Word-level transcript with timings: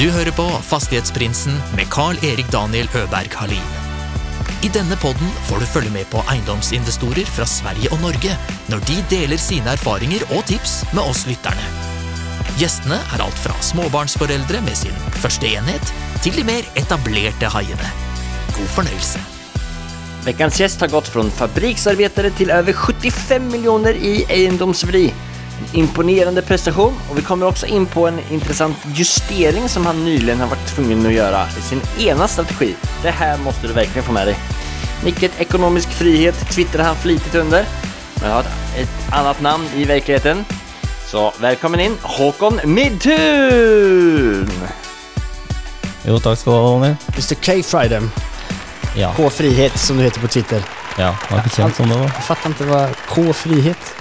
Du 0.00 0.06
hører 0.08 0.32
på 0.32 0.46
Fastighetsprinsen 0.64 1.58
med 1.76 1.90
Carl-Erik 1.92 2.46
Daniel 2.48 2.86
Øberg 2.96 3.34
Halin. 3.36 3.74
I 4.64 4.70
denne 4.72 4.96
podden 4.96 5.28
får 5.44 5.60
du 5.60 5.66
følge 5.68 5.92
med 5.92 6.08
på 6.08 6.22
eiendomsinvestorer 6.32 7.28
fra 7.28 7.44
Sverige 7.44 7.90
og 7.92 8.00
Norge 8.00 8.32
når 8.72 8.80
de 8.88 8.96
deler 9.12 9.36
sine 9.36 9.74
erfaringer 9.76 10.24
og 10.30 10.40
tips 10.48 10.78
med 10.96 11.04
oss 11.04 11.26
lytterne. 11.28 11.68
Gjestene 12.56 12.96
er 12.96 13.26
alt 13.26 13.44
fra 13.44 13.52
småbarnsforeldre 13.60 14.64
med 14.64 14.80
sin 14.80 14.96
første 15.20 15.52
enhet, 15.52 15.92
til 16.24 16.32
de 16.32 16.48
mer 16.48 16.64
etablerte 16.80 17.52
haiene. 17.52 17.92
God 18.56 18.72
fornøyelse. 18.78 19.20
Ukens 20.24 20.62
gjest 20.64 20.80
har 20.80 20.96
gått 20.96 21.12
fra 21.12 21.28
fabriksarbetare 21.44 22.32
til 22.40 22.56
over 22.56 22.72
75 22.88 23.52
millioner 23.52 24.00
i 24.00 24.22
egendomsvärde. 24.24 25.10
En 25.60 25.78
imponerande 25.80 26.42
prestation 26.42 26.94
och 27.10 27.18
vi 27.18 27.22
kommer 27.22 27.46
också 27.46 27.66
in 27.66 27.86
på 27.86 28.08
en 28.08 28.20
intressant 28.30 28.76
justering 28.94 29.68
som 29.68 29.86
han 29.86 30.04
nyligen 30.04 30.40
har 30.40 30.46
varit 30.46 30.66
tvungen 30.66 31.06
att 31.06 31.12
göra 31.12 31.46
i 31.58 31.60
sin 31.62 31.80
ena 31.98 32.28
strategi. 32.28 32.74
Det 33.02 33.10
här 33.10 33.38
måste 33.38 33.66
du 33.66 33.72
verkligen 33.72 34.04
få 34.04 34.12
med 34.12 34.26
dig. 34.26 34.36
Vilket 35.04 35.40
ekonomisk 35.40 35.88
frihet 35.88 36.50
twittrar 36.50 36.84
han 36.84 36.96
flitigt 36.96 37.34
under. 37.34 37.64
Men 38.22 38.30
har 38.30 38.40
ett 38.76 39.12
annat 39.12 39.40
namn 39.40 39.64
i 39.76 39.84
verkligheten. 39.84 40.44
Så 41.06 41.32
välkommen 41.40 41.80
in 41.80 41.96
Håkon 42.02 42.60
Midtun! 42.64 44.50
Jo, 46.06 46.18
takk 46.18 46.38
skal 46.38 46.52
du 46.52 46.58
ha, 46.58 46.68
Daniel. 46.72 46.96
Mr 47.14 47.34
K 47.34 47.62
Friday. 47.62 48.00
Ja, 48.96 49.12
K 49.16 49.30
Frihet 49.30 49.78
som 49.78 49.96
du 49.96 50.02
heter 50.02 50.20
på 50.20 50.28
Twitter. 50.28 50.62
ja, 50.98 51.14
var 51.30 51.38
ikke 51.44 51.56
kjent 51.56 51.76
som 51.76 51.88
det 51.88 51.98
var. 51.98 52.08
Jeg 52.14 52.24
fattar 52.26 52.50
ikke 52.54 52.68
hva 52.70 52.82
K 53.10 53.32
Frihet. 53.32 53.92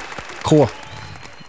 K. 0.43 0.67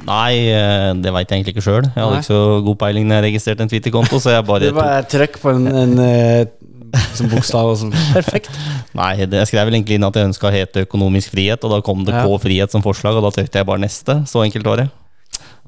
Nei, 0.07 0.49
eh, 0.49 0.91
det 0.97 1.13
veit 1.13 1.29
jeg 1.29 1.41
egentlig 1.41 1.55
ikke 1.57 1.67
sjøl. 1.67 1.85
Jeg 1.85 2.01
hadde 2.01 2.21
ikke 2.21 2.31
så 2.31 2.41
god 2.67 2.79
peiling 2.81 3.09
når 3.09 3.21
jeg 3.21 3.27
registrerte 3.29 3.67
en 3.67 3.73
Twitter-konto, 3.73 4.21
så 4.23 4.35
jeg 4.37 4.47
bare 4.49 4.71
Det 4.71 4.77
var 4.77 5.07
trøkk 5.11 5.41
på 5.43 5.53
en, 5.53 5.67
en 5.83 5.93
eh, 6.05 6.47
som 7.17 7.29
bokstav 7.31 7.73
så. 7.79 7.91
Perfekt. 8.17 8.51
Nei, 8.97 9.13
det, 9.27 9.43
jeg 9.45 9.53
skrev 9.53 9.69
vel 9.69 9.79
egentlig 9.79 10.01
inn 10.01 10.09
at 10.09 10.17
jeg 10.17 10.31
ønska 10.31 10.49
å 10.49 10.55
hete 10.55 10.87
økonomisk 10.87 11.35
frihet, 11.37 11.63
og 11.67 11.77
da 11.77 11.83
kom 11.85 12.05
det 12.09 12.17
Ja. 12.17 12.25
K 12.27 12.41
frihet 12.43 12.73
som 12.75 12.85
forslag, 12.85 13.19
og 13.19 13.29
da 13.29 13.35
trykte 13.37 13.61
jeg 13.61 13.69
bare 13.69 13.85
neste. 13.85 14.23
Så 14.31 14.43
enkelt 14.45 14.67
var 14.67 14.85
det. 14.85 14.89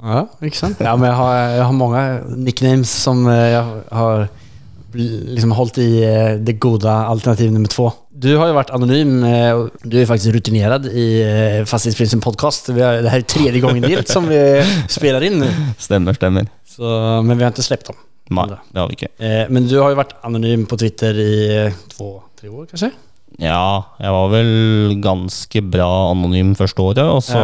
Ja, 0.02 0.24
ikke 0.42 0.58
sant? 0.58 0.80
Ja, 0.82 0.96
men 0.98 1.06
jeg 1.12 1.18
har, 1.20 1.34
jeg 1.58 1.66
har 1.68 1.76
mange 1.78 2.06
nicknames 2.42 2.90
som 3.04 3.26
jeg 3.30 3.60
har 3.92 4.24
liksom 4.92 5.52
holdt 5.56 5.78
i 5.80 5.90
eh, 6.04 6.38
det 6.42 6.58
gode 6.60 6.90
alternativ 6.90 7.52
nummer 7.52 7.70
två. 7.70 7.90
Du 8.22 8.28
har 8.38 8.52
jo 8.52 8.54
vært 8.54 8.70
anonym 8.70 9.16
eh, 9.26 9.64
du 9.82 9.96
er 9.98 10.06
faktisk 10.06 10.36
rutinert 10.36 10.84
i 10.86 11.06
eh, 11.26 11.60
Fastighetsprinsen 11.66 12.20
podcast. 12.22 12.68
Det 12.70 12.84
er 12.86 13.02
är 13.02 13.24
tredje 13.26 13.60
gangen 13.60 13.82
gillt 13.82 14.08
som 14.14 14.28
vi 14.30 14.38
spiller 14.86 15.24
inn. 15.26 15.42
Stemmer, 15.78 16.14
stemmer. 16.14 16.46
Så, 16.70 16.86
men 17.26 17.34
vi 17.34 17.42
har 17.42 17.50
ikke 17.50 17.64
sluppet 17.66 17.90
dem. 17.90 17.96
Nei, 18.32 18.44
det 18.54 18.78
har 18.78 18.86
vi 18.90 18.94
ikke. 18.94 19.08
Eh, 19.18 19.48
Men 19.50 19.66
du 19.66 19.74
har 19.80 19.90
jo 19.90 19.98
vært 19.98 20.14
anonym 20.22 20.68
på 20.70 20.78
Twitter 20.78 21.18
i 21.18 21.32
eh, 21.64 21.80
två, 21.96 22.12
tre 22.38 22.52
år 22.52 22.68
kanskje? 22.70 22.92
Ja, 23.42 23.82
jeg 23.98 24.12
var 24.14 24.30
vel 24.30 24.52
ganske 25.02 25.62
bra 25.72 25.88
anonym 26.12 26.52
første 26.54 26.84
året, 26.84 27.02
og 27.02 27.22
så 27.24 27.42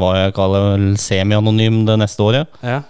var 0.00 0.16
jeg 0.22 0.34
vel 0.38 0.86
semi-anonym 1.00 1.82
det 1.88 1.98
neste 2.00 2.24
året. 2.24 2.60
Ja. 2.62 2.80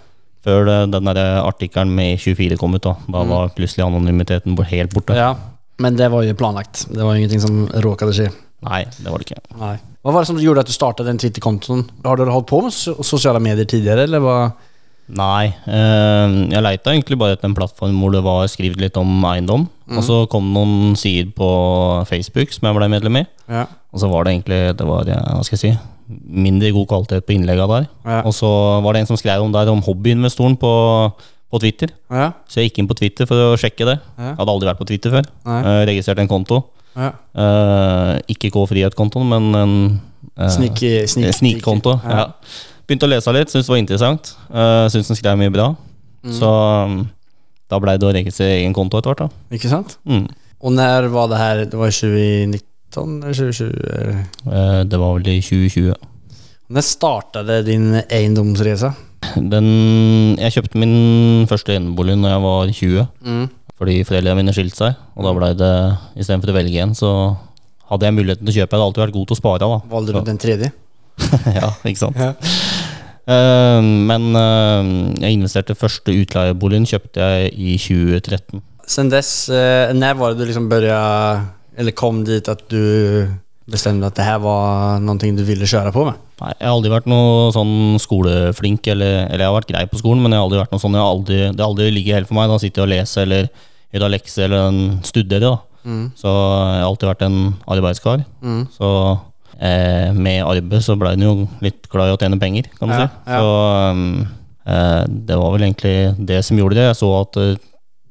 Før 0.45 0.69
den 0.93 1.09
artikkelen 1.09 1.91
med 1.97 2.15
E24 2.19 2.55
kom 2.61 2.77
ut. 2.77 2.85
Da 2.85 2.95
Da 3.11 3.25
var 3.27 3.51
plutselig 3.57 3.83
anonymiteten 3.87 4.55
helt 4.71 4.93
borte. 4.95 5.17
ja. 5.17 5.33
Men 5.81 5.97
det 5.99 6.07
var 6.11 6.23
jo 6.23 6.35
planlagt. 6.39 6.85
Det 6.91 7.03
var 7.03 7.17
ingenting 7.17 7.41
som 7.43 7.65
råkade 7.83 8.15
skje. 8.15 8.29
Nei, 8.65 8.85
det 8.97 9.11
var 9.11 9.21
det 9.21 9.27
ikke. 9.27 9.41
Nei. 9.59 9.75
Hva 10.05 10.13
var 10.13 10.23
det 10.23 10.29
som 10.29 10.39
gjorde 10.39 10.63
at 10.63 10.69
du 10.69 10.75
startade 10.75 11.17
Twitter-kontoen? 11.21 11.83
Har 12.05 12.19
dere 12.19 12.33
holdt 12.33 12.49
på 12.51 12.61
med 12.65 12.73
sosiale 13.05 13.41
medier 13.43 13.67
tidligere, 13.69 14.05
eller 14.07 14.23
hva? 14.23 14.37
Nei, 15.05 15.51
eh, 15.69 16.35
jeg 16.49 16.65
leita 16.65 16.93
egentlig 16.93 17.17
bare 17.21 17.35
etter 17.35 17.49
en 17.51 17.57
plattform 17.57 17.97
hvor 18.01 18.13
det 18.13 18.23
var 18.25 18.47
skrevet 18.49 18.81
litt 18.81 18.95
om 18.97 19.09
eiendom. 19.29 19.67
Og 19.93 20.01
så 20.05 20.23
kom 20.31 20.47
noen 20.53 20.95
sider 20.97 21.29
på 21.37 21.49
Facebook 22.09 22.53
som 22.55 22.65
jeg 22.69 22.77
ble 22.77 22.87
medlem 22.89 23.19
i. 23.21 23.25
Ja. 23.51 23.67
Og 23.93 24.01
så 24.01 24.09
var 24.09 24.25
det 24.25 24.33
egentlig 24.33 24.61
det 24.79 24.87
var, 24.87 25.05
ja, 25.09 25.19
hva 25.37 25.45
skal 25.45 25.59
jeg 25.59 25.63
si, 25.65 25.75
mindre 26.45 26.73
god 26.73 26.89
kvalitet 26.89 27.27
på 27.27 27.35
innleggene 27.35 27.69
der. 27.69 27.87
Ja. 28.05 28.19
Og 28.25 28.33
så 28.33 28.49
var 28.81 28.95
det 28.95 29.03
en 29.03 29.11
som 29.13 29.19
skrev 29.19 29.45
om 29.45 29.53
der 29.53 29.69
om 29.69 29.83
hobbyinvestoren 29.85 30.57
på, 30.61 30.73
på 31.51 31.61
Twitter. 31.61 31.91
Ja. 32.11 32.31
Så 32.49 32.59
jeg 32.61 32.69
gikk 32.69 32.81
inn 32.81 32.89
på 32.89 32.97
Twitter 32.97 33.29
for 33.29 33.51
å 33.51 33.57
sjekke 33.59 33.87
det. 33.87 33.97
Ja. 34.17 34.31
Jeg 34.33 34.39
hadde 34.41 34.55
aldri 34.55 34.69
vært 34.71 34.81
på 34.81 34.87
Twitter 34.89 35.13
før. 35.13 35.29
Uh, 35.45 35.55
Eh, 35.61 35.81
registrerte 35.91 36.23
en 36.25 36.31
konto. 36.31 36.61
Ja. 36.95 37.11
Uh, 37.35 38.13
ikke 38.31 38.51
K-frihet-kontoen, 38.53 39.27
men 39.29 39.49
en 39.59 39.75
uh, 40.39 40.47
sneak, 40.51 40.79
Snikkonto. 41.11 41.97
Ja. 42.07 42.29
Begynte 42.87 43.07
å 43.07 43.11
lese 43.11 43.33
litt, 43.35 43.51
syntes 43.51 43.67
det 43.67 43.73
var 43.73 43.81
interessant. 43.81 44.31
Uh, 44.49 44.85
syntes 44.93 45.11
den 45.11 45.19
skrev 45.19 45.39
mye 45.41 45.53
bra. 45.53 45.73
Så 46.33 46.49
um, 46.49 47.03
da 47.69 47.79
blei 47.81 47.97
det 48.01 48.07
å 48.07 48.13
registrere 48.13 48.59
egen 48.59 48.73
konto 48.75 48.99
etter 48.99 49.13
hvert. 49.13 49.25
da. 49.25 49.55
Ikke 49.57 49.71
sant? 49.71 49.97
Mm. 50.09 50.25
Og 50.65 50.73
når 50.73 51.09
var 51.13 51.29
det 51.31 51.41
her? 51.41 51.63
Det 51.69 51.79
var 51.79 51.93
2019 51.93 53.15
eller 53.21 53.33
2020? 53.33 53.71
eller? 53.99 54.19
Eh, 54.45 54.81
det 54.89 54.99
var 55.01 55.17
vel 55.17 55.31
i 55.33 55.39
2020. 55.43 55.95
Når 56.75 56.85
startade 56.87 57.59
din 57.67 57.91
egendomsresa? 58.05 58.93
Den, 59.35 60.37
jeg 60.39 60.53
kjøpte 60.55 60.79
min 60.79 61.45
første 61.49 61.75
enebolig 61.75 62.15
når 62.19 62.29
jeg 62.35 62.41
var 62.45 62.71
20, 62.71 63.07
Mm. 63.25 63.49
fordi 63.77 63.95
foreldrene 64.07 64.35
mine 64.39 64.53
skilte 64.55 64.75
seg. 64.79 64.95
Og 65.17 65.23
da 65.27 65.33
blei 65.33 65.53
det, 65.59 65.71
istedenfor 66.21 66.53
å 66.53 66.55
velge 66.55 66.81
en, 66.83 66.93
så 66.95 67.11
hadde 67.89 68.05
jeg 68.07 68.15
muligheten 68.15 68.45
til 68.45 68.53
å 68.53 68.57
kjøpe. 68.59 68.71
Jeg 68.71 68.79
hadde 68.79 68.87
alltid 68.89 69.03
vært 69.05 69.13
god 69.17 69.27
til 69.27 69.35
å 69.35 69.41
spare. 69.41 69.59
da. 69.59 69.81
Valgte 69.91 70.13
du 70.13 70.19
Så- 70.19 70.25
den 70.25 70.37
tredje? 70.37 70.71
ja, 71.59 71.69
ikke 71.85 71.97
sant? 71.97 72.17
Eh, 73.27 73.81
men 73.81 74.35
uh, 74.35 75.13
jeg 75.19 75.33
investerte 75.33 75.73
første 75.75 76.13
utleieboligen 76.13 76.85
kjøpte 76.85 77.17
jeg 77.17 77.53
i 77.57 77.77
2013. 77.77 78.61
Sen 78.85 79.09
dess, 79.09 79.49
uh, 79.49 79.91
når 79.97 80.17
var 80.19 80.33
det 80.35 80.43
du 80.43 80.45
liksom 80.51 80.69
børja 80.69 80.99
eller 81.77 81.91
kom 81.97 82.23
dit 82.23 82.47
at 82.47 82.61
du 82.69 83.27
bestämde 83.71 84.05
at 84.09 84.15
det 84.17 84.25
her 84.27 84.39
var 84.43 84.99
noe 85.01 85.17
du 85.17 85.43
ville 85.47 85.65
kjøre 85.65 85.91
på 85.95 86.03
med? 86.05 86.19
Nei, 86.41 86.51
jeg 86.59 86.67
har 86.67 86.75
aldri 86.75 86.91
vært 86.91 87.07
noe 87.09 87.51
sånn 87.55 87.95
skoleflink, 88.03 88.85
eller, 88.91 89.25
eller 89.29 89.45
jeg 89.45 89.49
har 89.51 89.55
vært 89.59 89.69
grei 89.71 89.85
på 89.89 89.99
skolen, 90.01 90.21
men 90.21 90.35
jeg 90.35 90.41
har 90.41 90.45
aldri 90.49 90.59
vært 90.59 90.73
noe 90.75 90.83
sånn, 90.83 90.97
aldri, 90.99 91.37
det 91.55 91.63
har 91.63 91.69
aldri 91.71 91.87
ligget 91.95 92.19
helt 92.19 92.27
for 92.29 92.37
meg. 92.37 92.51
Da 92.51 92.59
sitter 92.61 92.83
jeg 92.83 92.87
og 92.89 92.93
leser 92.93 93.23
eller 93.25 93.47
gjør 93.95 94.11
lekser 94.11 94.45
eller 94.49 94.79
studerer. 95.07 95.45
da. 95.47 95.55
Så 96.19 96.27
jeg 96.33 96.81
har 96.81 96.89
alltid 96.89 97.09
vært 97.11 97.25
en 97.27 97.37
arbeidskar. 97.77 98.25
Så 98.75 98.89
eh, 99.61 100.09
med 100.13 100.43
arbeid 100.43 100.83
så 100.83 100.97
ble 100.99 101.13
en 101.15 101.23
jo 101.25 101.35
litt 101.63 101.87
glad 101.93 102.11
i 102.11 102.15
å 102.17 102.19
tjene 102.19 102.39
penger, 102.41 102.67
kan 102.79 102.91
du 102.91 102.95
Ja, 102.97 103.05
si. 103.05 103.31
ja. 103.31 103.39
Så 103.39 103.93
um, 103.95 104.27
eh, 104.67 105.03
det 105.29 105.37
var 105.39 105.55
vel 105.55 105.67
egentlig 105.69 105.95
det 106.19 106.41
som 106.45 106.59
gjorde 106.59 106.75
det. 106.81 106.89
Jeg 106.91 106.99
så 106.99 107.11
at 107.21 107.39
eh, 107.41 107.55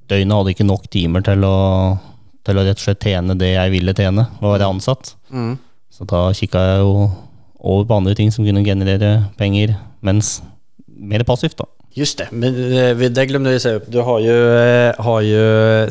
døgnet 0.08 0.38
hadde 0.40 0.54
ikke 0.56 0.68
nok 0.70 0.88
timer 0.92 1.24
til 1.26 1.44
å, 1.48 1.54
til 2.44 2.58
å 2.60 2.64
rett 2.66 2.80
og 2.80 2.84
slett 2.86 3.06
tjene 3.06 3.36
det 3.40 3.54
jeg 3.54 3.72
ville 3.72 3.94
tjene, 3.96 4.26
og 4.40 4.54
være 4.54 4.68
ansatt. 4.68 5.14
Mm. 5.32 5.54
Så 5.94 6.06
da 6.10 6.26
kikka 6.36 6.60
jeg 6.68 6.82
jo 6.82 7.08
over 7.64 7.86
på 7.88 7.96
andre 8.00 8.14
ting 8.18 8.32
som 8.34 8.44
kunne 8.44 8.64
generere 8.66 9.30
penger, 9.38 9.76
mens 10.04 10.36
mer 10.86 11.24
passivt, 11.24 11.58
da. 11.60 11.68
Just 11.94 12.18
det, 12.18 12.26
men 12.34 12.56
eh, 12.74 13.08
det 13.14 13.28
glemte 13.30 13.52
jeg 13.54 13.60
å 13.60 13.62
si. 13.62 13.74
Du 13.94 14.00
har 14.02 14.22
jo, 14.24 14.38
eh, 14.58 15.02
har 15.06 15.20
ju 15.22 15.42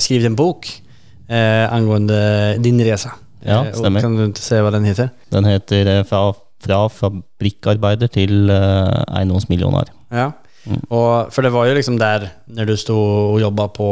skrivit 0.04 0.28
en 0.28 0.36
bok 0.36 0.68
eh, 1.32 1.64
angående 1.72 2.58
din 2.60 2.82
resa. 2.84 3.14
Ja, 3.46 3.66
stemmer. 3.74 4.00
och. 4.00 4.04
Kan 4.04 4.16
du 4.34 4.40
se 4.40 4.60
hva 4.64 4.72
den 4.72 4.86
heter? 4.88 5.10
Den 5.32 5.46
heter 5.48 5.90
eh, 5.98 6.04
Fra, 6.08 6.34
fra 6.64 6.80
fabrikkarbeider 6.92 8.12
til 8.12 8.52
eh, 8.52 9.04
eiendomsmillionær. 9.20 9.92
Ja. 10.12 10.30
Mm. 10.64 10.82
Og, 10.90 11.34
for 11.34 11.44
det 11.44 11.52
var 11.54 11.68
jo 11.68 11.76
liksom 11.76 11.98
der, 12.00 12.30
når 12.56 12.70
du 12.70 12.76
stod 12.80 13.34
og 13.34 13.42
jobba 13.42 13.68
på 13.76 13.88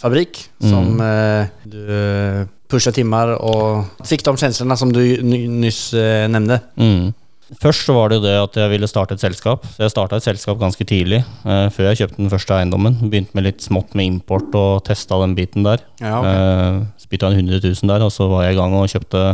fabrik 0.00 0.40
som 0.58 0.98
eh, 1.04 1.52
du 1.70 2.48
pusha 2.70 2.92
timer 2.94 3.34
og 3.38 4.04
fikk 4.06 4.24
de 4.26 4.36
kjenslene 4.38 4.76
som 4.78 4.92
du 4.94 5.02
nyss 5.22 5.90
eh, 5.98 6.26
nevnte. 6.30 6.60
Mm. 6.80 7.10
Først 7.58 7.88
så 7.88 7.94
var 7.96 8.10
det 8.10 8.20
jo 8.20 8.24
det 8.28 8.34
at 8.38 8.56
jeg 8.60 8.70
ville 8.70 8.88
starte 8.90 9.16
et 9.16 9.22
selskap. 9.22 9.64
Så 9.74 9.82
jeg 9.82 9.90
starta 9.90 10.20
et 10.20 10.26
selskap 10.26 10.60
ganske 10.60 10.84
tidlig, 10.86 11.24
eh, 11.42 11.66
før 11.74 11.88
jeg 11.90 12.02
kjøpte 12.02 12.20
den 12.20 12.30
første 12.30 12.54
eiendommen. 12.54 13.00
Begynte 13.02 13.34
med 13.34 13.48
litt 13.48 13.64
smått 13.64 13.96
med 13.98 14.06
import 14.06 14.54
og 14.58 14.84
testa 14.86 15.18
den 15.24 15.34
biten 15.38 15.66
der. 15.66 15.82
Ja, 15.98 16.20
okay. 16.20 16.36
Eh, 16.36 16.84
Spytta 17.02 17.32
inn 17.32 17.42
100 17.50 17.64
000 17.66 17.90
der, 17.90 18.06
og 18.06 18.14
så 18.14 18.28
var 18.30 18.46
jeg 18.46 18.54
i 18.54 18.60
gang 18.60 18.76
og 18.78 18.86
kjøpte 18.92 19.24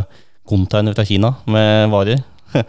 container 0.49 0.97
fra 0.97 1.05
Kina 1.05 1.35
med 1.45 1.93
varer. 1.93 2.25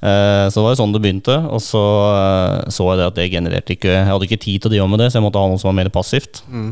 Eh, 0.00 0.46
Så 0.48 0.60
det 0.60 0.64
var 0.64 0.74
jo 0.74 0.80
sånn 0.80 0.92
det 0.94 1.02
begynte, 1.04 1.34
og 1.52 1.60
så 1.60 1.80
eh, 2.10 2.68
så 2.72 2.86
jeg 2.90 3.00
det 3.00 3.08
at 3.10 3.18
det 3.18 3.30
genererte 3.32 3.74
ikke 3.76 3.90
Jeg 3.92 4.06
hadde 4.08 4.28
ikke 4.28 4.40
tid 4.40 4.60
til 4.62 4.70
å 4.70 4.72
drive 4.74 4.88
med 4.88 5.02
det, 5.02 5.10
så 5.12 5.18
jeg 5.20 5.26
måtte 5.26 5.42
ha 5.42 5.48
noe 5.50 5.60
som 5.60 5.68
var 5.70 5.78
mer 5.82 5.90
passivt. 5.92 6.42
Mm. 6.48 6.70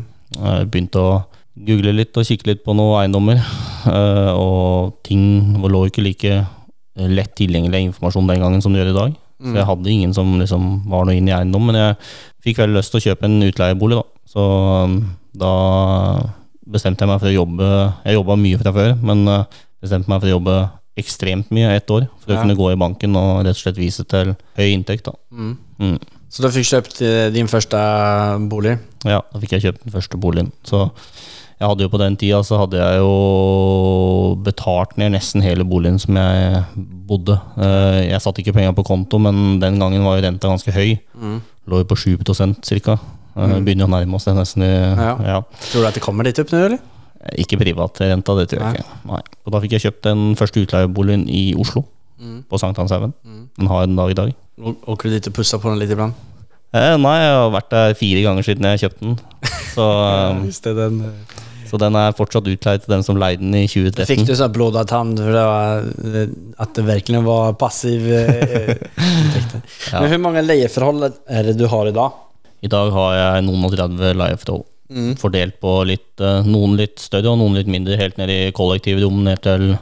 Begynte 0.69 1.01
å 1.01 1.11
google 1.59 1.93
litt 1.93 2.17
og 2.17 2.25
kikke 2.25 2.47
litt 2.47 2.63
på 2.65 2.73
noen 2.77 3.03
eiendommer. 3.03 3.41
eh, 3.89 4.31
Og 4.33 4.95
ting 5.05 5.55
lå 5.61 5.85
ikke 5.87 6.05
like 6.05 6.45
lett 6.99 7.35
tilgjengelig 7.37 7.85
informasjon 7.93 8.27
den 8.27 8.41
gangen 8.41 8.61
som 8.61 8.73
det 8.73 8.81
gjør 8.81 8.89
i 8.91 8.97
dag. 8.97 9.13
Så 9.39 9.53
jeg 9.55 9.65
hadde 9.69 9.87
ingen 9.93 10.13
som 10.13 10.33
liksom 10.39 10.63
var 10.91 11.05
noe 11.07 11.15
inn 11.15 11.29
i 11.29 11.31
eiendom, 11.31 11.63
men 11.69 11.77
jeg 11.79 11.95
fikk 12.43 12.57
veldig 12.59 12.75
lyst 12.75 12.91
til 12.91 12.99
å 12.99 13.05
kjøpe 13.05 13.23
en 13.29 13.37
utleiebolig, 13.45 13.95
da. 13.95 14.03
Så 14.27 14.43
um, 14.83 14.97
da 15.31 15.53
bestemte 16.67 17.05
jeg 17.05 17.09
meg 17.09 17.21
for 17.21 17.29
å 17.31 17.33
jobbe 17.37 17.69
Jeg 18.03 18.17
jobba 18.17 18.35
mye 18.35 18.59
fra 18.59 18.73
før, 18.75 18.91
men 18.99 19.23
bestemte 19.79 20.11
meg 20.11 20.19
for 20.19 20.27
å 20.27 20.33
jobbe 20.35 20.57
ekstremt 21.01 21.49
mye 21.55 21.71
ett 21.75 21.89
år 21.89 22.07
for 22.21 22.33
å 22.33 22.41
kunne 22.43 22.55
gå 22.59 22.71
i 22.73 22.79
banken 22.79 23.15
og 23.15 23.43
rett 23.45 23.55
og 23.57 23.63
slett 23.63 23.77
vise 23.79 24.03
til 24.07 24.35
høy 24.57 24.67
inntekt. 24.73 25.07
Mm. 25.31 25.57
Mm. 25.79 25.97
Så 26.29 26.43
du 26.45 26.49
fikk 26.53 26.67
kjøpt 26.69 27.01
eh, 27.01 27.29
din 27.33 27.47
første 27.49 27.79
bolig? 28.51 28.77
Ja, 29.03 29.21
da 29.33 29.39
fikk 29.41 29.55
jeg 29.57 29.61
kjøpt 29.67 29.83
den 29.87 29.93
første 29.95 30.17
boligen. 30.21 30.51
Så 30.63 30.83
jeg 31.59 31.67
hadde 31.67 31.83
jo 31.87 31.89
på 31.89 31.99
den 31.99 32.15
tida 32.15 32.43
så 32.45 32.59
hadde 32.61 32.77
jeg 32.77 32.99
jo 33.01 34.35
betalt 34.45 34.93
ned 35.01 35.11
nesten 35.15 35.41
hele 35.43 35.65
boligen 35.67 35.97
som 35.99 36.15
jeg 36.19 36.63
bodde. 37.09 37.39
Eh, 37.57 38.09
Jeg 38.11 38.21
satte 38.23 38.43
ikke 38.43 38.53
penger 38.55 38.75
på 38.77 38.85
konto, 38.87 39.19
men 39.19 39.59
den 39.59 39.79
gangen 39.81 40.05
var 40.05 40.19
jo 40.19 40.25
renta 40.27 40.47
ganske 40.51 40.71
høy. 40.75 40.99
Lå 41.69 41.81
jo 41.81 41.89
på 41.89 41.97
7 41.97 42.17
ca. 42.23 42.99
Begynner 43.39 43.87
å 43.87 43.91
nærme 43.93 44.15
oss 44.15 44.25
det 44.25 44.35
nesten. 44.35 44.63
i- 44.63 44.95
Ja. 44.95 45.15
Ja. 45.23 45.41
Tror 45.71 45.81
du 45.81 45.87
at 45.87 45.93
det 45.93 46.03
kommer 46.03 46.23
dit 46.23 46.39
opp 46.39 46.49
nå, 46.51 46.65
eller? 46.65 46.79
Ikke 47.37 47.59
privatrenta, 47.61 48.35
det 48.39 48.49
tror 48.51 48.63
jeg 48.63 48.79
Nei. 48.79 48.81
ikke. 48.81 48.99
Nei. 49.11 49.21
Og 49.45 49.53
da 49.53 49.61
fikk 49.63 49.77
jeg 49.77 49.87
kjøpt 49.87 50.03
den 50.07 50.23
første 50.39 50.63
utleieboligen 50.65 51.27
i 51.29 51.49
Oslo, 51.59 51.85
på 52.49 52.59
Sankthanshaugen. 52.59 53.13
Den 53.59 53.69
har 53.71 53.83
jeg 53.83 53.91
den 53.91 53.99
dag 53.99 54.11
i 54.11 54.17
dag. 54.17 54.33
Og, 54.59 54.89
åker 54.91 55.09
du 55.09 55.15
dit 55.15 55.29
og 55.31 55.35
pusser 55.37 55.61
på 55.61 55.71
den 55.71 55.79
litt 55.79 55.93
iblant? 55.93 56.17
Eh, 56.69 56.95
nei, 57.01 57.15
jeg 57.17 57.33
har 57.33 57.51
vært 57.53 57.69
der 57.73 57.93
fire 57.97 58.23
ganger 58.27 58.45
siden 58.45 58.67
jeg 58.69 58.81
kjøpte 58.83 59.05
den. 59.07 59.15
Så, 59.71 59.85
ja, 60.05 60.73
den... 60.77 60.99
så 61.65 61.79
den 61.81 61.97
er 61.97 62.17
fortsatt 62.17 62.49
utleid 62.51 62.83
til 62.83 62.93
den 62.93 63.05
som 63.07 63.17
leide 63.17 63.41
den 63.41 63.55
i 63.57 63.63
2013. 63.65 64.05
Fikk 64.11 64.27
du 64.27 64.35
sånn 64.37 64.53
blodad 64.53 64.89
tann 64.91 65.15
for 65.17 65.33
det 65.33 65.45
var, 65.49 65.87
eh, 66.11 66.35
at 66.61 66.75
det 66.77 66.85
virkelig 66.85 67.23
var 67.25 67.55
passiv 67.61 68.05
eh. 68.13 68.75
Ja. 69.89 70.03
Men 70.03 70.11
hvor 70.11 70.21
mange 70.27 70.43
leieforhold 70.45 71.07
er 71.09 71.47
det 71.49 71.55
du 71.57 71.65
har 71.71 71.89
i 71.89 71.95
dag? 71.95 72.19
I 72.61 72.69
dag 72.69 72.91
har 72.93 73.15
jeg 73.17 73.47
noen 73.47 73.65
og 73.65 73.73
30 73.73 74.19
leieforhold. 74.19 74.67
Fordelt 75.21 75.59
på 75.61 75.75
litt, 75.85 76.19
eh, 76.21 76.41
noen 76.49 76.77
litt 76.79 76.97
større 76.99 77.29
og 77.33 77.37
noen 77.41 77.59
litt 77.59 77.69
mindre, 77.69 77.97
helt 77.99 78.17
ned 78.17 78.29
i 78.33 78.39
kollektivrom 78.55 79.23
ned 79.23 79.43
til 79.45 79.77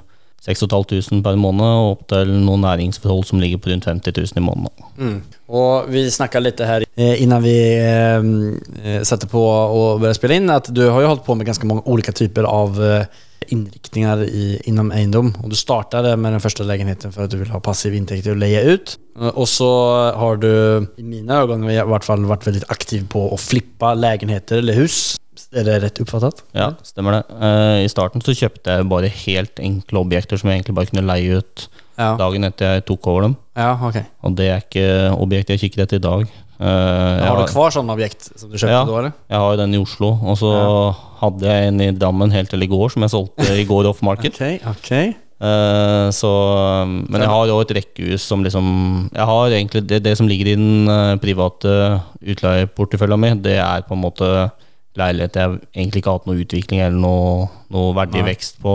6500 0.48 1.24
per 1.26 1.36
måned, 1.40 1.66
og 1.66 1.90
opp 1.96 2.04
til 2.12 2.30
noen 2.46 2.64
næringsforhold 2.64 3.26
som 3.28 3.40
ligger 3.42 3.60
på 3.60 3.72
rundt 3.72 3.88
50 3.90 4.14
000 4.16 4.40
i 4.40 4.46
måneden. 4.46 5.22
Og 5.48 5.90
vi 5.92 6.06
snakka 6.12 6.40
litt 6.44 6.60
her 6.64 6.86
eh, 6.96 7.22
innan 7.24 7.44
vi 7.44 7.56
eh, 7.80 8.28
eh, 8.84 9.02
satte 9.08 9.28
på 9.32 9.42
å 9.42 9.98
började 9.98 10.20
spille 10.20 10.40
inn, 10.40 10.52
at 10.54 10.70
du 10.72 10.86
har 10.88 11.02
jo 11.04 11.14
holdt 11.14 11.26
på 11.26 11.36
med 11.36 11.48
ganske 11.50 11.68
mange 11.68 11.84
olika 11.88 12.12
typer 12.16 12.48
av 12.48 12.80
eh, 12.84 13.24
inriktningar 13.48 14.24
i, 14.24 14.62
inom 14.66 14.92
eiendom. 14.92 15.34
Och 15.44 15.50
du 15.50 15.56
startade 15.56 16.16
med 16.18 16.34
den 16.34 16.42
första 16.42 16.64
lägenheten 16.64 17.12
för 17.12 17.24
att 17.24 17.32
du 17.32 17.38
vill 17.38 17.50
ha 17.50 17.60
passiv 17.60 17.96
intäkt 17.96 18.28
och 18.28 18.36
leja 18.38 18.62
ut. 18.62 18.98
Og 19.20 19.38
Och 19.38 19.50
så 19.50 19.70
har 20.16 20.36
du 20.36 20.88
i 20.98 21.04
mina 21.04 21.36
ögon 21.36 21.70
i 21.70 21.82
vart 21.82 22.06
fall 22.06 22.26
varit 22.26 22.48
väldigt 22.48 22.72
aktiv 22.72 23.08
på 23.10 23.34
att 23.34 23.42
flippa 23.42 23.94
lägenheter 23.94 24.58
eller 24.58 24.74
hus. 24.74 25.18
Er 25.52 25.64
det 25.64 25.80
rett 25.80 26.00
oppfattet? 26.02 26.44
Ja, 26.52 26.74
stemmer 26.84 27.12
det. 27.12 27.24
Uh, 27.42 27.86
I 27.86 27.90
starten 27.90 28.22
så 28.22 28.34
kjøpte 28.34 28.74
jeg 28.74 28.88
bare 28.90 29.08
helt 29.08 29.60
enkle 29.60 30.00
objekter 30.02 30.38
som 30.38 30.50
jeg 30.50 30.58
egentlig 30.60 30.76
bare 30.76 30.90
kunne 30.90 31.06
leie 31.08 31.38
ut 31.38 31.68
Ja, 31.98 32.16
dagen 32.18 32.44
etter 32.46 32.74
jeg 32.76 32.86
tok 32.86 33.08
over 33.08 33.22
dem. 33.22 33.36
ja 33.56 33.72
ok. 33.88 33.96
Og 34.24 34.36
det 34.38 34.48
er 34.50 34.62
ikke 34.62 34.88
objekter 35.18 35.54
jeg 35.54 35.60
kikker 35.60 35.84
etter 35.86 35.98
i 35.98 36.04
dag. 36.04 36.26
Eh, 36.58 36.66
jeg, 36.66 37.28
Har 37.30 37.38
du 37.38 37.52
kvar 37.52 37.74
sånn 37.74 37.92
objekt 37.94 38.32
som 38.34 38.50
du 38.50 38.58
kjøpte 38.58 38.74
Ja. 38.74 38.86
då 38.86 38.98
eller? 38.98 39.14
jeg 39.30 39.38
har 39.38 39.52
jo 39.54 39.58
den 39.62 39.76
i 39.76 39.78
Oslo, 39.78 40.10
og 40.24 40.38
så 40.40 40.52
hadde 41.22 41.46
jeg 41.46 41.68
en 41.68 41.82
i 41.82 41.92
Drammen 41.94 42.32
helt 42.34 42.50
til 42.50 42.64
i 42.64 42.70
går 42.72 42.90
som 42.94 43.06
jeg 43.06 43.14
solgte 43.14 43.46
i 43.54 43.66
går 43.66 43.90
off 43.92 44.02
market. 44.02 44.34
okay, 44.38 44.60
okay. 44.66 45.16
Uh, 45.38 46.10
så, 46.10 46.30
men 46.88 47.22
jeg 47.22 47.30
har 47.30 47.52
òg 47.54 47.60
et 47.62 47.76
rekkehus 47.78 48.24
som 48.26 48.42
liksom 48.42 49.12
Jeg 49.14 49.26
har 49.30 49.54
egentlig 49.54 49.84
det, 49.86 50.00
det 50.02 50.16
som 50.18 50.26
ligger 50.26 50.48
i 50.50 50.56
den 50.58 50.90
eh, 50.90 51.14
private 51.22 52.02
utleieporteføljen 52.26 53.22
min, 53.22 53.44
det 53.46 53.60
er 53.62 53.86
på 53.86 53.94
en 53.94 54.02
måte 54.02 54.30
leilighet 54.98 55.38
jeg 55.38 55.60
egentlig 55.76 56.02
ikke 56.02 56.10
har 56.10 56.18
hatt 56.18 56.26
noe 56.26 56.42
utvikling 56.42 56.82
eller 56.82 56.98
noe, 56.98 57.46
noe 57.70 57.94
verdig 57.94 58.26
vekst 58.32 58.58
på 58.64 58.74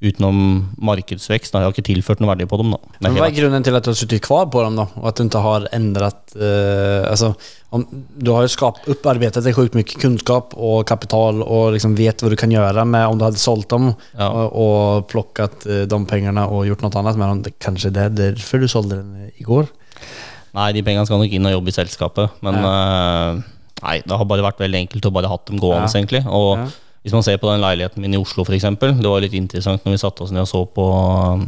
utenom 0.00 0.36
markedsvekst. 0.80 1.52
Da. 1.52 1.60
Jeg 1.60 1.68
har 1.68 1.74
ikke 1.74 1.84
tilført 1.90 2.20
noe 2.22 2.30
verdi 2.32 2.46
på 2.48 2.56
dem. 2.56 2.70
Da. 2.72 2.78
Men 3.04 3.16
Hva 3.18 3.26
er 3.28 3.34
grunnen 3.36 3.64
til 3.66 3.76
at 3.76 3.84
du 3.84 3.90
har 3.92 3.98
sittet 3.98 4.22
kvar 4.24 4.46
på 4.52 4.62
dem 4.64 4.78
da? 4.80 4.86
og 4.96 5.08
at 5.10 5.18
du 5.20 5.26
ikke 5.28 5.42
har 5.44 5.66
endret 5.76 6.16
Eh, 6.30 7.02
altså, 7.10 7.32
om, 7.74 7.82
du 7.90 8.28
har 8.30 8.44
jo 8.46 8.50
skapt 8.52 8.84
upparbetat 8.92 9.42
deg 9.42 9.56
sjukt 9.56 9.74
mye 9.74 9.82
kunnskap 9.98 10.52
og 10.54 10.84
kapital 10.86 11.40
og 11.42 11.72
liksom 11.74 11.96
vet 11.98 12.22
hva 12.22 12.30
du 12.30 12.36
kan 12.38 12.52
gjøre 12.54 12.84
med 12.86 13.02
om 13.10 13.18
du 13.18 13.24
hadde 13.26 13.40
solgt 13.42 13.68
dem 13.74 13.88
Ja. 14.14 14.28
og, 14.30 14.54
og 14.54 15.08
plukket 15.10 15.66
eh, 15.66 15.82
de 15.90 15.98
pengene 16.06 16.44
og 16.46 16.68
gjort 16.68 16.84
noe 16.86 16.94
annet 17.02 17.18
med 17.18 17.32
dem. 17.48 17.54
Kanskje 17.58 17.90
det 17.96 18.04
er 18.06 18.14
derfor 18.20 18.62
du 18.62 18.68
solgte 18.70 19.00
den 19.02 19.32
i 19.34 19.42
går? 19.42 19.66
Nei, 20.54 20.68
de 20.74 20.84
pengene 20.86 21.06
skal 21.10 21.18
nok 21.22 21.34
inn 21.34 21.46
og 21.50 21.56
jobbe 21.58 21.74
i 21.74 21.76
selskapet. 21.80 22.38
Men 22.46 22.60
eh, 22.62 23.42
nei, 23.82 23.96
det 24.06 24.16
har 24.22 24.30
bare 24.30 24.46
vært 24.46 24.62
veldig 24.62 24.84
enkelt 24.84 25.10
å 25.10 25.12
bare 25.18 25.30
hatt 25.34 25.50
dem 25.50 25.58
gående, 25.62 25.90
Ja. 25.90 25.98
egentlig. 25.98 26.22
Og 26.30 26.52
Ja. 26.62 26.68
Hvis 27.02 27.12
man 27.16 27.22
ser 27.24 27.38
på 27.40 27.48
den 27.48 27.62
leiligheten 27.62 28.02
min 28.02 28.12
i 28.14 28.18
Oslo, 28.20 28.44
f.eks. 28.44 28.62
Det 28.80 29.08
var 29.08 29.20
litt 29.24 29.32
interessant 29.32 29.84
når 29.86 29.94
vi 29.94 30.00
satte 30.02 30.22
oss 30.26 30.32
ned 30.32 30.42
og 30.44 30.48
så 30.50 30.60
på 30.68 30.84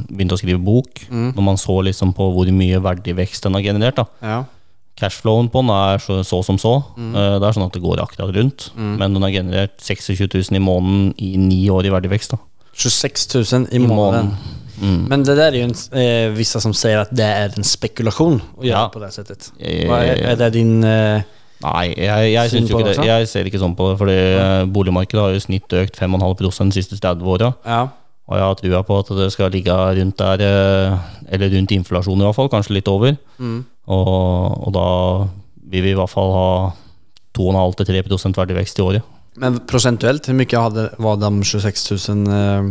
begynte 0.08 0.34
å 0.38 0.40
skrive 0.40 0.58
bok. 0.64 1.02
Mm. 1.10 1.34
Når 1.36 1.44
man 1.44 1.60
så 1.60 1.76
liksom 1.84 2.14
på 2.16 2.30
hvor 2.32 2.48
mye 2.56 2.80
verdivekst 2.80 3.44
den 3.44 3.54
har 3.58 3.62
generert. 3.66 3.96
da 4.00 4.06
Ja. 4.22 4.44
Cashflowen 5.00 5.48
på 5.50 5.62
den 5.64 5.70
er 5.72 5.98
så, 6.04 6.18
så 6.24 6.42
som 6.44 6.58
så. 6.60 6.72
Mm. 6.96 7.12
Eh, 7.16 7.36
Det 7.40 7.48
er 7.48 7.52
sånn 7.56 7.64
at 7.66 7.72
det 7.76 7.82
går 7.82 8.00
akkurat 8.02 8.34
rundt. 8.36 8.70
Men 8.76 9.12
den 9.16 9.22
har 9.24 9.30
generert 9.32 9.76
26 9.80 10.28
000 10.28 10.56
i 10.56 10.62
måneden 10.62 11.14
i 11.18 11.36
ni 11.40 11.62
år 11.72 11.86
i 11.88 11.92
verdivekst. 11.94 12.30
da 12.36 12.38
26 12.72 13.26
000 13.52 13.66
i, 13.72 13.76
I 13.76 13.78
måneden. 13.78 14.32
måneden. 14.32 14.36
Mm. 14.82 15.08
Men 15.08 15.22
det 15.22 15.36
der 15.36 15.52
er 15.52 15.58
jo 15.60 15.64
en, 15.68 15.74
eh, 16.00 16.30
vissa 16.36 16.60
som 16.60 16.72
sier 16.72 17.00
at 17.02 17.10
det 17.14 17.24
er 17.28 17.52
en 17.56 17.62
spekulasjon 17.64 18.40
å 18.56 18.62
gjøre 18.64 18.68
Ja. 18.84 18.88
på 18.88 19.00
det 19.00 19.12
settet. 19.12 19.50
Hva 19.60 20.00
er 20.04 20.22
är 20.32 20.36
det 20.36 20.52
din... 20.54 20.82
Eh, 20.84 21.22
Nei, 21.62 21.86
jeg, 21.94 22.28
jeg, 22.32 22.50
Syn 22.50 22.62
syns 22.62 22.70
jo 22.72 22.78
ikke 22.78 22.88
det 22.88 22.94
også? 22.96 23.08
Jeg 23.08 23.30
ser 23.30 23.48
ikke 23.50 23.62
sånn 23.62 23.74
på 23.78 23.90
det. 23.90 23.96
Fordi 24.00 24.18
eh, 24.18 24.62
boligmarkedet 24.74 25.22
har 25.22 25.34
jo 25.34 25.40
i 25.40 25.44
snitt 25.44 25.76
økt 25.78 25.98
5,5 26.00 26.38
de 26.42 26.70
siste 26.78 27.00
30 27.00 27.34
åra. 27.36 27.52
ja. 27.66 27.82
Og 28.30 28.38
jeg 28.38 28.46
har 28.46 28.54
trua 28.56 28.80
på 28.86 28.96
at 29.02 29.08
det 29.18 29.24
skal 29.34 29.50
ligge 29.52 29.74
rundt 29.98 30.20
der, 30.20 30.42
eh, 30.46 31.32
eller 31.34 31.50
rundt 31.52 31.72
inflasjon 31.74 32.20
i 32.20 32.24
hvert 32.24 32.36
fall, 32.38 32.48
kanskje 32.52 32.76
litt 32.78 32.88
over. 32.88 33.16
Mm. 33.42 33.64
Og, 33.92 34.68
og 34.68 34.70
da 34.76 34.86
vil 35.72 35.84
vi 35.84 35.90
i 35.92 35.98
hvert 35.98 36.12
fall 36.12 36.30
ha 36.32 36.46
2,5-3% 37.36 38.38
verdivekst 38.38 38.78
i 38.78 38.86
året. 38.86 39.10
Men 39.42 39.56
prosentuelt, 39.68 40.26
hvor 40.28 40.36
mye 40.36 40.62
hadde, 40.64 40.86
var 41.00 41.16
de 41.20 41.30
26 41.48 41.84
000 42.12 42.26
uh, 42.28 42.66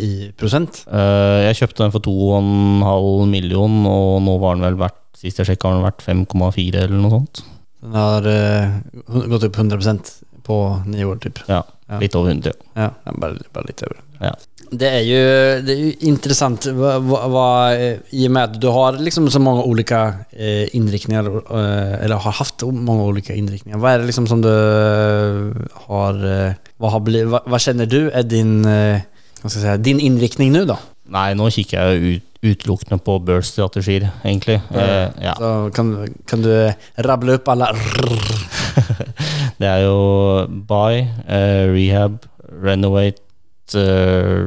i 0.00 0.30
prosent? 0.40 0.82
Uh, 0.88 1.44
Jeg 1.44 1.60
kjøpte 1.60 1.84
den 1.84 1.92
for 1.92 2.04
2,5 2.04 3.28
million, 3.28 3.76
og 3.86 4.22
nå 4.24 4.38
var 4.40 4.56
den 4.56 4.66
vel 4.70 4.80
verdt 4.86 5.04
Sist 5.18 5.40
jeg 5.40 5.48
sjekka, 5.48 5.66
har 5.66 5.80
den 5.80 5.82
vært 5.82 6.04
5,4 6.06 6.84
eller 6.84 7.00
noe 7.02 7.10
sånt. 7.10 7.40
Den 7.80 7.94
har 7.94 8.26
uh, 8.26 9.28
gått 9.28 9.42
opp 9.44 9.56
100% 9.56 10.00
på 10.42 10.82
nio 10.86 11.04
år 11.04 11.16
typ. 11.16 11.38
Ja, 11.46 11.64
Ja. 11.90 11.98
litt 11.98 12.14
over 12.14 12.30
100. 12.30 12.52
Ja, 12.74 12.90
ja, 13.04 13.12
bare 13.12 13.38
bara 13.52 13.64
lite 13.64 13.84
över. 13.84 13.96
Ja. 14.20 14.36
Det 14.70 14.88
är 14.88 15.00
ju, 15.00 15.22
det 15.62 15.72
är 15.72 15.76
ju 15.76 15.92
intressant 16.00 16.66
vad, 16.66 17.02
vad, 17.02 17.30
vad, 17.30 17.72
eh, 17.72 17.96
i 18.10 18.26
och 18.26 18.30
med 18.30 18.44
att 18.44 18.60
du 18.60 18.66
har 18.66 18.92
liksom 18.92 19.30
så 19.30 19.38
många 19.40 19.62
olika 19.62 20.14
eh, 20.30 20.76
inriktningar, 20.76 21.24
eh, 21.26 22.04
eller 22.04 22.14
har 22.14 22.32
haft 22.32 22.62
många 22.62 23.02
olika 23.02 23.34
inriktningar. 23.34 23.78
Vad 23.78 23.92
är 23.92 23.98
det 23.98 24.04
liksom 24.04 24.26
som 24.26 24.42
du 24.42 24.48
eh, 24.48 25.66
har, 25.72 26.46
eh, 26.46 26.52
vad, 26.76 26.92
har 26.92 27.00
blivit, 27.00 27.28
vad, 27.28 27.42
vad 27.46 27.60
känner 27.60 27.86
du 27.86 28.10
är 28.10 28.22
din, 28.22 28.64
eh, 28.64 29.00
vad 29.42 29.52
ska 29.52 29.58
jag 29.60 29.64
säga, 29.64 29.76
din 29.76 30.00
inriktning 30.00 30.52
nu 30.52 30.64
då? 30.64 30.78
Nei, 31.08 31.32
nå 31.38 31.46
kikker 31.54 31.78
jeg 31.80 32.16
ut, 32.18 32.24
utelukkende 32.44 32.98
på 33.02 33.14
børsstrategier, 33.24 34.04
egentlig. 34.24 34.58
Eh, 34.70 35.08
ja. 35.24 35.32
Så 35.40 35.52
kan, 35.74 35.88
kan 36.28 36.42
du 36.44 36.50
rable 37.06 37.38
opp 37.38 37.48
alle 37.54 37.70
Det 39.58 39.66
er 39.66 39.82
jo 39.86 40.46
buy, 40.68 41.00
eh, 41.26 41.64
rehab, 41.72 42.20
renovate, 42.62 43.18
eh, 43.74 44.44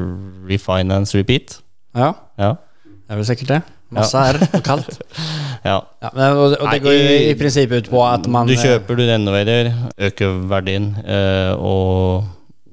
refinance, 0.49 1.17
repeat. 1.17 1.57
Ja, 1.97 2.13
Ja. 2.39 2.53
det 2.85 3.09
er 3.11 3.15
vel 3.19 3.25
sikkert 3.27 3.47
det. 3.57 3.61
Massa 3.91 4.21
R 4.31 4.37
og 4.55 4.61
kaldt. 4.63 5.01
ja. 5.67 5.79
Ja, 6.01 6.09
men, 6.15 6.23
og, 6.37 6.53
og, 6.61 6.67
det 6.71 6.81
går 6.85 6.93
jo 6.95 7.07
i- 7.11 7.29
i 7.31 7.33
prinsippet 7.35 7.83
ut 7.83 7.89
på 7.91 8.05
at 8.07 8.27
man... 8.31 8.47
Du 8.47 8.53
eh, 8.53 8.61
kjøper, 8.63 8.95
du 8.95 9.03
renoverer, 9.09 9.73
øker 9.99 10.37
verdien 10.47 10.93
eh, 11.03 11.51
og 11.59 12.23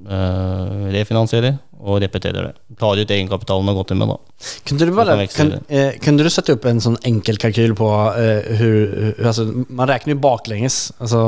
eh, 0.07 0.93
refinansierer 0.95 1.57
og 1.89 2.01
repeterer 2.05 2.51
det. 2.51 2.77
Tar 2.79 3.01
ut 3.01 3.13
egenkapitalen 3.15 3.73
og 3.73 3.81
gått 3.81 3.95
inn 3.95 4.03
med, 4.03 4.13
da. 4.13 4.49
Kunne 4.69 4.87
du, 4.87 4.93
bare, 4.95 5.17
bara, 5.17 5.29
kan 5.33 5.55
kan, 5.55 5.55
eh, 5.69 5.99
kunne 6.05 6.27
du 6.27 6.31
sette 6.31 6.55
opp 6.55 6.67
en 6.69 6.83
sånn 6.85 6.99
enkel 7.09 7.41
kalkyl 7.41 7.75
på 7.79 7.89
eh, 8.15 8.51
hur, 8.61 8.79
hur 9.19 9.27
alltså, 9.27 9.49
man 9.69 9.91
jo 9.91 10.19
ju 10.61 10.69
altså 10.99 11.23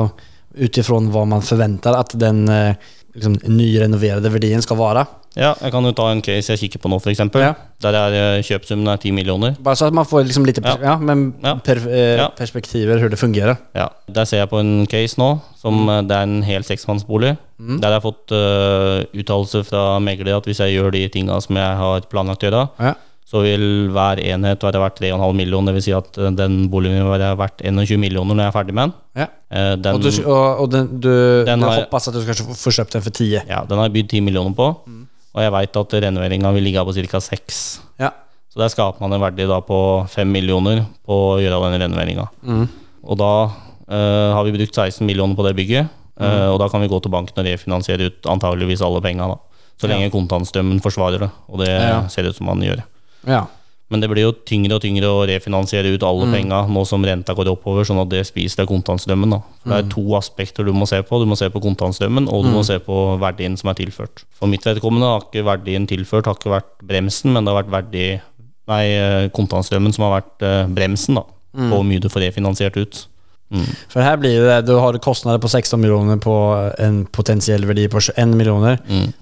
ut 0.53 0.67
utifrån 0.67 1.11
hva 1.11 1.25
man 1.25 1.43
forventer 1.45 1.95
at 1.95 2.15
den 2.19 2.47
eh, 2.51 2.75
liksom, 3.15 3.35
nyrenoverede 3.47 4.31
verdien 4.33 4.61
skal 4.63 4.79
være. 4.79 5.05
Ja, 5.31 5.53
jeg 5.63 5.71
kan 5.71 5.85
jo 5.87 5.93
ta 5.95 6.09
en 6.11 6.19
case 6.25 6.51
jeg 6.51 6.59
kikker 6.65 6.81
på 6.83 6.89
nå, 6.91 6.97
f.eks. 6.99 7.21
Ja. 7.39 7.53
Der 7.83 7.95
er 7.95 8.15
eh, 8.17 8.41
kjøpsummen 8.43 8.89
er 8.91 8.99
10 8.99 9.13
millioner. 9.15 9.53
Bare 9.63 9.79
så 9.79 9.87
at 9.87 9.95
man 9.95 10.07
får 10.07 10.25
liksom 10.27 10.43
lite 10.47 10.63
pers 10.63 10.81
Ja. 10.83 10.97
ja. 10.99 11.53
Per, 11.63 11.79
eh, 11.87 12.23
perspektiver 12.35 12.99
hvordan 12.99 13.13
det 13.15 13.19
fungerer. 13.21 13.61
Ja, 13.75 13.87
Der 14.11 14.25
ser 14.27 14.43
jeg 14.43 14.49
på 14.51 14.59
en 14.59 14.85
case 14.91 15.15
nå, 15.21 15.29
som 15.61 15.87
eh, 15.87 16.01
det 16.03 16.17
er 16.17 16.27
en 16.27 16.43
hel 16.43 16.67
seksmannsbolig. 16.67 17.37
Der 17.61 17.93
jeg 17.93 17.99
har 17.99 18.01
fått 18.01 18.31
uh, 18.33 19.03
uttalelse 19.13 19.59
fra 19.67 19.99
megler 20.01 20.33
at 20.39 20.47
hvis 20.49 20.57
jeg 20.63 20.73
gjør 20.73 20.91
de 20.95 21.03
tinga 21.13 21.35
som 21.45 21.55
jeg 21.55 21.75
har 21.77 22.07
planlagt 22.09 22.41
å 22.41 22.49
gjøre, 22.49 22.63
Ja. 22.81 22.93
Så 23.31 23.39
vil 23.45 23.61
hver 23.95 24.19
enhet 24.19 24.59
være 24.65 24.79
verdt 24.81 24.97
3,5 24.99 25.35
millioner. 25.39 25.71
Dvs. 25.77 25.85
Si 25.87 25.93
at 25.95 26.17
eh, 26.19 26.31
den 26.35 26.65
boligen 26.71 26.97
vil 27.05 27.13
være 27.13 27.29
verdt 27.39 27.61
21 27.63 27.97
millioner 28.01 28.35
når 28.35 28.43
jeg 28.43 28.51
er 28.51 28.57
ferdig 28.57 28.75
med 28.75 28.89
den. 28.89 28.93
Ja. 29.21 29.27
Eh, 29.51 29.75
Den, 29.79 29.95
og, 29.95 30.01
du, 30.03 30.09
og, 30.27 30.59
og 30.65 30.71
den, 30.73 30.89
du, 30.99 31.11
Den 31.47 31.63
har- 31.63 31.79
hoppas 31.85 32.09
at 32.11 32.17
du 32.17 32.21
skal 32.25 32.35
få- 32.51 32.73
kjøpt 32.75 32.97
den 32.97 33.05
for 33.05 33.15
10. 33.15 33.29
ja, 33.47 33.61
den 33.69 33.77
har 33.79 33.87
jeg 33.87 33.93
bydd 33.95 34.09
10 34.17 34.21
millioner 34.27 34.53
på, 34.57 34.67
og 35.31 35.39
jeg 35.45 35.51
veit 35.55 35.77
at 35.79 35.93
renoveringa 36.03 36.51
vil 36.51 36.63
ligge 36.67 36.83
på 36.83 36.91
ca. 37.07 37.19
6. 37.23 37.61
Ja. 38.03 38.09
Så 38.51 38.59
der 38.59 38.67
skaper 38.67 38.99
man 38.99 39.13
en 39.15 39.21
verdi 39.23 39.45
på 39.47 39.79
5 40.11 40.27
millioner 40.27 40.83
på 41.07 41.15
å 41.37 41.39
gjøre 41.39 41.71
den 41.71 41.79
renoveringa. 41.87 42.27
Mm. 42.43 42.67
Og 43.07 43.17
da 43.17 43.31
uh, 43.47 44.33
har 44.35 44.43
vi 44.43 44.51
brukt 44.57 44.75
16 44.75 45.07
millioner 45.07 45.35
på 45.39 45.45
det 45.47 45.55
bygget. 45.55 45.87
eh, 46.19 46.47
og 46.51 46.59
da 46.59 46.67
kan 46.69 46.81
vi 46.83 46.87
gå 46.91 46.99
til 47.01 47.09
banken 47.15 47.39
og 47.39 47.47
refinansiere 47.47 48.11
ut 48.11 48.27
antageligvis 48.29 48.81
alle 48.83 48.99
penga. 49.01 49.29
Så 49.79 49.87
lenge 49.89 50.11
kontantstrømmen 50.13 50.81
forsvarer 50.83 51.19
det, 51.23 51.29
og 51.49 51.59
det 51.63 51.69
Ja. 51.71 52.07
ser 52.11 52.27
ut 52.27 52.35
som 52.35 52.45
man 52.45 52.59
gjør. 52.61 52.83
Ja. 53.27 53.47
Men 53.91 53.99
det 53.99 54.07
blir 54.07 54.23
jo 54.23 54.31
tyngre 54.47 54.77
og 54.77 54.83
tyngre 54.85 55.09
å 55.11 55.23
refinansiere 55.27 55.89
ut 55.91 56.03
alle 56.07 56.29
penga 56.31 56.61
nå 56.71 56.85
som 56.87 57.03
renta 57.03 57.33
går 57.35 57.49
oppover, 57.51 57.83
sånn 57.83 57.99
at 57.99 58.07
det 58.13 58.21
spiser 58.25 58.63
av 58.63 58.69
kontantstrømmen. 58.69 59.33
da. 59.35 59.41
For 59.59 59.69
Det 59.69 59.79
er 59.81 59.89
to 59.91 60.15
aspekter 60.15 60.63
du 60.63 60.71
må 60.71 60.87
se 60.87 61.01
på. 61.03 61.19
Du 61.19 61.25
må 61.27 61.35
se 61.35 61.49
på 61.49 61.59
kontantstrømmen, 61.59 62.29
og 62.31 62.45
du 62.45 62.51
må 62.55 62.63
se 62.63 62.79
på 62.79 63.19
verdien 63.19 63.57
som 63.59 63.69
er 63.69 63.75
tilført. 63.75 64.23
For 64.31 64.47
mitt 64.47 64.63
vedkommende 64.63 65.11
har 65.11 65.25
ikke 65.27 65.43
verdien 65.43 65.85
tilført 65.91 66.25
har 66.25 66.35
ikke 66.39 66.55
vært 66.55 66.71
bremsen, 66.87 67.33
men 67.33 67.43
det 67.43 67.51
har 67.51 67.63
vært 67.63 67.75
verdi, 67.75 68.21
nei, 68.71 68.85
eh, 68.95 69.27
kontantstrømmen 69.35 69.93
som 69.93 70.07
har 70.07 70.21
vært 70.21 70.41
eh, 70.41 70.67
bremsen 70.71 71.15
da, 71.19 71.23
på 71.67 71.75
hvor 71.75 71.83
mye 71.83 71.99
du 71.99 72.07
får 72.07 72.31
refinansiert 72.31 72.77
ut. 72.79 73.07
For 73.91 74.03
her 74.03 74.19
blir 74.21 74.45
det, 74.47 74.57
du 74.67 74.75
har 74.79 74.97
kostnader 75.03 75.41
på 75.43 75.49
16 75.51 75.79
millioner 75.81 76.19
på 76.23 76.33
en 76.79 77.01
potensiell 77.11 77.65
verdi 77.67 77.87
på 77.91 77.99
21 77.99 78.35
millioner. 78.39 78.79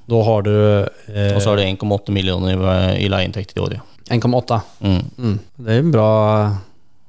Da 0.10 0.24
har 0.28 0.46
du 0.46 0.54
eh, 0.54 1.34
Og 1.34 1.42
så 1.42 1.52
har 1.52 1.60
du 1.60 1.66
1,8 1.66 2.14
millioner 2.16 2.62
i, 2.94 3.10
leieinntekt 3.10 3.58
i 3.58 3.64
året. 3.64 3.96
1,8. 4.10 4.62
Mm. 4.86 5.02
Mm. 5.18 5.38
Det 5.58 5.76
er 5.76 5.84
en 5.84 5.94
bra, 5.94 6.10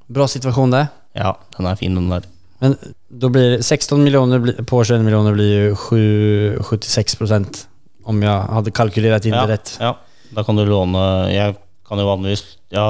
bra 0.08 0.28
situasjon 0.28 0.76
det. 0.76 0.86
Ja, 1.18 1.34
den 1.56 1.68
er 1.68 1.80
fin, 1.80 1.96
den 1.96 2.12
der. 2.12 2.28
Men 2.60 2.76
da 3.08 3.30
blir 3.32 3.58
16 3.62 4.02
millioner 4.04 4.62
på 4.68 4.82
21 4.84 5.04
millioner 5.04 5.36
blir 5.36 5.50
ju 5.50 5.74
7, 5.76 6.62
76 6.68 7.16
procent. 7.20 7.64
Om 8.04 8.20
jeg 8.24 8.52
hadde 8.56 8.74
kalkylerat 8.76 9.26
in 9.28 9.36
ja, 9.36 9.46
det 9.46 9.56
rätt. 9.56 9.74
Ja, 9.80 9.94
da 10.34 10.44
kan 10.46 10.56
du 10.56 10.62
låne 10.64 11.02
Jeg 11.32 11.56
kan 11.88 11.98
jo 11.98 12.06
vanligvis 12.06 12.44
ja, 12.70 12.84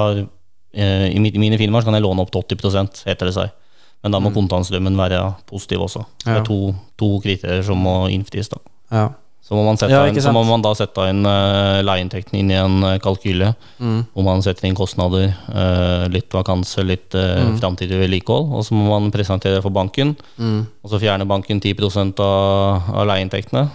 eh, 0.71 1.07
I 1.09 1.19
mine 1.19 1.57
filmer 1.57 1.83
kan 1.83 1.95
jeg 1.97 2.05
låne 2.05 2.21
opp 2.23 2.31
til 2.31 2.43
80% 2.43 3.03
heter 3.09 3.29
det 3.29 3.35
seg. 3.35 3.55
Men 4.01 4.15
da 4.15 4.19
må 4.23 4.31
kontantstrømmen 4.33 4.97
være 4.97 5.19
positiv 5.49 5.83
også. 5.85 6.05
Mm. 6.25 6.29
Det 6.29 6.37
er 6.39 6.45
to, 6.47 6.59
to 6.97 7.09
kriterier 7.21 7.65
som 7.65 7.81
må 7.85 7.95
innfris. 8.09 8.49
da. 8.49 8.57
Ja. 8.91 9.09
Så 9.41 9.57
må 9.57 9.63
Ja, 9.89 10.05
inn, 10.07 10.15
så 10.21 10.31
må 10.31 10.43
man 10.47 10.61
da 10.63 10.71
sette 10.77 11.07
inn 11.11 11.25
uh, 11.25 11.81
leieinntekten 11.83 12.37
inn 12.39 12.51
i 12.53 12.55
en 12.55 12.83
eh, 12.87 12.99
kalkyle. 13.03 13.49
Mm. 13.81 14.03
Hvor 14.13 14.23
man 14.23 14.43
setter 14.45 14.67
inn 14.69 14.77
kostnader, 14.77 15.33
uh, 15.49 16.05
litt 16.13 16.31
vakanse, 16.31 16.85
litt 16.85 17.17
uh, 17.17 17.41
Mm. 17.41 17.57
framtidig 17.59 17.97
vedlikehold. 17.99 18.53
Og 18.53 18.63
så 18.63 18.77
må 18.77 18.85
man 18.87 19.11
presentere 19.11 19.57
det 19.57 19.63
for 19.65 19.73
banken. 19.75 20.15
Mm. 20.37 20.67
Og 20.83 20.93
så 20.93 21.01
fjerner 21.01 21.27
banken 21.27 21.59
10 21.59 21.73
av, 22.21 22.93
av 22.93 23.07
leieinntektene. 23.09 23.65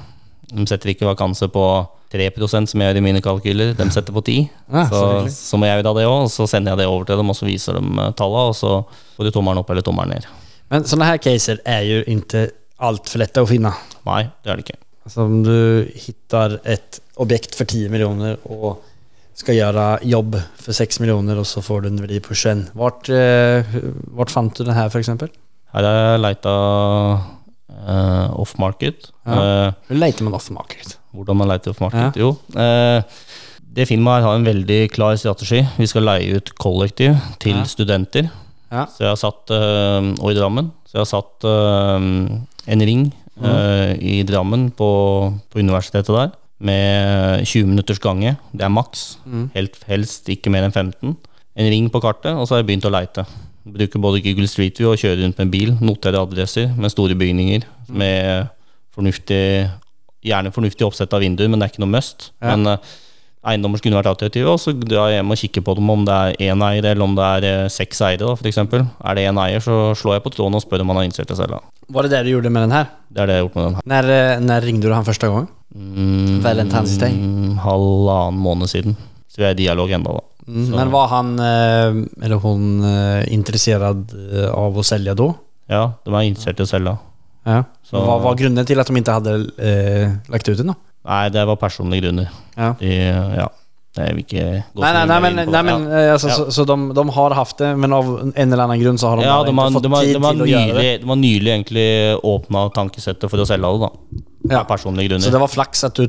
De 0.54 0.66
setter 0.70 0.94
ikke 0.94 1.10
vakanse 1.10 1.50
på 1.52 1.66
3% 2.12 2.70
som 2.70 2.82
jeg 2.82 2.90
gjør 2.90 3.00
i 3.00 3.04
mine 3.04 3.22
kalkyler, 3.24 3.72
de 3.76 3.86
setter 3.94 4.14
på 4.14 4.22
10 4.22 4.36
Ja, 4.38 4.84
så 4.90 5.00
så, 5.00 5.34
så 5.34 5.58
må 5.58 5.68
jeg 5.68 5.80
gjøre 5.80 5.94
det 5.98 6.06
òg, 6.06 6.28
så 6.32 6.46
sender 6.50 6.74
jeg 6.74 6.84
det 6.84 6.88
over 6.90 7.06
til 7.08 7.20
dem, 7.20 7.32
og 7.32 7.38
så 7.38 7.48
viser 7.48 7.78
de 7.78 7.82
eh, 7.82 8.12
tallene, 8.18 8.52
og 8.52 8.56
så 8.58 8.72
får 9.16 9.28
du 9.28 9.34
tommelen 9.34 9.62
opp 9.62 9.72
eller 9.74 9.86
tommelen 9.86 10.16
ned. 10.16 10.28
Men 10.72 10.86
sånne 10.86 11.10
her 11.10 11.22
caser 11.22 11.62
er 11.66 11.86
jo 11.86 12.02
ikke 12.16 12.48
altfor 12.86 13.22
lette 13.22 13.42
å 13.42 13.48
finne. 13.48 13.72
finna. 13.72 14.02
Nei, 14.08 14.22
det 14.42 14.52
er 14.52 14.58
det 14.58 14.66
ikke. 14.66 14.80
Altså, 15.06 15.22
om 15.22 15.40
du 15.46 15.86
hittar 16.02 16.58
et 16.66 17.00
objekt 17.22 17.54
for 17.58 17.68
10 17.68 17.90
millioner 17.92 18.38
og 18.50 18.82
skal 19.36 19.58
gjøre 19.58 19.86
jobb 20.08 20.38
for 20.58 20.76
6 20.76 21.00
millioner, 21.02 21.38
og 21.38 21.46
så 21.48 21.62
får 21.64 21.84
du 21.84 21.90
en 21.90 22.00
verdi 22.02 22.20
på 22.24 22.34
21. 22.34 22.70
Vart, 22.78 23.10
eh, 23.12 23.76
vart 24.16 24.32
fann 24.32 24.50
du 24.50 24.64
den 24.64 24.74
her, 24.74 24.88
f.eks.? 24.88 25.04
exempel? 25.04 25.30
Her 25.76 25.84
har 25.84 25.98
jeg 26.00 26.22
leita 26.24 26.52
uh, 27.86 28.40
off-market. 28.40 29.10
Ja. 29.26 29.36
Uh, 29.36 29.88
Hur 29.90 30.00
letar 30.00 30.24
man 30.24 30.36
off 30.38 30.48
market? 30.54 30.96
Hvordan 31.16 31.36
man 31.40 31.48
leiter 31.50 31.74
marked? 31.80 32.16
Ja. 32.16 32.22
Jo. 32.22 32.36
eh, 32.56 33.02
det 33.76 33.84
firmaet 33.90 34.24
har 34.24 34.38
en 34.38 34.46
veldig 34.46 34.78
klar 34.94 35.16
strategi. 35.20 35.60
Vi 35.76 35.86
skal 35.90 36.06
leie 36.08 36.38
ut 36.38 36.54
kollektiv 36.56 37.16
til 37.42 37.56
Ja. 37.58 37.64
studenter. 37.68 38.30
Ja. 38.72 38.86
Så 38.88 39.04
jeg 39.04 39.10
har 39.12 39.20
satt, 39.20 39.50
øh, 39.52 40.14
og 40.22 40.32
i 40.32 40.34
Drammen, 40.38 40.70
så 40.88 40.96
jeg 40.96 41.00
har 41.04 41.10
satt 41.12 41.44
øh, 41.44 42.40
en 42.72 42.80
ring 42.88 43.14
øh, 43.44 43.92
i 44.00 44.22
Drammen 44.26 44.70
på, 44.70 44.88
på 45.52 45.58
universitetet 45.60 46.08
der, 46.16 46.30
med 46.58 47.44
20 47.44 47.66
minutters 47.68 47.98
gange. 48.00 48.36
Det 48.52 48.62
er 48.64 48.68
maks. 48.72 49.18
Helt, 49.54 49.76
helst 49.86 50.28
ikke 50.32 50.50
mer 50.50 50.64
enn 50.64 50.72
15. 50.72 51.16
En 51.56 51.70
ring 51.72 51.90
på 51.92 52.00
kartet, 52.00 52.32
og 52.32 52.48
så 52.48 52.54
har 52.56 52.62
jeg 52.64 52.66
begynt 52.72 52.88
å 52.88 52.92
leite. 52.96 53.26
Bruker 53.66 54.00
både 54.00 54.22
Google 54.24 54.46
Street 54.48 54.78
View 54.80 54.92
og 54.94 54.98
kjører 55.00 55.22
rundt 55.24 55.38
med 55.42 55.50
bil. 55.52 55.74
Noterer 55.84 56.20
adresser 56.22 56.72
med 56.76 56.90
store 56.92 57.14
bygninger 57.18 57.64
med 57.88 58.46
fornuftig 58.96 59.68
Gjerne 60.26 60.50
fornuftig 60.54 60.86
oppsett 60.86 61.14
av 61.14 61.22
vinduer, 61.22 61.50
men 61.50 61.60
det 61.60 61.68
er 61.68 61.74
ikke 61.74 61.84
noe 61.84 61.94
must. 61.94 62.30
Ja. 62.42 62.54
Men 62.54 62.74
uh, 62.74 62.94
eiendommer 63.46 63.80
skulle 63.80 63.98
vært 63.98 64.10
attraktive, 64.10 64.50
og 64.50 64.60
så 64.60 64.74
jeg 64.74 65.16
hjem 65.16 65.32
og 65.32 65.40
kikker 65.40 65.64
på 65.66 65.76
dem 65.78 65.90
om 65.92 66.04
det 66.06 66.14
er 66.16 66.50
én 66.50 66.64
eier 66.66 66.88
eller 66.92 67.06
om 67.06 67.14
det 67.16 67.26
er 67.26 67.46
eh, 67.46 67.68
seks 67.72 68.02
eiere. 68.02 68.34
eksempel. 68.50 68.86
Er 69.06 69.18
det 69.18 69.26
én 69.30 69.40
eier, 69.42 69.62
så 69.62 69.94
slår 69.98 70.18
jeg 70.18 70.24
på 70.26 70.32
tråden 70.34 70.58
og 70.58 70.64
spør 70.64 70.82
om 70.82 70.92
han 70.92 71.00
har 71.02 71.08
innstilt 71.08 71.30
det 71.30 71.38
selv. 71.38 71.58
da. 71.58 71.60
Var 71.94 72.06
det 72.06 72.14
det 72.16 72.22
du 72.26 72.32
gjorde 72.34 72.50
med 72.50 72.66
den 72.66 72.74
her? 72.74 72.88
Det 73.08 73.22
er 73.22 73.30
det 73.30 73.36
jeg 73.36 73.42
har 73.42 73.46
gjort 73.46 73.58
med 73.58 73.66
den 73.68 73.76
her. 73.78 73.86
Når, 73.92 74.12
når 74.48 74.66
ringte 74.66 74.90
du 74.90 74.96
han 74.96 75.06
første 75.06 75.30
gang? 75.30 75.48
Mm, 75.76 76.40
Valentine's 76.42 76.96
Day. 76.98 77.14
halvannen 77.62 78.40
måned 78.42 78.72
siden. 78.72 78.96
Så 79.30 79.42
vi 79.42 79.46
er 79.46 79.54
i 79.54 79.60
dialog 79.62 79.92
ennå, 79.94 80.16
da. 80.18 80.24
Mm, 80.46 80.68
Men 80.74 80.92
var 80.94 81.08
han 81.10 81.32
eh, 81.42 81.96
eller 82.22 82.38
hun 82.42 82.84
interessert 83.34 84.14
eh, 84.14 84.50
av 84.50 84.78
å 84.78 84.84
selge 84.86 85.14
da? 85.18 85.32
Ja, 85.70 85.84
de 86.06 86.14
er 86.14 86.26
interessert 86.26 86.62
i 86.62 86.66
å 86.66 86.70
selge. 86.70 86.94
Ja. 87.46 87.60
Så- 87.86 88.00
hva 88.02 88.16
var 88.22 88.34
grunden 88.34 88.66
til 88.66 88.80
at 88.82 88.86
de 88.90 88.96
ikke 88.98 89.12
hadde 89.20 89.36
eh, 89.58 90.10
lagt 90.28 90.48
ut 90.48 90.58
den 90.58 90.72
da? 90.72 90.74
Nei, 91.06 91.28
det 91.30 91.44
var 91.46 91.56
personlige 91.56 92.02
grunner. 92.02 92.28
Ja. 92.56 92.72
De, 92.80 92.90
ja, 93.38 93.46
Det 93.96 94.08
vil 94.12 94.24
ikke 94.24 94.42
gå 94.74 94.82
nei, 94.82 94.90
nei, 94.92 95.04
nej, 95.06 95.06
mye 95.06 95.06
nej, 95.06 95.20
mer 95.22 95.32
men, 95.36 95.52
det. 95.52 95.62
men 95.64 95.86
eh, 95.88 96.12
alltså, 96.12 96.28
Ja. 96.28 96.34
så, 96.36 96.44
så 96.52 96.64
de, 96.66 96.74
de 96.92 97.04
har 97.16 97.30
haft 97.38 97.56
det, 97.62 97.70
men 97.78 97.92
av 97.96 98.10
en 98.34 98.52
eller 98.52 98.64
annen 98.66 98.80
grunn 98.82 98.98
så 98.98 99.08
har 99.08 99.16
de 99.16 99.22
Ja, 99.24 99.36
de 99.46 99.56
har, 99.56 99.70
fått 99.70 99.82
de 99.86 99.92
har, 99.94 100.02
tid 100.02 100.14
de 100.18 100.22
har, 100.24 100.32
till 100.32 100.42
att 100.42 100.48
gjøre 100.48 100.82
det. 100.82 100.98
de 101.00 101.08
har 101.08 101.16
nylig 101.16 101.52
egentlig 101.54 101.88
åpna 102.22 102.66
tankesettet 102.74 103.30
for 103.30 103.38
å 103.38 103.46
selge 103.48 103.70
det, 103.72 103.86
da. 103.86 103.90
Ja. 104.50 104.60
Av 104.60 104.66
personlige 104.68 105.08
grunner. 105.08 105.24
Så 105.24 105.30
det 105.32 105.40
var 105.40 105.48
flaks 105.48 105.84
at 105.88 105.94
du 105.94 106.08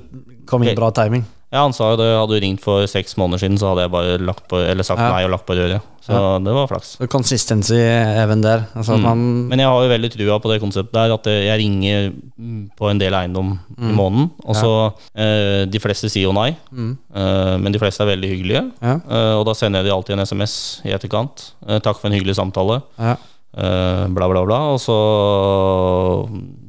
kom 0.49 0.63
inn 0.63 0.75
bra 0.75 0.89
timing. 0.91 1.23
Ja, 1.57 1.63
han 1.65 1.73
sa 1.73 1.91
jo 1.95 1.97
det. 1.97 2.07
Hadde 2.13 2.37
du 2.37 2.43
ringt 2.45 2.61
for 2.61 2.85
seks 2.85 3.15
måneder 3.17 3.41
siden, 3.41 3.57
så 3.57 3.71
hadde 3.73 3.87
jeg 3.87 3.91
bare 3.97 4.17
lagt 4.21 4.45
på, 4.51 4.59
eller 4.61 4.85
sagt 4.85 5.01
Ja. 5.01 5.09
nei 5.15 5.23
og 5.25 5.31
lagt 5.33 5.47
på 5.49 5.55
røret. 5.57 5.81
Så 6.07 6.15
det 6.45 6.53
var 6.55 6.67
flaks. 6.69 6.93
Consistency 7.11 7.75
even 7.75 8.39
der. 8.45 8.61
Altså 8.77 8.95
Mm. 8.95 9.49
Men 9.49 9.59
jeg 9.59 9.67
har 9.67 9.81
jo 9.83 9.89
veldig 9.91 10.11
trua 10.13 10.37
på 10.39 10.51
det 10.53 10.61
konseptet 10.61 10.93
der, 10.95 11.11
at 11.17 11.25
jeg 11.27 11.57
ringer 11.59 12.13
mm, 12.39 12.61
på 12.79 12.89
en 12.89 12.97
del 13.01 13.11
eiendom 13.17 13.49
i 13.81 13.91
måneden. 13.91 14.29
Og 14.45 14.55
så 14.55 14.71
eh, 15.17 15.65
De 15.65 15.79
fleste 15.83 16.07
sier 16.13 16.23
jo 16.29 16.31
nei, 16.37 16.55
eh, 16.71 17.57
men 17.57 17.73
de 17.75 17.79
fleste 17.81 18.05
er 18.05 18.13
veldig 18.15 18.29
hyggelige. 18.31 18.63
ja, 18.81 18.93
Eh, 19.09 19.33
og 19.39 19.45
da 19.49 19.53
sender 19.53 19.81
jeg 19.83 19.89
de 19.89 19.95
alltid 19.97 20.13
en 20.19 20.25
SMS 20.25 20.81
i 20.85 20.93
etterkant. 20.95 21.51
Eh, 21.67 21.79
takk 21.79 21.97
for 21.99 22.07
en 22.07 22.15
hyggelig 22.15 22.35
samtale. 22.39 22.81
ja. 22.99 23.17
Eh, 23.57 24.05
bla, 24.13 24.27
bla, 24.29 24.45
bla. 24.45 24.59
Og 24.75 24.79
så 24.79 24.93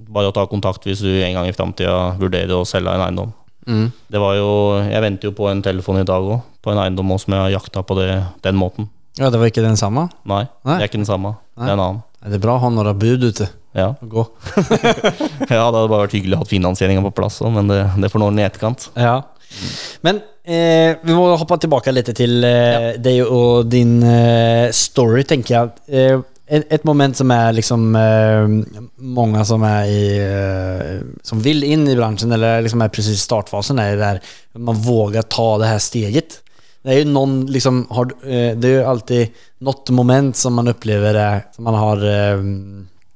bare 0.09 0.31
å 0.31 0.35
ta 0.35 0.47
kontakt 0.49 0.87
hvis 0.89 1.03
du 1.05 1.11
en 1.23 1.35
gang 1.37 1.47
i 1.49 1.53
framtida 1.57 2.17
vurderer 2.19 2.55
å 2.57 2.65
selge 2.69 2.95
en 2.95 3.05
eiendom. 3.07 3.33
Mm. 3.67 3.89
Det 4.09 4.21
var 4.23 4.37
jo, 4.39 4.51
Jeg 4.89 5.03
venter 5.05 5.29
jo 5.29 5.35
på 5.37 5.49
en 5.51 5.63
telefon 5.65 6.01
i 6.01 6.07
dag 6.09 6.25
òg, 6.25 6.41
på 6.63 6.73
en 6.73 6.81
eiendom 6.83 7.11
også 7.13 7.27
som 7.27 7.35
jeg 7.37 7.43
har 7.43 7.55
jakta 7.59 7.83
på 7.85 7.97
det, 7.99 8.11
den 8.45 8.57
måten. 8.57 8.89
ja, 9.19 9.31
det 9.31 9.41
var 9.41 9.51
ikke 9.51 9.65
den 9.65 9.77
samme? 9.77 10.09
Nei, 10.25 10.45
Nei? 10.65 10.77
det 10.77 10.85
er 10.87 10.91
ikke 10.91 11.03
den 11.03 11.09
samme. 11.11 11.35
Det 11.59 11.67
er 11.67 11.75
en 11.75 11.85
annen. 11.85 12.03
Det 12.25 12.39
er 12.39 12.43
bra 12.43 12.57
å 12.57 12.63
ha 12.65 12.71
noen 12.73 12.99
bud 12.99 13.25
ute 13.29 13.47
Ja, 13.77 13.93
gå. 14.01 14.25
ja 14.57 15.47
det 15.47 15.59
hadde 15.59 15.85
bare 15.91 16.07
vært 16.07 16.17
hyggelig 16.17 16.39
å 16.39 16.43
ha 16.43 16.49
finansieringa 16.49 17.05
på 17.09 17.15
plass 17.21 17.41
òg, 17.45 17.53
men 17.55 17.71
det, 17.71 17.83
det 18.03 18.11
får 18.11 18.25
noen 18.25 18.41
i 18.41 18.47
etterkant. 18.47 18.89
Ja. 18.99 19.21
Men 20.07 20.19
eh, 20.43 20.97
vi 21.03 21.15
må 21.15 21.29
hoppe 21.39 21.61
tilbake 21.63 21.93
litt 21.95 22.11
til 22.19 22.43
eh, 22.45 22.73
ja. 22.73 22.97
deg 23.03 23.23
og 23.27 23.69
din 23.71 24.01
eh, 24.03 24.69
story, 24.75 25.23
tenker 25.29 25.55
jag. 25.55 26.25
Eh, 26.49 26.63
ett 26.69 26.85
moment 26.85 27.17
som 27.17 27.31
er 27.31 27.53
liksom 27.53 27.97
eh, 27.97 28.49
Mange 28.97 29.45
som 29.45 29.63
er 29.69 29.85
i, 29.93 30.03
eh, 30.25 31.01
som 31.23 31.41
vil 31.45 31.65
inn 31.65 31.89
i 31.89 31.97
bransjen, 31.97 32.33
eller 32.33 32.63
liksom 32.65 32.83
er 32.83 33.01
i 33.01 33.17
startfasen 33.17 33.79
er 33.79 33.97
det 33.97 34.05
där 34.05 34.21
man 34.59 34.75
vågar 34.75 35.23
ta 35.23 35.59
det 35.59 35.67
her 35.67 35.79
steget. 35.79 36.41
Det 36.83 36.95
er 36.95 37.03
jo 37.03 37.11
noen 37.11 37.47
liksom, 37.53 37.87
har, 37.91 38.13
eh, 38.25 38.55
det 38.57 38.69
er 38.69 38.79
jo 38.79 38.91
alltid 38.91 39.41
noe 39.67 39.93
moment 39.93 40.37
som 40.37 40.55
man 40.55 40.69
opplever 40.69 41.15
är, 41.15 41.43
som 41.53 41.65
man 41.65 41.75
har 41.75 42.05
eh, 42.07 42.45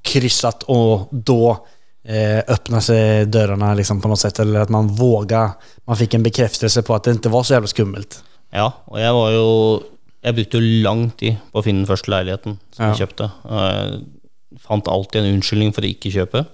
krysset, 0.03 0.67
og 0.69 1.09
da 1.11 1.57
eh, 2.05 2.39
öppnar 2.39 2.81
sig 2.81 3.27
dörrarna 3.27 3.75
liksom 3.75 4.01
på 4.01 4.09
något 4.09 4.21
sätt 4.21 4.39
eller 4.39 4.61
at 4.61 4.69
man 4.69 4.89
vågar, 4.89 5.51
man 5.85 5.97
fikk 5.97 6.15
en 6.15 6.23
bekreftelse 6.23 6.83
på 6.83 6.95
at 6.95 7.05
det 7.05 7.17
ikke 7.17 7.33
var 7.33 7.43
så 7.43 7.55
jævla 7.55 7.71
skummelt. 7.71 8.21
Ja, 8.53 8.69
og 8.87 9.01
jeg 9.01 9.15
var 9.17 9.31
jo 9.33 9.49
Jeg 10.23 10.37
brukte 10.39 10.59
jo 10.61 10.83
lang 10.85 11.09
tid 11.19 11.39
på 11.53 11.59
å 11.61 11.65
finne 11.67 11.83
den 11.83 11.91
første 11.91 12.13
leiligheten 12.13 12.59
som 12.71 12.85
Ja. 12.87 12.93
jeg 12.95 13.01
kjøpte. 13.09 13.31
Jeg 13.51 14.61
fant 14.63 14.87
alltid 14.87 15.23
en 15.23 15.35
unnskyldning 15.41 15.73
for 15.75 15.83
å 15.83 15.91
ikke 15.91 16.13
kjøpe. 16.15 16.47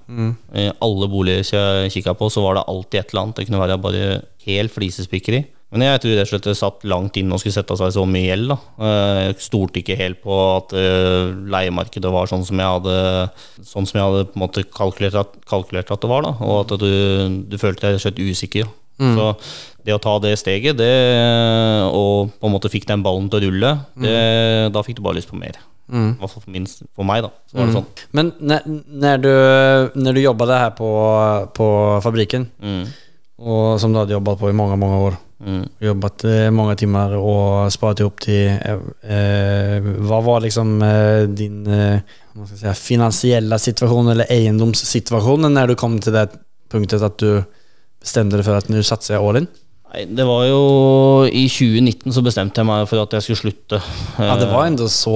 I 0.54 0.70
alle 0.80 1.08
boliger 1.10 1.44
som 1.44 1.58
jeg 1.58 1.92
kikka 1.98 2.14
på, 2.16 2.30
så 2.32 2.42
var 2.42 2.54
det 2.54 2.64
alltid 2.66 3.00
et 3.00 3.12
eller 3.12 3.22
annet. 3.26 3.34
Det 3.37 3.46
kunne 3.48 3.60
være 3.66 3.80
bare 3.82 4.22
helt 4.46 4.72
flisespikkeri. 4.72 5.44
Men 5.70 5.82
jeg 5.84 6.00
tror 6.00 6.14
rett 6.16 6.25
og 6.25 6.30
slett 6.32 6.46
det 6.48 6.56
satt 6.56 6.84
langt 6.88 7.16
inne 7.20 7.34
og 7.37 7.40
skulle 7.42 7.52
sette 7.52 7.76
seg 7.76 7.92
så 7.92 8.06
mye 8.08 8.25
gjeld. 8.30 8.48
da. 8.48 8.56
Eh, 8.80 9.26
Jeg 9.28 9.37
stolte 9.44 9.82
ikke 9.82 9.98
helt 9.98 10.22
på 10.22 10.32
at 10.56 10.72
eh, 10.72 11.28
leiemarkedet 11.52 12.10
var 12.10 12.25
sånn 12.26 12.46
som 12.46 12.56
jeg 12.56 12.64
hadde 12.64 13.30
Sånn 13.60 13.84
som 13.87 14.00
jeg 14.00 14.06
hadde 14.08 14.25
på 14.32 14.37
en 14.40 14.48
måte 14.48 14.64
kalkulert 14.64 15.14
at, 15.20 15.44
kalkulert 15.44 15.90
at 15.92 16.00
det 16.00 16.08
var. 16.08 16.22
da, 16.22 16.32
Og 16.40 16.64
at 16.72 16.78
du, 16.80 17.44
du 17.44 17.58
følte 17.58 17.82
deg 17.84 17.92
rett 17.92 18.00
og 18.00 18.06
slett 18.06 18.25
usikker. 18.30 18.64
Så 18.98 19.26
det 19.86 19.94
å 19.94 20.00
ta 20.02 20.18
det 20.20 20.34
steget, 20.40 20.76
det, 20.76 20.92
og 21.94 22.32
på 22.40 22.48
en 22.48 22.52
måte 22.54 22.70
fikk 22.72 22.86
den 22.88 23.02
ballen 23.06 23.28
til 23.30 23.38
å 23.40 23.46
rulle, 23.46 23.70
det, 23.96 24.72
da 24.74 24.82
fikk 24.84 24.98
du 24.98 25.02
bare 25.06 25.20
lyst 25.20 25.30
på 25.30 25.38
mer. 25.38 25.56
I 25.88 26.00
hvert 26.20 26.32
fall 26.34 26.42
for, 26.42 26.50
min, 26.52 26.66
for 26.92 27.06
meg, 27.08 27.22
da. 27.24 27.30
Så 27.48 27.56
var 27.56 27.70
det 27.70 27.76
sånn. 27.78 27.86
Men 28.12 28.32
når, 28.40 28.66
när, 29.04 29.22
du, 29.22 29.30
når 29.96 30.18
du 30.18 30.20
jobba 30.20 30.48
her 30.52 30.74
på, 30.76 30.90
på 31.56 31.68
fabriken, 32.04 32.48
Mm. 32.60 32.86
och 33.38 33.80
som 33.80 33.92
du 33.92 33.98
hadde 33.98 34.12
jobbet 34.12 34.38
på 34.38 34.50
i 34.50 34.52
mange, 34.52 34.76
mange 34.76 34.96
år, 34.96 35.16
Mm. 35.40 35.68
mange 35.78 36.04
timer 36.18 36.70
og 36.72 36.78
timmar 36.78 37.12
och 37.16 37.72
sparat 37.72 38.00
ihop 38.00 38.20
till, 38.20 38.48
eh, 38.48 39.80
Hva 39.80 40.20
var 40.20 40.40
liksom 40.40 40.82
eh, 40.82 41.28
din 41.28 41.66
eh, 41.66 42.00
ska 42.56 42.66
jag 42.66 43.14
säga, 43.14 43.36
eller 43.36 44.26
eiendomssituasjon 44.32 45.54
når 45.54 45.66
du 45.66 45.74
kom 45.74 46.00
til 46.00 46.12
det 46.12 46.28
punktet 46.70 47.02
at 47.02 47.18
du 47.18 47.44
bestämde 48.02 48.36
dere 48.36 48.46
for 48.46 48.58
at 48.58 48.68
nå 48.70 48.82
satser 48.86 49.16
jeg 49.16 49.24
all 49.24 49.40
in? 49.42 49.48
Nei, 49.88 50.02
det 50.04 50.24
var 50.28 50.42
jo 50.44 50.58
I 51.32 51.46
2019 51.48 52.12
så 52.12 52.20
bestemte 52.24 52.60
jeg 52.60 52.68
meg 52.68 52.82
for 52.90 53.00
at 53.00 53.14
jeg 53.16 53.24
skulle 53.24 53.40
slutte. 53.40 53.78
Ja, 54.20 54.34
det 54.36 54.50
var 54.50 54.66
enda 54.68 54.88
så 54.92 55.14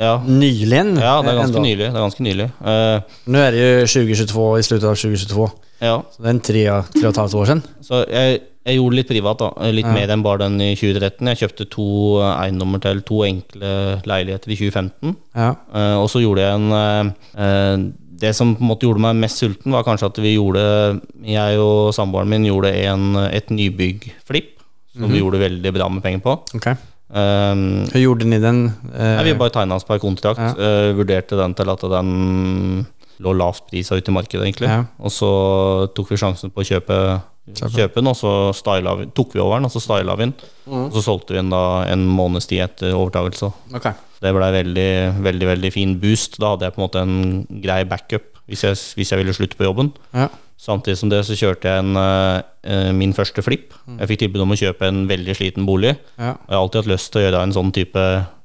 Ja. 0.00 0.14
nylig? 0.24 0.80
Ja, 0.96 1.20
det 1.20 1.34
er 1.34 1.40
ganske 1.42 1.58
enda. 1.58 1.66
nylig. 1.66 1.84
Det 1.90 1.92
er 1.92 2.06
ganske 2.06 2.24
nylig. 2.24 2.48
Uh, 2.64 3.00
Nå 3.28 3.38
er 3.38 3.50
det 3.52 3.60
jo 3.60 3.86
2022, 3.86 4.58
i 4.58 4.62
slutten 4.64 4.88
av 4.88 4.96
2022. 4.96 5.50
ja. 5.82 6.00
Så 6.08 6.22
det 6.22 6.26
er 6.26 6.30
en 6.30 6.40
tre, 6.40 6.64
tre 6.94 7.04
och 7.04 7.12
ett 7.12 7.16
halvt 7.16 7.34
år 7.34 7.44
siden. 7.46 7.62
Så 7.82 8.00
jeg, 8.08 8.40
jeg 8.64 8.76
gjorde 8.78 8.96
litt 8.96 9.08
privat, 9.08 9.38
da. 9.38 9.70
Litt 9.70 9.86
mer 9.92 10.08
enn 10.08 10.22
bare 10.24 10.38
den 10.46 10.56
i 10.60 10.74
2013. 10.74 11.28
Jeg 11.28 11.42
kjøpte 11.42 11.68
to 11.68 11.88
eiendommer 12.24 12.80
til 12.80 13.02
to 13.04 13.20
enkle 13.28 14.00
leiligheter 14.08 14.48
i 14.48 14.56
2015. 14.56 15.16
Ja. 15.36 15.50
Uh, 15.68 16.00
og 16.00 16.08
så 16.08 16.24
gjorde 16.24 16.40
jeg 16.40 16.54
en 16.54 16.72
uh, 16.72 17.12
eh, 17.36 17.76
Det 18.14 18.30
som 18.36 18.54
på 18.54 18.62
en 18.62 18.70
måte 18.70 18.86
gjorde 18.86 19.02
meg 19.02 19.20
mest 19.24 19.42
sulten, 19.42 19.74
var 19.74 19.84
kanskje 19.86 20.10
at 20.12 20.18
vi 20.22 20.36
gjorde 20.36 20.64
Jeg 21.26 21.58
og 21.58 21.92
samboeren 21.96 22.30
min 22.30 22.46
gjorde 22.46 22.70
en, 22.86 23.14
et 23.26 23.50
nybyggflipp, 23.50 24.52
som 24.94 25.10
vi 25.10 25.22
gjorde 25.22 25.42
veldig 25.42 25.72
bra 25.74 25.88
med 25.90 26.04
penger 26.04 26.22
på. 26.22 26.36
Okej. 26.60 26.76
Um, 27.14 27.84
Hva 27.90 28.00
gjorde 28.00 28.26
ni 28.26 28.40
den? 28.42 28.64
Uh, 28.90 29.16
Nei, 29.18 29.28
vi 29.28 29.36
bare 29.38 29.52
tegna 29.54 29.76
oss 29.78 29.86
på 29.86 29.94
en 29.96 30.02
kontrakt. 30.02 30.40
Ja. 30.40 30.54
Uh, 30.54 30.94
vurderte 30.98 31.38
den 31.38 31.54
til 31.58 31.70
at 31.70 31.84
den 31.92 32.86
lå 33.22 33.34
lavt 33.38 33.68
prisa 33.70 33.98
ute 33.98 34.10
i 34.10 34.14
markedet, 34.14 34.46
egentlig. 34.48 34.70
Ja. 34.70 34.84
Og 34.98 35.12
så 35.14 35.30
tok 35.94 36.10
vi 36.10 36.18
sjansen 36.18 36.50
på 36.54 36.64
å 36.64 36.66
kjøpe, 36.66 36.98
kjøpe 37.52 38.00
den, 38.00 38.08
og 38.08 38.16
så 38.16 38.30
vi, 38.98 39.06
tok 39.12 39.34
vi 39.34 39.42
over 39.42 39.58
den, 39.58 39.68
og 39.68 39.74
så 39.74 39.82
styla 39.82 40.16
vi 40.16 40.28
den. 40.28 40.34
Mm. 40.66 40.86
Og 40.86 40.94
så 40.96 41.02
solgte 41.04 41.34
vi 41.34 41.40
den 41.42 41.52
da 41.52 41.84
en 41.90 42.06
måneds 42.08 42.48
tid 42.48 42.64
etter 42.64 42.94
overtakelse. 42.96 43.50
Okay. 43.76 43.92
Det 44.24 44.32
ble 44.32 44.48
veldig, 44.54 44.90
veldig 45.24 45.50
veldig 45.50 45.72
fin 45.74 45.98
boost. 46.00 46.38
Da 46.40 46.54
hadde 46.54 46.68
jeg 46.68 46.76
på 46.76 46.80
en 46.80 46.86
måte 46.86 47.02
en 47.04 47.18
grei 47.64 47.82
backup 47.84 48.30
hvis 48.48 48.64
jeg, 48.64 48.76
hvis 48.96 49.12
jeg 49.12 49.20
ville 49.20 49.34
slutte 49.36 49.56
på 49.56 49.66
jobben. 49.66 49.92
Ja. 50.16 50.28
Samtidig 50.60 50.96
som 51.00 51.10
det 51.10 51.22
så 51.26 51.36
kjørte 51.36 51.68
jeg 51.68 51.82
en, 51.82 51.96
uh, 51.98 52.92
min 52.96 53.12
første 53.16 53.42
flipp. 53.44 53.74
Jeg 53.98 54.08
fikk 54.08 54.22
tilbud 54.24 54.44
om 54.44 54.54
å 54.54 54.58
kjøpe 54.60 54.86
en 54.88 55.04
veldig 55.10 55.36
sliten 55.36 55.66
bolig. 55.68 55.94
Ja. 56.16 56.36
Og 56.36 56.48
jeg 56.48 56.56
har 56.56 56.62
alltid 56.62 56.80
hatt 56.82 56.92
lyst 56.94 57.12
til 57.12 57.20
å 57.20 57.24
gjøre 57.26 57.42
en 57.44 57.56
sånn 57.56 57.72
type 57.74 58.04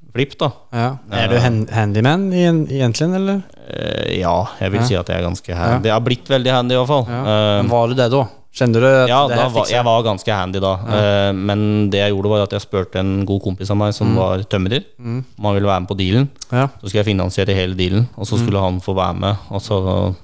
flipp, 0.10 0.34
da. 0.42 0.50
Ja. 0.74 0.90
Er 1.14 1.30
du 1.32 1.38
handyman 1.76 2.30
egentlig, 2.34 3.14
eller? 3.20 3.44
Uh, 3.70 4.10
ja, 4.18 4.36
jeg 4.60 4.74
vil 4.74 4.82
Ja. 4.82 4.88
si 4.88 4.96
at 5.00 5.08
jeg 5.12 5.22
er 5.22 5.28
ganske 5.28 5.56
handy. 5.56 5.88
Jeg 5.92 5.96
har 5.96 6.06
blitt 6.08 6.28
veldig 6.28 6.52
handy, 6.52 6.76
i 6.76 6.80
hvert 6.82 6.92
fall. 6.92 7.06
Ja. 7.08 7.22
Eh, 7.22 7.62
Men 7.62 7.70
var 7.70 7.88
du 7.88 7.94
det 7.96 8.10
då? 8.12 8.28
Kände 8.52 8.80
du 8.82 8.86
ja, 9.08 9.28
var, 9.30 9.68
jeg 9.70 9.86
var 9.86 10.02
ganske 10.04 10.34
handy 10.34 10.60
da. 10.60 10.72
Eh, 10.90 11.34
men 11.38 11.90
det 11.94 12.00
jeg 12.02 12.12
gjorde, 12.16 12.30
var 12.32 12.42
at 12.48 12.56
jeg 12.58 12.64
spurte 12.64 12.98
en 13.00 13.24
god 13.30 13.44
kompis 13.46 13.70
av 13.70 13.78
meg 13.78 13.94
som 13.94 14.16
var 14.18 14.42
tømrer, 14.50 14.84
om 15.00 15.22
han 15.46 15.54
ville 15.56 15.70
være 15.70 15.84
med 15.86 15.90
på 15.92 15.98
dealen. 16.00 16.26
Ja. 16.50 16.66
Så 16.82 16.90
skulle 16.90 17.04
jeg 17.04 17.10
finansiere 17.12 17.54
hele 17.56 17.78
dealen, 17.78 18.08
og 18.18 18.26
så 18.28 18.40
skulle 18.42 18.60
han 18.64 18.82
få 18.82 18.96
være 18.98 19.16
med. 19.22 19.46
Og 19.54 19.62
så 19.62 19.78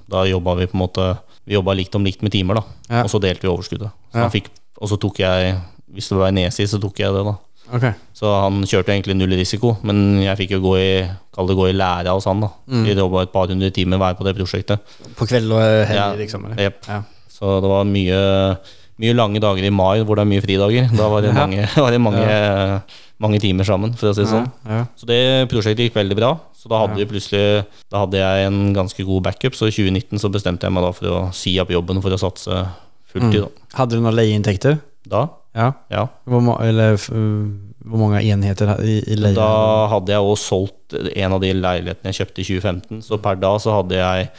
da 0.10 0.26
jobba 0.26 0.56
vi 0.60 0.68
på 0.72 0.78
en 0.80 0.84
måte 0.88 1.12
Vi 1.46 1.54
jobba 1.54 1.76
likt 1.78 1.94
om 1.94 2.02
likt 2.04 2.24
med 2.26 2.32
timer, 2.34 2.58
da. 2.58 2.62
Ja. 2.90 3.04
Og 3.06 3.10
så 3.14 3.20
delte 3.22 3.46
vi 3.46 3.52
overskuddet. 3.54 3.92
Så 4.10 4.18
Ja. 4.18 4.22
han 4.26 4.32
fikk, 4.34 4.48
og 4.82 4.90
så 4.90 4.98
tok 4.98 5.20
jeg 5.20 5.56
Hvis 5.94 6.10
det 6.10 6.18
var 6.18 6.32
nesi 6.32 6.66
så 6.68 6.80
tok 6.82 6.98
jeg 7.00 7.14
det, 7.14 7.24
da. 7.24 7.36
Okay. 7.72 7.94
Så 8.14 8.26
han 8.42 8.64
kjørte 8.64 8.90
egentlig 8.94 9.16
null 9.16 9.30
risiko, 9.38 9.78
men 9.84 10.22
jeg 10.24 10.38
fikk 10.38 10.52
jo 10.58 10.60
gå 10.66 10.74
i 10.82 11.10
Kall 11.36 11.48
det 11.48 11.56
gå 11.56 11.70
i 11.70 11.74
lære 11.78 12.10
hos 12.10 12.26
han, 12.26 12.42
da. 12.42 12.50
Vi 12.68 12.96
jobba 12.96 13.22
et 13.22 13.32
par 13.32 13.48
hundre 13.48 13.70
timer 13.70 13.98
hver 14.02 14.18
på 14.18 14.24
det 14.26 14.36
prosjektet. 14.36 14.80
På 15.16 15.28
kveld 15.30 15.52
og 15.54 15.62
helg 15.88 15.96
Ja. 15.96 16.14
liksom? 16.16 16.46
Eller? 16.46 16.64
Yep. 16.66 16.88
Ja. 16.90 17.02
Så 17.36 17.58
det 17.64 17.68
var 17.72 17.84
mye, 17.90 18.20
mye 19.04 19.16
lange 19.18 19.42
dager 19.44 19.68
i 19.68 19.74
mai 19.76 20.00
hvor 20.08 20.16
det 20.16 20.24
er 20.24 20.32
mye 20.32 20.44
fridager. 20.46 20.88
Da 20.96 21.10
var 21.12 21.26
det 21.26 21.32
Ja. 21.36 21.42
mange, 21.42 21.68
var 21.76 21.92
det 21.92 22.00
mange, 22.02 22.28
mange 23.20 23.40
timer 23.44 23.68
sammen, 23.68 23.94
for 24.00 24.10
å 24.12 24.16
si 24.16 24.24
det 24.24 24.32
sånn. 24.32 24.48
Ja. 24.68 24.86
Så 24.96 25.08
det 25.10 25.20
prosjektet 25.52 25.90
gikk 25.90 26.00
veldig 26.00 26.18
bra. 26.20 26.32
Så 26.56 26.72
da 26.72 26.80
hadde 26.86 27.04
Ja. 27.04 27.64
Da 27.92 28.06
hadde 28.06 28.18
jeg 28.24 28.48
en 28.48 28.74
ganske 28.74 29.06
god 29.06 29.24
backup, 29.28 29.54
så 29.56 29.68
i 29.70 29.76
2019 29.76 30.20
så 30.24 30.32
bestemte 30.34 30.64
jeg 30.68 30.74
meg 30.74 30.84
da 30.88 30.92
for 30.96 31.12
å 31.12 31.20
si 31.36 31.58
opp 31.62 31.70
jobben 31.76 32.02
for 32.02 32.16
å 32.16 32.20
satse 32.20 32.64
fulltid. 33.12 33.46
Mm. 33.46 33.70
Hadde 33.78 33.96
du 34.00 34.02
noen 34.02 34.16
leieinntekter? 34.18 34.80
Da. 35.08 35.28
Ja. 35.56 35.70
Ja. 35.94 36.08
Hvor 36.28 36.62
eller 36.66 36.96
f- 36.98 37.12
hvor 37.86 38.00
mange 38.02 38.24
enheter 38.26 38.72
i, 38.82 38.98
i 39.14 39.16
leie? 39.20 39.36
Da 39.38 39.86
hadde 39.92 40.12
jeg 40.16 40.20
også 40.26 40.50
solgt 40.50 40.96
en 41.16 41.36
av 41.38 41.40
de 41.44 41.52
leilighetene 41.54 42.10
jeg 42.12 42.18
kjøpte 42.24 42.42
i 42.42 42.48
2015. 42.50 43.04
Så 43.06 43.20
per 43.22 43.38
da 43.40 43.54
så 43.62 43.76
hadde 43.78 44.00
jeg 44.02 44.30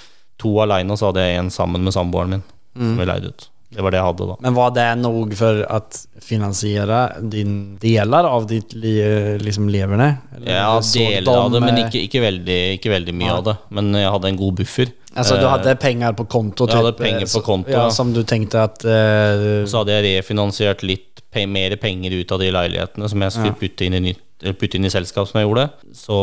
to 0.43 0.51
aleine, 0.61 0.91
og 0.93 0.99
så 1.01 1.13
hadde 1.13 1.23
jeg 1.25 1.39
en 1.39 1.51
sammen 1.55 1.87
med 1.87 1.95
samboeren 1.95 2.35
min. 2.35 2.43
Som 2.77 2.99
vi 3.01 3.09
leide 3.09 3.33
ut. 3.35 3.51
Det 3.77 3.83
var 3.83 3.91
det 3.91 3.99
jeg 3.99 4.07
hadde 4.07 4.27
da. 4.31 4.35
Men 4.45 4.55
var 4.57 4.71
det 4.77 4.85
nok 5.01 5.33
for 5.37 5.59
å 5.67 5.79
finansiere 6.23 7.01
din 7.35 7.57
deler 7.83 8.29
av 8.29 8.47
ditt 8.49 8.77
li, 8.79 8.95
liksom 9.43 9.67
leverne? 9.73 10.07
Eller 10.37 10.53
Ja, 10.55 10.69
deler 10.79 11.19
deler 11.19 11.41
av 11.43 11.51
det, 11.53 11.63
men 11.65 11.75
eh, 11.75 11.83
ikke, 11.89 12.05
ikke, 12.07 12.23
veldig, 12.23 12.61
ikke 12.79 12.93
veldig 12.95 13.15
mye 13.19 13.29
ja. 13.29 13.39
av 13.41 13.45
det. 13.49 13.57
Men 13.77 13.91
jeg 13.99 14.13
hadde 14.15 14.31
en 14.31 14.39
god 14.41 14.61
buffer. 14.63 14.93
Altså 15.17 15.39
du 15.41 15.47
hadde 15.49 15.75
penger 15.81 16.15
på 16.17 16.29
konto? 16.31 16.69
Jeg 16.71 16.79
hadde 16.79 16.95
penger 16.97 17.19
pengar 17.19 17.27
eh, 17.27 17.35
på 17.35 17.43
konto, 17.45 17.75
Ja, 17.75 17.87
som 17.93 18.13
du 18.15 18.23
tenkte 18.29 18.63
at 18.69 18.85
uh, 18.85 19.65
så 19.67 19.83
hadde 19.83 19.97
jeg 19.97 20.21
refinansiert 20.21 20.85
litt 20.87 21.25
pe 21.33 21.45
mer 21.51 21.75
penger 21.81 22.15
ut 22.17 22.33
av 22.33 22.41
de 22.41 22.53
leilighetene 22.55 23.11
som 23.11 23.25
jeg 23.25 23.35
skulle 23.35 23.53
Ja. 23.53 23.61
putte, 23.61 23.89
inn 23.89 23.97
i 23.99 24.03
nytt, 24.13 24.23
putte 24.61 24.79
inn 24.79 24.87
i 24.87 24.93
selskap, 24.93 25.27
som 25.29 25.41
jeg 25.41 25.49
gjorde. 25.49 25.67
Så, 25.93 26.21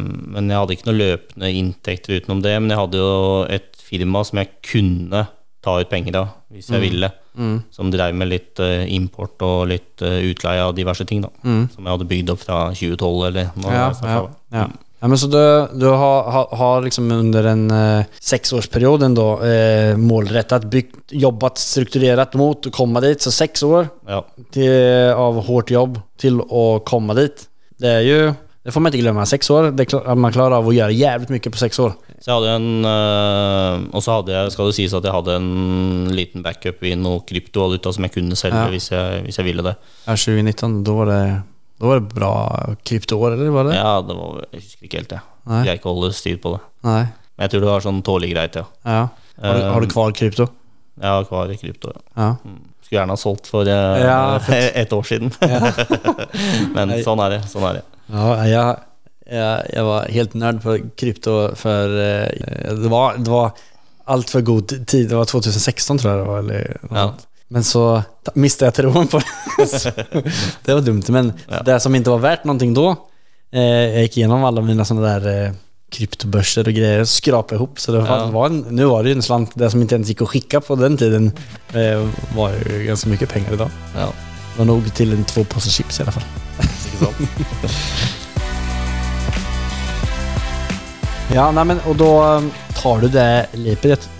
men 0.00 0.48
jeg 0.48 0.58
hadde 0.58 0.78
ikke 0.78 0.88
noe 0.88 1.02
løpende 1.02 1.52
inntekter 1.60 2.18
utenom 2.18 2.40
det. 2.42 2.56
Men 2.56 2.72
jeg 2.72 2.80
hadde 2.80 3.02
jo 3.02 3.20
et 3.52 3.68
firma 3.90 4.24
som 4.26 4.40
jeg 4.40 4.50
kunne 4.64 5.26
ta 5.62 5.78
ut 5.80 5.88
penger 5.90 6.16
av 6.22 6.28
hvis 6.50 6.70
jeg 6.72 6.80
ville. 6.80 7.10
Som 7.72 7.90
dreiv 7.92 8.14
med 8.18 8.28
litt 8.28 8.58
uh, 8.60 8.82
import 8.90 9.40
og 9.46 9.68
litt 9.70 10.02
uh, 10.02 10.18
utleie 10.28 10.60
av 10.64 10.74
diverse 10.76 11.04
ting. 11.08 11.22
da 11.24 11.30
Som 11.42 11.84
jeg 11.86 11.92
hadde 11.94 12.08
bygd 12.10 12.30
opp 12.34 12.40
fra 12.42 12.58
2012 12.74 13.26
eller 13.28 13.50
noe. 13.56 13.72
ja, 13.72 13.86
ja, 14.02 14.16
ja. 14.52 14.64
ja, 15.00 15.08
men 15.08 15.16
så 15.16 15.28
du, 15.30 15.38
du 15.80 15.86
har, 15.88 16.26
har, 16.34 16.48
har 16.60 16.82
liksom 16.84 17.06
under 17.14 17.44
en 17.52 17.64
uh, 17.70 18.04
seksårsperiode 18.20 19.06
ändå 19.06 19.28
eh, 19.46 19.96
målrättat, 19.96 20.64
byggt, 20.64 21.12
jobbat 21.16 21.58
strukturerat 21.58 22.34
mot 22.34 22.66
å 22.66 22.74
komme 22.74 23.00
dit. 23.06 23.22
Så 23.22 23.30
seks 23.32 23.62
år 23.62 23.88
Ja. 24.08 24.24
till, 24.52 24.74
av 25.16 25.40
hårt 25.46 25.70
jobb 25.70 26.00
til 26.20 26.40
å 26.42 26.80
komme 26.84 27.14
dit. 27.16 27.46
Det 27.80 27.88
er 28.00 28.04
ju, 28.04 28.20
det 28.70 28.74
får 28.74 28.80
man 28.84 28.92
inte 28.92 29.02
glömma, 29.02 29.24
sex 29.26 29.50
år, 29.50 29.70
det, 29.74 29.86
man 30.14 30.30
klarar 30.32 30.60
av 30.60 30.68
å 30.70 30.72
gjøre 30.74 30.94
jävligt 30.94 31.32
mycket 31.34 31.52
på 31.52 31.58
sex 31.58 31.78
år. 31.82 31.96
Så 32.22 32.28
jeg 32.30 32.36
hadde 32.36 32.52
en 32.54 32.86
øh, 32.86 33.86
Og 33.96 34.04
så 34.04 34.14
hadde 34.18 34.34
jeg, 34.34 34.52
skal 34.54 34.68
det 34.68 34.74
sies 34.76 34.94
at 34.94 35.08
jeg 35.08 35.14
hadde 35.16 35.34
en 35.40 35.48
liten 36.14 36.44
backup 36.44 36.84
i 36.86 36.92
noe 36.94 37.24
kryptovaluta 37.26 37.90
som 37.96 38.06
jeg 38.06 38.14
kunne 38.14 38.38
selge 38.38 38.60
Ja. 38.60 38.68
hvis, 38.70 38.86
jeg, 38.92 39.24
hvis 39.26 39.40
jeg 39.40 39.48
ville 39.48 39.64
det. 39.66 39.74
Ja, 40.04 40.14
2019, 40.14 40.76
da 40.86 40.94
var 41.00 41.10
det, 41.10 41.20
då 41.82 41.90
var 41.90 41.98
det 41.98 42.14
bra 42.14 42.32
kryptoår, 42.86 43.34
eller 43.34 43.50
var 43.58 43.70
det? 43.72 43.74
Ja, 43.80 43.92
det 44.06 44.18
var, 44.20 44.40
jeg 44.52 44.62
husker 44.62 44.86
ikke 44.86 45.02
helt, 45.02 45.16
jeg. 45.18 45.26
Nei. 45.50 45.60
Jeg 45.66 45.80
ikke 45.80 45.90
holde 45.90 46.14
styr 46.14 46.38
på 46.46 46.54
det. 46.54 46.62
Nej. 46.86 47.04
Men 47.34 47.46
jeg 47.48 47.54
tror 47.56 47.66
det 47.66 47.72
var 47.72 47.86
sånn 47.88 48.02
tålelig 48.06 48.34
greit, 48.36 48.60
ja. 48.62 48.66
Ja. 48.86 49.02
Har, 49.40 49.58
du, 49.58 49.66
har 49.74 49.82
du 49.82 49.90
kvar 49.90 50.14
krypto? 50.14 50.46
Jeg 51.00 51.16
har 51.16 51.26
kvar 51.26 51.50
krypto. 51.58 51.96
Ja. 51.96 52.04
Ja. 52.22 52.32
Mm. 52.46 52.69
Skulle 52.90 53.04
gjerne 53.04 53.14
ha 53.14 53.20
solgt 53.22 53.46
for 53.46 53.68
eh, 53.70 54.00
Ja, 54.02 54.40
et 54.82 54.92
år 54.92 55.04
siden. 55.06 55.30
Men 56.74 56.96
sånn 57.06 57.20
er 57.22 57.36
det. 57.36 57.44
Sånn 57.46 57.62
er 57.68 57.76
det. 57.78 57.82
Ja, 58.10 58.30
jeg, 58.50 58.72
jeg, 59.30 59.68
jeg 59.76 59.84
var 59.86 60.08
helt 60.10 60.34
nerd 60.42 60.58
på 60.64 60.74
krypto 60.98 61.34
for 61.60 61.94
eh, 62.02 62.74
det 62.82 62.90
var, 62.90 63.20
det 63.22 63.30
var 63.30 63.52
altfor 64.10 64.42
god 64.42 64.74
tid. 64.90 65.06
Det 65.12 65.20
var 65.20 65.30
2016 65.30 66.02
tror 66.02 66.10
jeg 66.10 66.18
det 66.18 66.26
var. 66.32 66.42
Eller 66.42 66.80
Ja. 66.90 67.06
Men 67.54 67.62
så 67.70 67.84
mista 68.34 68.66
jeg 68.66 68.80
troen 68.80 69.06
på 69.10 69.22
det. 69.22 69.94
Det 70.66 70.74
var 70.74 70.82
dumt. 70.86 71.08
Men 71.14 71.30
det 71.66 71.78
som 71.82 71.94
ikke 71.94 72.12
var 72.16 72.26
verdt 72.26 72.44
noe 72.46 72.58
da 72.58 72.84
eh, 73.54 73.86
Jeg 74.00 74.04
gikk 74.08 74.18
gjennom 74.24 74.46
alle 74.46 74.62
mine 74.66 74.86
sånne 74.86 75.02
der 75.06 75.30
eh, 75.30 75.56
kryptobörser 75.90 76.66
och 76.68 76.72
grejer 76.74 77.00
och 77.00 77.08
skrapade 77.08 77.54
ihop. 77.54 77.80
Så 77.80 77.92
det 77.92 78.00
var, 78.00 78.06
Ja. 78.18 78.26
var 78.26 78.46
en, 78.46 78.60
nu 78.60 78.84
var 78.84 79.02
det 79.02 79.08
ju 79.08 79.14
en 79.14 79.22
slant, 79.22 79.50
det 79.54 79.70
som 79.70 79.80
inte 79.82 79.94
ens 79.94 80.08
gick 80.08 80.22
att 80.22 80.28
skicka 80.28 80.60
på 80.60 80.76
den 80.76 80.96
tiden 80.96 81.32
eh, 81.72 82.08
var 82.36 82.50
ju 82.50 82.84
ganska 82.84 83.08
mycket 83.08 83.28
pengar 83.28 83.52
idag. 83.52 83.70
Ja. 83.96 84.06
Det 84.52 84.58
var 84.58 84.64
nog 84.64 84.94
till 84.94 85.12
en 85.12 85.24
två 85.24 85.44
påsar 85.44 85.70
chips 85.70 86.00
i 86.00 86.02
alla 86.02 86.12
fall. 86.12 86.22
Ja, 91.34 91.50
nej 91.52 91.64
men, 91.64 91.80
och 91.80 91.96
då 91.96 92.22
um, 92.24 92.50
tar 92.82 92.98
du 93.00 93.08
det 93.08 93.46
leapet 93.52 94.10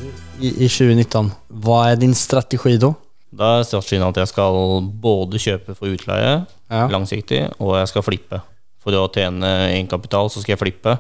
i, 0.41 0.49
i 0.65 0.69
2019. 0.69 1.33
Vad 1.49 1.89
är 1.91 1.97
din 1.97 2.15
strategi 2.15 2.77
då? 2.77 2.95
Da 3.31 3.61
er 3.61 3.63
strategien 3.63 4.03
at 4.09 4.17
jeg 4.19 4.27
skal 4.33 4.57
både 5.03 5.39
kjøpe 5.39 5.75
for 5.79 5.87
utleie 5.87 6.41
Ja. 6.71 6.87
langsiktig, 6.91 7.45
og 7.63 7.77
jeg 7.79 7.89
skal 7.93 8.03
flippe. 8.03 8.41
For 8.83 8.95
å 8.99 9.05
tjene 9.15 9.47
egenkapital, 9.71 10.31
så 10.31 10.41
skal 10.43 10.53
jeg 10.57 10.59
flippe. 10.65 10.97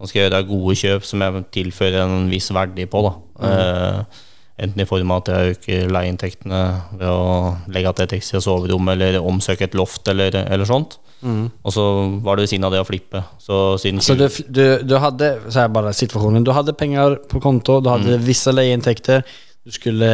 Og 0.00 0.10
skal 0.10 0.24
gjøre 0.24 0.44
gode 0.48 0.76
kjøp 0.80 1.04
som 1.06 1.22
jeg 1.22 1.46
tilfører 1.54 2.04
en 2.04 2.30
viss 2.30 2.50
verdi 2.54 2.88
på. 2.90 3.02
Da. 3.06 3.12
Eh, 3.48 4.20
Enten 4.62 4.82
i 4.84 4.86
form 4.86 5.10
av 5.10 5.22
at 5.22 5.30
jeg 5.32 5.54
øker 5.54 5.92
leieinntektene 5.94 6.58
ved 7.00 7.08
å 7.08 7.54
legge 7.72 7.92
til 7.96 8.04
et 8.04 8.12
ekstra 8.18 8.40
soverom, 8.44 8.90
eller 8.92 9.16
omsøke 9.18 9.64
et 9.66 9.76
loft, 9.78 10.04
eller, 10.12 10.36
eller 10.44 10.68
sånt. 10.68 10.98
Og 11.22 11.74
så 11.74 11.84
var 12.22 12.36
det 12.36 12.44
ved 12.44 12.52
siden 12.52 12.66
av 12.68 12.74
det 12.74 12.82
å 12.82 12.86
flippe. 12.86 13.22
Så 13.42 13.78
Så 13.78 14.16
du, 14.18 14.26
du, 14.48 14.64
du 14.84 14.94
hadde 15.02 15.32
så 15.48 15.64
er 15.64 15.72
bare 15.72 15.94
situasjonen, 15.96 16.44
du 16.44 16.52
hadde 16.54 16.76
penger 16.78 17.16
på 17.30 17.40
konto, 17.42 17.80
du 17.80 17.90
hadde 17.90 18.18
mm. 18.18 18.26
visse 18.26 18.52
leieinntekter, 18.52 19.24
du 19.64 19.74
skulle 19.74 20.12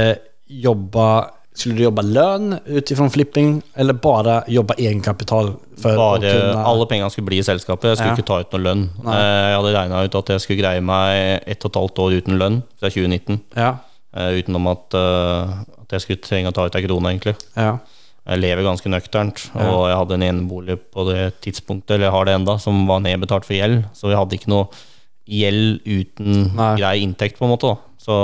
jobba, 0.49 1.09
skulle 1.59 1.77
du 1.77 1.83
jobbe 1.85 2.03
lön 2.07 2.59
utifrån 2.67 3.11
flipping 3.11 3.63
eller 3.75 3.93
bara 3.99 4.43
jobba 4.49 4.75
egenkapital 4.79 5.53
Bare 5.83 6.31
alle 6.65 6.87
pengene 6.91 7.11
skulle 7.11 7.27
bli 7.29 7.39
i 7.39 7.45
selskapet. 7.47 7.93
Jeg 7.93 7.99
skulle 7.99 8.11
Ja. 8.11 8.17
ikke 8.17 8.27
ta 8.27 8.41
ut 8.43 8.53
noe 8.53 8.63
lønn. 8.65 8.89
Nei. 9.05 9.15
Eh, 9.15 9.49
Jeg 9.49 9.57
hadde 9.59 9.75
regna 9.77 10.05
ut 10.05 10.15
at 10.19 10.27
jeg 10.35 10.41
skulle 10.41 10.59
greie 10.63 10.81
meg 10.83 11.43
ett 11.47 11.65
og 11.65 11.71
et 11.71 11.79
halvt 11.81 11.99
år 12.03 12.17
uten 12.19 12.39
lønn 12.39 12.63
fra 12.81 12.89
2019. 12.91 13.41
Ja, 13.57 13.77
eh, 14.17 14.31
Utenom 14.43 14.67
at, 14.73 14.95
eh, 14.95 15.55
at 15.83 15.89
jeg 15.95 16.01
skulle 16.01 16.21
trenge 16.27 16.49
å 16.51 16.55
ta 16.55 16.67
ut 16.67 16.75
ei 16.75 16.83
krone, 16.83 17.13
egentlig. 17.15 17.37
ja, 17.57 17.79
Jeg 18.29 18.41
lever 18.41 18.63
ganske 18.63 18.91
nøkternt, 18.91 19.51
og 19.57 19.89
jeg 19.89 19.97
hadde 19.97 20.15
en 20.15 20.23
enebolig 20.23 20.79
på 20.93 21.07
det 21.09 21.41
tidspunktet, 21.41 21.93
eller 21.95 22.07
jeg 22.07 22.13
har 22.13 22.25
det 22.27 22.35
enda, 22.35 22.59
som 22.61 22.87
var 22.87 23.01
nedbetalt 23.01 23.45
for 23.47 23.55
gjeld. 23.55 23.85
Så 23.95 24.11
jeg 24.11 24.19
hadde 24.19 24.37
ikke 24.37 24.49
noe 24.49 24.69
gjeld 25.27 25.81
uten 25.87 26.55
Nei. 26.55 26.77
grei 26.77 27.03
inntekt, 27.07 27.39
på 27.39 27.45
en 27.47 27.53
måte. 27.57 27.69
da 27.69 27.77
så, 28.09 28.19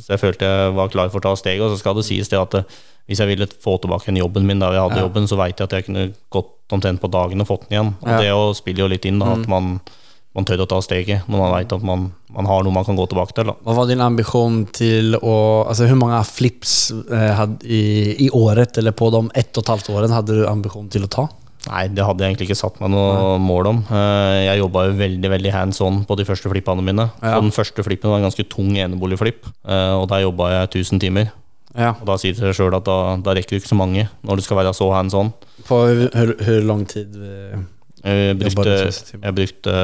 så 0.00 0.14
jeg 0.14 0.22
følte 0.22 0.48
jeg 0.48 0.74
var 0.78 0.88
klar 0.92 1.10
for 1.12 1.20
å 1.20 1.26
ta 1.28 1.34
steget. 1.38 1.62
Og 1.66 1.74
så 1.74 1.80
skal 1.82 1.98
det 1.98 2.06
sies 2.08 2.30
det 2.32 2.40
at 2.40 2.56
eh, 2.62 2.78
hvis 3.10 3.20
jeg 3.20 3.28
ville 3.34 3.48
få 3.60 3.76
tilbake 3.82 4.08
den 4.08 4.22
jobben 4.22 4.46
min 4.48 4.62
da 4.62 4.70
jeg 4.72 4.80
hadde 4.80 5.02
Ja. 5.02 5.04
jobben, 5.04 5.28
så 5.28 5.36
veit 5.36 5.58
jeg 5.60 5.68
at 5.68 5.76
jeg 5.76 5.86
kunne 5.90 6.06
gått 6.32 6.54
omtrent 6.72 7.02
på 7.02 7.10
dagen 7.12 7.44
og 7.44 7.50
fått 7.50 7.68
den 7.68 7.76
igjen. 7.76 7.92
Og 8.00 8.08
Ja. 8.08 8.16
Mm. 8.16 8.22
det 8.24 8.32
å 8.32 8.54
spiller 8.56 8.86
jo 8.86 8.88
litt 8.94 9.04
inn, 9.04 9.18
da, 9.20 9.34
at 9.36 9.46
man, 9.50 9.74
man 10.34 10.44
tør 10.48 10.64
å 10.64 10.68
ta 10.70 10.80
steget 10.80 11.28
når 11.28 11.38
man 11.44 11.52
veit 11.52 11.72
at 11.76 11.82
man, 11.84 12.06
man 12.32 12.48
har 12.48 12.64
noe 12.64 12.72
man 12.72 12.86
kan 12.88 12.96
gå 12.96 13.04
tilbake 13.12 13.36
til. 13.36 13.44
da 13.52 13.54
Hva 13.60 13.76
var 13.76 13.86
din 13.92 14.00
ambisjon 14.00 14.62
til 14.72 15.18
å 15.20 15.36
altså 15.68 15.86
Hvor 15.86 16.00
mange 16.00 16.24
flips 16.24 16.74
eh, 17.12 17.30
hade, 17.36 17.60
i, 17.68 18.16
i 18.24 18.30
året 18.32 18.78
eller 18.80 18.96
på 18.96 19.10
de 19.12 19.28
ett 19.34 19.52
og 19.58 19.62
et 19.66 19.74
halvt 19.76 19.90
årene 19.92 20.16
hadde 20.16 20.40
du 20.40 20.46
ambisjon 20.48 20.88
til 20.88 21.04
å 21.04 21.12
ta? 21.12 21.28
Nei, 21.70 21.86
det 21.88 22.04
hadde 22.04 22.20
jeg 22.24 22.34
egentlig 22.34 22.48
ikke 22.50 22.58
satt 22.60 22.80
meg 22.82 22.90
noe 22.92 23.38
mål 23.40 23.68
om. 23.70 23.78
Eh, 23.88 24.40
Jeg 24.50 24.58
jobba 24.60 24.82
jo 24.88 24.96
veldig 24.98 25.30
veldig 25.32 25.52
hands 25.54 25.80
on 25.80 26.02
på 26.04 26.16
de 26.20 26.26
første 26.28 26.50
flippene 26.52 26.84
mine. 26.84 27.06
Ja. 27.22 27.38
Den 27.40 27.54
første 27.56 27.84
flippen 27.86 28.10
var 28.12 28.20
en 28.20 28.26
ganske 28.28 28.44
tung 28.52 28.74
eneboligflipp, 28.76 29.46
eh, 29.64 29.94
og 29.96 30.08
der 30.12 30.26
jobba 30.26 30.50
jeg 30.52 30.68
1000 30.84 31.00
timer. 31.00 31.30
Ja. 31.74 31.94
Og 32.00 32.04
da 32.06 32.18
sier 32.20 32.36
det 32.36 32.42
seg 32.44 32.54
sjøl 32.60 32.76
at 32.76 32.84
da, 32.86 33.16
da 33.24 33.32
rekker 33.34 33.56
du 33.56 33.62
ikke 33.62 33.72
så 33.72 33.78
mange 33.80 34.04
når 34.22 34.36
du 34.38 34.42
skal 34.46 34.60
være 34.60 34.74
så 34.76 34.90
hands 34.94 35.16
on. 35.18 35.32
På 35.66 35.80
hvor 35.80 36.04
hur, 36.14 36.34
hur 36.46 36.84
tid? 36.84 37.16
eh, 37.16 37.64
Jeg 38.04 38.36
brukte, 38.38 38.62
du 38.62 38.74
1000 38.84 39.08
timer? 39.10 39.24
jeg 39.24 39.34
brukte 39.40 39.74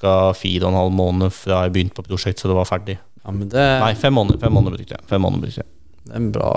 ca. 0.00 0.32
fire 0.34 0.64
og 0.64 0.72
en 0.72 0.78
halv 0.80 0.92
måned 0.96 1.30
fra 1.36 1.62
jeg 1.66 1.72
begynte 1.76 1.94
på 2.00 2.06
prosjekt, 2.08 2.40
så 2.40 2.48
det 2.50 2.56
var 2.56 2.64
ferdig. 2.66 2.96
Ja, 3.22 3.30
men 3.30 3.48
det, 3.52 3.62
Nei, 3.84 3.92
fem 3.94 4.16
måneder, 4.16 4.40
fem 4.42 4.52
måneder 4.56 4.80
brukte 4.80 4.96
jeg. 4.96 5.04
Fem 5.06 5.20
måneder 5.22 5.44
brukte 5.44 5.60
jeg. 5.62 5.68
det 6.08 6.12
er 6.16 6.16
en 6.24 6.32
bra, 6.34 6.50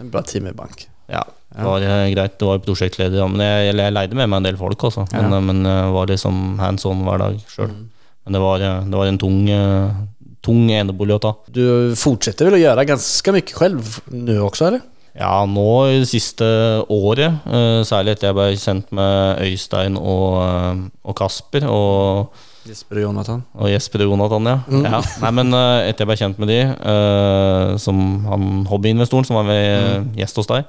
en 0.00 0.10
bra 0.10 0.22
timerbank. 0.26 0.88
Ja, 1.10 1.22
det 1.54 1.64
var 1.68 1.84
ja. 1.84 1.96
greit. 2.14 2.38
Det 2.40 2.46
var 2.48 2.62
prosjektleder, 2.64 3.18
ja, 3.20 3.26
men 3.30 3.42
jeg, 3.44 3.74
jeg 3.76 3.92
leide 3.94 4.14
med 4.18 4.30
meg 4.32 4.40
en 4.40 4.48
del 4.48 4.56
folk 4.60 4.86
også. 4.88 5.04
Men, 5.12 5.30
Ja. 5.30 5.36
eh, 5.38 5.44
men 5.50 5.92
var 5.94 6.06
liksom 6.10 6.58
hands 6.58 6.86
on 6.88 7.04
hver 7.06 7.18
dag 7.26 7.36
sjøl. 7.50 7.74
Men 8.24 8.32
det 8.38 8.40
var, 8.40 8.60
eh, 8.64 8.80
det 8.88 8.96
var 9.02 9.06
en 9.12 9.18
tung, 9.20 9.42
eh, 9.52 9.90
tung 10.44 10.64
enebolig 10.72 11.18
å 11.18 11.20
ta. 11.20 11.34
Du 11.52 11.92
fortsetter 12.00 12.48
vel 12.48 12.56
å 12.58 12.62
gjøre 12.64 12.86
ganske 12.88 13.32
mye 13.36 13.54
selv 13.54 14.00
nå 14.12 14.38
også, 14.48 14.66
eller? 14.70 14.82
Ja, 15.14 15.44
nå 15.46 15.66
i 15.92 16.00
det 16.02 16.08
siste 16.10 16.42
året, 16.90 17.36
eh, 17.46 17.82
særlig 17.86 18.16
etter 18.16 18.32
jeg 18.32 18.34
ble 18.34 18.48
kjent 18.58 18.88
med 18.90 19.38
Øystein 19.44 19.94
og, 20.00 20.40
eh, 20.42 20.80
og 21.06 21.14
Kasper 21.20 21.68
og, 21.70 22.32
Jesper 22.66 22.96
og 22.96 23.02
Jonathan. 23.04 23.44
og 23.60 23.68
Jesper 23.68 24.02
og 24.02 24.10
Jonathan, 24.10 24.46
ja. 24.50 24.56
ja. 24.88 25.02
Nei, 25.22 25.30
men 25.36 25.52
eh, 25.54 25.90
etter 25.90 26.02
jeg 26.02 26.08
ble 26.10 26.16
kjent 26.18 26.38
med 26.42 26.48
de, 26.50 26.58
eh, 26.64 27.76
som 27.78 28.00
han 28.26 28.48
hobbyinvestoren 28.72 29.28
som 29.28 29.36
var 29.38 29.46
med 29.46 30.16
gjest 30.18 30.40
hos 30.40 30.48
deg, 30.50 30.64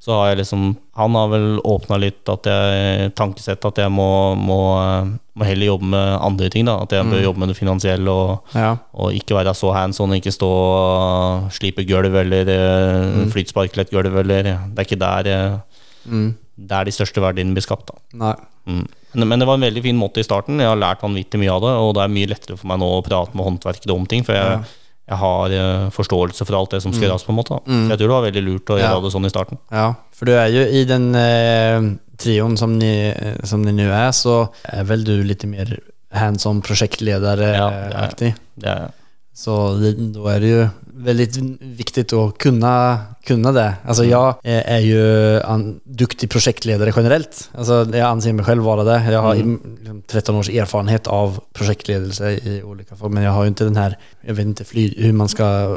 så 0.00 0.12
har 0.12 0.28
jeg 0.28 0.38
liksom 0.42 0.76
Han 0.94 1.14
har 1.18 1.28
vel 1.28 1.46
åpna 1.64 1.96
litt 1.98 2.28
at 2.28 2.46
jeg 2.46 3.10
tankesett 3.18 3.64
at 3.68 3.76
jeg 3.82 3.90
må, 3.92 4.34
må, 4.38 4.58
eh, 4.80 5.08
må 5.36 5.44
heller 5.44 5.66
jobbe 5.66 5.88
med 5.92 6.18
andre 6.22 6.48
ting, 6.52 6.64
da. 6.68 6.78
At 6.84 6.92
jeg 6.94 7.04
bør 7.10 7.22
jobbe 7.24 7.42
med 7.42 7.48
det 7.52 7.58
finansielle 7.58 8.08
og 8.08 8.54
Ja. 8.54 8.76
og 8.94 9.12
ikke 9.12 9.36
være 9.36 9.54
så 9.54 9.72
hands 9.74 10.00
on, 10.00 10.14
ikke 10.16 10.32
stå 10.32 10.48
og 10.48 11.52
slipe 11.52 11.84
gulv 11.84 12.14
eller 12.14 12.44
mm. 12.46 13.30
flytsparkle 13.32 13.80
et 13.84 13.90
gulv 13.90 14.16
eller 14.16 14.42
Det 14.44 14.78
er 14.78 14.84
ikke 14.84 14.98
der, 15.04 15.26
eh, 15.26 15.58
Mm. 16.06 16.34
der 16.56 16.84
de 16.84 16.92
største 16.94 17.20
verdiene 17.20 17.52
blir 17.52 17.66
skapt. 17.66 17.90
Da. 18.14 18.36
Mm. 18.66 18.86
Men, 19.14 19.38
det 19.38 19.46
var 19.48 19.54
en 19.54 19.64
veldig 19.66 19.82
fin 19.82 19.96
måte 19.98 20.20
i 20.20 20.26
starten. 20.26 20.60
Jeg 20.60 20.68
har 20.68 20.76
lært 20.76 21.00
vanvittig 21.02 21.38
mye 21.40 21.52
av 21.52 21.60
det, 21.64 21.72
og 21.82 21.94
det 21.96 22.02
er 22.04 22.12
mye 22.12 22.28
lettere 22.30 22.56
for 22.58 22.68
meg 22.68 22.78
nå 22.78 22.88
å 22.98 23.04
prate 23.04 23.34
med 23.34 23.46
håndverkere 23.46 23.94
om 23.94 24.06
ting, 24.06 24.24
for 24.26 24.36
jeg, 24.36 24.64
jeg 25.08 25.18
har 25.18 25.50
eh, 25.54 25.90
forståelse 25.94 26.44
for 26.46 26.56
alt 26.58 26.70
det 26.74 26.82
som 26.82 26.92
skal 26.92 27.08
gjøres. 27.10 27.24
på 27.24 27.30
en 27.30 27.36
måte 27.38 27.54
da. 27.54 27.60
Så 27.66 27.88
Jeg 27.90 27.98
tror 27.98 28.08
det 28.08 28.16
var 28.16 28.26
veldig 28.30 28.42
lurt 28.46 28.66
å 28.74 28.78
Ja. 28.78 28.88
gjøre 28.90 29.02
det 29.04 29.12
sånn 29.14 29.26
i 29.26 29.30
starten. 29.30 29.58
Ja, 29.70 29.94
for 30.12 30.24
du 30.26 30.32
er 30.32 30.48
jo 30.48 30.62
i 30.66 30.84
den 30.84 31.14
eh, 31.14 31.80
trioen 32.18 32.56
som 32.58 32.78
ni, 32.78 33.12
nå 33.12 33.44
som 33.44 33.62
ni 33.62 33.72
nu 33.72 33.90
är 33.92 34.10
så 34.10 34.48
er 34.64 34.84
vel 34.84 35.04
du 35.04 35.22
litt 35.22 35.44
mer 35.44 35.78
hands-on 36.12 36.56
Ja, 36.56 36.62
det 36.62 37.44
är- 37.44 37.90
projektledare-aktig. 37.90 38.34
Det 38.56 38.66
er, 38.68 38.90
Så 39.36 39.78
det, 39.78 40.12
er 40.14 40.26
är 40.28 40.40
det 40.40 40.48
jo 40.48 40.70
veldig 40.96 41.58
viktig 41.76 42.06
å 42.16 42.32
kunna, 42.38 43.06
kunna 43.26 43.52
det. 43.52 43.74
Alltså 43.84 44.04
jag 44.04 44.28
eh, 44.28 44.72
är 44.72 44.78
ju 44.78 45.36
en 45.40 45.80
duktig 45.84 46.30
projektledare 46.30 46.92
generellt. 46.96 47.50
Alltså 47.54 47.86
jag 47.92 48.00
anser 48.00 48.32
mig 48.32 48.44
själv 48.44 48.62
vara 48.62 48.84
det. 48.84 49.12
Jag 49.12 49.22
har 49.22 49.34
liksom 49.34 50.02
13 50.06 50.36
års 50.36 50.48
erfarenhet 50.48 51.06
av 51.06 51.40
projektledelse 51.52 52.30
i 52.30 52.62
olika 52.64 52.96
former. 52.96 53.14
Men 53.14 53.22
jag 53.22 53.32
har 53.32 53.42
ju 53.42 53.48
inte 53.48 53.64
den 53.64 53.76
här, 53.76 53.98
jag 54.20 54.34
vet 54.34 54.46
inte 54.46 54.64
fly, 54.64 54.94
hur 54.98 55.12
man 55.12 55.28
ska 55.28 55.76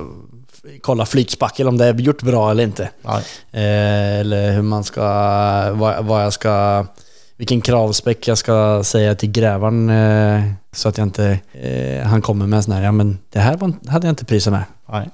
kolla 0.82 1.06
flytspackel 1.06 1.68
om 1.68 1.78
det 1.78 1.86
är 1.86 1.94
gjort 1.94 2.22
bra 2.22 2.52
eller 2.52 2.64
inte. 2.64 2.90
Eh, 3.52 4.20
eller 4.20 4.52
hur 4.52 4.62
man 4.62 4.84
ska, 4.84 5.02
vad, 5.74 6.06
vad 6.06 6.24
jag 6.24 6.34
ska, 6.34 6.86
vilken 7.38 7.62
kravspäck 7.62 8.28
jag 8.28 8.38
ska 8.38 8.84
säga 8.84 9.16
till 9.16 9.32
grävaren 9.32 9.90
eh, 9.90 10.44
så 10.72 10.90
att 10.90 10.98
jag 10.98 11.08
inte, 11.08 11.40
eh, 11.54 12.08
han 12.08 12.22
kommer 12.22 12.48
med 12.48 12.64
sån 12.64 12.74
här, 12.74 12.84
ja 12.84 12.92
men 12.92 13.18
det 13.30 13.40
här 13.40 13.58
var, 13.58 13.74
hade 13.88 14.08
jag 14.08 14.12
inte 14.12 14.26
prisat 14.26 14.54
med. 14.54 14.64
Nei. 14.90 15.10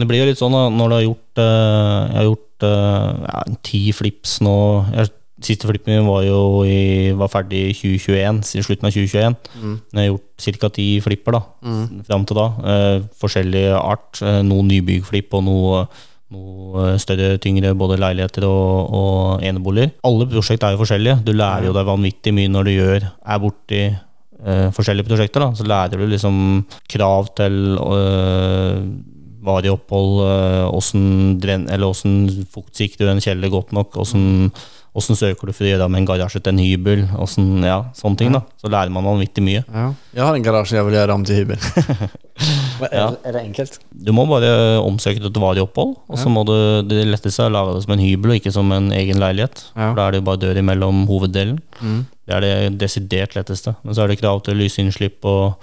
Men 0.00 0.06
det 0.06 0.12
blir 0.14 0.22
jo 0.22 0.28
litt 0.30 0.40
sånn 0.40 0.54
da, 0.56 0.62
når 0.72 0.88
du 0.88 0.94
har 0.96 1.02
gjort 1.04 1.40
eh, 1.44 2.02
Jeg 2.08 2.16
har 2.16 2.26
gjort 2.30 2.64
eh, 2.64 3.08
ja, 3.26 3.40
ti 3.68 3.80
flips 3.92 4.38
nå. 4.46 4.54
Jeg, 4.96 5.10
siste 5.44 5.68
flippen 5.68 5.92
min 5.92 6.08
var 6.08 6.22
jo 6.24 6.38
i, 6.64 7.12
var 7.16 7.28
ferdig 7.32 7.60
i 7.68 7.74
2021, 7.76 8.40
i 8.56 8.64
slutten 8.64 8.88
av 8.88 8.92
2021. 8.96 9.36
Jeg 9.60 10.00
har 10.00 10.08
gjort 10.08 10.46
ca. 10.62 10.70
ti 10.76 10.86
flipper 11.04 11.36
da, 11.36 11.40
fram 12.08 12.24
til 12.28 12.40
da. 12.40 12.46
Eh, 12.72 12.96
forskjellig 13.20 13.66
art. 13.76 14.22
Noe 14.48 14.64
nybyggflipp 14.68 15.36
og 15.36 15.44
noe, 15.44 15.82
noe 16.32 16.94
større, 17.00 17.34
tyngre, 17.44 17.74
både 17.76 18.00
leiligheter 18.00 18.48
og, 18.48 18.96
og 18.96 19.44
eneboliger. 19.44 19.92
Alle 20.08 20.28
prosjekt 20.32 20.64
er 20.64 20.76
jo 20.76 20.80
forskjellige. 20.80 21.20
Du 21.28 21.32
lærer 21.36 21.68
jo 21.68 21.76
deg 21.76 21.88
vanvittig 21.88 22.36
mye 22.36 22.52
når 22.56 22.68
du 22.68 22.72
gjør, 22.76 23.08
er 23.36 23.44
borti 23.44 23.82
eh, 23.88 24.68
forskjellige 24.76 25.08
prosjekter. 25.08 25.44
da, 25.44 25.52
Så 25.56 25.68
lærer 25.68 26.00
du 26.00 26.08
liksom 26.08 26.36
krav 26.88 27.32
til 27.40 27.60
eh, 27.80 28.76
varig 29.44 29.72
opphold, 29.72 30.20
eh, 30.26 30.66
åssen 30.76 32.26
fuktsikrer 32.52 33.06
du 33.08 33.14
en 33.14 33.20
kjeller 33.24 33.52
godt 33.52 33.72
nok, 33.76 33.96
åssen 33.96 34.50
åssen 34.96 35.14
søker 35.14 35.46
du 35.46 35.52
for 35.54 35.66
å 35.66 35.70
gjøre 35.70 35.86
med 35.90 36.02
en 36.02 36.06
garasje 36.08 36.40
til 36.42 36.50
en 36.50 36.58
hybel, 36.62 37.04
åssen, 37.22 37.62
ja, 37.62 37.84
sånne 37.94 38.18
ting. 38.18 38.32
da, 38.34 38.40
Så 38.58 38.70
lærer 38.72 38.90
man 38.90 39.06
vanvittig 39.06 39.44
mye. 39.46 39.62
Ja. 39.70 39.92
Jeg 40.16 40.24
har 40.26 40.34
en 40.34 40.42
garasje 40.42 40.78
jeg 40.80 40.84
vil 40.88 40.96
gjøre 40.98 41.14
om 41.14 41.24
til 41.24 41.36
hybel. 41.44 41.58
är, 42.80 42.94
Ja. 42.96 43.06
Er 43.24 43.32
det 43.32 43.42
enkelt? 43.44 43.78
Du 43.92 44.12
må 44.12 44.26
bare 44.26 44.80
omsøke 44.82 45.20
det 45.22 45.32
til 45.32 45.42
varig 45.42 45.62
opphold, 45.62 45.94
og 46.08 46.18
så 46.18 46.28
må 46.32 46.42
du 46.48 46.82
det 46.88 47.06
letteste 47.06 47.44
er 47.44 47.52
å 47.52 47.54
lage 47.54 47.76
det 47.76 47.84
som 47.84 47.92
en 47.94 48.02
hybel, 48.02 48.32
og 48.32 48.40
ikke 48.40 48.52
som 48.52 48.72
en 48.72 48.90
egen 48.90 49.20
leilighet. 49.22 49.62
Ja. 49.76 49.90
For 49.92 49.94
Da 50.00 50.06
er 50.08 50.10
det 50.10 50.22
jo 50.22 50.28
bare 50.30 50.42
dør 50.42 50.58
imellom 50.58 51.06
hoveddelen. 51.06 51.60
Det 52.26 52.34
er 52.34 52.40
det 52.40 52.78
desidert 52.78 53.34
letteste. 53.38 53.76
Men 53.84 53.94
så 53.94 54.02
er 54.04 54.08
det 54.08 54.20
krav 54.20 54.42
til 54.42 54.58
lysinnslipp 54.58 55.24
og 55.24 55.54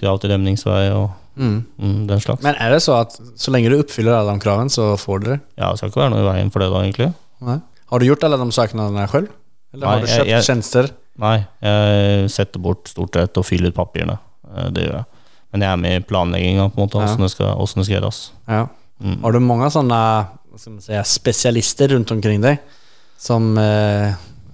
krav 0.00 0.20
til 0.20 0.30
demningsvei 0.34 0.90
og 0.90 1.10
Mm. 1.36 1.64
mm, 1.78 2.06
den 2.06 2.20
slags. 2.20 2.42
Men 2.44 2.54
er 2.60 2.70
det 2.74 2.82
så 2.84 3.00
at 3.00 3.14
så 3.40 3.50
lenge 3.54 3.70
du 3.72 3.78
oppfyller 3.80 4.12
alle 4.18 4.34
de 4.34 4.42
kravene, 4.44 4.70
så 4.70 4.92
får 5.00 5.20
du 5.22 5.30
det? 5.32 5.38
Ja, 5.56 5.70
det 5.70 5.78
skal 5.80 5.88
ikke 5.92 6.02
være 6.02 6.10
noe 6.14 6.20
i 6.24 6.28
veien 6.28 6.50
for 6.52 6.60
det, 6.64 6.68
da, 6.72 6.82
egentlig. 6.84 7.12
Nei. 7.40 7.58
Har 7.92 7.98
du 8.02 8.06
gjort 8.06 8.24
alle 8.28 8.38
de 8.42 8.52
søknadene 8.52 9.06
sjøl? 9.08 9.28
Eller 9.72 9.86
har 9.88 10.00
du 10.02 10.06
kjøpt 10.06 10.26
jeg, 10.28 10.34
jeg, 10.34 10.44
tjenester? 10.48 10.90
Nei, 11.22 11.38
jeg 11.64 12.28
setter 12.32 12.60
bort 12.64 12.88
stort 12.92 13.16
sett 13.16 13.36
og 13.40 13.44
fyller 13.48 13.72
ut 13.72 13.76
papirene. 13.76 14.18
Eh, 14.52 14.68
Det 14.72 14.84
gjør 14.86 14.98
jeg. 15.00 15.04
Men 15.52 15.60
jeg 15.66 15.70
er 15.72 15.80
med 15.82 15.96
i 16.00 16.04
planlegginga, 16.08 16.68
på 16.72 16.80
en 16.80 16.86
måte, 16.86 17.00
Ja. 17.00 17.04
åssen 17.08 17.20
det, 17.24 17.30
skal- 17.30 17.56
hvordan 17.56 17.80
det 17.80 17.84
skal 17.86 17.96
gjøres. 18.00 18.20
Ja. 18.48 18.66
Mm. 19.02 19.18
Har 19.22 19.32
du 19.32 19.40
mange 19.40 19.70
sånne 19.72 19.98
vad 20.52 20.60
ska 20.60 20.70
man 20.70 20.80
säga, 20.80 21.02
specialister 21.04 21.88
runt 21.88 22.10
omkring 22.10 22.40
deg 22.42 22.58
Som 23.18 23.56
eh, 23.58 24.12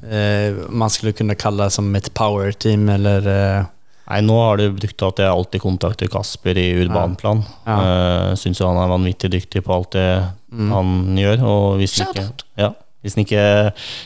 eh, 0.09 0.55
man 0.69 0.89
skulle 0.91 1.13
kunne 1.13 1.35
kalle 1.35 1.71
som 1.71 1.95
et 1.97 2.13
power 2.15 2.53
team 2.53 2.89
eller... 2.89 3.27
Eh, 3.27 3.65
Nei, 4.09 4.21
nå 4.25 4.37
har 4.41 4.57
det 4.57 4.71
brukt 4.73 5.03
at 5.05 5.19
jeg 5.21 5.29
alltid 5.29 5.61
kontakter 5.61 6.09
Kasper 6.09 6.57
i 6.57 6.69
urbanplan. 6.87 7.43
Ja. 7.67 7.75
Uh, 7.77 8.35
Syns 8.41 8.61
jo 8.63 8.69
han 8.71 8.79
er 8.81 8.89
vanvittig 8.89 9.31
dyktig 9.35 9.65
på 9.67 9.75
alt 9.75 9.91
det 9.99 10.09
Mm. 10.49 10.71
han 10.73 10.93
gjør. 11.21 11.43
Og 11.45 11.65
hvis 11.77 11.99
han 12.01 12.09
ikke, 12.15 12.23
ja, 12.57 12.71
hvis 13.05 13.15
han 13.19 13.25
ikke, 13.27 13.43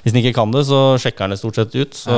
hvis 0.03 0.13
han 0.13 0.19
ikke 0.25 0.33
kan 0.35 0.51
det, 0.51 0.65
så 0.67 0.81
sjekker 0.99 1.23
han 1.23 1.31
det 1.31 1.39
stort 1.39 1.55
sett 1.55 1.77
ut. 1.79 1.95
Så 1.95 2.17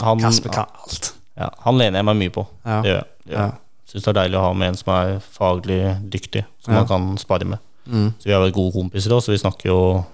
han, 0.00 0.18
Kasper 0.24 0.48
kan 0.54 0.64
alt. 0.80 1.12
ja, 1.36 1.50
han 1.66 1.76
lener 1.76 2.00
jeg 2.00 2.06
meg 2.08 2.16
mye 2.22 2.32
på. 2.38 2.46
Ja. 2.64 2.78
Det 2.80 2.88
gjør 2.88 2.96
jeg. 3.02 3.06
Det 3.26 3.32
gjør 3.34 3.38
Ja. 3.42 3.46
jeg. 3.50 3.58
syns 3.92 4.04
det 4.04 4.08
er 4.08 4.18
deilig 4.22 4.36
å 4.40 4.46
ha 4.46 4.52
med 4.54 4.68
en 4.68 4.74
som 4.80 4.94
er 4.94 5.20
faglig 5.20 5.78
dyktig, 6.12 6.44
som 6.64 6.72
Ja. 6.74 6.80
man 6.80 6.88
kan 6.88 7.18
spare 7.18 7.44
med. 7.44 7.58
Mm. 7.86 8.14
Så 8.18 8.24
vi 8.24 8.32
er 8.32 8.40
vel 8.40 8.52
gode 8.52 8.72
kompiser 8.72 9.10
òg, 9.12 9.22
så 9.24 9.32
vi 9.32 9.38
snakker 9.38 9.64
jo 9.68 10.04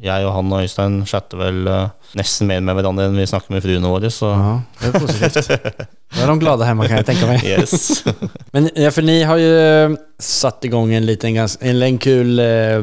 Jeg 0.00 0.24
og 0.24 0.32
han 0.32 0.52
og 0.56 0.62
Øystein 0.64 0.94
chatter 1.08 1.36
vel 1.42 1.66
eh, 1.68 1.88
nesten 2.16 2.48
mer 2.48 2.62
med 2.64 2.78
hverandre 2.78 3.04
enn 3.10 3.18
vi 3.20 3.26
snakker 3.28 3.52
med 3.52 3.62
fruene 3.64 3.90
våre, 3.92 4.08
så 4.14 4.30
Ja, 4.32 4.52
det 4.80 4.88
er 4.88 5.00
positivt. 5.04 5.50
Da 6.16 6.24
er 6.24 6.30
de 6.32 6.38
glade 6.42 6.66
hjemme, 6.66 6.86
kan 6.90 6.98
jeg 7.02 7.06
tenke 7.06 7.26
meg. 7.28 7.44
yes. 7.46 8.00
Men 8.56 8.70
ja, 8.74 8.88
for 8.90 9.06
ni 9.06 9.18
har 9.28 9.38
jo 9.38 9.98
satt 10.18 10.64
i 10.66 10.70
gang 10.72 10.90
en 10.96 11.06
liten 11.06 11.36
en, 11.38 11.82
en 11.84 11.98
kul, 12.02 12.32
eh, 12.42 12.82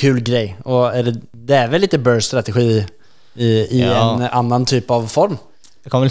kul 0.00 0.18
grej. 0.26 0.56
Og 0.64 0.88
er 0.90 1.10
det, 1.10 1.14
det 1.32 1.58
er 1.60 1.70
vel 1.70 1.84
litt 1.84 1.94
Burr-strategi 2.02 2.66
i, 3.36 3.50
i 3.78 3.84
Ja. 3.84 4.00
en 4.16 4.26
annen 4.32 4.66
type 4.66 4.90
av 4.90 5.06
form? 5.12 5.38
Jeg 5.84 5.92
kan 5.94 6.02
vel, 6.04 6.10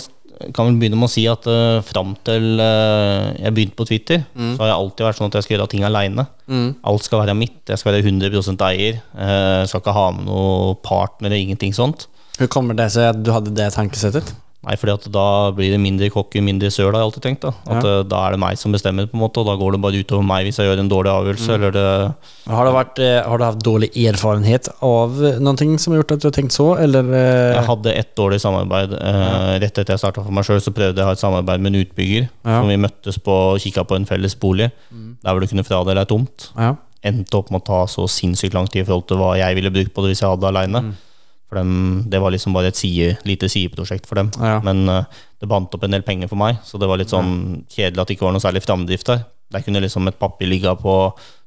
kan 0.56 0.68
vel 0.68 0.78
begynne 0.82 1.00
med 1.00 1.10
å 1.10 1.14
si 1.14 1.24
at 1.30 1.48
uh, 1.50 1.80
fram 1.86 2.14
til 2.28 2.62
uh, 2.62 3.32
jeg 3.38 3.56
begynte 3.56 3.78
på 3.80 3.88
Twitter, 3.90 4.24
så 4.34 4.64
har 4.64 4.72
jeg 4.72 4.78
alltid 4.78 5.08
vært 5.08 5.20
sånn 5.20 5.32
at 5.32 5.38
jeg 5.40 5.48
skal 5.48 5.56
gjøre 5.58 5.70
ting 5.74 5.86
aleine. 5.88 6.28
Mm. 6.52 6.70
Alt 6.92 7.08
skal 7.08 7.24
være 7.24 7.38
mitt. 7.38 7.60
Jeg 7.70 7.82
skal 7.82 7.94
være 7.94 8.06
100 8.06 8.66
eier. 8.70 9.02
Uh, 9.16 9.62
skal 9.70 9.84
ikke 9.84 9.96
ha 9.96 10.08
med 10.16 10.28
noen 10.30 10.80
partner 10.86 11.30
eller 11.30 11.44
ingenting 11.44 11.76
sånt. 11.78 12.08
Hur 12.40 12.50
kommer 12.52 12.78
det 12.78 12.90
seg 12.94 13.12
at 13.12 13.20
du 13.22 13.34
hadde 13.36 13.54
det 13.58 13.70
tankesättet? 13.76 14.34
Nei, 14.62 14.76
fordi 14.78 14.92
at 14.94 15.06
da 15.10 15.22
blir 15.58 15.72
det 15.74 15.80
mindre 15.82 16.06
kokke, 16.14 16.38
mindre 16.46 16.70
søl, 16.70 16.92
har 16.94 17.00
jeg 17.02 17.08
alltid 17.08 17.24
tenkt. 17.26 17.42
Da 17.42 17.50
At 17.66 17.84
Ja. 17.84 17.94
eh, 18.00 18.04
da 18.06 18.18
er 18.28 18.32
det 18.36 18.40
meg 18.44 18.60
som 18.62 18.72
bestemmer, 18.72 19.08
på 19.10 19.16
en 19.18 19.24
måte 19.24 19.42
og 19.42 19.48
da 19.50 19.56
går 19.58 19.72
det 19.74 19.80
bare 19.82 19.98
utover 20.04 20.22
meg 20.24 20.46
hvis 20.46 20.60
jeg 20.62 20.68
gjør 20.70 20.80
en 20.84 20.90
dårlig 20.92 21.10
avgjørelse. 21.10 21.50
Eller 21.56 21.72
det 21.74 22.14
Har, 22.48 22.66
det 22.70 22.74
varit, 22.76 23.00
eh, 23.00 23.24
har 23.28 23.38
du 23.40 23.44
hatt 23.44 23.64
dårlig 23.66 23.90
erfarenhet 24.06 24.70
av 24.86 25.18
noen 25.42 25.58
ting 25.58 25.78
som 25.80 25.94
har 25.94 26.04
gjort 26.04 26.12
at 26.14 26.20
du 26.22 26.28
har 26.28 26.36
tenkt 26.38 26.54
så? 26.54 26.78
Eller? 26.78 27.02
eh, 27.10 27.56
Jeg 27.58 27.66
hadde 27.66 27.96
ett 27.98 28.16
dårlig 28.16 28.40
samarbeid. 28.40 28.92
Ja. 28.92 29.58
Rett 29.58 29.78
etter 29.82 29.94
jeg 29.96 30.00
starta 30.00 30.24
for 30.24 30.32
meg 30.32 30.46
sjøl, 30.46 30.62
så 30.62 30.72
prøvde 30.72 30.96
jeg 31.02 31.06
å 31.06 31.10
ha 31.10 31.18
et 31.18 31.26
samarbeid 31.26 31.60
med 31.60 31.74
en 31.74 31.82
utbygger. 31.82 32.30
Ja. 32.46 32.62
Som 32.62 32.68
vi 32.70 32.78
møttes 32.78 33.18
på 33.18 33.34
og 33.54 33.60
kikka 33.60 33.84
på 33.84 33.96
en 33.98 34.06
felles 34.06 34.36
bolig, 34.38 34.70
der 34.92 35.32
hvor 35.34 35.42
du 35.42 35.48
kunne 35.48 35.66
fradele 35.66 35.96
deg 36.06 36.08
tomt. 36.08 36.52
Ja. 36.56 36.76
Endte 37.04 37.34
opp 37.34 37.50
med 37.50 37.64
å 37.64 37.66
ta 37.66 37.86
så 37.90 38.06
sinnssykt 38.06 38.54
lang 38.54 38.68
tid 38.70 38.84
i 38.84 38.86
forhold 38.86 39.08
til 39.10 39.18
hva 39.18 39.36
jeg 39.42 39.56
ville 39.58 39.72
brukt 39.74 39.92
på 39.96 40.04
det 40.06 40.12
hvis 40.14 40.22
jeg 40.22 40.30
hadde 40.30 40.42
det 40.46 40.54
aleine. 40.54 40.94
For 41.52 41.60
dem, 41.60 42.06
det 42.08 42.22
var 42.24 42.32
liksom 42.32 42.54
bare 42.56 42.70
et 42.72 42.80
side, 42.80 43.18
lite 43.28 43.50
sideprosjekt 43.52 44.06
for 44.08 44.16
dem. 44.16 44.30
Ja. 44.40 44.62
Men 44.64 44.86
uh, 44.88 45.02
det 45.42 45.50
bandt 45.52 45.74
opp 45.76 45.84
en 45.84 45.92
del 45.92 46.06
penger 46.08 46.30
for 46.32 46.40
meg, 46.40 46.62
så 46.64 46.80
det 46.80 46.88
var 46.88 47.02
litt 47.02 47.12
sånn 47.12 47.66
kjedelig 47.68 48.00
at 48.00 48.08
det 48.08 48.16
ikke 48.16 48.24
var 48.24 48.32
noe 48.38 48.44
særlig 48.44 48.62
framdrift 48.64 49.10
der. 49.12 49.26
Der 49.52 49.66
kunne 49.66 49.82
liksom 49.84 50.08
et 50.08 50.16
papir 50.22 50.48
ligge 50.48 50.72
på 50.80 50.94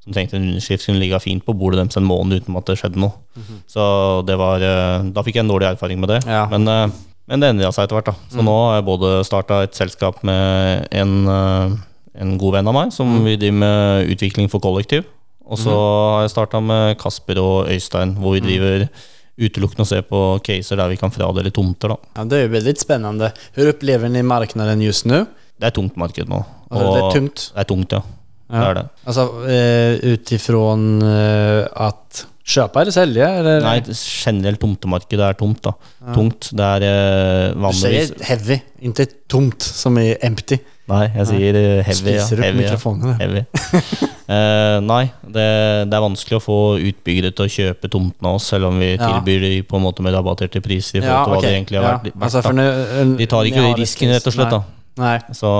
som 0.04 0.12
trengte 0.12 0.36
en 0.36 0.50
underskrift, 0.50 0.84
kunne 0.84 1.00
ligge 1.00 1.16
fint 1.24 1.40
på 1.46 1.54
bordet 1.56 1.78
deres 1.80 1.96
en 1.96 2.04
måned 2.04 2.42
uten 2.44 2.58
at 2.60 2.68
det 2.68 2.76
skjedde 2.82 3.00
noe. 3.00 3.16
Så 3.64 3.86
det 4.28 4.36
var 4.36 4.60
uh, 4.60 5.08
Da 5.08 5.24
fikk 5.24 5.38
jeg 5.40 5.46
en 5.46 5.54
dårlig 5.54 5.70
erfaring 5.70 6.04
med 6.04 6.12
det. 6.12 6.20
Mhm. 6.26 6.34
Ja. 6.36 6.44
Men, 6.52 6.68
uh, 6.68 7.00
men 7.32 7.40
det 7.40 7.48
endra 7.54 7.72
seg 7.72 7.86
etter 7.86 7.96
hvert, 7.96 8.12
da. 8.12 8.28
Så 8.28 8.44
nå 8.44 8.58
har 8.66 8.76
jeg 8.76 8.88
både 8.90 9.14
starta 9.24 9.62
et 9.64 9.72
selskap 9.80 10.20
med 10.28 10.84
en, 10.92 11.14
en 11.32 12.36
god 12.36 12.58
venn 12.58 12.68
av 12.68 12.76
meg, 12.76 12.92
som 12.92 13.08
mm. 13.08 13.22
vi 13.24 13.38
driver 13.40 13.60
med 13.62 14.12
utvikling 14.12 14.52
for 14.52 14.60
kollektiv. 14.60 15.06
Og 15.48 15.56
så 15.60 15.72
har 15.72 16.26
jeg 16.26 16.34
starta 16.34 16.60
med 16.60 16.98
Kasper 17.00 17.40
og 17.40 17.72
Øystein, 17.72 18.12
hvor 18.20 18.36
vi 18.36 18.42
Mhm. 18.44 18.48
driver 18.50 18.88
utelukkende 19.36 19.82
å 19.82 19.88
se 19.88 20.02
på 20.06 20.20
caser 20.46 20.78
der 20.78 20.92
vi 20.92 20.98
kan 21.00 21.10
fradele 21.14 21.50
tomter. 21.50 21.88
da 21.88 21.96
ja, 22.14 22.24
det 22.24 22.36
är 22.36 22.42
jo 22.42 22.48
väldigt 22.48 22.80
spännande. 22.80 23.32
Hur 23.54 23.66
upplever 23.68 24.08
ni 24.08 24.22
marknaden 24.22 24.82
just 24.82 25.04
nu? 25.04 25.26
Det 25.56 25.66
er 25.66 25.70
tungt 25.70 25.96
marked 25.96 26.28
nå. 26.28 26.44
Det 26.70 26.84
är 26.84 27.10
tungt. 27.12 27.50
Det 27.54 27.60
er 27.60 27.64
tungt, 27.64 27.92
ja. 27.92 28.02
Ja. 28.48 28.60
Det 28.60 28.66
er 28.68 28.74
det. 28.74 28.88
Alltså 29.04 29.48
eh, 29.48 30.12
utifrån 30.12 31.02
eh, 31.02 31.66
att 31.72 32.26
köpa 32.44 32.82
eller 32.82 32.92
selge? 32.92 33.24
Eller? 33.40 33.60
Nei, 33.64 33.78
det- 33.80 33.96
generelt 33.96 34.60
tomtemarkedet 34.60 35.20
er 35.30 35.32
tomt, 35.38 35.62
da. 35.64 35.72
Tungt. 36.14 36.50
Det 36.52 36.60
er 36.60 36.82
eh, 36.88 37.54
du 37.54 37.72
sier 37.72 38.10
heavy, 38.28 38.60
ikke 38.82 39.06
tomt 39.28 39.62
som 39.62 39.96
i 39.98 40.14
empty. 40.22 40.58
Nei, 40.86 41.06
jeg 41.16 41.26
sier 41.30 41.56
eh, 41.56 41.82
heavy. 41.86 42.12
Ja. 42.12 42.24
Spiser 42.26 42.36
upp 42.38 42.44
Heavy, 42.44 42.66
ja. 42.68 43.14
heavy. 43.22 43.44
Eh, 44.24 44.78
nei, 44.80 45.02
det, 45.20 45.42
det 45.90 45.92
er 45.92 46.00
vanskelig 46.00 46.38
å 46.38 46.40
få 46.40 46.54
utbyggere 46.80 47.28
til 47.36 47.44
å 47.44 47.50
kjøpe 47.52 47.90
tomtene 47.92 48.30
av 48.30 48.38
oss, 48.38 48.46
selv 48.48 48.70
om 48.70 48.78
vi 48.80 48.94
Ja. 48.94 49.10
tilbyr 49.18 49.42
de 49.42 49.50
på 49.68 49.76
en 49.76 49.82
måte 49.84 50.00
med 50.00 50.14
rabatterte 50.16 50.62
priser. 50.64 51.02
i 51.02 51.04
forhold 51.04 51.26
til 51.26 51.34
hva 51.34 51.40
det 51.42 51.50
egentlig 51.52 51.76
har 51.76 51.84
Ja. 51.84 51.98
vært. 51.98 52.14
vært 52.14 52.22
altså, 52.24 52.40
för 52.42 52.56
da. 52.56 53.04
nu, 53.04 53.16
De 53.18 53.26
tar 53.26 53.44
ikke 53.44 53.74
risken, 53.76 54.08
rett 54.14 54.26
og 54.26 54.32
slett. 54.32 54.50
da 54.50 54.62
nei. 54.96 55.18
Så, 55.36 55.50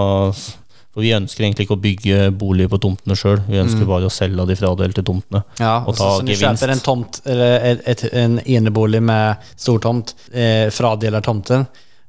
For 0.95 1.03
vi 1.03 1.11
ønsker 1.17 1.43
egentlig 1.45 1.67
ikke 1.67 1.77
å 1.77 1.83
bygge 1.83 2.19
boliger 2.39 2.71
på 2.71 2.79
tomtene 2.85 3.17
sjøl. 3.19 3.41
Vi 3.49 3.59
ønsker 3.59 3.83
Mm. 3.83 3.89
bare 3.91 4.07
å 4.07 4.13
selge 4.15 4.47
de 4.47 4.57
fradelte 4.57 5.03
tomtene. 5.03 5.43
Ja, 5.59 5.81
og 5.83 5.97
ta 5.97 5.99
så, 5.99 6.05
ta 6.05 6.21
så 6.21 6.27
du 6.27 6.35
kjøper 6.39 6.71
en 6.71 6.85
tomt, 6.85 7.21
eller 7.27 7.57
et, 7.73 7.83
et, 7.87 8.05
en 8.15 8.39
enebolig 8.47 9.03
med 9.03 9.37
stortomt, 9.57 10.15
eh, 10.33 10.71
fradeler 10.71 11.21
tomten 11.21 11.67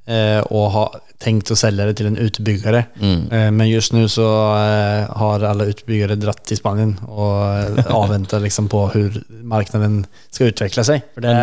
eh, 0.08 0.42
og 0.52 0.72
har 0.76 1.02
tenkt 1.18 1.50
å 1.50 1.56
selge 1.58 1.86
det 1.88 1.96
til 1.98 2.10
en 2.12 2.18
utbyggere. 2.22 2.84
Mm. 3.02 3.32
Eh, 3.32 3.50
men 3.56 3.70
just 3.72 3.94
nu 3.96 4.04
så 4.12 4.26
eh, 4.54 5.08
har 5.18 5.46
alle 5.50 5.70
utbyggere 5.72 6.18
dratt 6.22 6.44
til 6.46 6.60
Spanien 6.60 6.94
og 7.08 7.80
eh, 7.80 8.40
liksom 8.44 8.68
på 8.70 8.84
hvordan 8.92 9.24
marknaden 9.50 10.04
skal 10.30 10.52
utvikle 10.52 10.86
seg. 10.86 11.08
For 11.16 11.26
det, 11.26 11.34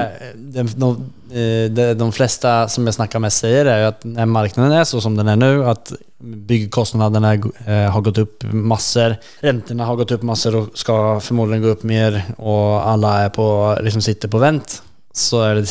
det, 0.54 0.66
de, 0.76 0.94
eh, 1.32 1.94
de, 1.94 2.12
fleste 2.12 2.16
flesta 2.16 2.68
som 2.68 2.86
jag 2.86 2.94
snackar 2.94 3.18
med 3.18 3.32
säger 3.32 3.66
är 3.66 3.84
at 3.84 3.94
att 3.94 4.04
när 4.04 4.26
marknaden 4.26 4.72
är 4.72 4.84
så 4.84 5.00
som 5.00 5.16
den 5.16 5.28
är 5.28 5.36
nu, 5.36 5.64
att 5.64 5.92
byggkostnaderna 6.18 7.34
eh, 7.34 7.90
har 7.90 8.00
gått 8.00 8.18
upp 8.18 8.42
massor, 8.52 9.16
räntorna 9.40 9.84
har 9.84 9.96
gått 9.96 10.10
upp 10.10 10.22
massor 10.22 10.56
och 10.56 10.68
ska 10.74 11.20
förmodligen 11.20 11.62
gå 11.62 11.68
upp 11.68 11.82
mer 11.82 12.24
och 12.36 12.88
alla 12.88 13.20
är 13.20 13.28
på, 13.28 13.78
liksom 13.82 14.02
sitter 14.02 14.28
på 14.28 14.38
vänt 14.38 14.82
så 15.12 15.42
är 15.42 15.54
det 15.54 15.66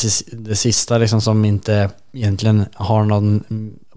det 0.50 0.56
sista 0.56 0.98
liksom 0.98 1.22
som 1.22 1.46
inte 1.46 1.90
egentligen 2.14 2.66
har 2.74 3.04
någon 3.04 3.44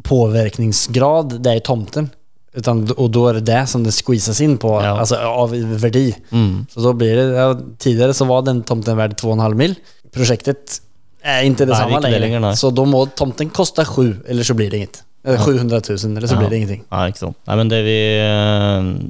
påverkningsgrad, 0.03 1.43
det 1.43 1.51
är 1.53 1.61
tomten. 1.61 2.11
Utan, 2.55 2.85
og 2.97 3.11
da 3.11 3.23
er 3.29 3.39
det 3.41 3.47
det 3.49 3.63
som 3.67 3.83
det 3.83 3.91
squeezes 3.91 4.41
inn 4.41 4.59
på, 4.63 4.77
Ja. 4.83 4.99
altså 5.01 5.17
av 5.17 5.51
verdi. 5.83 6.15
Mm. 6.31 6.67
Så 6.71 6.81
da 6.81 6.93
blir 6.93 7.17
det, 7.17 7.25
ja, 7.35 7.55
Tidligere 7.79 8.15
så 8.15 8.25
var 8.25 8.43
den 8.43 8.63
tomten 8.63 8.97
verdt 8.97 9.23
2,5 9.23 9.55
mil. 9.55 9.75
Projektet 10.15 10.81
är 11.25 11.43
inte 11.43 11.65
det 11.65 11.73
det 11.75 12.01
längre. 12.01 12.19
längre, 12.41 12.57
så 12.57 12.71
då 12.71 12.85
må 12.85 13.07
tomten 13.07 13.51
kosta 13.51 13.85
7 13.85 14.17
eller 14.29 14.43
så 14.45 14.55
blir 14.55 14.71
det 14.71 14.77
inget. 14.77 15.03
Eller 15.27 15.39
700 15.39 15.81
000 15.89 16.17
eller 16.17 16.27
så 16.29 16.35
Ja. 16.35 16.39
blir 16.39 16.49
det 16.51 16.57
ingenting. 16.57 16.83
Nei, 16.93 17.09
ikke 17.11 17.19
sant. 17.19 17.37
Nei, 17.47 17.57
men 17.57 17.69
det 17.69 17.83
vi 17.85 17.99
eh, 18.21 19.09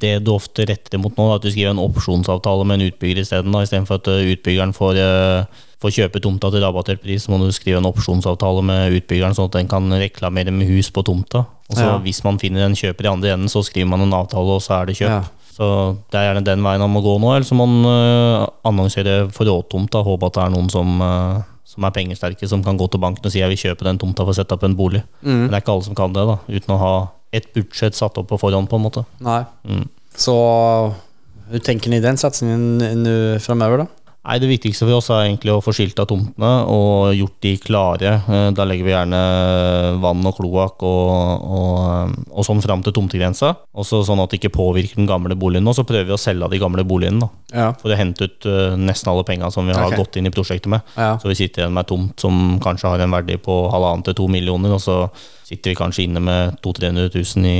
Det 0.00 0.18
du 0.22 0.30
ofte 0.30 0.62
retter 0.64 0.94
imot 0.94 1.16
nå, 1.18 1.24
er 1.32 1.36
at 1.36 1.42
du 1.42 1.50
skriver 1.50 1.70
en 1.74 1.80
opsjonsavtale 1.82 2.64
med 2.64 2.78
en 2.80 2.86
utbygger 2.92 3.18
isteden. 3.24 3.50
Istedenfor 3.58 3.98
at 3.98 4.06
eh, 4.12 4.30
utbyggeren 4.32 4.70
får, 4.72 4.94
eh, 5.02 5.44
får 5.82 5.90
kjøpe 5.96 6.20
tomta 6.22 6.50
til 6.54 6.62
rabattert 6.62 7.02
pris, 7.02 7.24
så 7.26 7.32
må 7.34 7.40
du 7.42 7.50
skrive 7.52 7.78
en 7.82 7.88
opsjonsavtale 7.90 8.62
med 8.62 8.92
utbyggeren, 8.94 9.34
sånn 9.34 9.50
at 9.50 9.56
den 9.58 9.66
kan 9.68 9.90
reklamere 9.90 10.52
med 10.54 10.68
hus 10.70 10.90
på 10.94 11.02
tomta. 11.02 11.44
Og 11.68 11.74
så 11.76 11.82
Ja. 11.82 11.98
Hvis 11.98 12.22
man 12.24 12.38
finner 12.38 12.60
en 12.66 12.74
kjøper 12.78 13.04
i 13.04 13.12
andre 13.12 13.32
enden, 13.34 13.48
så 13.50 13.64
skriver 13.66 13.88
man 13.90 14.00
en 14.06 14.12
avtale, 14.14 14.46
og 14.54 14.62
så 14.62 14.80
er 14.82 14.86
det 14.86 14.96
kjøp. 14.96 15.08
Ja. 15.10 15.22
Så 15.58 15.68
det 16.12 16.20
er 16.20 16.28
gjerne 16.28 16.46
den 16.46 16.62
veien 16.62 16.84
han 16.84 16.92
må 16.92 17.02
gå 17.02 17.16
nå, 17.18 17.32
eller 17.34 17.46
så 17.46 17.56
må 17.58 17.66
man 17.66 17.90
uh, 17.90 18.46
annonsere 18.68 19.24
forrådtomta. 19.34 20.04
Håpe 20.06 20.30
at 20.30 20.36
det 20.36 20.44
er 20.44 20.52
noen 20.54 20.70
som, 20.70 21.02
uh, 21.02 21.40
som 21.66 21.86
er 21.88 21.94
pengesterke, 21.96 22.46
som 22.50 22.62
kan 22.62 22.78
gå 22.78 22.86
til 22.86 23.02
banken 23.02 23.26
og 23.26 23.34
si 23.34 23.42
jeg 23.42 23.50
vil 23.50 23.62
kjøpe 23.64 23.88
den 23.88 23.98
tomta 23.98 24.22
for 24.22 24.34
å 24.34 24.38
sette 24.38 24.54
opp 24.54 24.66
en 24.68 24.78
bolig. 24.78 25.02
Mm. 25.24 25.34
Men 25.34 25.50
det 25.50 25.58
er 25.58 25.64
ikke 25.64 25.74
alle 25.74 25.88
som 25.88 25.98
kan 25.98 26.14
det, 26.14 26.28
da, 26.30 26.38
uten 26.46 26.76
å 26.76 26.80
ha 26.84 26.94
et 27.34 27.50
budsjett 27.56 27.98
satt 27.98 28.22
opp 28.22 28.30
på 28.30 28.38
forhånd, 28.40 28.70
på 28.70 28.78
en 28.78 28.86
måte. 28.86 29.02
Nei. 29.24 29.42
Mm. 29.66 29.84
Så 30.18 30.36
tenker 31.66 31.90
du 31.90 31.96
ni 31.96 32.04
den 32.06 32.20
satsningen 32.20 33.10
framover, 33.42 33.82
da? 33.82 33.88
då? 33.88 33.97
Nei, 34.28 34.36
Det 34.42 34.50
viktigste 34.50 34.84
for 34.84 34.98
oss 34.98 35.08
er 35.08 35.24
egentlig 35.24 35.54
å 35.54 35.62
få 35.64 35.72
skilta 35.72 36.04
tomtene 36.08 36.50
og 36.68 37.14
gjort 37.16 37.38
de 37.44 37.52
klare. 37.64 38.10
Eh, 38.28 38.50
Da 38.52 38.66
legger 38.68 38.84
vi 38.84 38.92
gjerne 38.92 39.20
vann 40.02 40.26
og 40.28 40.36
kloakk 40.36 40.84
og, 40.84 41.46
og, 41.48 42.16
og 42.28 42.44
sånn 42.44 42.60
fram 42.60 42.82
til 42.84 42.92
tomtegrensa. 42.92 43.54
Også 43.72 44.02
sånn 44.04 44.20
at 44.20 44.30
det 44.30 44.42
ikke 44.42 44.52
påvirker 44.58 45.00
den 45.00 45.08
gamle 45.08 45.36
boligen. 45.38 45.68
Og 45.68 45.78
så 45.78 45.86
prøver 45.88 46.10
vi 46.10 46.16
å 46.16 46.20
selge 46.20 46.50
de 46.52 46.60
gamle 46.60 46.84
boligene. 46.84 47.30
Ja. 47.54 47.70
For 47.80 47.94
å 47.94 47.96
hente 47.96 48.28
ut 48.28 48.48
eh, 48.48 48.76
nesten 48.76 49.12
alle 49.14 49.24
penga 49.28 49.48
som 49.54 49.64
vi 49.68 49.76
har 49.76 49.88
okay. 49.88 50.02
gått 50.02 50.20
inn 50.20 50.28
i 50.28 50.34
prosjektet 50.34 50.68
med. 50.76 50.84
Ja. 50.98 51.14
Så 51.22 51.32
vi 51.32 51.38
sitter 51.38 51.64
igjen 51.64 51.72
med 51.72 51.86
et 51.86 51.92
tomt 51.94 52.20
som 52.20 52.58
kanskje 52.60 52.92
har 52.92 53.04
en 53.04 53.16
verdi 53.16 53.38
på 53.40 53.56
halvannen 53.72 54.04
til 54.04 54.18
to 54.18 54.28
millioner, 54.28 54.76
og 54.76 54.82
så 54.84 54.98
sitter 55.48 55.72
vi 55.72 55.78
kanskje 55.78 56.04
inne 56.04 56.20
med 56.20 56.58
200 56.60 57.08
000-300 57.08 57.38
000 57.40 57.48
i, 57.48 57.56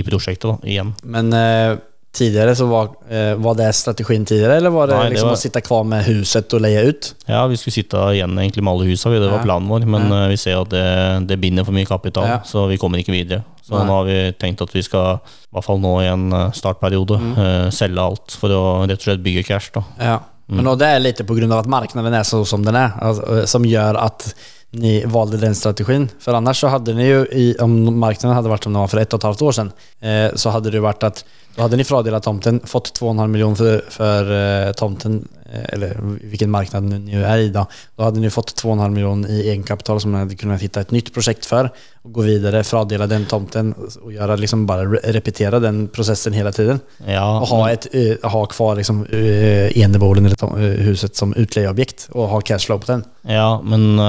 i 0.00 0.02
prosjektet 0.06 0.48
da, 0.48 0.56
igjen. 0.64 0.94
Men 1.04 1.28
eh, 1.36 1.76
tidigare 2.16 2.54
så 2.56 2.66
var, 2.66 2.88
eh, 3.10 3.34
var 3.36 3.54
det 3.58 3.68
strategin 3.76 4.24
tidigare 4.26 4.56
eller 4.56 4.70
var 4.74 4.86
det 4.86 4.94
Nej, 4.96 5.04
det 5.04 5.10
liksom 5.10 5.28
var- 5.28 5.32
att 5.34 5.38
sitta 5.44 5.60
kvar 5.60 5.84
med 5.84 6.04
huset 6.04 6.52
och 6.52 6.60
leja 6.60 6.82
ut? 6.82 7.14
Ja, 7.26 7.46
vi 7.46 7.56
skulle 7.56 7.72
sitte 7.72 7.96
igjen 7.96 8.38
egentlig 8.38 8.62
med 8.64 8.72
alle 8.72 8.84
husene, 8.88 9.20
det 9.20 9.28
var 9.30 9.42
planen 9.42 9.68
vår. 9.68 9.80
Men 9.86 10.10
ja. 10.12 10.26
vi 10.28 10.36
ser 10.36 10.60
at 10.62 10.70
det, 10.70 11.26
det 11.28 11.36
binder 11.40 11.64
for 11.64 11.72
mye 11.72 11.86
kapital, 11.86 12.28
Ja. 12.28 12.40
så 12.44 12.66
vi 12.68 12.78
kommer 12.78 12.98
ikke 12.98 13.12
videre. 13.12 13.42
Så 13.62 13.74
Nei. 13.78 13.84
nå 13.86 13.92
har 13.92 14.04
vi 14.06 14.32
tenkt 14.38 14.62
at 14.62 14.72
vi 14.74 14.82
skal, 14.82 15.18
i 15.18 15.54
hvert 15.56 15.64
fall 15.64 15.78
nå 15.82 16.00
i 16.02 16.06
en 16.06 16.32
eh, 16.32 16.50
startperiode, 16.54 17.18
Mm. 17.20 17.32
eh, 17.38 17.70
selge 17.70 17.98
alt 18.00 18.30
for 18.40 18.48
å 18.48 18.86
rett 18.86 18.98
og 18.98 19.06
slett 19.08 19.22
bygge 19.22 19.44
cash. 19.46 19.70
da. 19.74 19.82
Ja. 20.00 20.18
Men 20.48 20.78
det 20.78 20.86
er 20.86 21.00
litt 21.00 21.18
på 21.26 21.34
at 21.36 21.50
av 21.50 21.64
er 21.66 21.68
marknaden 21.68 22.14
är 22.14 22.22
så 22.22 22.44
som 22.46 22.62
den 22.64 22.76
er, 22.76 22.92
eh, 23.02 23.44
som 23.46 23.64
gjør 23.64 23.96
at 24.00 24.34
ni 24.72 25.00
valde 25.04 25.38
den 25.40 25.54
strategin. 25.54 26.08
For 26.20 26.34
annars 26.34 26.60
så 26.60 26.68
hadde 26.68 26.94
ni 26.94 27.08
jo, 27.08 27.24
i, 27.32 27.54
om 27.60 27.98
marknaden 27.98 28.34
hadde 28.36 28.50
vært 28.50 28.64
som 28.64 28.72
den 28.72 28.80
var 28.82 28.88
for 28.88 29.00
ett 29.00 29.14
og 29.14 29.20
et 29.20 29.26
halvt 29.28 29.42
år 29.42 29.52
siden, 29.56 29.72
eh, 30.02 30.30
så 30.36 30.52
hadde 30.52 30.70
det 30.70 30.74
jo 30.74 30.82
vært 30.82 31.02
att 31.02 31.24
då 31.56 31.62
hade 31.62 31.76
ni 31.76 31.84
fördelat 31.84 32.22
tomten, 32.22 32.60
fått 32.64 33.00
2,5 33.00 33.28
miljoner 33.28 33.54
för, 33.56 33.84
för 33.88 34.66
uh, 34.66 34.72
tomten 34.72 35.28
eh, 35.52 35.74
eller 35.74 35.96
vilken 36.22 36.50
marknad 36.50 36.82
ni 36.82 36.98
nu 36.98 37.24
är 37.24 37.38
i 37.38 37.48
då, 37.48 37.66
då 37.96 38.02
hade 38.02 38.20
ni 38.20 38.30
fått 38.30 38.62
2,5 38.62 38.90
miljoner 38.90 39.28
i 39.28 39.48
egenkapital 39.50 40.00
som 40.00 40.12
ni 40.12 40.18
hade 40.18 40.34
kunnat 40.34 40.62
hitta 40.62 40.80
ett 40.80 40.90
nytt 40.90 41.14
projekt 41.14 41.46
för 41.46 41.70
och 42.02 42.12
gå 42.12 42.20
vidare, 42.20 42.64
fradela 42.64 43.06
den 43.06 43.24
tomten 43.24 43.74
och 44.02 44.12
göra 44.12 44.36
liksom 44.36 44.66
bara 44.66 44.84
repetera 44.84 45.60
den 45.60 45.88
processen 45.88 46.32
hela 46.32 46.52
tiden. 46.52 46.80
Ja, 47.06 47.40
Och 47.40 47.48
ha, 47.48 47.70
ett, 47.70 47.94
uh, 47.94 48.14
ha 48.22 48.46
kvar 48.46 48.76
liksom, 48.76 49.06
uh, 49.06 49.78
eneboden 49.78 50.26
eller 50.26 50.76
huset 50.76 51.16
som 51.16 51.34
utlejeobjekt 51.34 52.08
og 52.12 52.28
ha 52.28 52.40
cashflow 52.40 52.78
på 52.78 52.92
den. 52.92 53.04
Ja, 53.22 53.62
men 53.64 54.00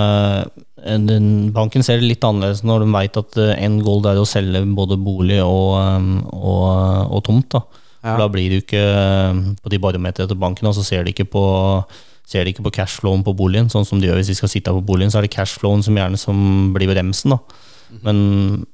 den, 0.78 1.52
banken 1.56 1.84
ser 1.86 2.02
det 2.02 2.10
litt 2.12 2.26
annerledes 2.26 2.63
når 2.68 2.84
de 2.84 2.90
vet 2.94 3.20
at 3.20 3.38
en 3.58 3.80
gold 3.86 4.06
er 4.10 4.20
å 4.22 4.28
selge 4.30 4.62
både 4.78 5.00
bolig 5.02 5.40
og, 5.44 5.78
eh, 5.82 6.10
og, 6.38 7.13
og 7.18 7.24
tomt. 7.26 7.50
Da. 7.56 7.63
Ja. 8.04 8.18
Da 8.22 8.28
blir 8.32 8.52
du 8.52 8.60
ikke 8.62 8.84
eh, 8.84 9.40
på 9.63 9.74
de 9.74 9.82
barometerne 9.82 10.30
til 10.30 10.40
banken, 10.40 10.70
og 10.70 10.78
så 10.78 10.86
ser 10.86 11.08
de 11.08 11.16
ikke 11.16 11.30
på 11.38 11.48
Ser 12.28 12.44
de 12.44 12.52
ikke 12.52 12.66
på 12.66 12.74
cashflowen 12.76 13.22
på 13.24 13.32
boligen, 13.40 13.70
sånn 13.72 13.86
som 13.88 14.02
de 14.02 14.10
gjør 14.10 14.18
hvis 14.20 14.28
de 14.28 14.34
skal 14.36 14.50
sitte 14.52 14.72
på 14.76 14.82
boligen. 14.84 15.08
Så 15.13 15.22
er 15.22 15.24
det 15.24 15.32
cashflowen 15.32 15.80
som 15.80 15.96
gjerne 15.96 16.18
som 16.20 16.42
blir 16.76 16.90
bremsen. 16.92 17.32
da. 17.32 17.38
Men, 18.04 18.18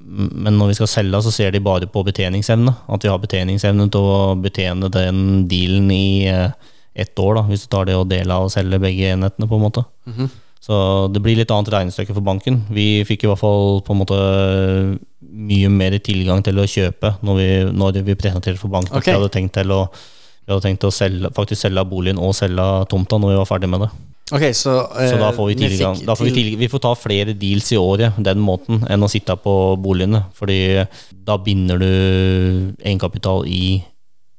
men 0.02 0.58
når 0.58 0.72
vi 0.72 0.78
skal 0.80 0.89
selge, 0.89 1.20
så 1.22 1.34
ser 1.36 1.54
de 1.54 1.62
bare 1.62 1.86
på 1.86 2.02
betjeningsevne. 2.08 2.74
At 2.89 3.06
vi 3.06 3.12
har 3.12 3.22
betjeningsevne 3.22 3.86
til 3.94 4.10
å 4.10 4.34
betjene 4.42 4.89
den 4.96 5.20
dealen 5.52 5.92
i 5.94 6.26
eh, 6.32 6.50
ett 6.98 7.13
år, 7.22 7.38
da, 7.38 7.46
hvis 7.52 7.68
du 7.68 7.70
tar 7.76 7.86
det 7.92 8.00
og 8.00 8.10
deler 8.10 8.34
av 8.39 8.48
og 8.48 8.56
selger 8.56 8.82
begge 8.82 9.13
enhetene. 9.13 9.50
på 9.50 9.62
en 9.62 9.66
måte. 9.68 9.86
Så 10.63 10.76
det 11.12 11.19
blir 11.19 11.36
litt 11.36 11.52
annet 11.52 11.71
regnestykke 11.73 12.13
for 12.15 12.23
banken. 12.23 12.62
Vi 12.71 13.04
fikk 13.04 13.26
i 13.26 13.28
hvert 13.28 13.41
fall 13.41 13.82
på 13.84 13.91
en 13.91 13.99
måte 13.99 14.19
mye 15.34 15.67
mer 15.73 15.97
tilgang 16.04 16.43
til 16.45 16.62
å 16.62 16.67
kjøpe 16.69 17.15
når 17.26 17.39
vi, 17.39 17.47
når 17.76 17.97
vi 18.08 18.15
presenterte 18.15 18.62
for 18.62 18.71
banken. 18.71 18.95
Okay. 18.95 19.12
Vi 19.12 19.17
hadde 19.19 19.32
tenkt 19.34 19.58
til 19.58 19.73
å, 19.76 19.82
hadde 20.47 20.63
tenkt 20.63 20.88
å 20.88 20.91
selge, 20.93 21.34
faktisk 21.36 21.65
selge 21.65 21.84
boligen 21.89 22.21
og 22.21 22.32
selge 22.38 22.63
tomta 22.91 23.19
når 23.19 23.34
vi 23.34 23.39
var 23.41 23.49
ferdig 23.49 23.69
med 23.73 23.84
det. 23.86 23.91
Ok, 24.34 24.45
så, 24.56 24.78
uh, 24.88 25.04
Så 25.12 25.17
da 25.19 25.32
får 25.36 25.49
vi 25.52 25.56
tilgang. 25.60 25.97
fikk 25.99 26.15
får 26.15 26.30
vi, 26.30 26.32
til- 26.38 26.58
vi 26.58 26.69
får 26.71 26.82
ta 26.86 26.93
flere 26.95 27.34
deals 27.38 27.67
i 27.76 27.78
året 27.78 28.15
den 28.23 28.39
måten 28.39 28.86
enn 28.89 29.04
å 29.04 29.10
sitte 29.12 29.36
på 29.43 29.76
boligene. 29.84 30.23
Fordi 30.34 30.88
da 31.12 31.36
binder 31.38 31.78
du 31.78 31.89
egenkapital 32.80 33.43
i, 33.45 33.84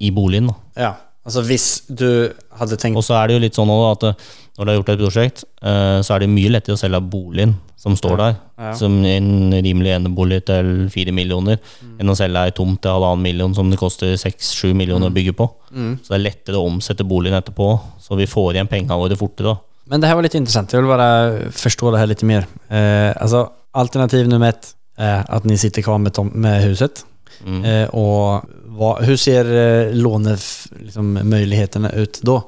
i 0.00 0.10
boligen. 0.10 0.48
da. 0.48 0.54
Ja, 0.80 0.94
altså 1.24 1.42
hvis 1.48 1.66
du 1.88 2.32
hadde 2.58 2.76
tenkt 2.80 2.96
Og 3.00 3.04
så 3.04 3.14
er 3.18 3.28
det 3.28 3.34
jo 3.38 3.42
litt 3.44 3.56
sånn 3.58 3.70
også 3.72 3.92
at 3.94 4.02
eh, 4.10 4.24
når 4.54 4.64
du 4.64 4.70
har 4.70 4.76
gjort 4.78 4.90
et 4.92 5.00
prosjekt, 5.02 5.44
eh, 5.66 5.98
så 6.06 6.14
er 6.14 6.22
det 6.22 6.28
mye 6.30 6.50
lettere 6.54 6.76
å 6.76 6.78
selge 6.78 7.00
boligen 7.10 7.56
som 7.76 7.96
står 7.98 8.16
der, 8.16 8.36
Ja. 8.56 8.70
som 8.78 8.94
en 9.04 9.50
rimelig 9.52 9.90
enebolig 9.96 10.44
til 10.46 10.86
fire 10.94 11.12
millioner, 11.12 11.58
enn 12.00 12.08
å 12.08 12.14
selge 12.16 12.44
ei 12.46 12.52
tomt 12.54 12.80
til 12.80 12.94
halvannen 12.94 13.20
million 13.26 13.52
som 13.54 13.68
det 13.68 13.76
koster 13.80 14.14
seks-sju 14.16 14.70
millioner 14.78 15.10
å 15.10 15.12
bygge 15.12 15.34
på. 15.36 15.48
Så 15.74 16.08
det 16.14 16.16
er 16.16 16.22
lettere 16.30 16.56
å 16.56 16.64
omsette 16.70 17.04
boligen 17.04 17.36
etterpå, 17.36 17.66
så 18.00 18.16
vi 18.16 18.24
får 18.30 18.54
igjen 18.54 18.70
pengene 18.70 18.96
våre 18.96 19.18
fortere. 19.20 19.58
Men 19.90 20.00
det 20.00 20.08
her 20.08 20.14
var 20.16 20.22
litt 20.24 20.38
interessant. 20.38 20.72
Jeg 20.72 20.80
vil 20.80 20.88
bare 20.88 21.50
forstå 21.52 21.90
det 21.92 22.00
her 22.00 22.06
litt 22.08 22.22
mer. 22.22 22.46
Eh, 22.70 23.12
altså, 23.20 23.50
alternativ 23.74 24.30
nummer 24.30 24.48
ett 24.54 24.70
er 24.96 25.26
at 25.28 25.44
ni 25.44 25.56
sitter 25.60 25.82
kvar 25.84 25.98
med, 26.00 26.16
med 26.32 26.62
huset. 26.70 27.02
Mm. 27.46 27.64
Eh, 27.64 27.88
och 27.88 28.44
vad, 28.64 29.04
hur 29.04 29.16
ser 29.16 29.44
eh, 29.44 29.94
lånemöjligheterna 29.94 31.88
liksom, 31.88 32.02
ut 32.02 32.20
då? 32.22 32.42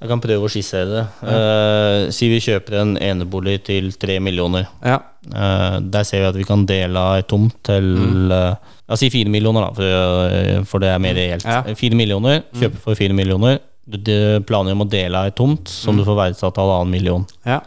Jeg 0.00 0.10
kan 0.10 0.20
prøve 0.20 0.44
å 0.44 0.50
skissere 0.52 0.84
det. 0.90 1.04
Eh, 1.32 2.10
si 2.12 2.28
vi 2.28 2.40
kjøper 2.44 2.76
en 2.82 2.96
enebolig 3.00 3.62
til 3.64 3.92
tre 3.96 4.20
millioner. 4.20 4.66
Ja, 4.84 5.00
Eh, 5.24 5.80
der 5.80 6.02
ser 6.04 6.20
vi 6.20 6.26
at 6.28 6.36
vi 6.36 6.44
kan 6.44 6.66
dele 6.68 7.00
av 7.00 7.14
et 7.16 7.28
tomt 7.30 7.54
til 7.64 7.86
eh, 8.28 8.56
Ja, 8.84 8.96
si 9.00 9.08
fire 9.08 9.30
millioner, 9.32 9.64
da, 9.64 9.70
for, 9.72 10.64
for 10.68 10.84
det 10.84 10.90
er 10.92 10.98
mer 11.00 11.14
reelt. 11.16 11.46
Ja. 11.48 11.62
Fire 11.74 11.96
millioner, 11.96 12.42
kjøper 12.52 12.82
for 12.82 12.98
fire 12.98 13.16
millioner. 13.16 13.56
Du 13.88 13.96
du 13.96 14.44
planer 14.44 14.76
om 14.76 14.84
å 14.84 14.88
dele 14.88 15.16
av 15.16 15.30
et 15.30 15.36
tomt 15.38 15.68
som 15.72 15.96
du 15.96 16.04
får 16.04 16.18
verdsatt 16.18 16.52
til 16.52 16.66
halvannen 16.66 16.92
million. 16.92 17.24
ja, 17.48 17.62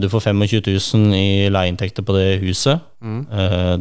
Du 0.00 0.08
får 0.10 0.24
25 0.32 0.40
000 0.66 1.14
i 1.14 1.46
leieinntekter 1.52 2.02
på 2.02 2.14
det 2.16 2.40
huset. 2.42 2.82
Mm. 2.98 3.20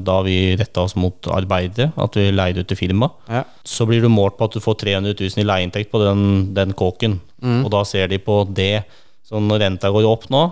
Da 0.06 0.18
har 0.20 0.26
vi 0.28 0.54
retta 0.60 0.84
oss 0.86 0.94
mot 1.00 1.30
arbeidere, 1.34 1.90
at 1.98 2.18
vi 2.20 2.28
leier 2.30 2.60
ut 2.62 2.70
til 2.70 2.78
firma. 2.78 3.10
ja. 3.26 3.42
Så 3.66 3.88
blir 3.90 4.04
du 4.04 4.10
målt 4.14 4.38
på 4.38 4.46
at 4.46 4.54
du 4.54 4.62
får 4.62 4.78
300 4.84 5.16
000 5.18 5.42
i 5.42 5.48
leieinntekt 5.48 5.90
på 5.90 6.04
den, 6.04 6.54
den 6.54 6.76
kåken. 6.78 7.18
Og 7.64 7.72
da 7.74 7.82
ser 7.90 8.12
de 8.12 8.20
på 8.22 8.44
det. 8.54 8.84
Så 9.26 9.42
når 9.42 9.64
renta 9.66 9.90
går 9.90 10.06
opp 10.06 10.30
nå, 10.30 10.44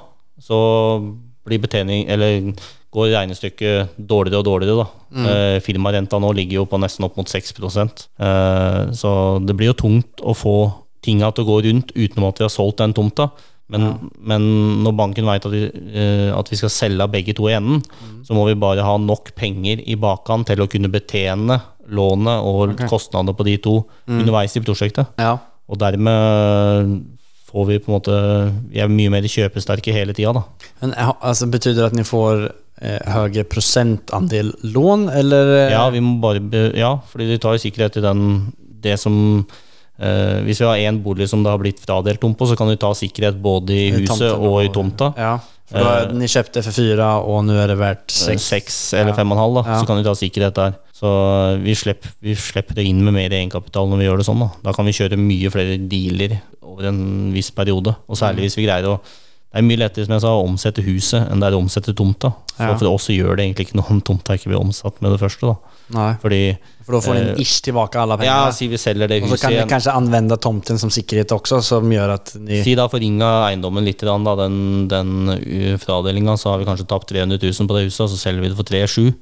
så 0.42 0.58
blir 1.46 1.62
betjening 1.62 2.08
Eller 2.10 2.54
går 2.94 3.10
regnestykket 3.10 3.98
dårligere 3.98 4.42
og 4.42 4.48
dårligere, 4.48 4.84
da. 4.84 5.30
Eh, 5.30 5.58
firmarenta 5.66 6.20
nå 6.22 6.30
ligger 6.34 6.62
jo 6.62 6.68
på 6.70 6.80
nesten 6.82 7.06
opp 7.08 7.18
mot 7.18 7.30
6 7.30 7.54
eh, 7.58 8.92
Så 8.94 9.12
det 9.46 9.56
blir 9.58 9.72
jo 9.72 9.80
tungt 9.82 10.22
å 10.22 10.36
få 10.38 10.58
tinga 11.04 11.32
til 11.34 11.44
å 11.44 11.50
gå 11.50 11.58
rundt 11.66 11.92
utenom 11.96 12.30
at 12.30 12.40
vi 12.40 12.46
har 12.46 12.54
solgt 12.54 12.80
den 12.80 12.94
tomta. 12.94 13.32
Men, 13.74 14.12
men 14.22 14.44
når 14.86 14.96
banken 15.00 15.26
vet 15.28 15.48
at 15.50 15.54
vi, 15.54 15.64
eh, 15.94 16.30
at 16.36 16.52
vi 16.52 16.60
skal 16.60 16.72
selge 16.74 17.08
begge 17.12 17.34
to 17.38 17.48
i 17.50 17.56
enden, 17.58 17.82
så 18.24 18.36
må 18.38 18.46
vi 18.48 18.58
bare 18.60 18.86
ha 18.86 18.98
nok 19.02 19.34
penger 19.40 19.82
i 19.90 19.98
bakhånd 20.00 20.46
til 20.50 20.62
å 20.64 20.70
kunne 20.70 20.92
betjene 20.94 21.58
lånet 21.94 22.46
og 22.48 22.78
kostnadene 22.88 23.36
på 23.36 23.46
de 23.48 23.58
to 23.64 23.80
underveis 24.08 24.56
i 24.60 24.64
prosjektet. 24.64 25.10
ja. 25.20 25.38
Og 25.72 25.78
dermed 25.80 26.98
får 27.48 27.66
vi 27.70 27.78
på 27.80 27.88
en 27.88 27.96
måte 27.96 28.16
Vi 28.74 28.82
er 28.84 28.92
mye 28.92 29.12
mer 29.14 29.26
kjøpesterke 29.30 29.94
hele 29.96 30.14
tida, 30.14 30.34
da. 30.36 30.44
Men 30.82 30.94
altså, 31.00 31.48
Betyr 31.48 31.72
betyder 31.72 31.80
det 31.80 31.92
at 31.92 31.98
ni 31.98 32.06
får 32.08 32.42
eh, 32.82 33.00
høyere 33.14 33.46
prosentandel 33.50 34.52
lån 34.74 35.08
eller? 35.14 35.54
eh, 35.62 35.72
Ja, 35.72 35.86
vi 35.94 36.02
må 36.04 36.18
bare 36.24 36.42
be, 36.44 36.66
Ja, 36.78 36.98
fordi 37.10 37.30
de 37.32 37.40
tar 37.42 37.60
sikkerhet 37.64 37.98
i 37.98 38.06
den 38.06 38.54
Det 38.84 38.98
som 39.00 39.46
eh, 40.00 40.42
Hvis 40.46 40.60
vi 40.60 40.66
har 40.66 40.78
én 40.92 41.02
bolig 41.04 41.28
som 41.30 41.44
det 41.44 41.52
har 41.52 41.60
blitt 41.60 41.80
fradelt 41.80 42.24
om 42.24 42.34
på, 42.36 42.48
så 42.50 42.58
kan 42.58 42.68
vi 42.68 42.76
ta 42.78 42.92
sikkerhet 42.94 43.42
både 43.42 43.70
i 43.74 43.88
I 43.88 43.92
huset 43.92 44.08
tomten 44.30 44.48
og 44.50 44.64
i 44.64 44.70
tomta. 44.74 45.14
Ja, 45.18 45.38
for 45.70 45.80
da 45.80 45.94
Eh, 46.04 46.14
ni 46.14 46.26
köpte 46.28 46.62
for 46.64 46.72
fyra 46.72 47.24
og 47.26 47.46
nå 47.46 47.54
er 47.58 47.68
det 47.68 47.78
verdt 47.80 48.12
Seks, 48.12 48.94
eller 48.94 49.14
fem 49.14 49.32
og 49.32 49.38
en 49.38 49.44
halv, 49.44 49.64
da, 49.64 49.72
Ja. 49.72 49.80
så 49.82 49.88
kan 49.88 49.98
vi 49.98 50.04
ta 50.04 50.14
sikkerhet 50.14 50.54
der. 50.56 50.74
Så 50.94 51.54
eh, 51.54 51.58
vi 51.64 51.74
slipper, 51.76 52.10
vi 52.22 52.36
slipper 52.36 52.76
det 52.76 52.86
inn 52.86 53.04
med 53.04 53.14
mer 53.14 53.30
egenkapital 53.30 53.88
når 53.90 53.98
vi 53.98 54.06
gjør 54.06 54.18
det 54.18 54.26
sånn. 54.28 54.40
Da 54.40 54.50
Da 54.64 54.74
kan 54.74 54.86
vi 54.86 54.92
kjøre 54.92 55.18
mye 55.18 55.50
flere 55.52 55.78
dealer 55.90 56.42
over 56.62 56.86
en 56.88 57.32
viss 57.34 57.50
periode. 57.52 57.96
Og 58.08 58.16
særlig 58.18 58.40
Mm. 58.44 58.48
hvis 58.50 58.56
vi 58.58 58.66
greier 58.68 58.86
å 58.88 59.00
Det 59.54 59.60
er 59.60 59.68
mye 59.70 59.78
lettere 59.78 60.06
som 60.08 60.14
jeg 60.14 60.22
sa, 60.22 60.30
å 60.30 60.48
omsette 60.50 60.82
huset 60.84 61.30
enn 61.32 61.40
det 61.40 61.46
er 61.46 61.54
å 61.56 61.62
omsette 61.62 61.94
tomta. 61.94 62.34
For, 62.58 62.64
Ja. 62.66 62.76
for 62.76 62.88
oss 62.90 63.06
så 63.06 63.14
gjør 63.14 63.38
det 63.38 63.46
egentlig 63.46 63.68
ikke 63.70 63.76
noe 63.76 63.86
om 63.92 64.02
tomta 64.02 64.34
ikke 64.34 64.50
blir 64.50 64.58
omsatt 64.60 65.00
med 65.00 65.12
det 65.12 65.20
første. 65.22 65.42
da 65.46 65.56
Nei. 65.94 66.14
Fordi 66.16 66.58
för 66.86 66.94
da 66.94 67.02
får 67.02 67.14
ni 67.14 67.20
Eh, 67.24 67.42
ish 67.42 67.62
tilbake 67.64 68.00
alle 68.00 68.18
pengene. 68.18 68.46
Ja, 68.46 68.52
si 68.52 68.68
vi 68.68 68.78
selger 68.78 69.08
det 69.08 69.22
huset 69.22 69.32
Og 69.34 69.40
så 69.40 69.48
kan 69.48 69.54
ni 69.54 69.70
kanskje 69.70 69.92
anvende 69.92 70.14
använda 70.14 70.38
tomten 70.38 70.80
som 70.80 70.90
sikkerhet 70.90 71.32
også, 71.32 71.62
som 71.62 71.92
gjør 71.92 72.14
at 72.14 72.34
ni... 72.40 72.62
Si 72.64 72.76
da 72.76 72.88
forringa 72.92 73.30
eiendommen 73.50 73.86
litt, 73.86 74.02
da, 74.04 74.36
den, 74.36 74.88
den 74.92 75.30
uh, 75.30 75.78
fradelinga, 75.82 76.36
så 76.38 76.50
har 76.54 76.62
vi 76.62 76.66
kanskje 76.68 76.88
tapt 76.90 77.10
300 77.10 77.40
000 77.42 77.68
på 77.70 77.78
det 77.78 77.86
huset, 77.88 78.02
og 78.06 78.10
så 78.14 78.18
selger 78.18 78.42
vi 78.44 78.52
det 78.52 78.58
for 78.60 78.68
3,7. 78.70 79.14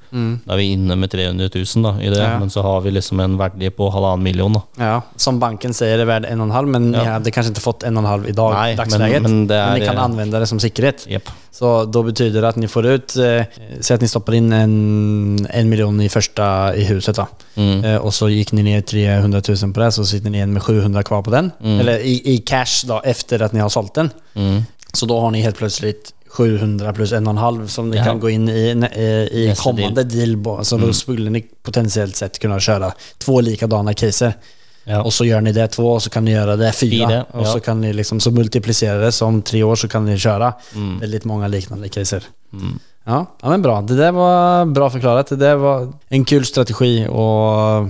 Da 0.46 0.54
er 0.54 0.60
vi 0.60 0.68
inne 0.76 0.96
med 0.96 1.10
300 1.12 1.48
000 1.54 1.86
da, 1.86 1.94
i 2.00 2.10
det, 2.12 2.20
Ja. 2.22 2.38
men 2.38 2.50
så 2.50 2.62
har 2.62 2.80
vi 2.84 2.90
liksom 2.90 3.20
en 3.20 3.38
verdi 3.38 3.70
på 3.70 3.90
halvannen 3.90 4.22
million. 4.22 4.52
Da. 4.52 4.62
Ja, 4.78 5.00
som 5.16 5.38
banken 5.40 5.74
sier 5.74 5.98
det 5.98 6.06
värd 6.06 6.24
en 6.28 6.40
och 6.40 6.68
men 6.68 6.92
ja. 6.92 7.04
Ja. 7.04 7.10
hadde 7.18 7.30
kanskje 7.30 7.52
ikke 7.52 7.60
fått 7.64 7.82
en 7.82 7.96
och 7.96 8.02
en 8.04 8.10
halv 8.10 8.28
idag, 8.28 8.54
men- 8.90 9.22
men 9.22 9.46
det 9.46 9.54
är- 9.56 9.78
ni 9.78 9.86
kan 9.86 9.98
anvende 9.98 10.38
det 10.38 10.46
som 10.46 10.60
sikkerhet. 10.60 11.06
Jepp. 11.08 11.28
Så 11.52 11.84
da 11.92 12.00
betyder 12.02 12.40
det 12.40 12.48
at 12.48 12.56
ni 12.56 12.66
får 12.66 12.86
ut, 12.94 13.16
eh, 13.20 13.44
Si 13.84 13.92
at 13.92 14.00
ni 14.00 14.08
stopper 14.08 14.34
inn 14.38 14.52
en, 14.56 15.46
en 15.52 15.68
miljon 15.68 15.98
i 16.00 16.08
første 16.08 16.46
i 16.80 16.84
huset 16.88 17.18
da. 17.18 17.26
Mm. 17.56 17.84
Eh, 17.84 17.98
og 18.00 18.12
så 18.16 18.30
gikk 18.32 18.54
ni 18.56 18.62
ned 18.62 18.86
300 18.88 19.42
000 19.48 19.72
på 19.76 19.82
det, 19.84 19.90
så 19.92 20.06
sitter 20.08 20.30
ni 20.32 20.38
igjen 20.40 20.54
med 20.56 20.62
700 20.64 21.02
kvar 21.04 21.22
på 21.26 21.30
den. 21.34 21.52
Eller 21.62 22.00
i, 22.00 22.14
i 22.34 22.38
cash 22.38 22.86
da, 22.88 23.02
efter 23.04 23.42
at 23.44 23.52
ni 23.52 23.60
har 23.60 23.68
sålt 23.68 23.92
den. 24.00 24.08
Mm. 24.34 24.62
Så 24.94 25.06
da 25.06 25.20
har 25.20 25.30
ni 25.30 25.42
helt 25.44 25.56
plutselig 25.60 25.94
700 26.32 26.92
plus 26.96 27.12
en 27.12 27.26
och 27.26 27.30
en 27.36 27.38
halv 27.38 27.66
som 27.68 27.90
ni 27.90 27.96
Ja. 27.98 28.04
kan 28.04 28.20
gå 28.20 28.30
inn 28.30 28.48
i, 28.48 28.70
eh, 28.70 29.28
i 29.28 29.46
Nästa 29.48 29.62
kommande 29.62 30.04
deal. 30.08 30.36
bo- 30.36 30.64
Så 30.64 30.78
da 30.80 30.92
skulle 30.92 31.30
ni 31.30 31.42
potentiellt 31.62 32.16
sett 32.16 32.38
kunne 32.40 32.56
kjøre 32.60 32.92
to 33.18 33.40
likadana 33.40 33.92
caser. 33.94 34.32
Ja. 34.84 35.00
Og 35.02 35.12
så 35.14 35.24
gjør 35.24 35.42
ni 35.46 35.52
det 35.52 35.68
två 35.76 35.92
og 35.94 36.02
så 36.02 36.10
kan 36.10 36.24
ni 36.24 36.32
gjøre 36.34 36.56
det 36.58 36.72
fyra. 36.74 37.24
Ja. 37.34 37.44
så 37.44 37.60
kan 37.62 37.80
ni 37.80 37.92
liksom, 37.92 38.20
så 38.20 38.30
multiplisere 38.34 38.98
det. 39.04 39.12
Så 39.14 39.26
om 39.26 39.42
tre 39.42 39.62
år 39.62 39.76
så 39.76 39.88
kan 39.88 40.04
ni 40.04 40.16
köra 40.18 40.52
väldigt 41.00 41.24
mange 41.24 41.48
liknande 41.48 41.88
caser. 41.88 42.24
Mm. 42.52 42.78
Ja, 43.06 43.26
ja, 43.42 43.48
men 43.48 43.62
bra. 43.62 43.80
Det 43.82 43.96
där 43.96 44.12
var 44.12 44.64
bra 44.66 44.90
forklaret. 44.90 45.28
Det 45.38 45.54
var 45.56 45.92
en 46.08 46.24
kul 46.24 46.44
strategi 46.44 47.06
og... 47.08 47.88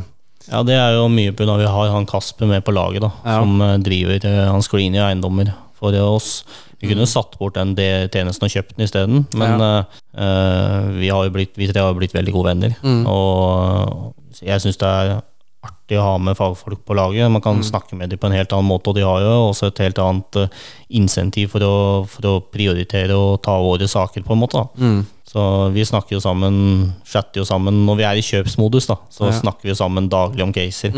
ja, 0.50 0.62
det 0.62 0.74
er 0.74 0.94
jo 0.96 1.08
mye 1.08 1.32
pga. 1.32 1.56
vi 1.56 1.66
har 1.68 1.88
han 1.92 2.06
Kasper 2.06 2.46
med 2.46 2.64
på 2.64 2.72
laget, 2.72 3.02
da, 3.02 3.10
Ja. 3.24 3.40
som 3.40 3.60
eh, 3.60 3.76
driver 3.78 4.24
eh, 4.26 4.46
Han 4.50 4.62
sklir 4.62 4.80
inn 4.86 4.94
i 4.94 4.98
eiendommer 5.04 5.52
for 5.78 5.92
oss. 6.00 6.44
Vi 6.80 6.88
Mm. 6.88 6.94
kunne 6.94 7.06
satt 7.06 7.38
bort 7.38 7.54
den 7.54 7.74
de- 7.74 8.08
tjenesten 8.08 8.44
og 8.44 8.50
kjøpt 8.50 8.76
den 8.76 8.84
isteden, 8.84 9.26
men 9.38 9.60
ja. 9.60 9.84
uh, 10.18 10.90
vi 10.98 11.08
har 11.08 11.24
jo 11.24 11.30
blitt, 11.30 11.52
vi 11.56 11.68
tre 11.70 11.78
har 11.80 11.92
jo 11.92 11.98
blitt 12.00 12.12
veldig 12.14 12.32
gode 12.34 12.48
venner. 12.48 12.74
Mm. 12.82 13.04
Og 13.06 14.14
jeg 14.42 14.60
syns 14.64 14.76
det 14.80 14.88
er 14.88 15.20
artig 15.62 15.98
å 15.98 16.02
ha 16.02 16.18
med 16.18 16.36
fagfolk 16.36 16.80
på 16.84 16.94
laget. 16.96 17.30
Man 17.30 17.40
Mm. 17.40 17.42
kan 17.42 17.62
snakke 17.62 17.94
med 17.96 18.10
dem 18.10 18.18
på 18.18 18.26
en 18.26 18.32
helt 18.32 18.50
annen 18.52 18.66
måte, 18.68 18.88
og 18.88 18.94
de 18.96 19.02
har 19.02 19.20
jo 19.20 19.50
også 19.52 19.66
et 19.68 19.78
helt 19.78 19.98
annet 19.98 20.36
uh, 20.36 20.48
insentiv 20.90 21.50
for 21.50 21.60
å, 21.60 22.06
for 22.08 22.22
å 22.26 22.40
prioritere 22.52 23.12
og 23.14 23.42
ta 23.42 23.56
våre 23.62 23.86
saker, 23.88 24.22
på 24.26 24.32
en 24.32 24.40
måte. 24.42 24.62
Mm. 24.78 25.06
Så 25.32 25.72
vi 25.72 25.84
snakker 25.84 26.16
jo 26.16 26.20
sammen, 26.20 26.92
chatter 27.06 27.40
jo 27.40 27.44
sammen 27.44 27.86
når 27.86 27.96
vi 27.96 28.02
er 28.04 28.16
i 28.18 28.20
kjøpsmodus, 28.26 28.86
da. 28.88 28.96
Så 29.10 29.26
Ja. 29.30 29.38
snakker 29.40 29.62
vi 29.70 29.74
sammen 29.74 30.08
daglig 30.10 30.42
om 30.42 30.52
caser. 30.52 30.92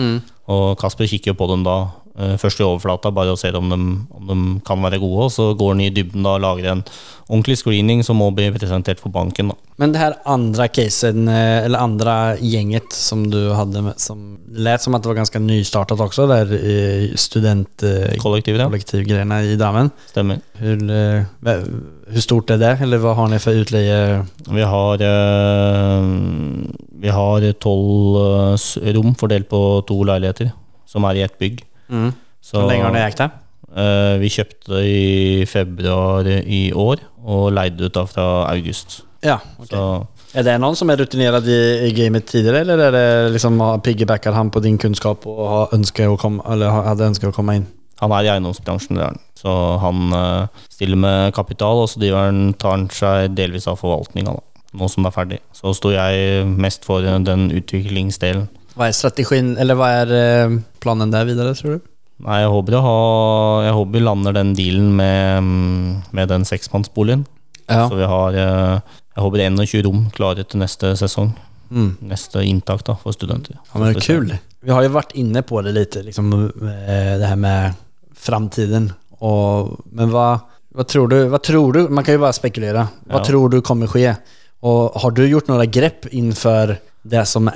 Og 0.48 0.78
Kasper 0.78 1.06
kikker 1.06 1.32
jo 1.32 1.34
på 1.34 1.48
dem 1.48 1.62
da 1.64 1.90
først 2.14 2.60
i 2.60 2.66
overflata, 2.66 3.10
bare 3.10 3.32
og 3.34 3.40
ser 3.40 3.56
om 3.58 3.72
de, 3.72 3.78
om 4.14 4.28
de 4.28 4.36
kan 4.66 4.82
være 4.84 5.00
gode. 5.02 5.26
Og 5.26 5.32
så 5.34 5.50
går 5.58 5.74
han 5.74 5.82
i 5.82 5.90
dybden 5.90 6.22
da, 6.22 6.36
og 6.36 6.44
lager 6.44 6.70
en 6.70 6.84
ordentlig 7.28 7.56
screening 7.58 8.02
som 8.04 8.18
må 8.20 8.28
bli 8.34 8.50
presentert 8.54 9.00
for 9.02 9.12
banken. 9.14 9.50
da. 9.50 9.56
Men 9.80 9.94
det 9.94 9.98
her 9.98 10.14
andre 10.30 10.68
casen, 10.68 11.26
eh, 11.28 11.64
eller 11.64 11.82
andre 11.82 12.36
gjenget 12.38 12.92
som 12.94 13.24
du 13.30 13.52
hadde 13.56 13.82
med, 13.82 13.98
som 13.98 14.38
lät 14.54 14.82
som 14.82 14.94
at 14.94 15.02
det 15.02 15.10
var 15.10 15.18
ganske 15.18 15.40
nystartet 15.42 16.00
også, 16.00 16.28
der 16.30 16.46
studentkollektivgreiene 17.18 18.70
Kollektivet, 18.70 19.18
ja. 19.18 19.40
i 19.42 19.58
Drammen. 19.58 19.90
Stemmer. 20.12 20.38
Hvor, 20.60 21.66
hvor 22.06 22.20
stort 22.20 22.50
er 22.54 22.62
det? 22.62 22.76
Eller 22.86 23.02
hva 23.02 23.16
har 23.18 23.32
dere 23.32 23.42
for 23.42 23.64
utleie? 23.64 24.22
Vi 24.46 24.62
har 24.62 25.02
eh, 25.10 26.08
Vi 27.02 27.10
har 27.18 27.52
tolv 27.58 28.20
eh, 28.22 28.92
rom 28.94 29.14
fordelt 29.18 29.48
på 29.48 29.60
to 29.88 30.02
leiligheter, 30.06 30.52
som 30.86 31.04
er 31.08 31.18
i 31.18 31.26
ett 31.26 31.38
bygg. 31.38 31.64
Mm. 31.94 32.12
Så 32.44 32.60
Hvor 32.60 32.70
lenge 32.70 32.88
har 32.88 32.96
det 32.96 33.04
gikk 33.06 33.20
det? 33.22 33.30
Uh, 33.74 34.14
vi 34.20 34.30
kjøpte 34.30 34.80
i 34.86 35.46
februar 35.50 36.28
i 36.28 36.64
år, 36.70 37.02
og 37.24 37.46
leide 37.56 37.88
ut 37.88 37.94
da 37.96 38.04
fra 38.06 38.26
august. 38.50 39.00
Ja, 39.24 39.38
ok. 39.58 39.70
Så 39.70 39.84
er 40.34 40.44
det 40.46 40.58
noen 40.60 40.76
som 40.76 40.90
er 40.90 40.98
rutinert 41.00 41.46
i, 41.48 41.60
i 41.88 41.94
gamet 41.96 42.26
tidligere, 42.28 42.64
eller 42.66 42.82
er 42.88 42.94
det 42.94 43.06
liksom 43.38 43.62
piggybacker 43.86 44.34
han 44.36 44.50
på 44.52 44.62
din 44.62 44.76
kunnskap 44.82 45.24
og 45.30 45.42
har 45.48 45.74
ønsket 45.78 46.10
å 46.10 46.18
komme 46.20 46.44
eller 46.50 46.74
hadde 46.90 47.08
ønsket 47.12 47.30
å 47.30 47.36
komme 47.36 47.56
inn? 47.60 47.66
han 48.04 48.14
er 48.14 48.26
i 48.26 48.32
eiendomsbransjen, 48.34 48.98
det 48.98 49.04
er 49.04 49.12
han. 49.12 49.22
Så 49.38 49.52
han 49.82 50.14
uh, 50.14 50.64
stiller 50.72 51.00
med 51.00 51.34
kapital, 51.36 51.84
og 51.84 51.90
så 51.90 52.02
driver 52.02 52.28
han, 52.28 52.42
tar 52.58 52.76
han 52.76 52.88
seg 52.92 53.36
delvis 53.38 53.68
av 53.70 53.78
forvaltninga, 53.80 54.34
nå 54.74 54.90
som 54.90 55.06
det 55.06 55.12
er 55.12 55.16
ferdig. 55.16 55.40
Så 55.56 55.74
sto 55.78 55.92
jeg 55.94 56.44
mest 56.50 56.86
for 56.86 57.04
den 57.04 57.48
utviklingsdelen. 57.54 58.48
Vad 58.74 58.88
er 58.88 58.96
strategien, 58.96 59.56
eller 59.60 59.78
hva 59.78 59.88
är 60.02 60.12
eh, 60.18 60.56
planen 60.82 61.12
der 61.14 61.28
videre, 61.28 61.54
tror 61.54 61.76
du? 61.78 61.90
Nei, 62.24 62.40
jeg 62.42 62.50
håper, 62.50 62.76
ha, 62.78 62.98
jeg 63.66 63.74
håper 63.74 63.92
vi 63.96 64.02
lander 64.04 64.36
den 64.36 64.52
dealen 64.54 64.92
med, 64.96 65.48
med 66.14 66.30
den 66.30 66.44
seksmannsboligen. 66.46 67.24
Ja. 67.66 67.88
Så 67.88 67.96
vi 67.96 68.04
har 68.04 68.36
Jeg 68.36 69.22
håper 69.22 69.40
21 69.40 69.82
rom 69.86 70.00
klare 70.14 70.44
til 70.44 70.60
neste 70.60 70.92
sesong. 71.00 71.32
Mm. 71.70 71.96
Neste 72.10 72.42
inntak 72.46 72.84
da, 72.86 72.96
for 73.00 73.14
studenter. 73.14 73.56
Ja, 73.72 73.80
men 73.80 73.98
kul. 74.02 74.34
Vi 74.64 74.72
har 74.72 74.84
jo 74.84 74.92
vært 74.94 75.14
inne 75.18 75.42
på 75.46 75.60
det 75.64 75.74
litt, 75.76 75.98
liksom, 76.06 76.32
eh, 76.34 77.14
det 77.20 77.28
her 77.28 77.36
med 77.40 77.74
framtiden. 78.14 78.92
Men 79.20 80.10
hva, 80.12 80.28
hva, 80.74 80.86
tror 80.88 81.08
du, 81.08 81.18
hva, 81.32 81.40
tror 81.42 81.72
du? 81.76 81.82
Man 81.88 82.04
kan 82.04 82.16
jo 82.16 82.24
bare 82.24 82.36
spekulere. 82.36 82.88
Hva 83.08 83.20
Ja. 83.20 83.24
tror 83.24 83.50
du 83.50 83.60
kommer 83.62 83.86
skje? 83.88 84.16
Og 84.62 84.96
har 85.00 85.10
du 85.10 85.26
gjort 85.28 85.48
noen 85.48 85.70
grepp 85.70 86.06
innenfor 86.10 86.78
det 87.04 87.26
som 87.28 87.48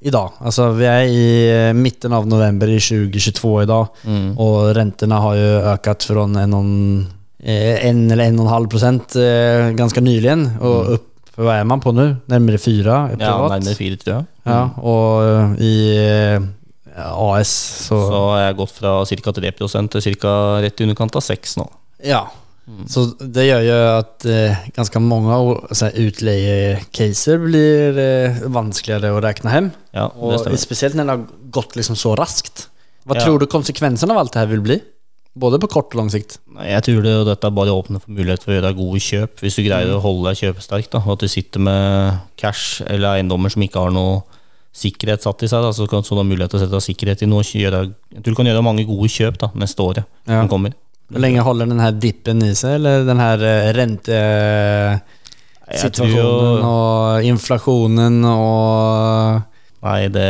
är 0.00 0.10
dag. 0.10 0.30
Alltså 0.40 0.70
vi 0.78 0.84
er 0.86 1.06
i 1.10 1.72
midten 1.74 2.12
av 2.12 2.26
november 2.28 2.68
i 2.70 2.78
2022 2.80 3.62
idag 3.62 3.88
Mm. 4.04 4.38
og 4.38 4.74
rentene 4.76 5.14
har 5.20 5.34
jo 5.36 5.48
økt 5.74 6.04
fra 6.06 6.22
en, 6.24 6.36
en, 6.36 7.06
eh, 7.42 7.84
en 7.88 8.10
eller 8.10 8.24
en 8.30 8.38
og 8.40 8.46
en 8.46 8.52
halv 8.52 8.68
prosent 8.68 9.16
ganske 9.16 9.72
ganska 9.76 10.00
nyligen 10.00 10.58
och 10.60 10.92
upp, 10.94 11.04
vad 11.34 11.54
är 11.56 11.64
man 11.64 11.80
på 11.80 11.92
nå? 11.92 12.16
Nærmere 12.26 12.58
fire 12.58 12.82
privat? 13.16 13.20
Ja, 13.20 13.48
nærmere 13.48 13.74
fire, 13.74 13.96
tror 13.96 14.14
jeg. 14.16 14.24
Ja, 14.46 14.70
og 14.82 15.22
eh, 15.22 15.62
i 15.62 15.96
eh, 15.96 16.40
AS 17.14 17.48
så, 17.88 17.98
Så 18.10 18.28
har 18.30 18.40
jeg 18.46 18.56
gått 18.56 18.70
fra 18.74 19.04
ca. 19.06 19.32
3 19.32 19.52
til 19.52 20.16
ca. 20.16 20.32
rett 20.62 20.80
i 20.80 20.84
underkant 20.84 21.14
av 21.16 21.22
6 21.22 21.56
nå. 21.58 21.68
Ja. 22.04 22.24
Så 22.86 23.06
det 23.18 23.46
gjør 23.48 23.62
jo 23.64 23.76
at 23.98 24.26
eh, 24.28 24.56
ganske 24.76 25.00
mange 25.00 25.32
o- 25.40 25.66
så 25.72 25.88
utleje-caser 25.94 27.38
blir 27.42 27.98
eh, 28.02 28.40
vanskeligere 28.52 29.12
å 29.16 29.22
regne 29.24 29.50
hem. 29.54 29.70
Ja, 29.96 30.08
og 30.14 30.44
spesielt 30.60 30.94
når 30.98 31.06
det 31.08 31.14
har 31.16 31.24
gått 31.54 31.76
liksom 31.78 31.96
så 31.96 32.14
raskt. 32.18 32.66
Hva 33.08 33.16
Ja. 33.16 33.24
tror 33.24 33.38
du 33.40 33.46
konsekvensen 33.46 34.10
av 34.10 34.18
alt 34.18 34.32
det 34.32 34.40
her 34.42 34.50
vil 34.52 34.60
bli? 34.60 34.80
Både 35.38 35.58
på 35.62 35.68
kort 35.70 35.94
og 35.94 36.00
lang 36.00 36.10
sikt. 36.10 36.38
Jeg 36.60 36.82
tror 36.82 37.02
det, 37.02 37.14
dette 37.26 37.50
bare 37.54 37.70
åpner 37.70 38.00
for 38.02 38.10
mulighet 38.10 38.42
for 38.42 38.52
å 38.52 38.56
gjøre 38.60 38.74
gode 38.76 38.98
kjøp, 39.00 39.38
hvis 39.40 39.54
du 39.56 39.62
greier 39.62 39.94
å 39.94 40.00
holde 40.02 40.28
deg 40.34 40.40
kjøpesterk. 40.42 40.90
da, 40.90 40.98
At 40.98 41.18
du 41.20 41.28
sitter 41.28 41.60
med 41.60 42.18
cash 42.36 42.82
eller 42.86 43.16
eiendommer 43.16 43.48
som 43.50 43.62
ikke 43.62 43.80
har 43.80 43.90
noe 43.94 44.22
sikkerhet 44.74 45.22
satt 45.22 45.42
i 45.42 45.46
seg. 45.48 45.62
da, 45.62 45.70
Så 45.72 45.88
kan 45.88 46.02
så 46.02 46.10
du 46.10 46.16
ha 46.16 46.22
mulighet 46.24 46.50
til 46.50 46.58
å 46.60 46.66
sette 46.68 46.82
sikkerhet 46.82 47.22
i 47.22 47.26
noe. 47.26 47.42
Gjøre, 47.42 47.94
jeg 48.12 48.22
tror 48.22 48.34
du 48.34 48.34
kan 48.34 48.46
gjøre 48.46 48.64
mange 48.64 48.84
gode 48.86 49.08
kjøp 49.08 49.38
da, 49.38 49.48
neste 49.54 49.78
året 49.78 50.04
Ja. 50.26 50.40
som 50.42 50.48
kommer. 50.48 50.74
Hur 51.08 51.22
lenge 51.24 51.40
holder 51.46 51.66
den 51.70 51.80
her 51.80 51.92
dippen 51.96 52.42
i 52.44 52.52
seg, 52.58 52.74
Eller 52.78 53.04
den 53.08 53.20
her 53.22 53.38
rentesituasjonen. 53.76 55.14
Jeg 55.68 55.80
Situationen 55.82 56.62
jo, 56.62 56.68
och 56.68 57.22
inflationen 57.22 58.24
och... 58.24 59.40
nei, 59.84 60.08
det, 60.08 60.24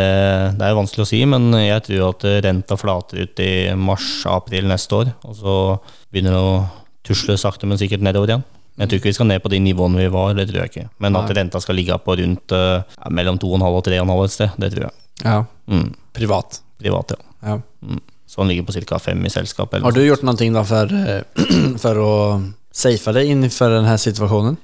det 0.58 0.66
er 0.66 0.74
vanskelig 0.76 1.04
å 1.04 1.08
si, 1.08 1.20
men 1.30 1.46
jeg 1.54 1.84
tror 1.86 2.08
at 2.08 2.26
renta 2.44 2.76
flater 2.76 3.22
ut 3.22 3.40
i 3.40 3.70
mars-april 3.78 4.66
neste 4.68 4.98
år. 4.98 5.12
Og 5.30 5.36
så 5.38 5.54
begynner 6.10 6.34
det 6.34 6.42
å 6.42 6.56
tusle 7.06 7.38
sakte, 7.38 7.70
men 7.70 7.78
sikkert 7.80 8.02
nedover 8.04 8.32
igjen. 8.34 8.44
Jeg 8.78 8.90
tror 8.90 9.00
ikke 9.00 9.10
vi 9.10 9.16
skal 9.16 9.30
ned 9.30 9.42
på 9.42 9.50
de 9.54 9.62
nivåene 9.62 10.02
vi 10.02 10.10
var, 10.14 10.34
det 10.38 10.48
tror 10.50 10.60
jeg 10.64 10.72
ikke. 10.72 10.88
Men 11.02 11.16
at 11.18 11.32
renta 11.38 11.62
skal 11.62 11.78
ligge 11.78 11.96
på 12.02 12.18
rundt 12.20 12.54
eh, 12.54 12.82
ja, 12.98 13.08
mellom 13.14 13.38
2,5 13.42 13.64
og 13.78 13.80
3,5 13.88 14.12
et 14.26 14.34
sted, 14.36 14.58
det 14.62 14.74
tror 14.74 14.88
jeg. 14.88 14.94
Ja, 15.24 15.38
Mm, 15.68 15.88
privat. 16.14 16.60
privat, 16.80 17.10
ja. 17.14 17.24
Ja. 17.50 17.56
Mm. 17.82 17.98
Så 18.28 18.40
han 18.42 18.48
ligger 18.48 18.62
på 18.68 18.72
ca. 18.86 18.98
fem 18.98 19.24
i 19.26 19.30
selskapet. 19.32 19.74
eller 19.78 19.84
Har 19.88 19.92
du 19.96 20.02
gjort 20.04 20.22
noe 20.22 20.64
för, 20.64 20.88
for 20.88 21.78
för 21.78 21.96
att 22.34 22.40
safea 22.72 23.12
dig 23.12 23.26
inför 23.26 23.70
den 23.70 23.84
här 23.84 23.96
situationen? 23.96 24.56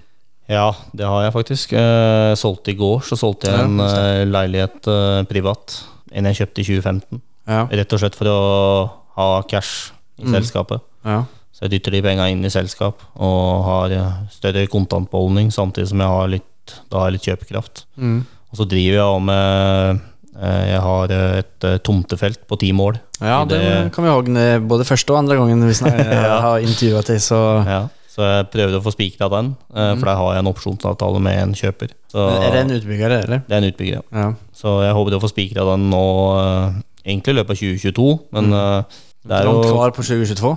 Ja, 0.47 0.77
det 0.93 1.05
har 1.09 1.23
jeg 1.25 1.33
faktisk. 1.33 1.73
Eh, 1.73 2.35
solgte 2.35 2.71
i 2.71 2.75
går, 2.77 3.01
så 3.01 3.17
solgte 3.17 3.49
jeg 3.51 3.61
en 3.65 3.79
just 3.81 3.97
eh, 3.97 4.27
leilighet 4.29 4.87
eh, 4.93 5.23
privat. 5.25 5.79
En 6.13 6.25
jeg 6.29 6.37
kjøpte 6.37 6.61
i 6.61 6.65
2015. 6.69 7.21
Ja. 7.49 7.63
Rett 7.73 7.93
og 7.97 8.01
slett 8.03 8.15
for 8.19 8.29
å 8.29 8.91
ha 9.17 9.43
cash 9.49 9.93
i 10.19 10.25
Mm. 10.29 10.35
selskapet. 10.37 10.81
ja. 11.05 11.25
Så 11.55 11.63
jeg 11.65 11.71
dytter 11.71 11.93
de 11.95 12.03
penga 12.03 12.25
inn 12.29 12.45
i 12.45 12.51
selskap 12.51 12.99
og 13.17 13.65
har 13.65 13.91
eh, 13.95 14.13
større 14.31 14.67
kontantbeholdning, 14.67 15.53
samtidig 15.55 15.89
som 15.89 16.01
jeg 16.01 16.09
har 16.09 16.29
litt, 16.29 16.75
da 16.91 16.99
har 16.99 17.11
jeg 17.11 17.13
litt 17.21 17.29
kjøpekraft. 17.31 17.85
Mm. 17.97 18.25
Og 18.51 18.59
så 18.59 18.67
driver 18.69 18.97
jeg 18.99 19.23
med 19.23 19.95
eh, 19.95 20.01
Jeg 20.35 20.81
har 20.83 21.13
eh, 21.15 21.41
et 21.43 21.67
eh, 21.69 21.77
tomtefelt 21.87 22.41
på 22.51 22.59
ti 22.59 22.73
mål. 22.75 22.99
Ja, 23.21 23.45
det, 23.49 23.61
det- 23.63 23.93
kan 23.95 24.05
vi 24.05 24.11
ihåg 24.11 24.31
både 24.69 24.87
første 24.89 25.15
og 25.15 25.21
andre 25.23 25.37
gangen 25.39 25.63
vi 25.63 25.75
Ja. 25.95 26.41
har 26.43 26.65
intervjua 26.65 27.05
til. 27.07 27.21
Så 27.23 27.39
Ja, 27.75 27.85
så 28.15 28.27
jeg 28.27 28.51
prøvde 28.53 28.79
å 28.79 28.85
få 28.85 28.93
spikra 28.95 29.29
den, 29.33 29.55
eh, 29.75 29.93
for 29.99 30.07
der 30.07 30.19
har 30.19 30.35
jeg 30.35 30.45
en 30.45 30.51
opsjonsavtale 30.51 31.23
med 31.23 31.39
en 31.43 31.55
kjøper. 31.59 31.95
Så 32.11 32.27
er 32.31 32.53
det 32.55 32.61
en 32.65 32.75
utbygger, 32.77 33.17
eller? 33.25 33.43
det 33.47 33.57
er 33.57 33.63
en 33.63 33.71
utbygger, 33.73 34.05
ja. 34.15 34.29
Så 34.55 34.77
jeg 34.85 34.95
håper 34.95 35.17
å 35.17 35.23
få 35.23 35.31
spikra 35.33 35.65
den 35.73 35.89
nå, 35.91 36.05
eh, 36.43 36.77
egentlig 37.07 37.35
i 37.35 37.39
løpet 37.41 37.57
av 37.57 37.63
2022, 37.63 38.07
men 38.39 38.53
mm. 38.55 39.01
det 39.27 39.39
er 39.39 39.49
jo 39.49 39.57
Langt 39.57 39.73
kvar 39.73 39.95
på 39.97 40.07
2022? 40.07 40.55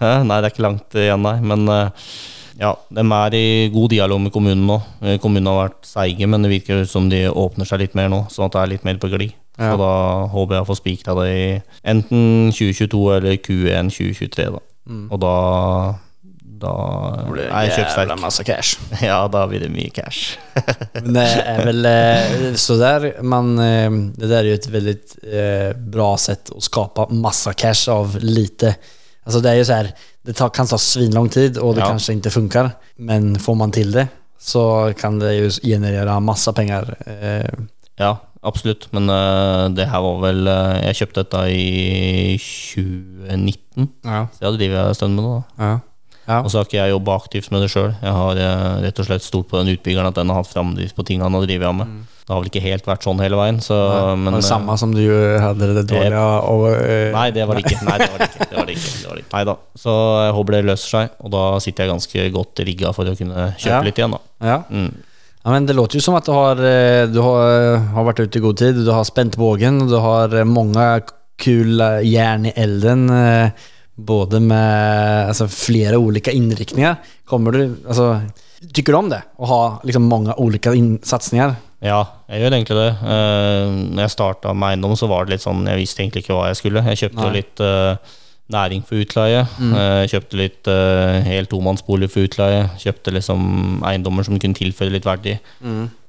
Nei, 0.00 0.36
det 0.38 0.46
er 0.46 0.52
ikke 0.54 0.64
langt 0.64 0.96
igjen, 0.96 1.26
nei. 1.26 1.34
Men 1.44 1.66
eh, 1.74 2.12
ja, 2.58 2.72
de 2.90 3.04
er 3.04 3.36
i 3.38 3.70
god 3.72 3.92
dialog 3.92 4.20
med 4.24 4.32
kommunen 4.34 4.66
nå. 4.66 4.80
Eh, 5.02 5.18
Kommunen 5.22 5.46
har 5.50 5.68
vært 5.68 5.86
seige, 5.86 6.26
men 6.30 6.42
det 6.42 6.50
virker 6.54 6.84
som 6.88 7.08
de 7.12 7.26
åpner 7.28 7.68
seg 7.68 7.84
litt 7.84 7.96
mer 7.98 8.10
nå, 8.12 8.24
sånn 8.32 8.48
at 8.48 8.56
det 8.56 8.62
er 8.64 8.72
litt 8.74 8.86
mer 8.88 9.00
på 9.02 9.12
glid. 9.12 9.36
Ja. 9.60 9.74
Så 9.74 9.80
da 9.80 9.94
håper 10.32 10.56
jeg 10.56 10.64
å 10.64 10.70
få 10.70 10.78
spikra 10.78 11.16
det 11.20 11.30
i 11.30 11.48
enten 11.92 12.52
2022 12.56 13.02
eller 13.18 13.40
Q1 13.44 13.90
2023, 13.92 14.46
da. 14.56 14.62
Mm. 14.90 15.08
Og 15.12 15.20
da 15.22 15.34
da 16.60 16.70
er 17.40 17.68
jeg 17.70 17.76
kjøpsterk. 17.78 18.20
massa 18.20 18.44
cash. 18.44 18.74
Ja, 19.08 19.22
da 19.32 19.46
blir 19.48 19.62
det 19.64 19.70
mye 19.72 19.88
cash. 19.96 20.34
Men 21.04 21.14
det 21.16 21.26
er 21.40 21.62
vel 21.64 21.88
så 22.60 22.76
der, 22.80 23.06
man, 23.24 23.54
eh, 23.64 23.88
det 24.16 24.28
der 24.28 24.42
er 24.42 24.50
jo 24.50 24.58
et 24.58 24.68
väldigt 24.72 25.14
eh, 25.24 25.70
bra 25.72 26.12
sett 26.20 26.52
å 26.52 26.60
skape 26.60 27.08
massa 27.16 27.54
cash 27.56 27.88
av 27.92 28.18
lite. 28.20 28.74
Alltså 29.24 29.40
det 29.40 29.50
är 29.50 29.54
ju 29.54 29.64
så 29.64 29.72
här, 29.72 29.92
det 30.22 30.32
tar, 30.32 30.48
kan 30.48 30.66
ta 30.66 30.78
svinlång 30.78 31.28
tid 31.28 31.58
och 31.58 31.74
det 31.74 31.80
Ja. 31.80 31.86
kanske 31.86 32.12
inte 32.12 32.30
funkar. 32.30 32.70
Men 32.96 33.38
får 33.38 33.54
man 33.54 33.70
till 33.72 33.92
det 33.92 34.08
så 34.38 34.92
kan 35.00 35.18
det 35.18 35.34
ju 35.34 35.50
generera 35.50 36.20
massa 36.20 36.52
pengar. 36.52 36.94
Eh, 37.06 37.50
Ja, 37.96 38.16
absolutt. 38.42 38.92
Men 38.92 39.10
uh, 39.10 39.68
det 39.76 39.84
her 39.86 40.00
var 40.00 40.20
vel 40.22 40.48
uh, 40.48 40.78
Jeg 40.86 40.96
kjøpte 40.96 41.20
dette 41.20 41.42
i 41.52 42.38
2019, 42.40 43.88
ja. 44.04 44.26
så 44.32 44.40
jeg 44.40 44.46
hadde 44.48 44.58
drevet 44.62 44.88
en 44.88 44.94
stund 44.96 45.14
med 45.18 45.24
det. 45.24 45.42
da 45.58 45.64
Ja. 45.64 45.78
Ja. 46.30 46.38
Og 46.44 46.52
så 46.52 46.60
har 46.60 46.68
ikke 46.68 46.78
jeg 46.78 46.92
jobba 46.94 47.16
aktivt 47.18 47.50
med 47.50 47.64
det 47.64 47.72
sjøl. 47.72 47.90
Jeg 47.98 48.14
har 48.14 48.38
eh, 48.38 48.78
rett 48.84 49.02
og 49.02 49.08
slett 49.08 49.24
stolt 49.26 49.48
på 49.50 49.58
den 49.58 49.72
utbyggeren 49.74 50.12
at 50.12 50.18
den 50.20 50.30
har 50.30 50.38
hatt 50.44 50.50
framdrift 50.52 50.94
på 50.94 51.06
ting 51.08 51.24
han 51.24 51.34
har 51.34 51.46
drevet 51.46 51.74
med. 51.80 52.00
Det 52.20 52.30
har 52.36 52.42
vel 52.44 52.50
ikke 52.52 52.62
helt 52.62 52.86
vært 52.86 53.02
sånn 53.02 53.18
hele 53.18 53.34
veien, 53.34 53.56
så 53.58 53.76
men, 54.14 54.30
var 54.30 54.38
det 54.38 54.46
samme 54.46 54.76
som 54.78 54.92
du 54.94 55.02
hadde 55.42 55.72
det 55.74 55.82
dårlig 55.90 56.14
och... 56.14 56.68
øh, 56.70 57.08
Nei, 57.16 57.24
det 57.34 57.46
var 57.48 57.58
det 57.58 57.64
ikke. 57.66 57.80
Nei, 57.88 57.96
det 57.98 58.06
var 58.12 58.22
det 58.22 58.28
ikke. 58.28 58.46
Det 58.46 58.58
var 58.60 58.68
det 58.68 58.76
ikke. 58.76 58.92
Det 59.00 59.08
var 59.08 59.18
det 59.18 59.24
ikke. 59.24 59.34
Neida. 59.34 59.54
Så 59.82 59.94
jeg 60.22 60.36
håper 60.36 60.54
det 60.54 60.60
løser 60.68 60.92
seg, 60.94 61.16
og 61.18 61.32
da 61.34 61.44
sitter 61.64 61.84
jeg 61.84 61.92
ganske 61.96 62.26
godt 62.36 62.62
rigga 62.70 62.92
for 62.94 63.10
å 63.10 63.16
kunne 63.18 63.48
kjøpe 63.56 63.72
Ja. 63.74 63.80
litt 63.88 63.98
igjen, 63.98 64.14
da. 64.14 64.22
Ja. 64.46 64.60
Mm. 64.70 64.92
Ja, 65.40 65.50
men 65.56 65.66
det 65.66 65.74
låter 65.74 65.98
jo 65.98 66.04
som 66.04 66.20
at 66.20 66.28
du 66.28 66.32
har, 66.36 66.62
eh, 66.62 67.08
du 67.10 67.18
har, 67.24 67.80
har 67.96 68.06
vært 68.12 68.22
ute 68.22 68.38
i 68.38 68.44
god 68.46 68.62
tid, 68.62 68.78
du 68.84 68.92
har 68.94 69.08
spent 69.08 69.40
bågen, 69.40 69.88
du 69.90 69.98
har 69.98 70.38
mange 70.46 70.86
kule 71.00 71.18
kul 71.40 71.80
eh, 71.80 72.00
i 72.06 72.52
elden. 72.54 73.10
Både 74.06 74.40
med 74.40 75.28
alltså, 75.28 75.48
flera 75.48 75.98
olika 75.98 76.30
inriktningar. 76.30 76.96
Kommer 77.24 77.52
du, 77.52 77.76
alltså, 77.86 78.20
tycker 78.72 78.92
du 78.92 78.98
om 78.98 79.10
det? 79.10 79.22
Å 79.36 79.50
ha 79.50 79.62
liksom, 79.84 80.08
mange 80.08 80.34
ulike 80.38 80.72
in. 80.74 80.96
Ja, 81.80 82.00
jeg 82.28 82.42
gjør 82.42 82.56
egentlig 82.56 82.76
det. 82.76 82.90
Uh, 83.00 83.76
når 83.94 84.04
jeg 84.04 84.14
starta 84.16 84.52
med 84.52 84.74
eiendom, 84.74 84.96
så 85.00 85.08
var 85.08 85.24
det 85.24 85.36
litt 85.36 85.44
sånn 85.44 85.62
Jeg 85.64 85.80
visste 85.80 86.02
egentlig 86.04 86.26
ikke 86.26 86.36
hva 86.36 86.50
jeg 86.50 86.60
skulle. 86.60 86.84
Jeg 86.92 87.00
kjøpte 87.04 87.22
Nei. 87.24 87.36
litt 87.38 87.62
uh, 87.64 88.18
næring 88.50 88.84
for 88.86 89.00
utleie. 89.00 89.44
Eh, 89.46 90.04
kjøpte 90.10 90.38
litt 90.40 90.68
uh, 90.68 91.20
helt 91.24 91.52
tomannsbolig 91.52 92.10
for 92.10 92.26
utleie. 92.26 92.64
Kjøpte 92.82 93.14
liksom 93.14 93.84
eiendommer 93.86 94.26
som 94.26 94.40
kunne 94.42 94.58
tilføre 94.58 94.92
litt 94.92 95.06
verdi 95.06 95.36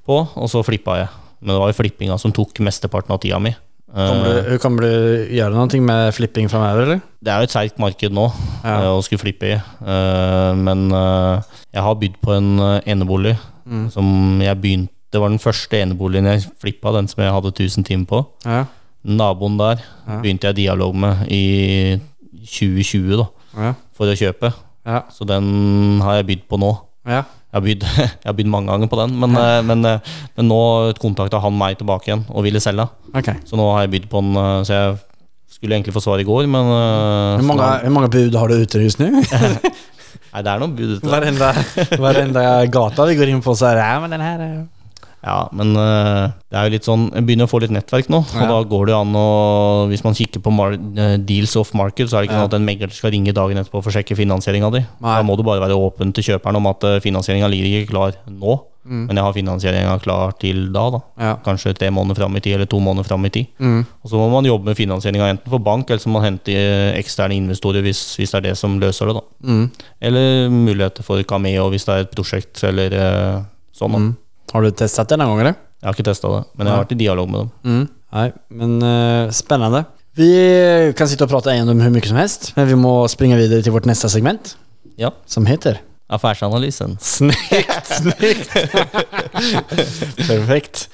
på, 0.02 0.16
og 0.26 0.48
så 0.50 0.64
flippa 0.66 0.98
jeg. 0.98 1.12
Men 1.42 1.54
det 1.54 1.60
var 1.62 1.70
jo 1.70 1.78
flippinga 1.78 2.16
som 2.18 2.34
tok 2.34 2.58
mesteparten 2.66 3.14
av 3.14 3.22
tida 3.22 3.38
mi. 3.42 3.54
Kommer 3.92 4.24
du, 4.48 4.58
kommer 4.58 4.80
du 4.86 5.26
gjøre 5.36 5.52
noe 5.52 5.80
med 5.84 6.14
flipping 6.16 6.48
framöver 6.48 6.82
eller? 6.86 7.00
det 7.22 7.28
er 7.32 7.42
jo 7.42 7.48
et 7.50 7.52
seigt 7.54 7.78
marked 7.78 8.12
nå 8.16 8.24
Ja. 8.64 8.78
eh, 8.80 8.88
å 8.88 9.02
skulle 9.04 9.20
flippe 9.20 9.50
i. 9.50 9.52
Eh, 9.54 10.54
men 10.56 10.86
eh, 10.90 11.42
jeg 11.74 11.82
har 11.82 11.94
bydd 12.00 12.16
på 12.24 12.32
en 12.38 12.48
enebolig 12.86 13.34
enebolig 13.36 13.36
som 13.92 14.40
jeg 14.42 14.56
begynte 14.60 14.92
Det 15.12 15.20
var 15.20 15.28
den 15.28 15.38
første 15.38 15.76
eneboligen 15.76 16.24
jeg 16.24 16.46
flippa, 16.60 16.90
den 16.96 17.06
som 17.08 17.20
jeg 17.22 17.32
hadde 17.34 17.50
1000 17.52 17.84
timer 17.84 18.06
på. 18.08 18.20
Ja, 18.46 18.64
Naboen 19.04 19.58
der 19.60 19.82
begynte 20.22 20.48
jeg 20.48 20.56
dialog 20.56 20.94
med 20.96 21.26
i 21.28 22.00
2020 22.48 23.18
da, 23.20 23.26
ja, 23.58 23.74
for 23.92 24.08
å 24.08 24.16
kjøpe. 24.16 24.52
ja, 24.88 25.02
Så 25.12 25.26
den 25.28 26.00
har 26.00 26.16
jeg 26.22 26.26
bydd 26.30 26.48
på 26.48 26.58
nå. 26.58 26.72
ja. 27.06 27.22
Jeg 27.52 27.60
har 27.60 27.64
bydd, 27.66 27.82
jeg 28.24 28.28
har 28.30 28.36
bydd 28.38 28.48
mange 28.48 28.72
ganger 28.72 28.88
på 28.88 28.96
den, 28.96 29.16
men, 29.20 29.34
eh, 29.36 29.58
men, 29.68 29.84
eh, 29.84 30.12
men 30.38 30.46
nå 30.48 30.60
kontakta 30.96 31.40
han 31.44 31.52
meg 31.52 31.76
tilbake 31.76 32.08
igjen 32.08 32.24
og 32.32 32.46
ville 32.46 32.62
selge. 32.64 32.86
Okay. 33.12 33.42
Så 33.44 33.60
nå 33.60 33.66
har 33.74 33.84
jeg 33.84 33.92
bydd 33.92 34.06
på 34.08 34.22
den, 34.24 34.38
eh, 34.40 34.62
så 34.64 34.78
jeg 34.78 34.94
skulle 35.52 35.76
egentlig 35.76 35.92
få 35.92 36.00
svar 36.00 36.22
i 36.22 36.24
går, 36.24 36.48
men 36.48 36.70
Hvor 36.72 37.48
mange, 37.50 37.70
hur 37.84 37.92
många 37.92 38.08
bud 38.08 38.40
har 38.40 38.48
du 38.48 38.64
ute 38.64 38.80
huset 38.80 39.04
nå? 39.04 39.10
Nei, 40.32 40.40
det 40.40 40.48
er 40.48 40.62
noen 40.62 40.72
bud 40.78 40.94
ute. 40.96 41.10
varenda, 41.12 41.52
varenda 42.00 42.44
gata 42.72 43.04
vi 43.10 43.18
går 43.20 43.34
inn 43.34 43.44
på 43.44 43.52
så 43.52 43.68
er 43.68 43.76
det, 43.76 43.90
ja 43.92 44.00
men 44.00 44.16
den 44.16 44.24
här 44.24 44.40
är... 44.40 44.81
Ja, 45.22 45.48
men 45.54 45.76
eh, 45.78 46.32
det 46.50 46.58
er 46.58 46.66
jo 46.66 46.72
litt 46.74 46.86
sånn 46.88 47.04
Jeg 47.14 47.22
begynner 47.28 47.46
å 47.46 47.50
få 47.52 47.60
litt 47.62 47.70
nettverk 47.70 48.08
nå, 48.10 48.18
og 48.26 48.40
Ja. 48.42 48.48
da 48.50 48.56
går 48.66 48.86
det 48.88 48.94
jo 48.96 49.00
an 49.04 49.12
å 49.14 49.26
Hvis 49.92 50.02
man 50.02 50.14
kikker 50.18 50.42
på 50.42 50.50
eh, 50.98 51.16
deals 51.22 51.54
off 51.56 51.72
market, 51.78 52.08
så 52.10 52.16
er 52.18 52.22
det 52.22 52.30
ikke 52.30 52.40
Ja. 52.40 52.42
sånn 52.42 52.50
at 52.50 52.58
en 52.58 52.66
megler 52.66 52.90
skal 52.90 53.12
ringe 53.14 53.32
dagen 53.32 53.56
etterpå 53.56 53.82
for 53.84 53.90
å 53.90 53.94
sjekke 53.94 54.16
finansieringa 54.18 54.72
di. 54.72 54.80
Nei. 55.00 55.16
Da 55.16 55.22
må 55.22 55.36
du 55.36 55.44
bare 55.46 55.60
være 55.62 55.78
åpen 55.78 56.12
til 56.12 56.24
kjøperen 56.24 56.56
om 56.56 56.66
at 56.66 56.80
finansieringa 57.02 57.48
ligger 57.48 57.82
ikke 57.84 57.90
klar 57.94 58.12
nå, 58.28 58.60
men 58.84 59.14
jeg 59.14 59.22
har 59.22 59.32
finansieringa 59.32 60.00
klar 60.02 60.32
til 60.40 60.72
da, 60.72 60.90
da. 60.90 61.00
Ja. 61.20 61.36
Kanskje 61.36 61.72
tre 61.78 61.88
måneder 61.94 62.16
fram 62.18 62.34
i 62.34 62.40
tid, 62.40 62.54
eller 62.56 62.66
to 62.66 62.80
måneder 62.80 63.06
fram 63.06 63.24
i 63.24 63.30
tid. 63.30 63.46
Mm. 63.60 63.86
Og 64.02 64.10
så 64.10 64.18
må 64.18 64.28
man 64.32 64.44
jobbe 64.44 64.64
med 64.64 64.76
finansieringa 64.76 65.28
enten 65.30 65.48
for 65.48 65.60
bank, 65.62 65.88
eller 65.88 66.00
så 66.02 66.08
må 66.10 66.18
man 66.20 66.32
hente 66.32 66.50
eh, 66.50 66.98
eksterne 66.98 67.36
investorer 67.38 67.80
hvis, 67.86 68.16
hvis 68.18 68.32
det 68.34 68.40
er 68.40 68.48
det 68.50 68.56
som 68.58 68.80
løser 68.80 69.06
det, 69.06 69.14
da. 69.14 69.22
Mm. 69.46 69.70
Eller 70.02 70.48
muligheter 70.50 71.04
for 71.06 71.22
Cameo 71.22 71.70
hvis 71.70 71.84
det 71.86 71.94
er 71.94 72.00
et 72.08 72.10
prosjekt, 72.16 72.58
eller 72.64 72.92
eh, 72.92 73.42
sånn. 73.72 73.92
da. 73.92 74.02
Har 74.52 74.64
du 74.64 74.70
testet 74.76 75.08
det 75.12 75.18
noen 75.20 75.32
gång 75.32 75.44
eller? 75.44 75.58
Jeg 75.82 75.88
har 75.88 75.96
ikke 75.96 76.06
testa 76.06 76.30
det, 76.30 76.42
men 76.54 76.68
jeg 76.68 76.74
har 76.76 76.84
vært 76.84 76.94
i 76.94 77.00
dialog 77.00 77.30
med 77.30 77.40
dem. 77.40 77.52
Mm. 77.66 77.84
Nei, 78.12 78.26
men 78.60 78.74
uh, 78.84 79.30
spennende. 79.34 79.84
Vi 80.18 80.28
kan 80.98 81.08
sitte 81.08 81.24
og 81.24 81.32
prate 81.32 81.54
eiendom 81.54 81.80
hvor 81.80 81.94
mye 81.94 82.04
som 82.04 82.20
helst, 82.20 82.50
men 82.58 82.68
vi 82.68 82.76
må 82.76 82.92
springe 83.08 83.38
videre 83.40 83.64
til 83.64 83.72
vårt 83.74 83.88
neste 83.88 84.10
segment 84.12 84.54
Ja. 85.00 85.10
som 85.26 85.46
heter 85.48 85.80
Affärsanalysen. 86.12 86.98
Snyggt, 87.00 87.86
snyggt! 87.88 88.52
Perfekt. 90.28 90.88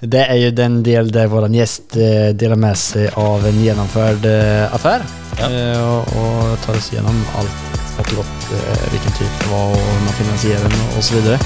Det 0.00 0.24
er 0.26 0.40
jo 0.40 0.50
den 0.50 0.80
del 0.84 1.12
der 1.14 1.30
vår 1.30 1.46
gjest 1.54 1.94
eh, 1.96 2.32
delar 2.36 2.58
med 2.60 2.76
seg 2.76 3.14
av 3.16 3.46
en 3.46 3.62
gjennomført 3.62 4.26
eh, 4.26 4.74
affär. 4.74 5.06
Ja. 5.38 5.46
Eh, 5.46 5.88
och, 5.94 6.10
och 6.18 6.60
tar 6.66 6.76
oss 6.76 6.92
gjennom 6.92 7.22
alt 7.38 7.76
smått 7.94 8.10
godt, 8.16 8.26
gott, 8.50 8.52
eh, 8.52 8.92
vilken 8.92 9.12
typ 9.12 9.40
det 9.40 9.50
var 9.50 9.70
og 9.70 9.78
hvordan 9.78 10.04
man 10.04 10.18
finansierer 10.20 10.68
den 10.68 10.98
osv. 10.98 11.02
så 11.02 11.14
vidare. 11.14 11.38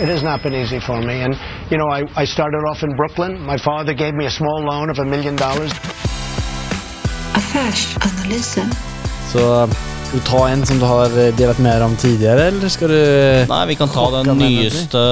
It 0.00 0.08
has 0.08 0.22
not 0.22 0.42
been 0.42 0.54
easy 0.54 0.80
for 0.80 1.00
me. 1.02 1.20
And, 1.22 1.36
you 1.70 1.76
know, 1.76 1.88
I, 1.88 2.00
I 2.22 2.24
started 2.26 2.64
off 2.70 2.82
in 2.82 2.96
Brooklyn. 2.96 3.38
My 3.44 3.58
father 3.58 3.92
gave 3.92 4.14
me 4.14 4.24
a 4.26 4.30
small 4.30 4.60
loan 4.64 4.88
of 4.90 4.98
a 4.98 5.04
million 5.04 5.36
dollars. 5.36 5.72
Affärsanalysen. 7.34 8.70
Så 9.32 9.68
Skal 10.10 10.18
du 10.18 10.24
ta 10.26 10.48
en 10.48 10.64
som 10.66 10.78
du 10.80 10.84
har 10.88 11.12
delt 11.38 11.58
mer 11.62 11.82
om 11.86 11.92
tidligere, 11.96 12.48
eller 12.50 12.68
skal 12.72 12.88
du... 12.90 13.02
Nei, 13.46 13.60
vi 13.70 13.76
kan 13.78 13.90
ta 13.94 14.08
den 14.16 14.32
nyeste 14.40 15.02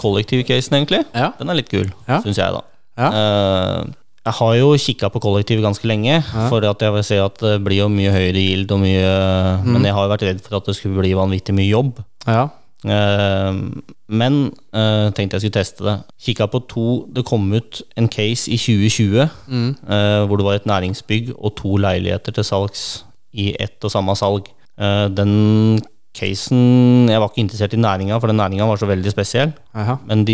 kollektivcasen, 0.00 0.74
egentlig. 0.80 1.04
Ja. 1.14 1.28
Den 1.38 1.52
er 1.52 1.58
litt 1.60 1.68
kul, 1.70 1.92
Ja. 2.08 2.18
syns 2.24 2.40
jeg, 2.40 2.50
da. 2.56 2.62
Ja. 2.98 3.10
Eh, 3.12 3.92
jeg 4.26 4.34
har 4.40 4.56
jo 4.58 4.72
kikka 4.82 5.12
på 5.14 5.22
kollektiv 5.22 5.62
ganske 5.62 5.86
lenge, 5.86 6.16
for 6.50 6.64
at 6.66 6.82
jeg 6.82 6.94
vil 6.96 7.06
se 7.06 7.20
at 7.22 7.38
det 7.44 7.54
blir 7.62 7.84
jo 7.84 7.88
mye 7.92 8.10
høyere 8.16 8.42
yield 8.42 8.74
og 8.74 8.82
mye 8.82 9.14
Mm. 9.62 9.70
Men 9.76 9.84
jeg 9.86 9.94
har 9.94 10.08
jo 10.08 10.12
vært 10.16 10.26
redd 10.26 10.42
for 10.42 10.56
at 10.58 10.66
det 10.66 10.74
skulle 10.80 10.98
bli 11.04 11.14
vanvittig 11.14 11.54
mye 11.54 11.68
jobb. 11.70 12.02
Ja. 12.26 12.48
Eh, 12.84 13.52
men 14.08 14.38
eh, 14.74 15.10
tenkte 15.14 15.38
jeg 15.38 15.44
skulle 15.44 15.58
teste 15.60 15.84
det. 15.86 15.96
Kikka 16.26 16.48
på 16.50 16.60
to 16.68 16.86
Det 17.14 17.24
kom 17.24 17.46
ut 17.54 17.82
en 17.96 18.08
case 18.08 18.50
i 18.50 18.56
2020 18.58 19.28
Mm. 19.48 19.68
eh, 19.88 20.26
hvor 20.26 20.36
det 20.36 20.44
var 20.44 20.54
et 20.54 20.66
næringsbygg 20.66 21.32
og 21.38 21.54
to 21.56 21.76
leiligheter 21.76 22.32
til 22.32 22.44
salgs 22.44 23.04
i 23.32 23.54
ett 23.60 23.84
og 23.84 23.90
samme 23.90 24.16
salg. 24.16 24.46
Den 25.16 25.80
casen 26.14 27.08
Jeg 27.08 27.20
var 27.20 27.28
ikke 27.28 27.40
interessert 27.44 27.72
i 27.74 27.76
næringa, 27.76 28.18
for 28.20 28.26
den 28.26 28.36
næringa 28.36 28.66
var 28.66 28.76
så 28.76 28.86
veldig 28.86 29.10
spesiell. 29.12 29.52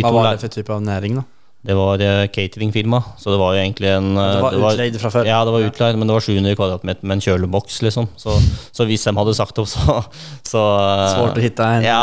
Hva 0.02 0.12
var 0.12 0.22
det 0.32 0.40
for 0.40 0.48
type 0.48 0.72
av 0.72 0.80
næring, 0.82 1.14
då? 1.16 1.22
Det 1.66 1.74
var 1.74 1.98
eh, 2.00 2.26
cateringfirma, 2.30 3.00
så 3.18 3.32
det 3.34 3.38
var 3.40 3.54
jo 3.56 3.60
egentlig 3.64 3.88
en 3.90 4.12
eh, 4.16 4.36
Det 4.54 4.60
var 4.62 4.72
utleid 4.76 4.98
fra 5.02 5.10
før? 5.10 5.26
Ja, 5.26 5.40
det 5.44 5.52
var 5.52 5.64
utleid, 5.66 5.98
men 5.98 6.06
det 6.08 6.14
var 6.14 6.22
700 6.24 6.54
kvadratmeter 6.56 7.02
med 7.10 7.16
en 7.18 7.24
kjøleboks, 7.24 7.80
liksom. 7.82 8.06
Så, 8.16 8.36
så 8.72 8.86
hvis 8.88 9.04
de 9.08 9.14
hadde 9.18 9.34
sagt 9.34 9.58
opp, 9.58 9.66
så, 9.72 9.96
så 10.46 10.62
eh, 10.78 11.02
Svårt 11.16 11.40
å 11.40 11.42
hitte 11.42 11.66
en 11.66 11.82
ja, 11.88 11.98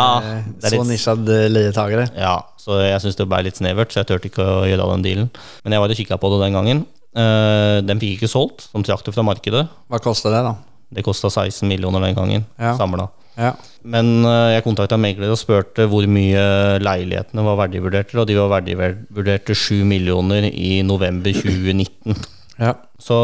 så 0.60 0.74
litt- 0.76 0.90
nisjad 0.92 1.32
leietakere? 1.56 2.10
Ja, 2.20 2.36
så 2.62 2.82
jeg 2.84 3.00
syns 3.06 3.16
det 3.22 3.30
ble 3.32 3.42
litt 3.48 3.58
snevert, 3.62 3.96
så 3.96 4.04
jeg 4.04 4.12
turte 4.12 4.30
ikke 4.30 4.44
å 4.44 4.62
gjøre 4.68 4.90
den 4.92 5.08
dealen. 5.08 5.32
Men 5.64 5.78
jeg 5.78 5.86
var 5.86 5.96
og 5.96 6.02
kikka 6.04 6.20
på 6.22 6.34
det 6.36 6.42
den 6.46 6.60
gangen. 6.60 6.86
Den 7.16 8.00
fikk 8.02 8.18
ikke 8.20 8.28
solgt, 8.32 8.66
som 8.74 8.84
trakk 8.84 9.06
det 9.08 9.14
fra 9.16 9.24
markedet. 9.24 9.68
Hva 9.88 10.00
kosta 10.04 10.34
det 10.34 10.42
da? 10.46 10.56
Det 10.96 11.04
kosta 11.08 11.30
16 11.32 11.64
millioner 11.72 12.04
den 12.04 12.16
gangen, 12.18 12.44
Ja. 12.60 12.76
samla. 12.78 13.08
Ja. 13.36 13.54
Men 13.84 14.24
eh, 14.26 14.56
jeg 14.56 14.66
kontakta 14.66 14.98
megler 15.00 15.34
og 15.34 15.40
spurte 15.40 15.88
hvor 15.92 16.08
mye 16.10 16.46
leilighetene 16.82 17.44
var 17.46 17.60
verdivurdert 17.66 18.14
og 18.16 18.30
de 18.30 18.38
var 18.40 18.54
verdivurdert 18.58 19.46
til 19.50 19.60
7 19.62 19.84
millioner 19.90 20.48
i 20.50 20.80
november 20.88 21.36
2019. 21.36 22.16
Ja. 22.56 22.72
Så, 23.02 23.16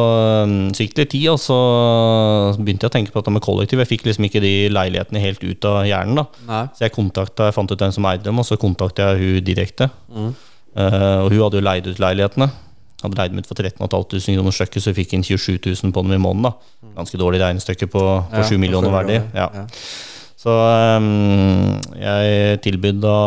um, 0.44 0.72
så 0.76 0.84
gikk 0.84 0.98
det 0.98 1.06
tid, 1.14 1.30
og 1.32 1.40
så 1.40 1.58
begynte 2.60 2.86
jeg 2.86 2.92
å 2.92 2.96
tenke 2.98 3.14
på 3.14 3.22
dette 3.22 3.32
med 3.32 3.44
kollektiv. 3.46 3.80
Jeg 3.80 3.90
fikk 3.94 4.08
liksom 4.10 4.28
ikke 4.28 4.42
de 4.44 4.54
leilighetene 4.74 5.24
helt 5.24 5.44
ut 5.46 5.68
av 5.70 5.86
hjernen. 5.88 6.20
da 6.20 6.50
Nei. 6.50 6.64
Så 6.76 6.86
jeg 6.86 6.96
kontakta, 6.98 7.48
jeg 7.48 7.56
fant 7.56 7.72
ut 7.72 7.86
hvem 7.86 7.96
som 7.96 8.08
eide 8.12 8.28
dem, 8.28 8.42
og 8.42 8.48
så 8.48 8.60
kontakta 8.60 9.14
jeg 9.14 9.22
hun 9.22 9.48
direkte. 9.48 9.88
Eh, 10.12 11.18
og 11.24 11.32
hun 11.32 11.40
hadde 11.46 11.62
jo 11.62 11.64
leid 11.64 11.88
ut 11.88 12.04
leilighetene. 12.04 12.50
Hadde 13.02 13.18
leid 13.18 13.34
dem 13.34 13.42
ut 13.42 13.50
for 13.50 13.58
13 13.58 13.82
500 13.82 14.38
kroner 14.38 14.54
stykket, 14.56 14.84
så 14.84 14.92
vi 14.94 15.02
fikk 15.02 15.16
inn 15.18 15.24
27 15.26 15.58
000 15.66 15.94
på 15.96 16.04
dem 16.06 16.14
i 16.14 16.22
måneden. 16.22 16.52
da 16.52 16.92
Ganske 17.00 17.18
dårlig 17.18 17.42
regnestykke 17.42 17.88
på, 17.90 18.02
på 18.30 18.42
Ja, 18.42 18.48
7 18.48 18.58
millioner 18.62 18.94
verdi. 18.94 19.20
Ja. 19.34 19.48
ja. 19.56 19.66
Så 20.42 20.54
um, 20.98 21.78
jeg 22.02 22.62
tilbød 22.66 23.02
da 23.04 23.18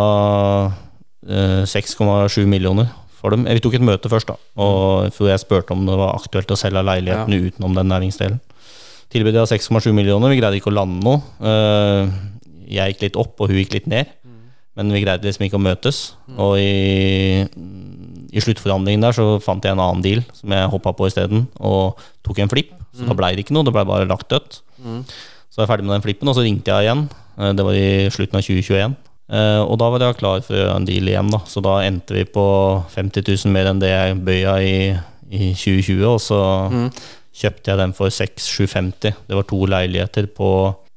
uh, 0.71 1.63
6,7 1.71 2.45
millioner 2.51 2.91
for 3.19 3.31
dem. 3.35 3.47
Eh, 3.47 3.55
Vi 3.57 3.63
tok 3.65 3.77
et 3.79 3.85
møte 3.87 4.11
først, 4.11 4.31
da. 4.31 4.37
Og 4.61 5.11
jeg 5.29 5.43
spurte 5.43 5.75
om 5.75 5.87
det 5.87 5.97
var 5.99 6.17
aktuelt 6.19 6.51
å 6.51 6.59
selge 6.59 6.83
leilighetene 6.85 7.39
utenom 7.49 7.77
den 7.79 7.91
næringsdelen. 7.93 8.41
Tilbød 9.15 9.39
jeg 9.43 9.61
6,7 9.63 9.93
millioner. 9.95 10.33
Vi 10.33 10.41
greide 10.41 10.59
ikke 10.59 10.73
å 10.73 10.79
lande 10.81 11.03
noe. 11.07 11.23
Uh, 11.41 12.11
Jeg 12.65 12.95
gikk 12.95 13.03
litt 13.09 13.17
opp, 13.21 13.35
og 13.41 13.51
hun 13.51 13.59
gikk 13.61 13.75
litt 13.77 13.87
ned. 13.91 14.11
Men 14.77 14.91
vi 14.91 15.03
greide 15.05 15.23
liksom 15.29 15.45
ikke 15.47 15.59
å 15.61 15.63
møtes. 15.63 15.99
Og 16.37 16.57
i, 16.59 17.45
i 18.35 18.43
sluttforhandlingen 18.43 19.05
der 19.07 19.15
så 19.15 19.27
fant 19.45 19.63
jeg 19.65 19.77
en 19.77 19.83
annen 19.85 20.03
deal 20.03 20.23
som 20.35 20.51
jeg 20.55 20.71
hoppa 20.73 20.93
på 20.99 21.07
isteden, 21.11 21.47
og 21.63 22.01
tok 22.27 22.41
en 22.43 22.51
flipp. 22.51 22.73
Så 22.95 23.07
da 23.09 23.15
blei 23.19 23.33
det 23.35 23.45
ikke 23.45 23.55
noe, 23.55 23.67
det 23.67 23.73
blei 23.75 23.85
bare 23.87 24.07
lagt 24.11 24.29
dødt. 24.31 24.61
Så 25.51 25.59
var 25.59 25.65
jeg 25.65 25.69
er 25.69 25.73
ferdig 25.73 25.87
med 25.87 25.95
den 25.97 26.05
flippen, 26.05 26.29
og 26.31 26.35
så 26.37 26.43
ringte 26.47 26.71
jeg 26.75 26.87
igjen. 26.89 27.05
Eh, 27.39 27.53
Det 27.55 27.65
var 27.67 27.75
i 27.79 28.11
slutten 28.11 28.39
av 28.39 28.43
2021. 28.43 28.97
Eh, 29.31 29.61
Og 29.63 29.79
da 29.79 29.89
var 29.91 29.99
jeg 30.03 30.19
klar 30.19 30.43
for 30.43 30.55
å 30.55 30.59
gjøre 30.61 30.77
en 30.77 30.85
deal 30.87 31.09
igjen, 31.09 31.31
da. 31.31 31.39
Så 31.47 31.63
da 31.63 31.79
endte 31.87 32.15
vi 32.15 32.25
på 32.25 32.45
50 32.95 33.23
000 33.47 33.53
mer 33.55 33.67
enn 33.71 33.79
det 33.83 33.91
jeg 33.95 34.19
bøya 34.27 34.55
i, 34.63 34.75
i 35.31 35.53
2020, 35.55 36.03
og 36.07 36.19
så 36.21 36.41
kjøpte 37.35 37.71
jeg 37.71 37.79
den 37.79 37.93
for 37.95 38.11
6750. 38.11 39.15
Det 39.27 39.35
var 39.39 39.47
to 39.51 39.59
leiligheter 39.67 40.27
på 40.35 40.51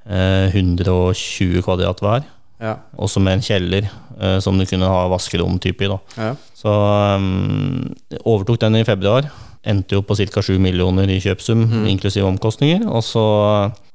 eh, 0.10 0.50
120 0.54 1.62
kvadrat 1.66 2.02
hver. 2.02 2.26
Ja. 2.62 2.78
Også 2.98 3.22
med 3.22 3.38
en 3.38 3.44
kjeller 3.46 3.86
eh, 3.86 4.38
som 4.44 4.58
du 4.58 4.66
kunne 4.70 4.90
ha 4.90 5.04
vaskerom 5.12 5.60
type 5.62 5.86
i. 5.86 5.90
Ja. 6.18 6.32
Så 6.58 6.72
um, 7.18 7.92
overtok 8.24 8.62
den 8.64 8.80
i 8.80 8.86
februar. 8.88 9.30
Endte 9.68 9.98
jo 9.98 10.06
på 10.06 10.16
ca. 10.18 10.42
7 10.42 10.56
millioner 10.64 11.10
i 11.12 11.20
kjøpsum, 11.22 11.66
inklusiv 11.90 12.26
omkostninger. 12.26 12.86
Og 12.88 13.04
så, 13.04 13.26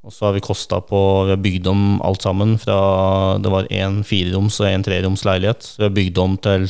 og 0.05 0.15
så 0.15 0.29
har 0.29 0.37
vi 0.37 0.45
kosta 0.45 0.83
på 0.85 1.01
Vi 1.27 1.35
har 1.35 1.41
bygd 1.43 1.71
om 1.71 1.83
alt 2.05 2.27
sammen 2.27 2.59
fra 2.61 3.39
Det 3.41 3.53
var 3.53 3.71
en 3.71 4.03
fireroms 4.05 4.61
og 4.61 4.69
en 4.69 4.85
treroms 4.85 5.25
leilighet. 5.25 5.65
Så 5.65 5.81
vi 5.81 5.89
har 5.89 5.97
bygd 5.97 6.23
om 6.23 6.37
til 6.45 6.69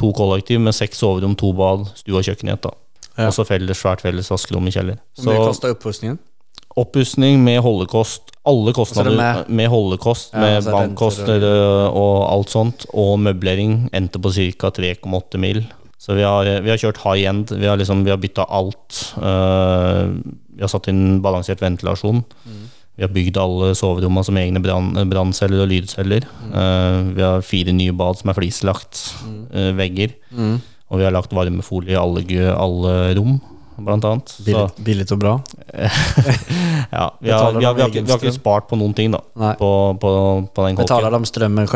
to 0.00 0.10
kollektiv 0.16 0.60
med 0.60 0.74
seks 0.74 0.98
soverom, 0.98 1.36
to 1.38 1.52
bad, 1.54 1.86
stue 2.00 2.18
og 2.18 2.26
kjøkken 2.26 2.50
i 2.50 2.56
ett. 2.56 2.66
Ja. 3.12 3.28
Og 3.28 3.34
så 3.36 3.44
felles, 3.46 3.78
svært 3.78 4.02
felles 4.02 4.30
vaskerom 4.32 4.66
i 4.68 4.74
kjeller. 4.74 4.98
Hvor 5.20 5.28
mye 5.28 5.38
kosta 5.38 5.52
kostar 5.52 5.76
upprustningen? 5.76 6.18
Oppussing 6.80 7.42
med 7.44 7.60
holdekost. 7.64 8.30
Alle 8.48 8.72
kostnader 8.74 9.14
med, 9.14 9.48
med, 9.54 9.68
holdekost, 9.70 10.32
Ja, 10.34 10.40
med 10.40 10.64
bankkoster 10.66 11.44
og, 11.46 11.98
og 12.00 12.16
alt 12.32 12.50
sånt, 12.50 12.86
og 12.90 13.18
møblering, 13.22 13.84
endte 13.94 14.18
på 14.18 14.32
ca. 14.34 14.72
3,8 14.74 15.38
mil. 15.38 15.62
Så 16.02 16.16
vi 16.18 16.24
har, 16.26 16.48
vi 16.64 16.72
har 16.72 16.80
kjørt 16.80 16.98
high 17.04 17.28
end. 17.30 17.52
Vi 17.54 17.68
har, 17.70 17.76
liksom, 17.78 18.02
vi 18.02 18.10
har 18.10 18.18
bytta 18.18 18.48
alt. 18.50 19.02
Uh, 19.22 20.18
vi 20.56 20.64
har 20.64 20.72
satt 20.72 20.88
inn 20.90 21.20
balansert 21.22 21.62
ventilasjon. 21.62 22.24
Vi 22.98 23.06
har 23.06 23.12
bygd 23.14 23.38
alle 23.40 23.70
soverommene 23.78 24.26
som 24.26 24.36
egne 24.36 24.60
brannceller 24.60 25.62
og 25.64 25.70
lydceller. 25.70 26.26
Eh, 26.52 26.98
vi 27.16 27.22
har 27.24 27.40
fire 27.46 27.72
nye 27.72 27.94
bad 27.96 28.18
som 28.20 28.28
er 28.30 28.36
flislagt. 28.36 29.00
eh, 29.54 29.70
vegger. 29.78 30.12
Og 30.92 30.98
vi 31.00 31.04
har 31.06 31.14
lagt 31.14 31.32
varmefolie 31.32 31.94
i 31.94 31.96
alle, 31.96 32.20
alle 32.52 33.14
rom, 33.16 33.38
blant 33.78 34.04
annet. 34.04 34.28
Så, 34.28 34.44
Billigt, 34.44 34.76
billigt 34.84 35.12
og 35.12 35.18
bra. 35.22 35.34
ja, 36.92 37.06
vi, 37.20 37.30
har, 37.30 37.52
vi, 37.52 37.64
har, 37.64 37.74
vi, 37.74 37.80
har, 37.82 37.88
ikke- 37.88 38.04
vi 38.06 38.10
har 38.12 38.18
ikke 38.22 38.34
spart 38.36 38.68
på 38.70 38.76
noen 38.78 38.94
ting, 38.96 39.12
da. 39.14 39.20
På, 39.58 39.70
på, 40.00 40.10
på 40.54 40.66
den 40.68 40.76
Betaler 40.80 41.10
de 41.14 41.24
strømmen? 41.28 41.68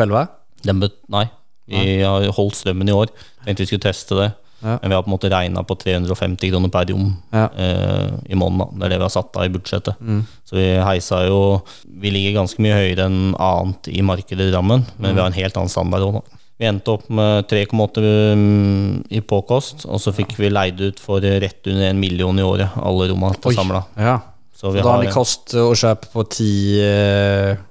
Den 0.65 0.81
nei, 1.13 1.25
vi 1.67 2.01
har 2.01 2.27
holdt 2.37 2.55
strømmen 2.59 2.89
i 2.89 2.95
år. 2.95 3.07
Tenkte 3.45 3.63
vi 3.63 3.69
skulle 3.71 3.85
teste 3.87 4.15
det. 4.19 4.29
Ja. 4.57 4.79
Men 4.81 4.89
vi 4.89 4.95
har 4.95 5.03
på 5.05 5.11
en 5.11 5.13
måte 5.13 5.29
regna 5.29 5.61
på 5.69 5.75
350 5.77 6.49
kroner 6.49 6.71
per 6.73 6.87
rom 6.89 7.11
Ja. 7.31 7.43
eh, 7.53 8.15
i 8.25 8.33
måneden. 8.35 8.79
Det 8.79 8.87
er 8.87 8.89
det 8.95 8.97
vi 8.97 9.05
har 9.05 9.13
satt 9.13 9.35
av 9.37 9.45
i 9.45 9.51
budsjettet. 9.53 9.99
Mm. 10.01 10.23
Så 10.49 10.55
vi 10.57 10.63
heisa 10.81 11.19
jo 11.27 11.61
Vi 11.85 12.09
ligger 12.09 12.39
ganske 12.39 12.57
mye 12.65 12.73
høyere 12.73 13.05
enn 13.05 13.35
annet 13.37 13.87
i 13.93 14.01
markedet 14.01 14.47
i 14.47 14.51
Drammen, 14.51 14.85
men 14.97 15.11
Mm. 15.11 15.15
vi 15.15 15.21
har 15.21 15.27
en 15.29 15.37
helt 15.37 15.57
annen 15.61 15.69
standard 15.69 16.01
òg, 16.07 16.13
da. 16.17 16.36
Vi 16.57 16.65
endte 16.65 16.95
opp 16.95 17.05
med 17.13 17.45
3,8 17.51 18.01
um, 18.33 19.03
i 19.13 19.21
påkost, 19.21 19.85
og 19.85 20.01
så 20.01 20.13
fikk 20.15 20.33
vi 20.39 20.49
leid 20.49 20.81
ut 20.81 21.01
for 21.01 21.21
rett 21.21 21.69
under 21.69 21.91
en 21.91 22.01
million 22.01 22.39
i 22.39 22.45
året, 22.45 22.79
alle 22.81 23.11
rommene 23.11 23.37
til 23.43 23.57
samla. 23.59 23.83
Ja. 24.01 24.17
Så 24.57 24.71
vi 24.73 24.81
Da 24.81 24.95
har 24.95 25.03
vi 25.05 25.13
kost 25.13 25.53
å 25.53 25.69
kjøpe 25.77 26.09
på 26.15 26.25
10... 26.25 26.45
8. 26.81 27.66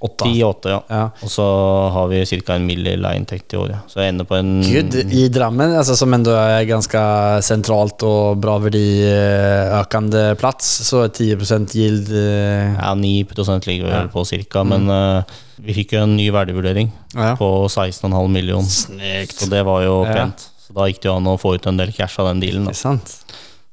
10-8, 0.00 0.68
ja. 0.70 0.80
Ja. 0.88 1.04
Og 1.22 1.30
så 1.32 1.44
har 1.90 2.06
vi 2.08 2.24
ca. 2.44 2.54
en 2.54 2.66
mill. 2.66 2.86
i 2.86 2.96
leieinntekt 2.96 3.52
i 3.52 3.56
året. 3.58 3.76
Så 3.90 3.98
jeg 4.00 4.12
ender 4.12 4.24
på 4.24 4.36
en 4.38 4.62
Gud, 4.62 4.94
i 5.10 5.28
Drammen, 5.28 5.74
altså, 5.76 5.96
som 5.98 6.12
enda 6.14 6.36
er 6.58 6.64
ganske 6.70 7.00
sentralt 7.42 8.02
og 8.06 8.38
bra 8.40 8.58
verdiøkende 8.62 10.36
plass, 10.38 10.68
så 10.86 11.04
er 11.06 11.10
10% 11.14 11.74
yield... 11.78 12.12
eh, 12.12 12.74
Ja, 12.78 12.94
9% 12.94 13.66
ligger 13.66 13.88
Ja. 13.88 14.02
vel 14.02 14.08
på 14.12 14.24
cirka, 14.26 14.62
men 14.64 14.88
uh, 14.90 15.22
vi 15.58 15.74
fikk 15.74 15.92
jo 15.96 16.04
en 16.06 16.16
ny 16.16 16.30
verdivurdering 16.30 16.92
Ja. 17.14 17.34
på 17.36 17.66
16,5 17.68 18.28
millioner. 18.30 18.68
Snekt. 18.68 19.38
Så 19.42 19.50
det 19.50 19.64
var 19.66 19.82
jo 19.82 20.04
Ja. 20.06 20.12
pent. 20.14 20.48
Så 20.68 20.74
da 20.76 20.84
gikk 20.86 21.00
det 21.02 21.08
jo 21.08 21.16
an 21.16 21.24
å 21.26 21.38
få 21.40 21.54
ut 21.56 21.66
en 21.66 21.76
del 21.78 21.92
cash 21.92 22.18
av 22.20 22.28
den 22.28 22.40
dealen. 22.40 22.66
Det 22.66 22.74
Da. 22.74 22.78
sant. 22.78 23.16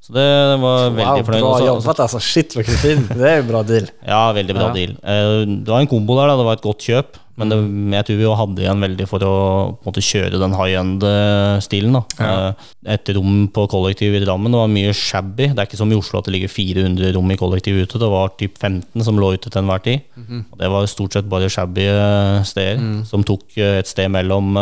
Så 0.06 0.14
det 0.14 0.26
var 0.62 0.90
Wow, 0.92 0.96
veldig 1.00 1.26
fornøyd. 1.26 1.42
bra 1.42 1.52
Også- 1.52 1.90
altså. 1.90 2.02
alltså. 2.04 2.20
Shit. 2.22 2.54
Det 2.54 3.22
er 3.26 3.40
en 3.42 3.48
bra 3.48 3.64
deal. 3.64 3.88
Ja, 4.08 4.32
veldig 4.34 4.54
bra 4.54 4.68
Ja. 4.68 4.74
deal. 4.74 4.92
Eh, 5.02 5.46
Det 5.64 5.68
var 5.68 5.80
en 5.82 5.88
kombo 5.88 6.16
der, 6.20 6.28
da. 6.28 6.36
Det 6.38 6.46
var 6.46 6.54
et 6.54 6.62
godt 6.62 6.80
kjøp. 6.86 7.06
Men 7.38 7.50
det, 7.50 7.58
Mm. 7.58 7.92
jeg 7.92 8.06
tror 8.06 8.16
vi 8.16 8.24
jo 8.24 8.36
hadde 8.36 8.62
igjen 8.64 8.80
veldig 8.80 9.08
for 9.10 9.20
å 9.20 9.78
måte, 9.84 10.00
kjøre 10.00 10.40
den 10.40 10.54
high 10.54 10.78
end-stilen. 10.80 12.06
Ja. 12.20 12.48
Eh, 12.50 12.54
Et 12.94 13.10
rom 13.16 13.50
på 13.52 13.68
kollektiv 13.68 14.14
i 14.16 14.24
Drammen 14.24 14.52
det 14.54 14.60
var 14.62 14.68
mye 14.70 14.94
shabby. 14.94 15.48
Det 15.50 15.58
er 15.60 15.66
ikke 15.66 15.76
som 15.76 15.92
i 15.92 15.96
Oslo 15.96 16.20
at 16.20 16.26
det 16.26 16.34
ligger 16.36 16.48
400 16.48 17.12
rom 17.16 17.32
i 17.32 17.36
kollektiv 17.36 17.76
ute. 17.82 17.98
Det 18.00 18.08
var 18.10 18.30
typ 18.38 18.58
15 18.58 19.04
som 19.04 19.18
lå 19.18 19.34
ute 19.34 19.50
til 19.50 19.62
enhver 19.64 19.82
tid. 19.84 20.02
Mm 20.16 20.26
-hmm. 20.30 20.58
det 20.60 20.70
var 20.70 20.86
stort 20.86 21.14
sett 21.14 21.28
bare 21.28 21.50
shabby 21.50 21.82
eh, 21.88 22.44
steder, 22.44 22.78
Mm. 22.78 23.06
som 23.06 23.24
tok 23.24 23.58
et 23.58 23.88
sted 23.88 24.08
mellom, 24.10 24.54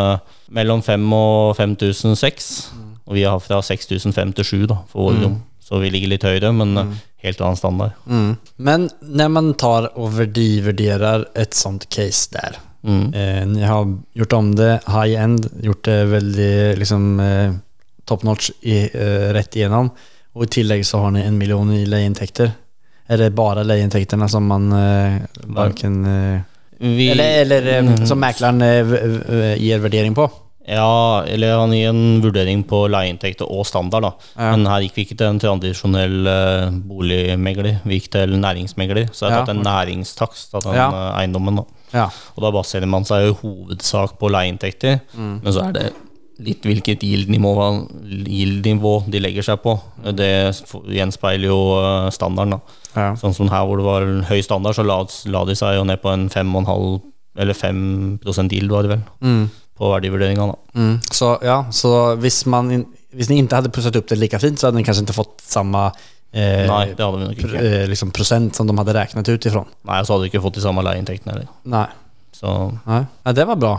mellom 0.49 0.81
5000 0.81 1.13
og 1.13 1.55
5006. 1.57 2.69
Mm. 3.03 3.09
Og 3.09 3.13
vi 3.17 3.23
har 3.27 3.39
fra 3.43 3.61
6005 3.61 4.33
til 4.39 4.45
7 4.45 4.67
da, 4.67 4.77
for 4.87 5.09
våre 5.09 5.23
rom. 5.23 5.41
Så 5.63 5.79
vi 5.79 5.89
ligger 5.89 6.09
litt 6.11 6.23
høyere, 6.23 6.51
men 6.55 6.73
mm. 6.75 6.93
helt 7.23 7.39
annen 7.41 7.55
standard. 7.59 7.91
Mm. 8.07 8.37
Men 8.57 8.89
når 9.01 9.29
man 9.31 9.53
tar 9.55 9.89
og 9.95 10.11
verdivurderer 10.17 11.25
et 11.35 11.53
sånt 11.53 11.89
case 11.89 12.29
der 12.31 12.59
Mm. 12.83 13.13
Eh, 13.15 13.45
ni 13.47 13.61
har 13.63 13.85
gjort 14.13 14.33
om 14.35 14.55
det 14.55 14.81
high-end, 14.91 15.45
gjort 15.63 15.83
det 15.87 16.05
veldig 16.11 16.77
liksom, 16.81 17.19
eh, 17.23 17.53
top 18.05 18.23
notch 18.27 18.49
i, 18.61 18.89
eh, 18.93 19.31
rett 19.31 19.55
igjennom. 19.55 19.87
Og 20.35 20.43
i 20.43 20.47
tillegg 20.51 20.83
så 20.83 20.99
har 20.99 21.11
ni 21.11 21.21
en 21.23 21.37
million 21.37 21.71
i 21.71 21.85
leieinntekter. 21.85 22.51
Er 23.07 23.17
det 23.17 23.29
bare 23.35 23.63
leieinntektene 23.63 24.27
som 24.29 24.43
man 24.51 24.67
eh, 24.73 25.21
varken... 25.47 26.05
Eh, 26.05 26.41
Vi, 26.83 27.07
eller 27.11 27.41
eller 27.45 27.67
eh, 27.77 27.81
Mm. 27.83 28.05
som 28.05 28.19
mekleren 28.19 28.59
gir 28.59 28.83
v- 28.83 29.01
v- 29.29 29.57
ger 29.63 29.79
värdering 29.79 30.13
på? 30.13 30.27
Ja, 30.65 31.23
eller 31.27 31.57
han 31.59 31.73
gir 31.75 31.89
en 31.89 32.21
vurdering 32.23 32.61
på 32.63 32.85
leieinntekter 32.87 33.43
og 33.51 33.65
standard, 33.67 34.03
da. 34.03 34.11
Ja. 34.37 34.51
Men 34.55 34.65
her 34.65 34.79
gikk 34.85 34.95
vi 34.95 35.03
ikke 35.05 35.17
til 35.19 35.27
en 35.27 35.39
tradisjonell 35.43 36.23
uh, 36.27 36.69
boligmegler, 36.87 37.81
vi 37.83 37.99
gikk 37.99 38.07
til 38.15 38.37
næringsmegler. 38.39 39.09
Så 39.11 39.25
jeg 39.27 39.31
har 39.33 39.39
Ja. 39.39 39.45
tatt 39.45 39.55
en 39.57 39.63
næringstakst 39.67 40.53
av 40.55 40.63
den 40.63 40.73
Ja. 40.75 40.87
eh, 40.87 41.19
eiendommen. 41.19 41.55
da. 41.55 41.63
Ja. 41.93 42.09
Og 42.37 42.41
da 42.43 42.51
baserer 42.51 42.87
man 42.87 43.03
seg 43.03 43.27
i 43.27 43.33
hovedsak 43.33 44.17
på 44.17 44.29
leieinntekter, 44.31 45.01
Mm. 45.17 45.41
men 45.43 45.53
så 45.53 45.67
er 45.67 45.71
det 45.73 45.93
litt 46.39 46.61
hvilket 46.63 47.03
yield-nivå 47.03 49.03
de 49.09 49.19
legger 49.19 49.43
seg 49.45 49.61
på. 49.63 49.75
Det 50.15 50.29
gjenspeiler 50.89 51.49
jo 51.49 51.57
eh, 51.79 52.09
standarden. 52.15 52.57
da. 52.57 52.61
Ja. 52.95 53.13
Sånn 53.17 53.33
som 53.35 53.49
her 53.49 53.65
hvor 53.65 53.77
det 53.77 53.85
var 53.87 54.05
høy 54.29 54.41
standard, 54.45 54.75
så 54.77 54.85
la, 54.85 54.99
la 55.31 55.43
de 55.45 55.55
seg 55.57 55.75
jo 55.79 55.83
ned 55.83 56.01
på 56.03 56.11
en 56.13 56.27
5,5 56.29 57.01
eller 57.35 57.53
5 57.57 58.19
yield, 58.51 58.69
var 58.69 58.83
det 58.83 58.89
vel, 58.91 59.01
Mm. 59.21 59.49
På 59.77 59.89
verdivurderinga. 59.89 60.47
Mm. 60.75 60.99
Så 61.11 61.37
ja, 61.43 61.65
så 61.71 62.15
hvis, 62.21 62.45
man 62.45 62.85
hvis 63.13 63.29
ni 63.29 63.37
inte 63.41 63.55
hade 63.55 63.71
pussat 63.73 63.95
upp 63.95 64.07
det 64.09 64.15
lika 64.21 64.39
fint 64.39 64.59
så 64.59 64.67
hade 64.67 64.77
ni 64.77 64.83
kanske 64.83 65.01
inte 65.01 65.13
fått 65.13 65.41
samma 65.41 65.87
eh, 66.31 66.67
Nei, 66.69 66.93
det 66.97 67.03
hadde 67.03 67.17
vi 67.17 67.25
nok 67.29 67.41
pr 67.41 67.55
ikke. 67.55 67.63
eh, 67.81 67.87
liksom 67.89 68.11
procent 68.11 68.55
som 68.55 68.67
de 68.67 68.77
hade 68.77 68.93
räknat 68.93 69.29
ut 69.29 69.45
ifrån. 69.45 69.65
Nei, 69.89 69.99
og 70.01 70.07
så 70.07 70.13
hadde 70.13 70.27
vi 70.27 70.33
ikke 70.33 70.43
fått 70.45 70.59
de 70.59 70.65
samme 70.65 70.85
leieinntektene 70.85 71.33
heller. 71.35 71.49
Nej. 71.63 71.87
Så 72.33 72.53
Nej. 72.85 73.05
Ja, 73.23 73.31
det 73.31 73.45
var 73.49 73.55
bra. 73.55 73.73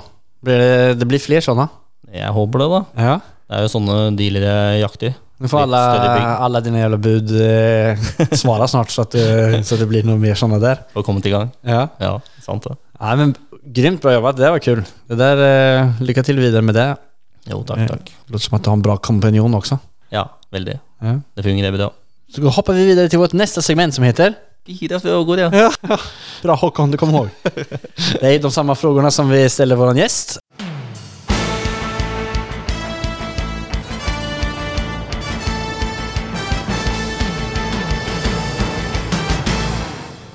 Blir 0.44 0.58
det, 0.58 0.94
det 1.00 1.06
blir 1.08 1.22
fler 1.22 1.40
sånne? 1.44 1.68
jeg 2.14 2.30
håper 2.30 2.60
det, 2.62 2.66
da. 2.70 2.80
Ja. 3.02 3.14
Det 3.48 3.56
er 3.58 3.62
jo 3.64 3.70
sånne 3.72 3.94
dealer 4.14 4.44
jeg 4.46 4.82
jakter. 4.84 5.14
Nå 5.42 5.48
får 5.50 5.64
alle, 5.64 5.78
alle 5.82 5.98
dine 6.04 6.14
bygg. 6.14 6.26
alla 6.46 6.60
dina 6.62 6.78
jävla 6.78 6.98
bud 7.02 7.32
eh, 7.42 8.04
svare 8.42 8.68
snart 8.70 8.92
så 8.94 9.02
at 9.02 9.16
det, 9.16 9.64
så 9.66 9.76
det 9.80 9.88
blir 9.90 10.06
noe 10.06 10.20
mer 10.22 10.38
sånne 10.38 10.60
der. 10.62 10.84
For 10.92 11.02
å 11.02 11.06
komme 11.08 11.24
til 11.24 11.34
gang. 11.34 11.50
Ja. 11.66 11.88
Ja, 11.98 12.12
sant 12.44 12.68
det. 12.68 12.76
Nei, 13.00 13.16
men 13.18 13.34
grymt 13.64 14.02
bra 14.02 14.12
jobbat, 14.12 14.36
det 14.36 14.50
var 14.50 14.58
kul. 14.58 14.82
Det 15.06 15.14
där, 15.14 15.80
eh, 15.82 16.02
lycka 16.02 16.22
till 16.22 16.38
vidare 16.38 16.62
med 16.62 16.74
det. 16.74 16.96
Jo, 17.44 17.64
takk, 17.64 17.78
Eh, 17.78 17.86
Det 17.86 18.32
Låter 18.32 18.44
som 18.44 18.56
att 18.56 18.64
du 18.64 18.70
har 18.70 18.76
en 18.76 18.82
bra 18.82 18.96
kompanjon 18.96 19.54
också. 19.54 19.78
Ja, 20.08 20.38
veldig. 20.50 20.78
Ja. 20.98 21.20
Det 21.34 21.42
fungerer 21.42 21.72
bra. 21.72 21.92
Så 22.34 22.40
då 22.40 22.48
hoppar 22.48 22.72
vi 22.72 22.86
vidare 22.86 23.08
till 23.08 23.18
vårt 23.18 23.32
nästa 23.32 23.62
segment 23.62 23.94
som 23.94 24.04
heter 24.04 24.34
Fire 24.66 25.00
frågor, 25.00 25.38
ja. 25.38 25.72
Ja, 25.80 25.98
bra 26.42 26.54
Håkon, 26.54 26.90
du 26.90 26.98
kommer 26.98 27.12
ihåg. 27.12 27.28
Det 28.20 28.34
är 28.34 28.38
de 28.38 28.50
samma 28.50 28.74
frågorna 28.74 29.10
som 29.10 29.28
vi 29.30 29.48
ställer 29.48 29.76
vår 29.76 29.96
gäst. 29.96 30.38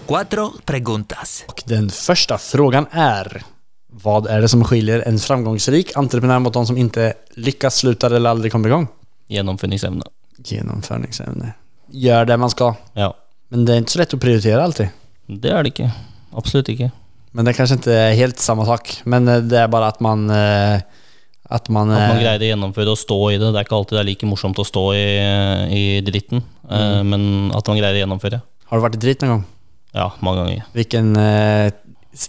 Cuatro 0.10 0.51
preguntas. 0.66 1.43
Och 1.47 1.64
den 1.66 1.89
första 1.89 2.38
frågan 2.38 2.86
är 2.91 3.43
Vad 3.88 4.28
är 4.28 4.41
det 4.41 4.47
som 4.47 4.64
skiljer 4.64 4.99
en 4.99 5.20
framgångsrik 5.20 5.97
entreprenör 5.97 6.39
mot 6.39 6.53
de 6.53 6.66
som 6.66 6.78
inte 6.78 7.14
lyckas, 7.30 7.76
slutar 7.76 8.12
eller 8.12 8.30
aldrig 8.30 8.51
kommer 8.51 8.70
igång? 8.70 8.88
Gjennomføringsevne. 9.28 10.03
Genomförningsämne. 10.38 11.53
Gör 11.91 12.26
det 12.26 12.38
man 12.38 12.49
ska. 12.49 12.76
Ja. 12.93 13.14
Men 13.47 13.66
det 13.66 13.74
är 13.74 13.78
inte 13.78 13.91
så 13.91 13.99
lätt 13.99 14.14
att 14.14 14.20
prioritera 14.20 14.64
alltid. 14.64 14.89
Det 15.28 15.49
er 15.49 15.64
det 15.64 15.70
ikke. 15.70 15.91
Absolutt 16.34 16.70
ikke. 16.70 16.91
Men 17.32 17.45
det 17.45 17.53
kanske 17.53 17.76
inte 17.76 17.93
är 17.93 18.14
helt 18.14 18.39
samma 18.39 18.66
sak. 18.66 19.01
Men 19.03 19.28
eh, 19.28 19.38
det 19.38 19.60
är 19.60 19.68
bara 19.68 19.88
att 19.88 19.99
man... 19.99 20.30
eh, 20.30 20.82
Att 21.43 21.70
man... 21.70 21.91
At 21.91 22.10
man 22.10 22.18
eh, 22.18 22.24
greide 22.24 22.45
å 22.45 22.49
gjennomføre 22.49 22.89
og 22.93 22.97
stå 22.97 23.20
i 23.32 23.38
det. 23.38 23.53
Det 23.53 23.62
er 23.62 23.66
ikke 23.66 23.76
alltid 23.76 23.97
det 23.97 24.01
er 24.01 24.10
like 24.10 24.26
morsomt 24.26 24.60
å 24.60 24.66
stå 24.66 24.84
i, 24.93 25.05
i 25.74 26.01
dritten, 26.01 26.43
mm. 26.70 27.10
men 27.10 27.24
at 27.57 27.68
man 27.68 27.78
greier 27.78 27.97
å 27.97 28.03
gjennomføre. 28.03 28.41
Har 28.70 28.78
du 28.78 28.82
varit 28.82 28.95
i 28.95 29.01
dritt 29.05 29.22
någon 29.22 29.30
gång? 29.30 29.47
Ja, 29.95 30.09
mange 30.25 30.43
ganger. 30.43 30.65
Hvilken 30.77 31.13
eh, 31.17 31.69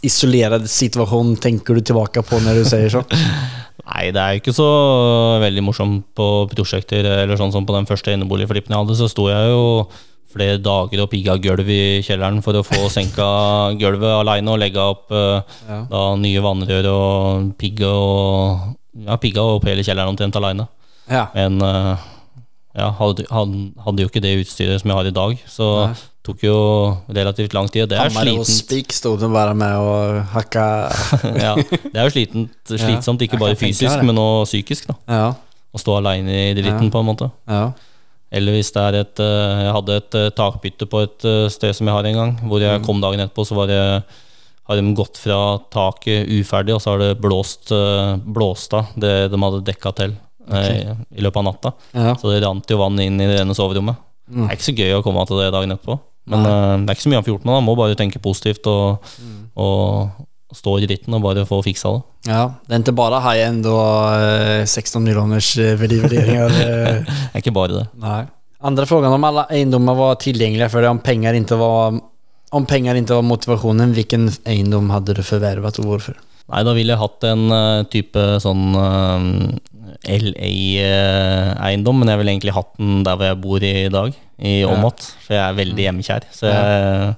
isolert 0.06 0.66
situasjon 0.70 1.34
tenker 1.42 1.76
du 1.76 1.84
tilbake 1.84 2.22
på 2.24 2.38
når 2.44 2.61
du 2.62 2.68
sier 2.68 2.92
sånn? 2.92 3.08
Nei, 3.90 4.11
det 4.14 4.20
er 4.22 4.36
jo 4.36 4.40
ikke 4.42 4.54
så 4.54 4.68
veldig 5.42 5.62
morsomt 5.66 6.04
på 6.16 6.26
prosjekter, 6.52 7.04
eller 7.24 7.36
sånn 7.40 7.50
som 7.52 7.66
på 7.66 7.74
den 7.74 7.88
første 7.88 8.12
eneboligflippen 8.14 8.70
jeg 8.76 8.84
hadde, 8.84 8.96
så 9.00 9.08
sto 9.11 9.26
jeg 9.32 9.50
jo 9.50 9.64
flere 10.30 10.61
dager 10.62 11.00
og 11.02 11.08
pigga 11.11 11.34
gulv 11.42 11.66
i 11.74 11.98
kjelleren 12.06 12.38
for 12.44 12.54
å 12.54 12.62
få 12.62 12.84
senka 12.96 13.26
gulvet 13.80 14.12
aleine 14.20 14.52
og 14.52 14.61
legge 14.62 14.78
opp 14.92 15.11
eh, 15.11 15.40
Ja. 15.66 15.80
da 15.90 16.02
nye 16.20 16.44
vannrør 16.44 16.90
og 16.92 17.48
pigga 17.58 17.90
og 17.90 18.76
Ja, 19.06 19.16
pigga 19.22 19.42
opp 19.56 19.64
hele 19.68 19.82
kjelleren 19.86 20.11
omtrent 20.12 20.34
aleine. 20.38 20.64
Ja. 21.11 21.24
Men 21.34 21.58
eh, 21.62 22.06
ja, 22.78 22.88
hadde, 22.98 23.24
hadde, 23.30 23.61
hadde 23.84 24.02
jo 24.04 24.11
ikke 24.11 24.22
det 24.22 24.36
utstyret 24.44 24.82
som 24.82 24.90
jeg 24.92 24.98
har 25.00 25.08
i 25.11 25.14
dag, 25.14 25.36
så 25.50 25.68
Nei. 25.88 26.00
Tok 26.31 26.47
jo 26.47 26.57
relativt 27.11 27.55
lang 27.57 27.68
tid. 27.68 27.89
Det 27.91 27.99
er 27.99 28.07
och 28.07 28.47
slitent. 28.47 28.47
spik 28.47 28.93
bara 29.33 29.55
med 29.55 29.76
og 29.76 30.24
hakka 30.33 30.64
ja, 31.47 31.55
det 31.57 31.95
er 31.95 32.09
jo 32.09 32.11
slitent, 32.11 32.51
slitsomt, 32.66 33.22
ikke 33.22 33.39
bare 33.39 33.57
fysisk, 33.57 34.03
men 34.03 34.16
også 34.16 34.51
psykisk. 34.51 34.89
da 34.89 34.95
Ja, 35.09 35.35
Å 35.70 35.78
stå 35.78 36.01
aleine 36.01 36.51
i 36.51 36.55
dritten, 36.55 36.91
på 36.91 36.99
en 36.99 37.07
måte. 37.07 37.31
ja. 37.47 37.70
Eller 38.31 38.55
hvis 38.55 38.70
det 38.74 38.83
er 38.83 38.97
et 39.01 39.22
eh, 39.22 39.61
Jeg 39.64 39.74
hadde 39.74 39.99
et 39.99 40.18
eh, 40.18 40.33
takbytte 40.39 40.87
på 40.91 41.03
et 41.03 41.26
eh, 41.26 41.47
sted 41.51 41.74
som 41.74 41.89
jeg 41.89 41.97
har 41.97 42.07
en 42.07 42.18
gang, 42.20 42.35
hvor 42.47 42.62
jeg 42.62 42.83
kom 42.87 43.03
dagen 43.03 43.22
etterpå, 43.24 43.47
så 43.47 43.59
var 43.59 43.70
det 43.70 43.81
har 44.70 44.78
de 44.78 44.93
gått 44.95 45.18
fra 45.18 45.59
taket 45.74 46.28
uferdig, 46.31 46.76
og 46.76 46.83
så 46.83 46.93
har 46.93 47.01
det 47.03 47.16
blåst, 47.18 47.72
blåst 48.22 48.76
av 48.78 48.93
det 49.03 49.33
de 49.33 49.41
hadde 49.43 49.64
dekka 49.66 49.91
til 49.99 50.12
okay. 50.45 50.93
i 51.11 51.24
løpet 51.26 51.41
av 51.41 51.47
natta. 51.49 51.72
Ja. 51.91 52.12
Så 52.14 52.31
det 52.31 52.45
rant 52.45 52.70
jo 52.70 52.78
vann 52.78 53.01
inn 53.03 53.18
i 53.18 53.26
det 53.26 53.41
ene 53.41 53.57
soverommet. 53.59 53.99
Det 54.31 54.45
er 54.47 54.55
ikke 54.55 54.68
så 54.68 54.76
gøy 54.78 54.95
å 54.95 55.03
komme 55.03 55.24
til 55.26 55.43
det 55.43 55.49
dagen 55.57 55.74
etterpå. 55.74 55.97
Men 56.29 56.45
uh, 56.45 56.75
det 56.83 56.91
er 56.91 56.99
ikke 56.99 57.07
så 57.07 57.12
mye 57.12 57.21
han 57.21 57.27
får 57.29 57.35
gjort 57.35 57.47
med 57.47 57.53
det. 57.53 57.61
Han 57.61 57.68
må 57.68 57.77
bare 57.79 57.99
tenke 57.99 58.23
positivt 58.23 58.68
og, 58.71 59.14
og 59.57 60.27
stå 60.57 60.77
i 60.79 60.87
dritten 60.87 61.14
og 61.16 61.25
bare 61.25 61.47
få 61.49 61.61
fiksa 61.64 61.95
det. 61.95 62.03
Ja, 62.29 62.43
det 62.66 62.75
er 62.75 62.83
ikke 62.83 62.97
bare 62.99 63.23
high-end 63.25 63.66
og 63.71 64.12
eh, 64.21 64.66
16 64.66 65.01
miljoners 65.05 65.55
eh, 65.62 65.81
eh, 65.81 65.89
Det 65.89 66.21
er 66.21 67.41
ikke 67.41 67.55
bare 67.57 67.79
det. 67.79 67.87
Nei. 68.03 68.25
Andre 68.61 68.85
frågan, 68.85 69.14
om 69.16 69.25
alle 69.25 69.47
eiendommer 69.57 69.97
var 69.97 70.18
tilgjengelige 70.21 70.68
for 70.68 70.85
deg, 70.85 70.93
om 70.93 71.01
penger 71.01 71.39
ikke 71.39 71.57
var, 71.57 71.97
om 72.53 72.66
penger 72.68 72.99
ikke 73.01 73.16
var 73.16 73.25
motivasjonen, 73.25 73.95
hvilken 73.97 74.29
eiendom 74.45 74.91
hadde 74.93 75.16
du 75.16 75.23
forvervet, 75.25 75.81
og 75.81 75.89
hvorfor? 75.89 76.18
Nei, 76.51 76.61
da 76.66 76.75
ville 76.77 76.93
jeg 76.93 77.01
hatt 77.01 77.25
en 77.31 77.47
uh, 77.55 77.87
type 77.89 78.25
sånn 78.43 78.75
LA-eiendom, 80.05 82.01
men 82.01 82.11
jeg 82.12 82.20
ville 82.20 82.34
egentlig 82.36 82.57
hatt 82.57 82.72
den 82.78 83.05
der 83.07 83.18
hvor 83.18 83.26
jeg 83.28 83.41
bor 83.43 83.66
i 83.66 83.74
dag, 83.93 84.16
i 84.41 84.55
Åmot. 84.68 85.05
For 85.26 85.36
jeg 85.36 85.45
er 85.45 85.59
veldig 85.59 85.86
hjemmekjær. 85.86 86.26
Så 86.34 86.49
jeg, 86.49 87.14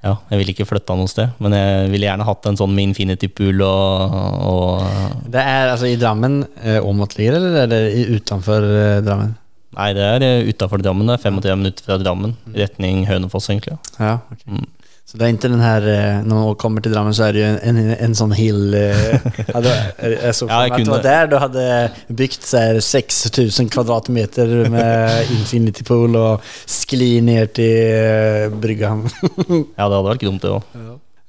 ja, 0.00 0.14
jeg 0.30 0.40
ville 0.40 0.54
ikke 0.54 0.68
flytta 0.68 0.96
noe 0.96 1.10
sted. 1.12 1.34
Men 1.44 1.56
jeg 1.56 1.92
ville 1.92 2.08
gjerne 2.08 2.26
hatt 2.28 2.48
en 2.48 2.58
sånn 2.60 2.74
med 2.76 2.90
infinity 2.90 3.28
pool 3.32 3.62
og, 3.66 4.16
og 4.50 5.28
Det 5.32 5.44
er 5.44 5.74
altså 5.74 5.90
i 5.90 5.98
Drammen, 6.00 6.42
eh, 6.64 6.80
Åmot 6.80 7.16
ligger 7.18 7.38
eller 7.38 7.62
er 7.64 7.70
det 7.70 7.82
utenfor 8.16 8.64
eh, 8.64 8.98
Drammen? 9.06 9.36
Nei, 9.76 9.92
det 9.94 10.02
er 10.02 10.48
utafor 10.48 10.82
Drammen. 10.82 11.06
Det 11.06 11.20
er 11.20 11.24
35 11.28 11.60
minutter 11.62 11.86
fra 11.86 12.00
Drammen. 12.02 12.34
Retning 12.56 13.04
Hønefoss, 13.06 13.50
egentlig. 13.52 13.76
Ja, 14.00 14.18
okej. 14.32 14.64
Så 15.10 15.18
det 15.18 15.26
er 15.26 15.32
ikke 15.34 15.48
den 15.50 15.62
her 15.62 15.86
Når 16.22 16.36
man 16.44 16.58
kommer 16.60 16.82
til 16.84 16.92
Drammen 16.94 17.14
så 17.16 17.24
er 17.26 17.34
det 17.34 17.40
jo 17.42 17.46
en, 17.50 17.78
en, 17.82 17.94
en 18.06 18.14
sånn 18.14 18.34
hill. 18.36 18.74
Eh, 18.78 20.30
såg 20.30 20.48
Ja, 20.52 20.60
för 20.60 20.68
jag 20.68 20.70
mig 20.70 20.70
att 20.70 20.84
det 20.84 20.90
var 20.90 21.02
der 21.02 21.26
du 21.26 21.36
hadde 21.36 21.90
bygd 22.06 22.44
6000 22.82 23.68
kvadratmeter 23.68 24.68
med 24.70 25.30
infinity 25.34 25.82
pool 25.84 26.14
og 26.16 26.46
skli 26.70 27.20
ned 27.26 27.54
til 27.58 27.74
eh. 27.90 28.50
Ja, 29.78 29.88
det 29.88 29.96
hadde 29.96 30.04
vært 30.06 30.22
dumt, 30.22 30.42
det 30.42 30.54
òg. 30.54 30.62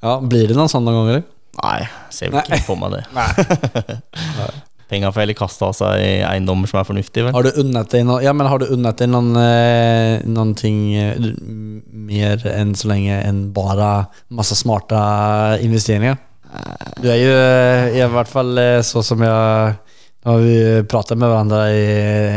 ja, 0.01 0.17
blir 0.21 0.47
det 0.49 0.57
noen 0.57 0.69
sånn 0.69 0.86
noen 0.86 1.01
ganger? 1.01 1.11
eller? 1.17 1.29
Nei, 1.61 1.82
ser 2.13 2.32
vel 2.32 2.45
ikke 2.45 2.63
for 2.63 2.79
meg 2.79 2.95
det. 2.95 3.03
Penga 4.91 5.07
får 5.13 5.23
heller 5.23 5.37
kaste 5.39 5.63
av 5.63 5.75
seg 5.77 6.01
i 6.03 6.15
eiendommer 6.27 6.67
som 6.67 6.81
er 6.81 6.87
fornuftige, 6.89 7.23
vel. 7.23 7.35
Har 7.37 7.45
du 7.47 7.61
unnet 7.61 7.93
deg 7.93 8.03
noen, 8.03 8.25
ja, 8.25 8.33
men 8.35 8.49
har 8.51 8.59
du 8.59 8.65
unnet 8.75 8.99
deg 8.99 9.07
noen, 9.07 9.29
eh, 9.39 10.25
någonting 10.27 10.81
eh, 10.99 11.29
mer 12.11 12.43
enn 12.51 12.73
så 12.75 12.89
lenge 12.91 13.21
enn 13.23 13.45
bare 13.55 13.91
masse 14.35 14.57
smarte 14.59 14.99
investeringer? 15.63 16.19
Du 16.99 17.07
er 17.07 17.21
ju 17.21 17.31
eh, 17.31 18.01
i 18.01 18.09
hvert 18.11 18.31
fall 18.31 18.59
så 18.83 19.03
som 19.05 19.23
Nå 20.21 20.29
har 20.35 20.43
vi 20.43 20.57
pratet 20.85 21.17
med 21.17 21.31
hverandre 21.31 21.61
i 21.73 21.85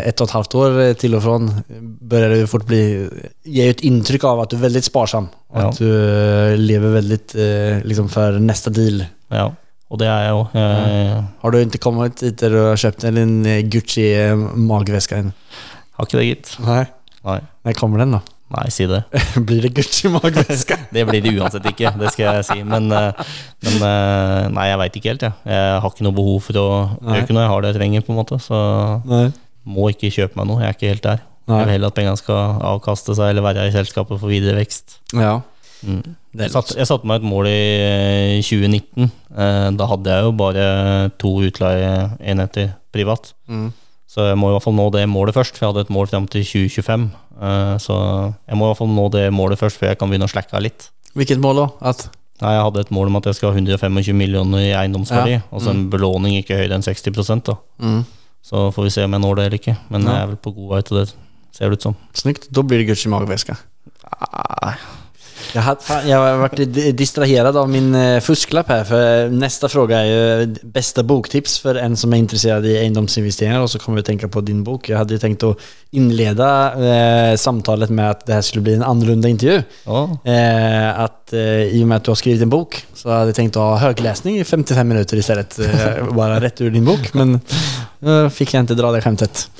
ett 0.09 0.23
og 0.23 0.31
et 0.31 0.33
halvt 0.39 0.55
år 0.57 0.77
til 0.97 1.19
og 1.19 1.21
fra. 1.21 1.35
Bør 2.15 2.31
det 2.33 2.39
du 2.41 2.47
fort 2.49 2.65
bli, 2.71 2.79
Gi 3.45 3.67
et 3.67 3.83
inntrykk 3.85 4.25
av 4.31 4.41
at 4.47 4.55
du 4.55 4.57
er 4.57 4.63
veldig 4.63 4.81
sparsam. 4.87 5.27
at 5.53 5.67
Ja. 5.67 5.85
du 5.85 6.57
lever 6.63 6.95
veldig 6.95 7.19
liksom 7.85 8.09
for 8.09 8.39
neste 8.41 8.73
deal. 8.73 9.05
Ja, 9.29 9.51
og 9.93 10.01
det 10.01 10.09
er 10.11 10.27
jeg 10.27 10.37
òg. 10.39 10.55
Jeg 10.59 11.25
Har 11.43 11.55
du 11.55 11.59
ikke 11.61 11.83
kommet 11.85 12.23
etter 12.27 12.57
å 12.59 12.67
ha 12.71 12.77
kjøpt 12.81 13.07
en 13.11 13.25
eh, 13.47 13.63
Gucci 13.71 14.07
eh, 14.11 14.47
har 15.95 16.09
ikke 16.09 16.19
det, 16.19 16.29
gitt. 16.29 16.55
Nei. 16.65 16.85
Nei, 17.25 17.41
Nei 17.65 17.75
kommer 17.79 18.03
den 18.03 18.17
da? 18.17 18.25
nei 18.55 18.71
si 18.71 18.87
det. 18.87 19.01
Blir 19.47 19.65
det 19.65 19.73
Gucci-mageveske? 19.75 20.77
Det 20.95 21.05
blir 21.09 21.23
det 21.25 21.33
uansett 21.35 21.65
ikke, 21.71 21.91
det 21.99 22.13
skal 22.15 22.39
jeg 22.39 22.47
si. 22.47 22.59
Men, 22.67 22.91
eh, 22.95 23.31
men 23.65 23.87
eh, 23.89 24.41
nei, 24.55 24.67
jeg 24.71 24.81
veit 24.83 24.99
ikke 25.01 25.11
helt, 25.13 25.25
jeg. 25.27 25.39
Jeg 25.51 25.79
har 25.83 25.91
ikke 25.91 26.07
noe 26.07 26.17
behov 26.19 26.43
for 26.45 26.61
å 26.61 26.67
bruke 27.01 27.23
øke 27.25 27.35
når 27.37 27.47
jeg 27.47 27.53
har 27.53 27.65
det 27.65 27.73
jeg 27.73 27.79
trenger, 27.81 28.05
på 28.05 28.15
en 28.15 28.21
måte. 28.21 28.39
Så 28.43 28.61
nei. 29.11 29.25
må 29.67 29.89
ikke 29.91 30.13
kjøpe 30.15 30.39
meg 30.39 30.51
noe. 30.51 30.63
Jeg 30.63 30.71
er 30.71 30.79
ikke 30.79 30.93
helt 30.93 31.09
der. 31.09 31.25
Nei. 31.45 31.59
Jeg 31.59 31.69
vil 31.69 31.75
heller 31.77 31.93
at 31.93 31.99
pengene 31.99 32.21
skal 32.21 32.63
avkaste 32.75 33.17
seg 33.19 33.33
eller 33.33 33.45
være 33.49 33.67
i 33.69 33.75
selskapet 33.75 34.21
for 34.21 34.33
videre 34.33 34.61
vekst. 34.61 35.01
Ja. 35.17 35.35
Mm. 35.87 36.17
Jeg 36.35 36.51
satte 36.87 37.05
meg 37.07 37.21
et 37.23 37.29
mål 37.29 37.47
i 37.47 37.61
eh, 38.39 38.43
2019. 38.43 39.11
Eh, 39.37 39.71
Da 39.79 39.87
hadde 39.87 40.11
jeg 40.11 40.25
jo 40.25 40.33
bare 40.33 41.11
to 41.19 41.35
utleieenheter 41.49 42.75
privat. 42.93 43.33
Mm. 43.49 43.73
Så 44.09 44.29
jeg 44.29 44.37
må 44.39 44.49
i 44.51 44.55
hvert 44.55 44.63
fall 44.63 44.77
nå 44.79 44.91
det 44.95 45.05
målet 45.11 45.35
først, 45.35 45.57
for 45.57 45.67
jeg 45.67 45.73
hadde 45.75 45.87
et 45.89 45.95
mål 45.95 46.07
fram 46.11 46.27
til 46.31 46.45
2025. 46.47 47.09
Eh, 47.43 47.77
Så 47.83 47.95
jeg 48.49 48.57
må 48.57 48.67
i 48.67 48.69
hvert 48.73 48.79
fall 48.79 48.93
nå 48.95 49.09
det 49.11 49.25
målet 49.33 49.59
først, 49.59 49.79
før 49.81 49.89
jeg 49.93 49.99
kan 49.99 50.09
begynne 50.11 50.29
å 50.29 50.33
slacke 50.35 50.55
av 50.55 50.63
litt. 50.63 50.91
Hvilket 51.15 51.41
mål 51.43 51.57
da? 51.63 51.67
At? 51.91 52.09
Nei, 52.43 52.53
Jeg 52.57 52.65
hadde 52.67 52.81
et 52.81 52.91
mål 52.91 53.07
om 53.07 53.17
at 53.17 53.25
jeg 53.31 53.35
skal 53.39 53.53
ha 53.53 53.57
125 53.59 54.13
millioner 54.15 54.59
i 54.59 54.73
eiendomsverdi, 54.75 55.37
Ja. 55.37 55.41
altså 55.53 55.71
en 55.71 55.89
belåning 55.91 56.35
ikke 56.43 56.57
høyere 56.59 56.75
enn 56.75 56.83
60 56.83 57.43
da. 57.47 57.55
Mm. 57.81 58.05
Så 58.43 58.73
får 58.75 58.83
vi 58.85 58.91
se 58.91 59.05
om 59.05 59.13
jeg 59.13 59.21
når 59.23 59.35
det 59.37 59.45
eller 59.47 59.59
ikke. 59.59 59.77
Men 59.91 60.03
Ja. 60.03 60.11
jeg 60.13 60.23
er 60.23 60.27
vel 60.27 60.37
på 60.37 60.55
god 60.55 60.69
vei 60.75 60.81
til 60.83 60.97
det, 60.99 61.15
ser 61.53 61.71
det 61.71 61.79
ut 61.79 61.83
som. 61.83 61.97
Snykt. 62.13 62.49
Da 62.53 62.63
blir 62.63 62.79
det 62.79 62.89
Gucci 62.89 63.09
mageveske. 63.09 63.57
Ah, 64.05 64.75
Jag, 65.55 65.63
hade, 65.63 65.81
fan, 65.81 66.09
jag 66.09 66.19
har 66.19 66.37
varit 66.37 66.57
di- 66.75 66.93
distraherad 66.93 67.57
av 67.57 67.69
min 67.69 67.95
eh, 67.95 68.21
fusklapp 68.21 68.69
här, 68.69 68.85
för 68.85 69.29
nästa 69.29 69.69
fråga 69.69 69.99
är 69.99 70.05
ju 70.41 70.55
bästa 70.63 71.03
boktips 71.03 71.59
för 71.59 71.75
en 71.75 71.97
som 71.97 72.13
är 72.13 72.17
intresserad 72.17 72.67
i 72.67 72.77
eiendomsinvesteringer 72.79 73.61
och 73.61 73.71
så 73.71 73.79
kommer 73.79 73.97
vi 73.97 74.01
att 74.01 74.07
tänka 74.07 74.29
på 74.29 74.41
din 74.41 74.65
bok. 74.65 74.89
Jag 74.89 74.99
hade 74.99 75.15
ju 75.15 75.19
tänkt 75.19 75.43
att 75.43 75.57
inleda 75.91 76.75
eh, 77.33 77.37
samtalet 77.37 77.91
med 77.91 78.11
att 78.11 78.27
det 78.27 78.33
här 78.35 78.43
skulle 78.43 78.63
bli 78.63 78.75
en 78.75 78.83
annorlunda 78.83 79.29
intervju. 79.29 79.63
ja. 79.85 80.19
Eh, 80.25 81.01
att 81.01 81.33
eh, 81.33 81.41
I 81.41 81.83
och 81.85 81.89
med 81.89 81.97
att 81.97 82.05
du 82.05 82.11
har 82.11 82.17
skrivit 82.17 82.43
en 82.43 82.49
bok 82.51 82.87
så 82.95 83.11
hade 83.11 83.27
jag 83.27 83.35
tänkt 83.35 83.57
att 83.57 83.63
ha 83.63 83.77
högläsning 83.77 84.39
i 84.41 84.45
55 84.45 84.89
minuter 84.89 85.17
istället. 85.17 85.59
Eh, 85.59 86.07
bara 86.15 86.41
rätt 86.41 86.61
ur 86.61 86.71
din 86.71 86.85
bok. 86.85 87.15
Men 87.15 87.41
eh, 88.07 88.29
fick 88.29 88.55
jag 88.55 88.61
inte 88.61 88.75
dra 88.75 88.93
det 88.93 89.01
skämtet. 89.03 89.51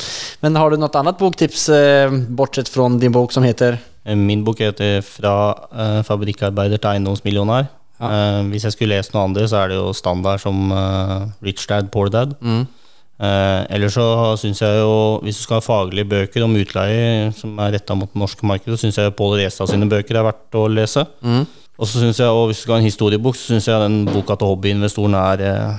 Men 0.41 0.57
har 0.57 0.71
du 0.71 0.77
något 0.77 0.95
annat 0.95 1.19
boktips 1.19 1.69
eh, 1.69 2.11
bortsett 2.13 2.69
från 2.69 2.99
din 2.99 3.13
bok 3.13 3.33
som 3.33 3.43
heter? 3.43 3.79
Min 4.05 4.45
bok 4.45 4.59
heter 4.61 5.01
'Fra 5.01 5.55
eh, 5.73 6.03
fabrikkarbeider 6.05 6.77
til 6.77 6.91
eiendomsmillionær'. 6.91 7.67
Ja. 8.01 8.39
Eh, 8.39 8.49
hvis 8.51 8.65
jeg 8.65 8.73
skulle 8.73 8.97
lest 8.97 9.15
noe 9.15 9.25
andre, 9.25 9.49
så 9.49 9.57
er 9.63 9.69
det 9.69 9.77
jo 9.77 9.93
standard 9.93 10.41
som 10.41 10.73
eh, 10.73 11.29
'Rich 11.43 11.67
Dad, 11.69 11.91
Poor 11.91 12.09
Dad'. 12.09 12.35
Mm. 12.41 12.67
Eh, 13.15 13.67
ellers 13.71 13.95
så 13.95 14.35
syns 14.37 14.61
jeg 14.61 14.81
jo, 14.81 15.21
hvis 15.23 15.37
du 15.39 15.43
skal 15.45 15.61
ha 15.61 15.65
faglige 15.65 16.09
bøker 16.11 16.43
om 16.43 16.57
utleie 16.59 17.31
som 17.39 17.59
er 17.63 17.77
retta 17.77 17.95
mot 17.95 18.11
det 18.11 18.19
norske 18.19 18.47
markedet, 18.47 18.75
så 18.75 18.83
syns 18.83 18.99
jeg 18.99 19.15
Pål 19.15 19.39
Restad 19.39 19.71
sine 19.71 19.87
bøker 19.89 20.19
er 20.19 20.27
verdt 20.27 20.59
å 20.59 20.67
lese. 20.67 21.07
Mm. 21.23 21.47
Og 21.79 21.87
så 21.87 22.03
synes 22.03 22.19
jeg, 22.19 22.27
og 22.27 22.49
hvis 22.49 22.59
du 22.59 22.67
skal 22.67 22.77
ha 22.77 22.81
en 22.83 22.89
historiebok, 22.89 23.39
så 23.39 23.55
syns 23.55 23.69
jeg 23.71 23.81
den 23.83 24.05
boka 24.07 24.37
til 24.39 24.51
hobbyinvestoren 24.51 25.15
er, 25.19 25.45
eh, 25.47 25.79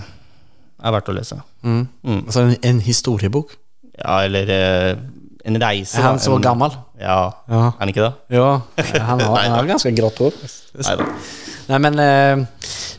er 0.88 0.96
verdt 0.96 1.12
å 1.12 1.16
lese. 1.16 1.42
Mm. 1.64 1.84
Mm. 2.04 2.24
Altså 2.26 2.46
en, 2.46 2.56
en 2.72 2.82
historiebok? 2.84 3.56
Ja, 4.00 4.24
eller 4.24 4.52
eh, 4.52 4.96
en 5.46 5.60
reise. 5.62 5.98
Er 6.00 6.08
han 6.10 6.20
så 6.20 6.38
gammel 6.42 6.74
Ja, 7.00 7.32
Ja. 7.50 7.62
er 7.68 7.80
han 7.80 7.90
ikke 7.92 8.06
det? 8.08 8.14
Ja, 8.38 8.62
han 9.10 9.20
har, 9.22 9.38
han 9.38 9.52
har 9.60 9.68
ganske 9.70 9.92
grått 9.98 10.18
hår. 10.24 10.34
Nei 11.70 11.78
men, 11.82 12.00
eh, 12.00 12.46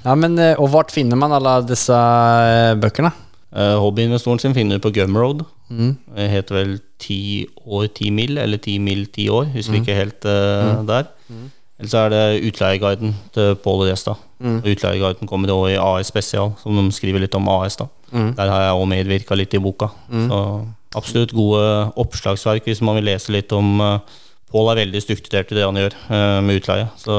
ja, 0.05 0.15
men 0.15 0.39
Og 0.59 0.69
hvor 0.71 0.89
finner 0.91 1.17
man 1.19 1.33
alle 1.33 1.61
disse 1.67 1.93
bøkene? 1.93 2.81
böckerna? 2.83 3.13
Eh, 3.57 3.77
hobbyinvestoren 3.81 4.39
sin 4.43 4.55
finner 4.55 4.77
du 4.77 4.83
på 4.85 4.93
Gumroad. 4.93 5.45
Mm. 5.71 5.97
Det 6.15 6.31
heter 6.31 6.55
vel 6.59 6.73
10 7.01 7.47
år 7.67 7.87
10 7.89 8.11
mil, 8.13 8.39
eller 8.39 8.59
10 8.59 8.79
mil 8.79 9.07
10 9.07 9.29
år. 9.33 9.47
Husker 9.55 9.79
ikke 9.81 9.95
helt 9.97 10.25
eh, 10.29 10.83
der. 10.87 11.07
Eller 11.77 11.93
så 11.93 12.05
er 12.07 12.13
det 12.13 12.49
Utleieguiden 12.49 13.13
til 13.37 13.57
Pål 13.61 13.85
Restad. 13.91 14.21
Mm. 14.41 14.61
Utleieguiden 14.65 15.29
kommer 15.29 15.53
også 15.53 15.73
i 15.73 15.79
AS 15.81 16.11
Spesial, 16.13 16.55
som 16.61 16.77
de 16.77 16.85
skriver 16.95 17.21
litt 17.25 17.37
om 17.37 17.49
AS. 17.53 17.77
da 17.77 17.89
Der 18.13 18.53
har 18.53 18.63
jeg 18.65 18.77
også 18.77 18.93
medvirka 18.93 19.37
litt 19.37 19.55
i 19.55 19.61
boka. 19.61 19.91
Så 20.09 20.41
absolutt 20.97 21.35
gode 21.37 21.65
oppslagsverk 22.01 22.71
hvis 22.71 22.81
man 22.85 22.97
vil 23.01 23.11
lese 23.11 23.35
litt 23.35 23.53
om 23.53 23.83
uh, 23.83 24.23
Pål 24.47 24.71
er 24.73 24.79
veldig 24.85 25.01
strukturert 25.03 25.51
i 25.51 25.57
det 25.59 25.65
han 25.67 25.77
gjør 25.77 25.97
uh, 26.07 26.39
med 26.47 26.63
utleie. 26.63 26.87
Så 27.03 27.13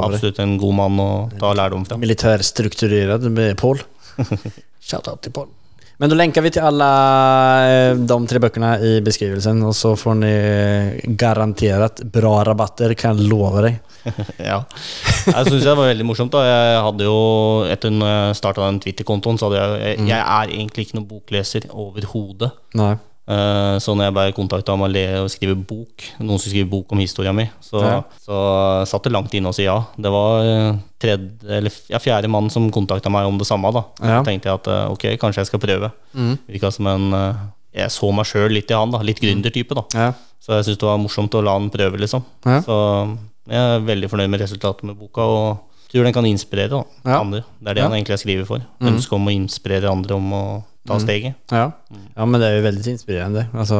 absolutt 0.00 0.40
en 0.42 0.56
god 0.58 0.78
mann 0.78 1.02
å 1.02 1.10
ta 1.38 1.52
lærdom 1.54 1.84
fra. 1.86 2.00
Militærstrukturert 2.00 3.28
med 3.30 3.54
Paul. 3.60 3.82
Shoutout 4.88 5.20
til 5.22 5.34
Paul. 5.36 5.50
Men 6.00 6.08
då 6.08 6.16
länkar 6.16 6.42
vi 6.42 6.50
till 6.50 6.62
alla 6.62 6.90
eh, 7.68 7.94
de 7.94 8.26
tre 8.26 8.38
böckerna 8.38 8.80
i 8.80 9.00
beskrivelsen 9.00 9.62
och 9.62 9.76
så 9.76 9.96
får 9.96 10.14
ni 10.14 11.00
garanterat 11.04 12.00
bra 12.02 12.44
rabatter, 12.44 12.94
kan 12.94 13.16
jag 13.16 13.28
lova 13.28 13.60
deg. 13.60 13.76
Ja. 14.40 14.62
Jeg 15.26 15.44
syns 15.50 15.66
det 15.66 15.74
var 15.74 15.90
veldig 15.90 16.06
morsomt. 16.08 16.32
da 16.32 16.40
Jeg 16.46 16.78
hadde 16.86 17.04
jo 17.04 17.18
Etter 17.68 17.92
jeg 17.92 18.38
starta 18.38 18.64
den 18.64 18.80
Twitter-kontoen, 18.80 19.36
så 19.36 19.50
hadde 19.50 19.60
jeg 19.60 19.98
jeg, 19.98 20.08
jeg 20.08 20.24
er 20.24 20.54
egentlig 20.56 20.86
ikke 20.86 20.96
noen 20.96 21.10
bokleser 21.10 21.68
overhodet. 21.68 22.54
Eh, 23.30 23.76
Så 23.78 23.94
når 23.94 24.08
jeg 24.08 24.14
ble 24.16 24.24
kontakta 24.34 24.74
om 24.74 24.82
å 24.82 24.88
le 24.90 25.04
og 25.22 25.28
skrive 25.30 25.54
bok, 25.54 26.02
noen 26.18 26.40
som 26.40 26.50
skriver 26.50 26.68
bok 26.72 26.90
om 26.92 26.98
historia 26.98 27.32
mi, 27.36 27.44
så, 27.62 27.82
Ja. 27.84 28.02
så 28.26 28.86
satt 28.90 29.04
det 29.06 29.12
langt 29.14 29.32
inne 29.38 29.48
å 29.52 29.54
si 29.54 29.64
ja. 29.68 29.78
Det 29.96 30.10
var 30.10 30.42
eh, 30.42 30.74
tredje, 30.98 31.30
eller 31.48 31.70
ja, 31.88 31.98
fjerde 32.02 32.28
mann 32.28 32.50
som 32.50 32.70
kontakta 32.74 33.10
meg 33.10 33.26
om 33.26 33.38
det 33.38 33.46
samme. 33.46 33.70
da 33.72 33.84
Ja. 34.02 34.18
Så 34.20 34.26
tenkte 34.26 34.50
jeg 34.50 34.54
at 34.58 34.66
eh, 34.68 34.90
ok, 34.90 35.06
kanskje 35.20 35.44
jeg 35.44 35.46
skal 35.52 35.60
prøve. 35.60 35.92
Mm. 36.14 36.38
Virka 36.48 36.72
som 36.72 36.86
en 36.86 37.10
jeg 37.72 37.86
så 37.94 38.12
meg 38.12 38.26
sjøl 38.26 38.50
litt 38.50 38.70
i 38.70 38.74
han, 38.74 38.90
da. 38.90 38.98
Litt 38.98 39.20
gründertype, 39.22 39.74
da. 39.78 39.84
Ja. 39.94 40.12
Så 40.42 40.56
jeg 40.56 40.64
syntes 40.64 40.80
det 40.82 40.88
var 40.88 40.98
morsomt 40.98 41.34
å 41.38 41.42
la 41.44 41.52
han 41.52 41.70
prøve, 41.70 42.00
liksom. 42.00 42.24
Så 42.42 42.76
jeg 43.46 43.58
er 43.60 43.80
veldig 43.86 44.08
fornøyd 44.10 44.30
med 44.32 44.40
resultatet 44.40 44.82
med 44.88 44.98
boka, 44.98 45.22
og 45.22 45.58
tror 45.92 46.04
den 46.06 46.12
kan 46.16 46.26
inspirere 46.26 46.70
da, 46.70 46.82
andre. 47.04 47.44
Det 47.60 47.70
er 47.70 47.74
det 47.74 47.82
han 47.82 47.92
egentlig 47.92 48.18
skriver 48.18 48.46
for. 48.46 48.58
for. 48.78 48.88
Ønsket 48.90 49.12
om 49.12 49.26
å 49.28 49.34
inspirere 49.34 49.90
andre 49.90 50.14
om 50.18 50.32
å 50.32 50.42
ta 50.86 51.00
steget. 51.00 51.34
Ja. 51.50 51.72
ja, 52.14 52.26
men 52.26 52.40
det 52.40 52.46
är 52.46 52.54
ju 52.54 52.60
väldigt 52.60 52.86
inspirerande. 52.86 53.46
Alltså 53.54 53.74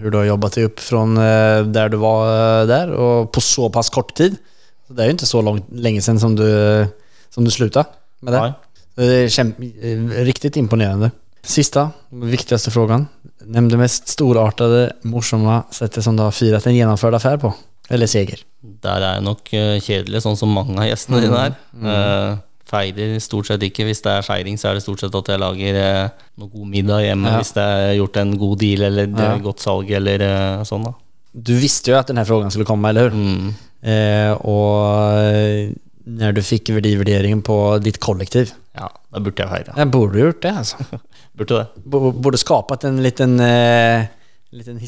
hur 0.00 0.10
du 0.10 0.16
har 0.18 0.24
jobbat 0.24 0.52
dig 0.52 0.64
upp 0.64 0.80
från 0.80 1.14
der 1.14 1.62
där 1.62 1.88
du 1.88 1.96
var 1.96 2.26
der 2.66 2.66
där 2.66 2.90
och 2.90 3.32
på 3.32 3.40
så 3.40 3.70
pass 3.70 3.90
kort 3.90 4.14
tid. 4.14 4.36
Så 4.86 4.92
det 4.92 5.02
är 5.02 5.06
ju 5.06 5.12
inte 5.12 5.26
så 5.26 5.42
långt, 5.42 5.66
länge 5.72 6.02
sedan 6.02 6.20
som 6.20 6.36
du, 6.36 6.86
som 7.30 7.44
du 7.44 7.50
slutade 7.50 7.88
med 8.20 8.32
det. 8.32 8.40
Nei. 8.40 8.52
Det 8.94 9.04
är 9.04 9.28
kämp, 9.28 9.60
eh, 9.60 10.24
riktigt 10.24 10.56
imponerande. 10.56 11.10
Sista, 11.42 11.90
viktigaste 12.10 12.70
frågan. 12.70 13.06
Nämn 13.44 13.68
det 13.68 13.76
mest 13.76 14.08
storartade, 14.08 14.92
morsamma 15.02 15.62
sättet 15.70 16.04
som 16.04 16.16
du 16.16 16.22
har 16.22 16.30
firat 16.30 16.66
en 16.66 16.74
genomförd 16.74 17.14
affär 17.14 17.36
på. 17.36 17.54
Eller 17.88 18.06
seger. 18.06 18.42
Der 18.60 19.00
er 19.00 19.14
jeg 19.14 19.24
nok 19.24 19.52
eh, 19.54 19.78
kjedelig, 19.80 20.20
sånn 20.24 20.36
som 20.36 20.50
mange 20.52 20.74
av 20.76 20.88
gjestene 20.88 21.22
dine 21.22 21.44
er. 21.46 21.54
Eh, 21.78 22.38
feirer 22.68 23.16
stort 23.24 23.48
sett 23.48 23.62
ikke. 23.66 23.86
Hvis 23.88 24.02
det 24.04 24.12
er 24.12 24.26
feiring, 24.26 24.58
så 24.60 24.70
er 24.70 24.78
det 24.78 24.84
stort 24.84 25.00
sett 25.02 25.14
at 25.18 25.30
jeg 25.32 25.40
lager 25.42 25.78
eh, 25.82 26.08
noe 26.38 26.50
god 26.52 26.68
middag 26.74 27.04
hjemme. 27.06 27.32
Ja. 27.32 27.40
Hvis 27.42 27.54
det 27.56 27.64
er 27.64 27.94
gjort 27.98 28.16
en 28.22 28.34
god 28.40 28.58
deal 28.62 28.82
eller 28.90 29.08
Ja. 29.08 29.30
godt 29.44 29.64
salg 29.64 29.90
eller 29.90 30.24
eh, 30.28 30.64
sånn, 30.68 30.84
da. 30.88 30.94
Du 31.34 31.52
visste 31.60 31.92
jo 31.92 31.98
at 31.98 32.08
denne 32.10 32.24
frågan 32.26 32.50
skulle 32.50 32.66
komme, 32.68 32.88
eller 32.90 33.08
hur? 33.08 33.18
Mm. 33.18 33.50
Eh, 33.88 34.32
og 34.48 35.74
når 36.08 36.32
du 36.38 36.40
fikk 36.42 36.70
verdivurderingen 36.72 37.42
på 37.44 37.56
ditt 37.84 37.98
kollektiv. 38.02 38.54
Ja, 38.78 38.88
da 39.12 39.20
burde 39.20 39.42
jeg 39.44 39.50
feire. 39.52 39.74
Jeg 39.76 39.90
burde 39.92 40.22
gjort 40.22 40.40
det 40.44 40.54
altså. 40.62 40.86
Burde 41.38 41.58
det. 41.60 41.82
B- 41.86 42.12
burde 42.18 42.38
skapat 42.40 42.84
en 42.88 42.96
liten, 43.04 43.36
eh, 43.44 44.06
liten 44.56 44.80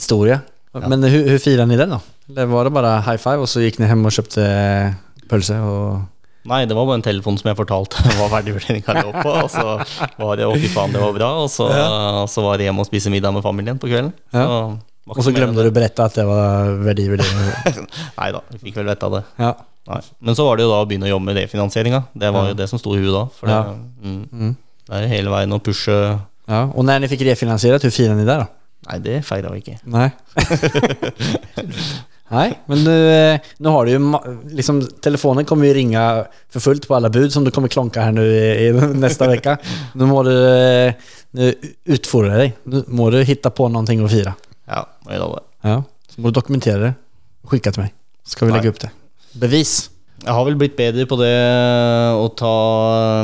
Ja. 0.75 0.89
Men 0.89 1.03
hvordan 1.05 1.39
feiret 1.39 1.69
dere 1.71 1.77
den 1.85 1.93
da? 1.95 1.99
Eller 2.31 2.47
var 2.51 2.65
det 2.67 2.73
bare 2.75 2.95
high 3.07 3.19
five 3.23 3.45
og 3.45 3.51
så 3.51 3.63
gikk 3.63 3.79
dere 3.79 3.91
hjem 3.93 4.07
og 4.09 4.15
kjøpte 4.17 4.47
pølse? 5.31 5.59
och... 5.61 6.01
Nei, 6.49 6.65
det 6.65 6.73
var 6.77 6.87
bare 6.89 6.97
en 7.01 7.05
telefon 7.05 7.37
som 7.37 7.51
jeg 7.51 7.57
fortalte 7.59 8.01
hva 8.19 8.29
verdivurderinga 8.33 8.95
lå 9.03 9.11
på. 9.17 9.33
Og 9.45 9.51
så 9.53 9.65
var 10.19 10.37
det 10.41 10.47
'å, 10.49 10.55
fy 10.57 10.69
faen, 10.73 10.93
det 10.95 11.01
var 11.03 11.13
bra', 11.17 11.33
og 11.45 11.51
så, 11.53 11.67
så 12.31 12.45
var 12.47 12.57
det 12.59 12.65
hjem 12.71 12.79
og 12.81 12.87
spise 12.89 13.11
middag 13.13 13.35
med 13.37 13.43
familien 13.45 13.79
på 13.79 13.91
kvelden. 13.91 14.13
Ja. 14.33 14.77
Och 15.11 15.25
så 15.25 15.33
glemte 15.35 15.63
du 15.65 15.69
å 15.69 15.75
berette 15.75 16.05
at 16.05 16.15
det 16.15 16.25
var 16.29 16.71
verdivurderinga? 16.87 17.85
Nei 18.21 18.31
da, 18.33 18.41
vi 18.53 18.59
fikk 18.69 18.77
vel 18.81 18.87
vite 18.93 19.07
av 19.07 19.13
det. 19.19 19.25
ja. 19.43 19.55
Nei. 19.91 20.01
Men 20.21 20.37
så 20.37 20.45
var 20.45 20.57
det 20.57 20.63
jo 20.67 20.71
da 20.71 20.83
å 20.85 20.87
begynne 20.87 21.09
å 21.09 21.11
jobbe 21.11 21.25
med 21.25 21.37
refinansieringa. 21.41 22.03
Det 22.15 22.29
var 22.31 22.51
jo 22.51 22.55
det 22.55 22.67
som 22.71 22.79
sto 22.79 22.93
i 22.95 23.01
huet 23.01 23.15
da. 23.17 23.23
For 23.35 23.49
det, 23.49 23.55
Ja. 23.57 23.75
mm, 24.05 24.53
det 24.87 24.99
er 25.01 25.07
hele 25.09 25.31
veien 25.33 25.53
å 25.57 25.59
pushe 25.59 25.97
ja. 26.51 26.61
Og 26.75 26.85
når 26.85 27.01
dere 27.01 27.09
fikk 27.11 27.25
refinansiert, 27.27 27.83
hvor 27.83 27.91
fine 27.95 28.13
er 28.13 28.21
dere 28.25 28.37
da? 28.45 28.47
Nei, 28.91 28.99
det 29.03 29.17
feira 29.25 29.51
vi 29.51 29.63
ikke. 29.65 29.79
Nej. 29.87 30.11
Nej, 32.33 32.61
men 32.67 32.85
nu, 32.85 33.13
eh, 33.13 33.41
nu 33.59 33.69
har 33.69 33.85
du 33.87 33.91
ju... 33.91 34.01
Liksom, 34.51 34.89
telefonen 35.01 35.45
kommer 35.45 35.67
ju 35.67 35.75
ringa 35.75 36.27
för 36.49 36.61
fullt 36.61 36.89
på 36.89 36.95
alla 36.95 37.11
bud 37.11 37.33
som 37.33 37.45
du 37.45 37.51
kommer 37.51 37.69
klonka 37.69 38.01
här 38.01 38.13
nu 38.13 38.27
i, 38.27 38.67
i 38.67 38.73
nästa 38.95 39.29
vecka. 39.29 39.59
Nu 39.95 40.05
må 40.05 40.23
du 40.23 40.49
eh, 40.59 40.95
nu 41.31 41.55
utfordra 41.85 42.37
dig. 42.37 42.57
Nu 42.65 42.85
må 42.87 43.11
du 43.11 43.23
hitta 43.23 43.51
på 43.51 43.69
någonting 43.69 44.05
att 44.05 44.11
fira. 44.11 44.35
Ja, 44.67 44.89
gjøre 45.11 45.19
det. 45.19 45.69
Ja. 45.69 45.85
Så 46.09 46.21
må 46.21 46.29
du 46.29 46.33
dokumentera 46.33 46.79
det. 46.79 46.95
Skicka 47.45 47.73
till 47.73 47.83
mig. 47.83 47.95
Ska 48.25 48.45
vi 48.45 48.53
Nej. 48.53 48.61
lägga 48.61 48.71
upp 48.71 48.81
det. 48.81 48.91
Bevis. 49.33 49.91
Jeg 50.21 50.37
har 50.37 50.45
vel 50.45 50.57
blitt 50.61 50.75
bedre 50.77 51.07
på 51.09 51.17
det 51.17 51.33
å 52.13 52.27
ta 52.37 52.55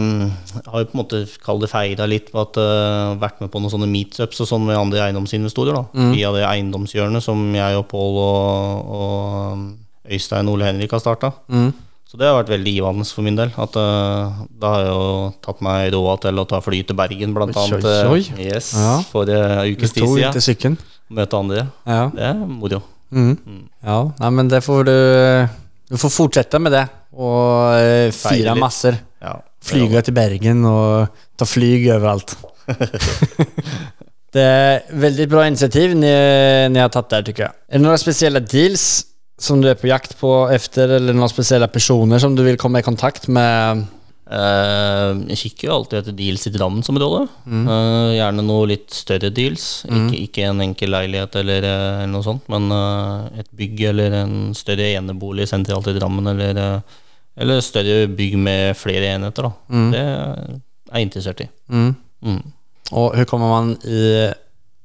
um, 0.00 0.06
Jeg 0.56 0.70
har 0.72 0.80
jo 0.80 0.88
på 0.88 0.96
en 0.96 1.00
måte 1.02 1.18
kall 1.44 1.58
det 1.60 1.68
feira 1.68 2.06
litt 2.08 2.30
på 2.32 2.40
at 2.40 2.56
uh, 2.56 3.16
vært 3.20 3.42
med 3.42 3.50
på 3.52 3.60
noen 3.60 3.72
sånne 3.74 3.88
meetups 3.90 4.40
og 4.40 4.48
sånn 4.48 4.64
med 4.64 4.78
andre 4.80 5.02
eiendomsinvestorer. 5.04 5.76
da 5.76 6.06
Via 6.14 6.30
det 6.32 6.46
eiendomshjørnet 6.48 7.24
som 7.24 7.42
jeg 7.56 7.80
og 7.80 7.84
Pål 7.90 8.20
og, 8.22 8.94
og 9.00 10.14
Øystein 10.16 10.48
Ole 10.48 10.70
Henrik 10.70 10.94
har 10.94 11.02
starta. 11.02 11.34
Mm. 11.52 11.74
Så 12.06 12.20
det 12.20 12.28
har 12.30 12.38
vært 12.38 12.54
veldig 12.54 12.72
givende 12.78 13.04
for 13.10 13.26
min 13.26 13.36
del. 13.36 13.52
At 13.60 13.76
uh, 13.76 14.40
Da 14.56 14.72
har 14.72 14.84
jeg 14.86 14.94
jo 14.94 15.06
tatt 15.44 15.62
meg 15.66 15.90
råd 15.92 16.24
til 16.24 16.40
å 16.40 16.46
ta 16.48 16.62
fly 16.64 16.80
til 16.86 16.96
Bergen, 16.96 17.36
blant 17.36 17.56
Oi, 17.58 17.66
annet. 17.66 17.84
oi, 17.84 18.22
oi. 18.22 18.46
Yes, 18.46 18.72
Ja. 18.78 18.96
For 19.10 19.28
en 19.28 19.58
uh, 19.58 19.68
ukes 19.68 19.92
tid 19.92 20.40
siden. 20.40 20.80
Møte 21.12 21.38
andre. 21.38 21.68
Ja. 21.84 22.08
Det 22.14 22.24
er 22.30 22.40
moro. 22.40 22.80
Mm. 23.12 23.36
Ja, 23.84 24.00
Nei, 24.18 24.30
men 24.40 24.48
det 24.50 24.64
får 24.64 24.88
du... 24.88 24.96
Du 25.86 25.96
får 26.00 26.12
fortsette 26.12 26.58
med 26.62 26.74
det. 26.74 26.86
og 27.16 28.12
fire 28.12 28.54
masser. 28.58 28.98
Ja. 29.22 29.38
Flyge 29.64 30.02
til 30.04 30.14
Bergen 30.14 30.64
og 30.68 31.08
ta 31.38 31.46
flyg 31.48 31.88
overalt. 31.94 32.36
det 34.36 34.44
er 34.44 34.96
veldig 35.00 35.26
bra 35.30 35.46
initiativ 35.48 35.94
ni, 35.96 36.12
ni 36.72 36.82
har 36.82 36.92
tatt 36.92 37.10
der, 37.14 37.24
tycker 37.26 37.48
jeg. 37.48 37.56
Er 37.70 37.78
det 37.78 37.86
noen 37.86 38.02
spesielle 38.02 38.42
deals 38.44 38.86
som 39.40 39.60
du 39.60 39.68
er 39.70 39.78
på 39.78 39.88
jakt 39.90 40.16
på 40.20 40.32
efter 40.52 40.96
eller 40.98 41.16
noen 41.16 41.32
spesielle 41.32 41.68
personer 41.72 42.20
som 42.22 42.36
du 42.36 42.44
vil 42.46 42.58
komme 42.60 42.82
i 42.82 42.86
kontakt 42.86 43.28
med? 43.32 43.86
Eh, 44.26 45.10
jeg 45.30 45.38
kikker 45.38 45.68
jo 45.68 45.74
alltid 45.76 46.00
etter 46.00 46.14
deals 46.18 46.46
i 46.48 46.52
Drammensområdet. 46.54 47.22
Eh, 47.46 48.12
gjerne 48.16 48.44
noe 48.46 48.68
litt 48.72 48.90
større 48.94 49.30
deals. 49.34 49.84
Ikke, 49.86 50.18
ikke 50.24 50.46
en 50.48 50.62
enkel 50.64 50.90
leilighet 50.90 51.38
eller, 51.42 51.62
eh, 51.62 51.90
eller 52.02 52.10
noe 52.10 52.26
sånt, 52.26 52.48
men 52.50 52.66
et 53.38 53.50
bygg 53.56 53.84
eller 53.92 54.18
en 54.24 54.36
større 54.58 54.88
enebolig 54.98 55.46
sentralt 55.50 55.92
i 55.92 55.94
Drammen, 55.98 56.26
eller, 56.34 56.82
eller 57.36 57.62
større 57.62 58.06
bygg 58.10 58.38
med 58.38 58.76
flere 58.78 59.14
enheter. 59.14 59.46
Da. 59.46 59.82
Det 59.94 60.02
er 60.02 60.96
jeg 60.96 61.08
interessert 61.08 61.44
i. 61.46 61.48
Mm. 61.70 61.94
Mm. 62.24 62.42
Och 62.92 63.16
hur 63.16 63.24
kommer 63.24 63.48
man 63.48 63.76
i 63.82 64.32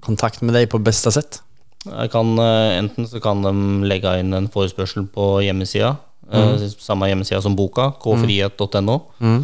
kontakt 0.01 0.41
med 0.41 0.53
deg 0.57 0.69
på 0.69 0.81
beste 0.81 1.11
sett? 1.13 1.41
Jeg 1.85 2.11
kan, 2.13 2.37
enten 2.37 3.07
så 3.09 3.19
kan 3.21 3.41
de 3.41 3.53
legge 3.89 4.19
inn 4.21 4.33
en 4.37 4.49
forespørsel 4.53 5.07
på 5.09 5.41
hjemmesida, 5.41 5.95
eh, 6.31 6.67
samme 6.81 7.09
hjemmesida 7.09 7.41
som 7.43 7.55
boka, 7.57 7.91
kfrihet.no. 8.01 8.99
Mm. 9.21 9.41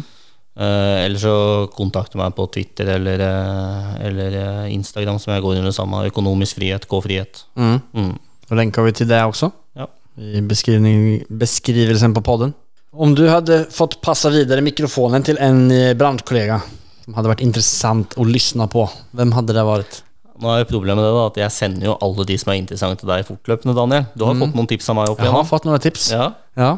Uh, 0.58 1.04
eller 1.04 1.20
så 1.22 1.32
kontakte 1.70 2.18
meg 2.18 2.32
på 2.34 2.48
Twitter 2.50 2.88
eller, 2.96 3.20
eh, 3.22 3.90
eller 4.08 4.38
Instagram, 4.74 5.20
som 5.22 5.30
jeg 5.32 5.44
går 5.44 5.60
under 5.60 5.74
samme. 5.74 6.00
Økonomisk 6.10 6.58
frihet, 6.58 6.88
K-frihet. 6.90 7.44
Mm. 7.54 7.76
Mm. 7.94 8.16
lenker 8.58 8.82
vi 8.82 8.92
til 8.92 9.08
det 9.08 9.22
også 9.22 9.52
Ja. 9.76 9.86
I 10.18 10.40
beskrivelsen 10.42 12.14
på 12.14 12.24
podden. 12.26 12.54
Om 12.90 13.14
du 13.14 13.28
hadde 13.28 13.66
fått 13.70 14.00
passa 14.02 14.32
videre 14.34 14.64
mikrofonen 14.64 15.22
til 15.22 15.38
en 15.38 15.68
bransjekollega 15.94 16.58
som 17.04 17.14
hadde 17.14 17.30
vært 17.30 17.44
interessant 17.46 18.16
å 18.18 18.26
lyssna 18.26 18.66
på, 18.66 18.88
hvem 19.14 19.30
hadde 19.36 19.54
det 19.54 19.64
varit? 19.64 20.02
Nå 20.38 20.50
er 20.52 20.60
jo 20.62 20.68
problemet 20.70 21.02
det 21.02 21.14
da, 21.14 21.22
at 21.30 21.40
jeg 21.40 21.54
sender 21.54 21.88
jo 21.90 21.96
alle 22.04 22.24
de 22.28 22.36
som 22.38 22.52
er 22.52 22.60
interessante 22.60 23.02
til 23.02 23.10
deg 23.10 23.24
fortløpende, 23.26 23.74
Daniel. 23.74 24.04
Du 24.14 24.24
har 24.28 24.36
fått 24.38 24.54
noen 24.54 24.68
tips 24.70 24.90
av 24.92 24.98
meg 25.00 25.10
opp 25.10 25.18
igjen? 25.18 25.32
Jeg 25.32 25.36
har 25.38 25.48
fått 25.48 25.66
noen 25.66 25.82
tips. 25.82 26.10
Ja. 26.14 26.28
Ja. 26.58 26.70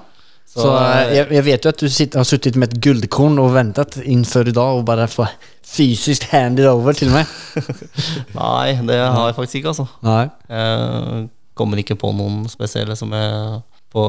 Så, 0.50 0.64
Så, 0.64 0.70
jeg, 0.74 1.02
eh, 1.06 1.16
jag, 1.16 1.32
jag 1.36 1.44
vet 1.46 1.64
jo 1.66 1.70
at 1.70 1.78
du 1.78 1.88
sitter, 1.88 2.18
har 2.18 2.26
sittet 2.26 2.56
med 2.58 2.72
et 2.72 2.80
guldkorn 2.82 3.38
och 3.38 3.52
väntat 3.54 3.96
i 4.02 4.16
dag 4.50 4.76
Og 4.76 4.84
bare 4.84 5.06
får 5.06 5.28
fysisk 5.62 6.24
hand 6.32 6.58
it 6.58 6.66
over 6.66 6.92
til 6.92 7.10
meg. 7.10 7.26
Nei, 8.34 8.74
det 8.82 8.98
har 8.98 9.28
jeg 9.28 9.36
faktisk 9.36 9.54
ikke, 9.60 9.68
altså. 9.68 9.86
Nei. 10.02 10.24
Jeg 10.50 11.28
kommer 11.54 11.78
ikke 11.78 11.94
på 12.00 12.10
noen 12.16 12.48
spesielle 12.50 12.96
som 12.98 13.12
er 13.14 13.60
på 13.94 14.02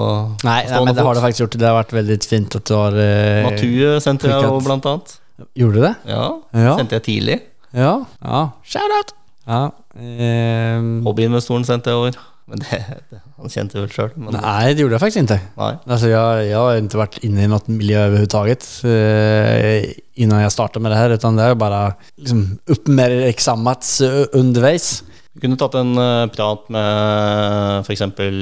Nei, 0.46 0.64
nej, 0.66 0.82
men 0.86 0.96
det 0.96 1.06
har 1.06 1.14
det 1.14 1.22
faktisk 1.22 1.44
gjort. 1.46 1.60
Det 1.62 1.68
har 1.70 1.78
vært 1.78 1.94
veldig 1.94 2.18
fint 2.26 2.58
at 2.58 2.66
du 2.66 2.74
har... 2.74 2.98
Eh, 2.98 3.46
Natur 3.46 4.00
sendte 4.02 4.30
jeg 4.32 4.42
jo 4.50 4.60
blant 4.66 4.86
annet. 4.90 5.16
Gjorde 5.58 5.78
du 5.78 5.86
det? 5.86 5.96
Ja, 6.10 6.26
Ja. 6.58 6.76
sendte 6.78 6.98
jeg 6.98 7.06
tidlig. 7.06 7.40
Ja. 7.74 8.00
Ja. 8.22 8.42
Shout-out! 8.66 9.14
Ja. 9.48 9.72
eh, 9.98 10.84
Hobbyinvestoren 11.06 11.66
sendte 11.68 11.92
jeg 11.94 11.98
over. 12.02 12.20
Men 12.52 12.60
det, 12.60 12.78
det 13.12 13.20
han 13.40 13.52
kjente 13.54 13.78
vel 13.80 13.92
sjøl. 13.94 14.10
Nei, 14.18 14.74
det 14.76 14.84
gjorde 14.84 14.98
jeg 14.98 15.04
faktisk 15.04 15.22
ikke. 15.24 15.38
nei. 15.62 15.70
Altså, 15.88 16.10
jeg, 16.12 16.48
jeg 16.50 16.58
har 16.60 16.80
ikke 16.82 17.00
vært 17.00 17.20
inne 17.26 17.46
i 17.46 17.50
noe 17.52 17.74
miljø 17.78 18.02
overhodet 18.10 18.66
eh, 18.90 19.86
innan 20.22 20.44
jeg 20.44 20.54
startade 20.54 20.84
med 20.84 20.92
det 20.94 21.00
her. 21.00 21.16
utan 21.16 21.40
det 21.40 21.46
er 21.48 21.56
bare 21.62 21.82
liksom 22.20 22.42
uppmärksammats 22.76 23.94
eh, 24.06 24.26
underveis. 24.38 24.90
Vi 25.32 25.40
kunne 25.40 25.56
tatt 25.56 25.76
en 25.80 25.94
uh, 25.96 26.26
prat 26.28 26.66
med 26.76 27.86
f.eks. 27.88 28.02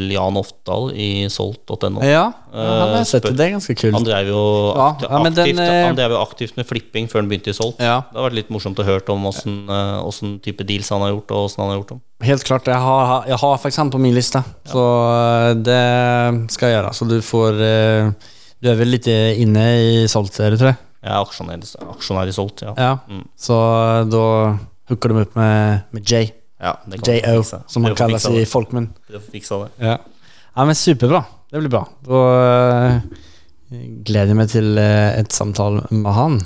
Jan 0.09 0.37
Oftdal 0.41 0.87
i 0.97 1.27
solt.no. 1.29 2.01
Ja, 2.01 2.23
han 2.49 2.65
har 2.81 2.93
Eh, 2.97 3.03
sett 3.05 3.27
det. 3.29 3.35
er 3.45 3.51
ganske 3.53 3.75
kult. 3.77 3.93
Han 3.93 4.07
drev 4.07 4.31
jo 4.31 4.39
Ja, 4.73 4.87
akti- 4.95 5.05
ja, 5.11 5.19
men 5.21 5.35
den, 5.37 5.45
aktivt, 5.45 5.59
eh, 5.67 5.83
han 5.85 5.99
drev 5.99 6.15
jo 6.15 6.21
aktivt 6.23 6.57
med 6.57 6.65
flipping 6.65 7.05
før 7.11 7.21
han 7.21 7.29
begynte 7.29 7.53
i 7.53 7.53
Solt. 7.53 7.77
Ja. 7.77 7.99
Det 8.09 8.17
har 8.17 8.25
vært 8.31 8.39
litt 8.39 8.49
morsomt 8.49 8.81
å 8.81 8.85
høre 8.87 9.13
om 9.13 9.27
åssen 9.29 9.69
åssen 9.69 10.39
type 10.41 10.65
deals 10.65 10.89
han 10.89 11.01
har 11.05 11.11
gjort, 11.13 11.29
og 11.37 11.45
åssen 11.45 11.61
han 11.61 11.69
har 11.69 11.77
gjort 11.83 11.93
dem. 11.93 12.01
Helt 12.25 12.43
klart, 12.43 12.65
Jeg 12.65 12.81
har, 12.81 13.23
jeg 13.27 13.37
har 13.37 13.57
faktiskt 13.57 13.77
han 13.77 13.91
på 13.93 13.99
min 14.01 14.15
lista. 14.17 14.41
Så 14.65 14.81
eh, 15.13 15.53
det 15.61 16.51
skal 16.51 16.69
jeg 16.71 16.79
gjøre. 16.79 16.93
Så 16.97 17.07
du 17.07 17.19
får... 17.21 17.61
Du 18.59 18.67
er 18.67 18.75
vel 18.75 18.89
litt 18.91 19.05
inne 19.07 19.67
i 19.79 20.07
Solgt, 20.11 20.33
tror 20.35 20.57
jeg? 20.57 20.75
Jeg 21.05 21.13
er 21.13 21.21
aksjonær, 21.21 21.61
aksjonær 21.93 22.27
i 22.27 22.33
Solt, 22.35 22.65
ja. 22.65 22.73
Ja. 22.75 22.97
Mm. 23.07 23.23
Så 23.39 23.55
da 24.09 24.57
då 24.89 24.97
du 24.99 25.07
de 25.13 25.21
opp 25.21 25.35
med, 25.37 25.83
med 25.93 26.03
J. 26.03 26.31
ja 26.59 26.73
J.O. 26.91 27.43
som 27.43 27.85
han 27.87 27.95
kaller 27.95 28.21
seg 28.21 28.35
i 28.35 28.43
det. 28.43 28.51
folkmun. 28.51 28.89
Prøv 29.07 29.21
å 29.21 29.31
fikse 29.31 29.59
det. 29.63 29.69
Ja. 29.89 29.97
ja, 30.55 30.65
men 30.65 30.75
superbra. 30.75 31.23
Det 31.49 31.61
blir 31.63 31.71
bra. 31.71 31.83
Da 32.05 32.23
eh, 32.89 32.99
gläder 34.05 34.27
jag 34.27 34.37
mig 34.37 34.47
till 34.47 34.77
eh, 34.77 35.19
ett 35.19 35.31
samtal 35.31 35.81
med 35.89 36.13
han. 36.13 36.41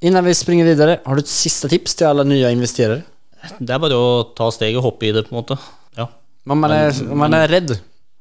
Innan 0.00 0.24
vi 0.24 0.34
springer 0.34 0.64
videre, 0.64 1.00
har 1.04 1.14
du 1.14 1.22
et 1.22 1.30
siste 1.30 1.68
tips 1.68 1.94
til 1.98 2.08
alle 2.08 2.24
nye 2.26 2.50
investerere? 2.54 3.02
Det 3.58 3.74
er 3.74 3.80
bare 3.82 3.98
å 3.98 4.08
ta 4.36 4.48
steget 4.54 4.80
og 4.80 4.88
hoppe 4.92 5.08
i 5.08 5.12
det, 5.14 5.24
på 5.26 5.34
en 5.34 5.40
måte. 5.40 5.58
Ja. 5.98 6.08
Men 6.48 6.62
man 6.62 6.74
er, 6.74 6.92
man 7.14 7.34
er 7.36 7.50
redd. 7.50 7.76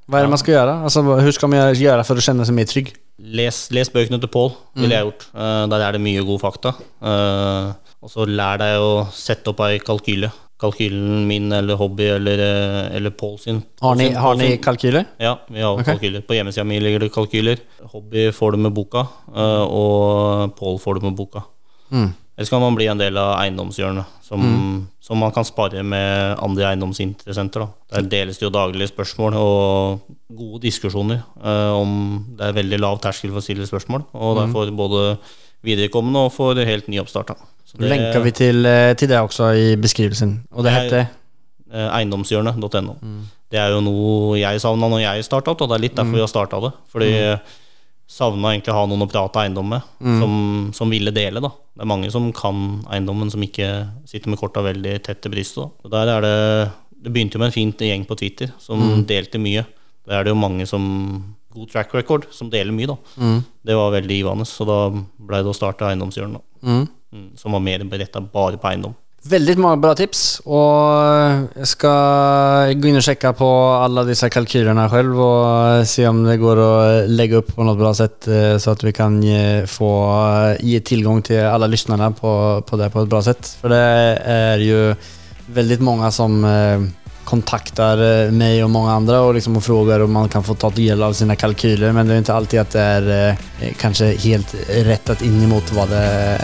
Hva 0.07 0.19
er 0.19 0.27
det 0.27 0.33
man 0.33 0.41
skal 0.41 0.55
gjøre? 0.55 0.73
Altså, 0.87 1.03
hvordan 1.05 1.35
skal 1.35 1.51
man 1.51 1.77
gjøre 1.77 2.05
for 2.07 2.19
å 2.19 2.23
kjenne 2.23 2.45
seg 2.47 2.57
mer 2.57 2.69
trygg? 2.69 2.93
Les, 3.17 3.59
les 3.73 3.89
bøkene 3.89 4.19
til 4.21 4.29
Pål, 4.29 4.51
ville 4.77 4.93
jeg 4.93 5.07
gjort. 5.07 5.23
Uh, 5.33 5.63
der 5.71 5.83
er 5.83 5.95
det 5.95 6.01
mye 6.05 6.25
god 6.25 6.41
fakta. 6.43 6.75
Uh, 7.01 7.73
og 8.03 8.11
så 8.13 8.27
lær 8.29 8.59
deg 8.61 8.77
å 8.77 8.91
sette 9.13 9.49
opp 9.51 9.63
ei 9.65 9.79
kalkyle. 9.81 10.29
Kalkylen 10.61 11.25
min 11.29 11.51
eller 11.53 11.77
hobby 11.77 12.07
eller, 12.15 12.39
eh, 12.41 12.95
eller 12.97 13.13
Pål 13.13 13.35
sin. 13.41 13.59
Har 13.81 13.97
ni, 13.97 14.07
har 14.09 14.37
ni 14.39 14.55
kalkyler? 14.57 15.05
Ja, 15.21 15.35
vi 15.53 15.61
har 15.61 15.75
okay. 15.77 15.91
kalkyler. 15.91 16.23
På 16.25 16.33
hjemmesida 16.33 16.65
mi 16.65 16.79
ligger 16.81 17.03
det 17.05 17.11
kalkyler. 17.13 17.61
Hobby 17.91 18.31
får 18.33 18.55
du 18.55 18.63
med 18.65 18.73
boka, 18.73 19.03
uh, 19.29 19.65
og 19.65 20.55
Pål 20.57 20.79
får 20.81 20.97
du 20.97 21.05
med 21.05 21.17
boka. 21.19 21.43
Mm. 21.93 22.09
Eller 22.37 22.49
kan 22.49 22.61
man 22.61 22.75
bli 22.77 22.85
en 22.85 22.99
del 22.99 23.17
av 23.17 23.31
eiendomshjørnet, 23.41 24.05
som, 24.21 24.41
som 25.01 25.17
man 25.17 25.31
kan 25.33 25.45
spare 25.47 25.81
med 25.83 26.37
andre 26.43 26.67
eiendomsinteressenter. 26.69 27.63
Da. 27.63 27.67
Der 27.95 28.05
deles 28.11 28.37
det 28.37 28.45
jo 28.45 28.51
daglige 28.53 28.91
spørsmål 28.91 29.33
og 29.41 30.03
gode 30.37 30.61
diskusjoner 30.67 31.23
eh, 31.41 31.71
om 31.73 32.25
Det 32.37 32.45
er 32.45 32.53
veldig 32.59 32.79
lav 32.83 32.99
terskel 33.01 33.31
for 33.33 33.41
å 33.41 33.45
stille 33.47 33.65
spørsmål, 33.65 34.05
og 34.13 34.37
derfor 34.37 34.67
er 34.69 34.75
både 34.77 35.03
viderekommende 35.65 36.27
og 36.27 36.31
for 36.35 36.53
helt 36.61 36.87
nyoppstarta. 36.93 37.33
Så 37.65 37.77
det- 37.79 37.89
Länkar 37.89 38.21
vi 38.23 38.31
til, 38.31 38.63
til, 38.95 39.07
det 39.09 39.17
også 39.17 39.49
i 39.57 39.75
beskrivelsen. 39.75 40.43
Og 40.51 40.63
det 40.63 40.71
Det 40.71 40.77
är- 40.77 40.83
hette? 40.83 41.09
eh, 41.73 41.89
Det 43.49 43.59
er 43.59 43.69
jo 43.71 43.81
noe 43.81 44.37
jeg 44.37 44.59
savna 44.61 44.89
når 44.89 44.99
jeg 45.01 45.23
starta 45.23 45.51
opp, 45.51 45.61
og 45.61 45.69
det 45.69 45.75
er 45.75 45.79
litt 45.79 45.95
derfor 45.95 46.13
vi 46.13 46.19
har 46.19 46.27
starta 46.27 46.59
det. 46.61 46.73
Fordi 46.91 47.05
jeg 47.11 47.39
savna 48.07 48.53
egentlig 48.53 48.71
å 48.71 48.77
ha 48.79 48.87
noen 48.87 49.03
å 49.03 49.09
prate 49.11 49.41
eiendom 49.43 49.67
med, 49.73 49.87
som, 49.99 50.33
som 50.75 50.91
ville 50.91 51.11
dele. 51.11 51.41
da 51.43 51.49
Det 51.51 51.83
er 51.83 51.89
mange 51.91 52.11
som 52.13 52.29
kan 52.35 52.81
eiendommen, 52.87 53.31
som 53.33 53.43
ikke 53.43 53.69
sitter 54.07 54.31
med 54.31 54.39
korta 54.39 54.63
veldig 54.63 54.93
tett 55.03 55.19
til 55.23 55.33
brystet. 55.33 55.73
Der 55.91 56.13
er 56.15 56.23
det 56.23 56.35
Det 56.97 57.11
begynte 57.13 57.37
jo 57.37 57.41
med 57.43 57.51
en 57.51 57.55
fint 57.57 57.83
gjeng 57.83 58.05
på 58.07 58.15
Twitter 58.17 58.53
som 58.63 58.79
delte 59.07 59.37
mye. 59.39 59.65
Der 60.07 60.19
er 60.19 60.23
det 60.23 60.31
jo 60.31 60.39
mange 60.39 60.65
som 60.65 60.85
God 61.53 61.69
track 61.71 61.93
record, 61.93 62.27
som 62.31 62.49
deler 62.53 62.71
mye, 62.73 62.87
da. 62.87 62.97
Det 63.65 63.75
var 63.75 63.91
veldig 63.91 64.17
givende, 64.21 64.45
så 64.47 64.65
da 64.67 64.77
ble 64.93 65.41
det 65.43 65.51
å 65.51 65.57
starte 65.57 65.87
eiendomshjørnet. 65.89 66.43
Mm. 66.63 66.87
Mm, 67.13 67.27
som 67.39 67.55
var 67.55 67.63
mer 67.63 67.83
beretta 67.87 68.21
bare 68.21 68.59
på 68.59 68.67
eiendom. 68.71 68.95
Väldigt 69.29 69.57
många 69.57 69.77
bra 69.77 69.95
tips 69.95 70.39
och 70.39 70.61
jag 71.55 71.67
ska 71.67 71.87
gå 72.75 72.87
in 72.87 72.95
och 72.95 73.03
checka 73.03 73.33
på 73.33 73.49
alla 73.83 74.03
dessa 74.03 74.29
kalkylerna 74.29 74.89
själv 74.89 75.21
och 75.21 75.87
se 75.87 76.07
om 76.07 76.23
det 76.23 76.37
går 76.37 76.57
att 76.57 77.09
lägga 77.09 77.35
upp 77.35 77.55
på 77.55 77.63
något 77.63 77.77
bra 77.77 77.93
sätt 77.93 78.27
eh, 78.27 78.57
så 78.57 78.71
att 78.71 78.83
vi 78.83 78.93
kan 78.93 79.23
ge, 79.23 79.67
få 79.67 80.15
ge 80.59 80.79
tillgång 80.79 81.21
till 81.21 81.41
alla 81.41 81.67
lyssnarna 81.67 82.11
på, 82.11 82.63
på 82.69 82.77
det 82.77 82.89
på 82.89 83.01
ett 83.01 83.09
bra 83.09 83.21
sätt. 83.21 83.57
För 83.61 83.69
det 83.69 83.77
är 84.25 84.57
ju 84.57 84.95
väldigt 85.45 85.81
många 85.81 86.11
som 86.11 86.45
eh, 86.45 86.81
kontaktar 87.23 88.25
eh, 88.25 88.31
mig 88.31 88.63
och 88.63 88.69
många 88.69 88.91
andra 88.91 89.21
och, 89.21 89.33
liksom 89.33 89.57
och 89.57 89.69
om 89.69 90.11
man 90.11 90.29
kan 90.29 90.43
få 90.43 90.55
ta 90.55 90.69
del 90.69 91.03
av 91.03 91.13
sina 91.13 91.35
kalkyler 91.35 91.91
men 91.91 92.07
det 92.07 92.13
är 92.13 92.17
inte 92.17 92.33
alltid 92.33 92.59
att 92.59 92.71
det 92.71 92.81
är 92.81 93.37
kanskje 93.79 94.05
helt 94.05 94.55
rättat 94.69 95.21
in 95.21 95.43
emot 95.43 95.71
vad 95.71 95.89
det 95.89 96.41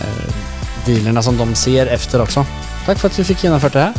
dealerna 0.86 1.22
som 1.24 1.38
de 1.38 1.56
ser 1.56 1.88
efter 1.88 2.22
också. 2.22 2.46
Tack 2.86 3.00
for 3.00 3.08
at 3.08 3.18
vi 3.20 3.24
fikk 3.24 3.46
gjennomført 3.46 3.74
det 3.78 3.84
her. 3.88 3.94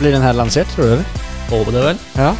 Blir 0.00 0.12
den 0.12 0.22
her 0.24 0.32
lansert, 0.36 0.68
tror 0.76 0.90
du? 0.92 1.04
Håper 1.50 1.72
det 1.72 1.82
vel. 1.86 1.98
Ja. 2.18 2.32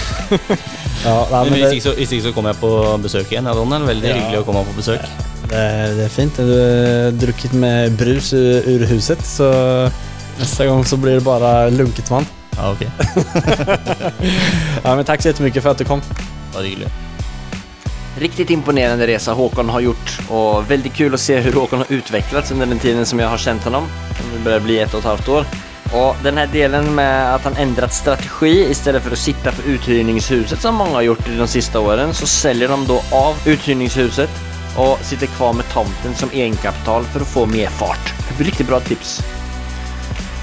ja, 1.06 1.14
nei, 1.30 1.40
Men 1.46 1.54
hvis 1.54 1.72
ikke, 1.78 1.84
så, 1.86 1.94
hvis 1.96 2.12
ikke 2.12 2.26
så 2.28 2.32
kommer 2.36 2.52
jeg 2.52 2.60
på 2.60 2.72
besøk 3.04 3.30
igjen. 3.32 3.48
Ja, 3.48 3.54
Donald. 3.56 3.86
Veldig 3.88 4.08
Ja. 4.10 4.16
hyggelig 4.18 4.42
å 4.42 4.46
komme 4.48 4.64
på 4.68 4.74
besøk. 4.76 5.06
det, 5.50 5.62
det 5.96 6.04
er 6.04 6.12
fint. 6.12 6.36
Du 6.36 6.52
har 6.52 7.16
drukket 7.22 7.54
med 7.56 7.96
brus 8.00 8.32
ur, 8.36 8.68
ur 8.68 8.84
huset 8.90 9.22
så 9.26 9.48
neste 10.40 10.66
gang 10.68 10.84
så 10.88 10.96
blir 11.00 11.16
det 11.20 11.24
bare 11.24 11.70
lunket 11.72 12.10
vann. 12.12 12.28
Ja, 12.58 12.72
ok. 12.74 12.84
Ja, 14.84 14.96
men 14.96 15.04
takk 15.04 15.22
så 15.22 15.28
jättemycket 15.28 15.62
för 15.62 15.70
att 15.70 15.78
du 15.78 15.84
kom. 15.84 16.02
Bare 16.54 16.64
hyggelig. 16.66 16.88
Riktigt 18.20 18.50
imponerende 18.50 19.06
resa 19.06 19.32
Håkon 19.32 19.68
har 19.68 19.80
gjort 19.80 20.20
och 20.28 20.70
väldigt 20.70 20.94
kul 20.94 21.14
att 21.14 21.20
se 21.20 21.40
hur 21.40 21.52
Håkon 21.52 21.78
har 21.78 21.92
utvecklats 21.92 22.50
under 22.50 22.66
den 22.66 22.78
tiden 22.78 23.06
som 23.06 23.18
jag 23.18 23.28
har 23.28 23.38
känt 23.38 23.64
honom. 23.64 23.86
Det 24.32 24.44
börjar 24.44 24.60
bli 24.60 24.78
ett 24.78 24.94
och 24.94 24.98
ett 24.98 25.04
halvt 25.06 25.28
år. 25.28 25.44
Och 25.94 26.16
den 26.22 26.36
här 26.36 26.46
delen 26.46 26.94
med 26.94 27.34
att 27.34 27.44
han 27.44 27.56
ändrat 27.56 27.94
strategi 27.94 28.70
istället 28.70 29.02
för 29.02 29.10
att 29.10 29.18
sitta 29.18 29.52
på 29.52 29.62
uthyrningshuset 29.62 30.60
som 30.60 30.74
många 30.74 30.90
har 30.90 31.02
gjort 31.02 31.26
de 31.38 31.46
sista 31.46 31.80
åren 31.80 32.14
så 32.14 32.26
säljer 32.26 32.68
de 32.68 32.86
då 32.86 33.02
av 33.12 33.34
uthyrningshuset 33.46 34.30
och 34.76 34.98
sitter 35.02 35.26
kvar 35.26 35.52
med 35.52 35.68
tomten 35.72 36.14
som 36.14 36.30
egenkapital 36.32 37.04
för 37.04 37.20
att 37.20 37.28
få 37.28 37.46
mer 37.46 37.68
fart. 37.68 38.14
Riktig 38.38 38.66
bra 38.66 38.80
tips. 38.80 39.22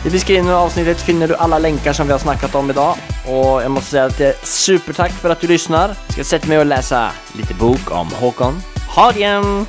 I 0.07 0.09
beskrivningen 0.09 0.55
av 0.55 0.65
avsnittet 0.65 1.01
finner 1.01 1.27
du 1.27 1.35
alla 1.35 1.59
länkar 1.59 1.93
som 1.93 2.07
vi 2.07 2.11
har 2.11 2.19
snackat 2.19 2.55
om 2.55 2.69
idag. 2.69 2.95
Och 3.25 3.63
jag 3.63 3.71
måste 3.71 3.89
säga 3.89 4.05
att 4.05 4.17
det 4.17 4.25
är 4.25 4.45
supertack 4.45 5.11
för 5.11 5.29
att 5.29 5.41
du 5.41 5.47
lyssnar. 5.47 5.87
Jag 5.87 6.13
ska 6.13 6.23
sätta 6.23 6.47
mig 6.47 6.59
och 6.59 6.65
läsa 6.65 7.11
lite 7.33 7.53
bok 7.53 7.91
om 7.91 8.07
Håkon. 8.11 8.61
Ha 8.95 9.11
det 9.11 9.19
igen! 9.19 9.65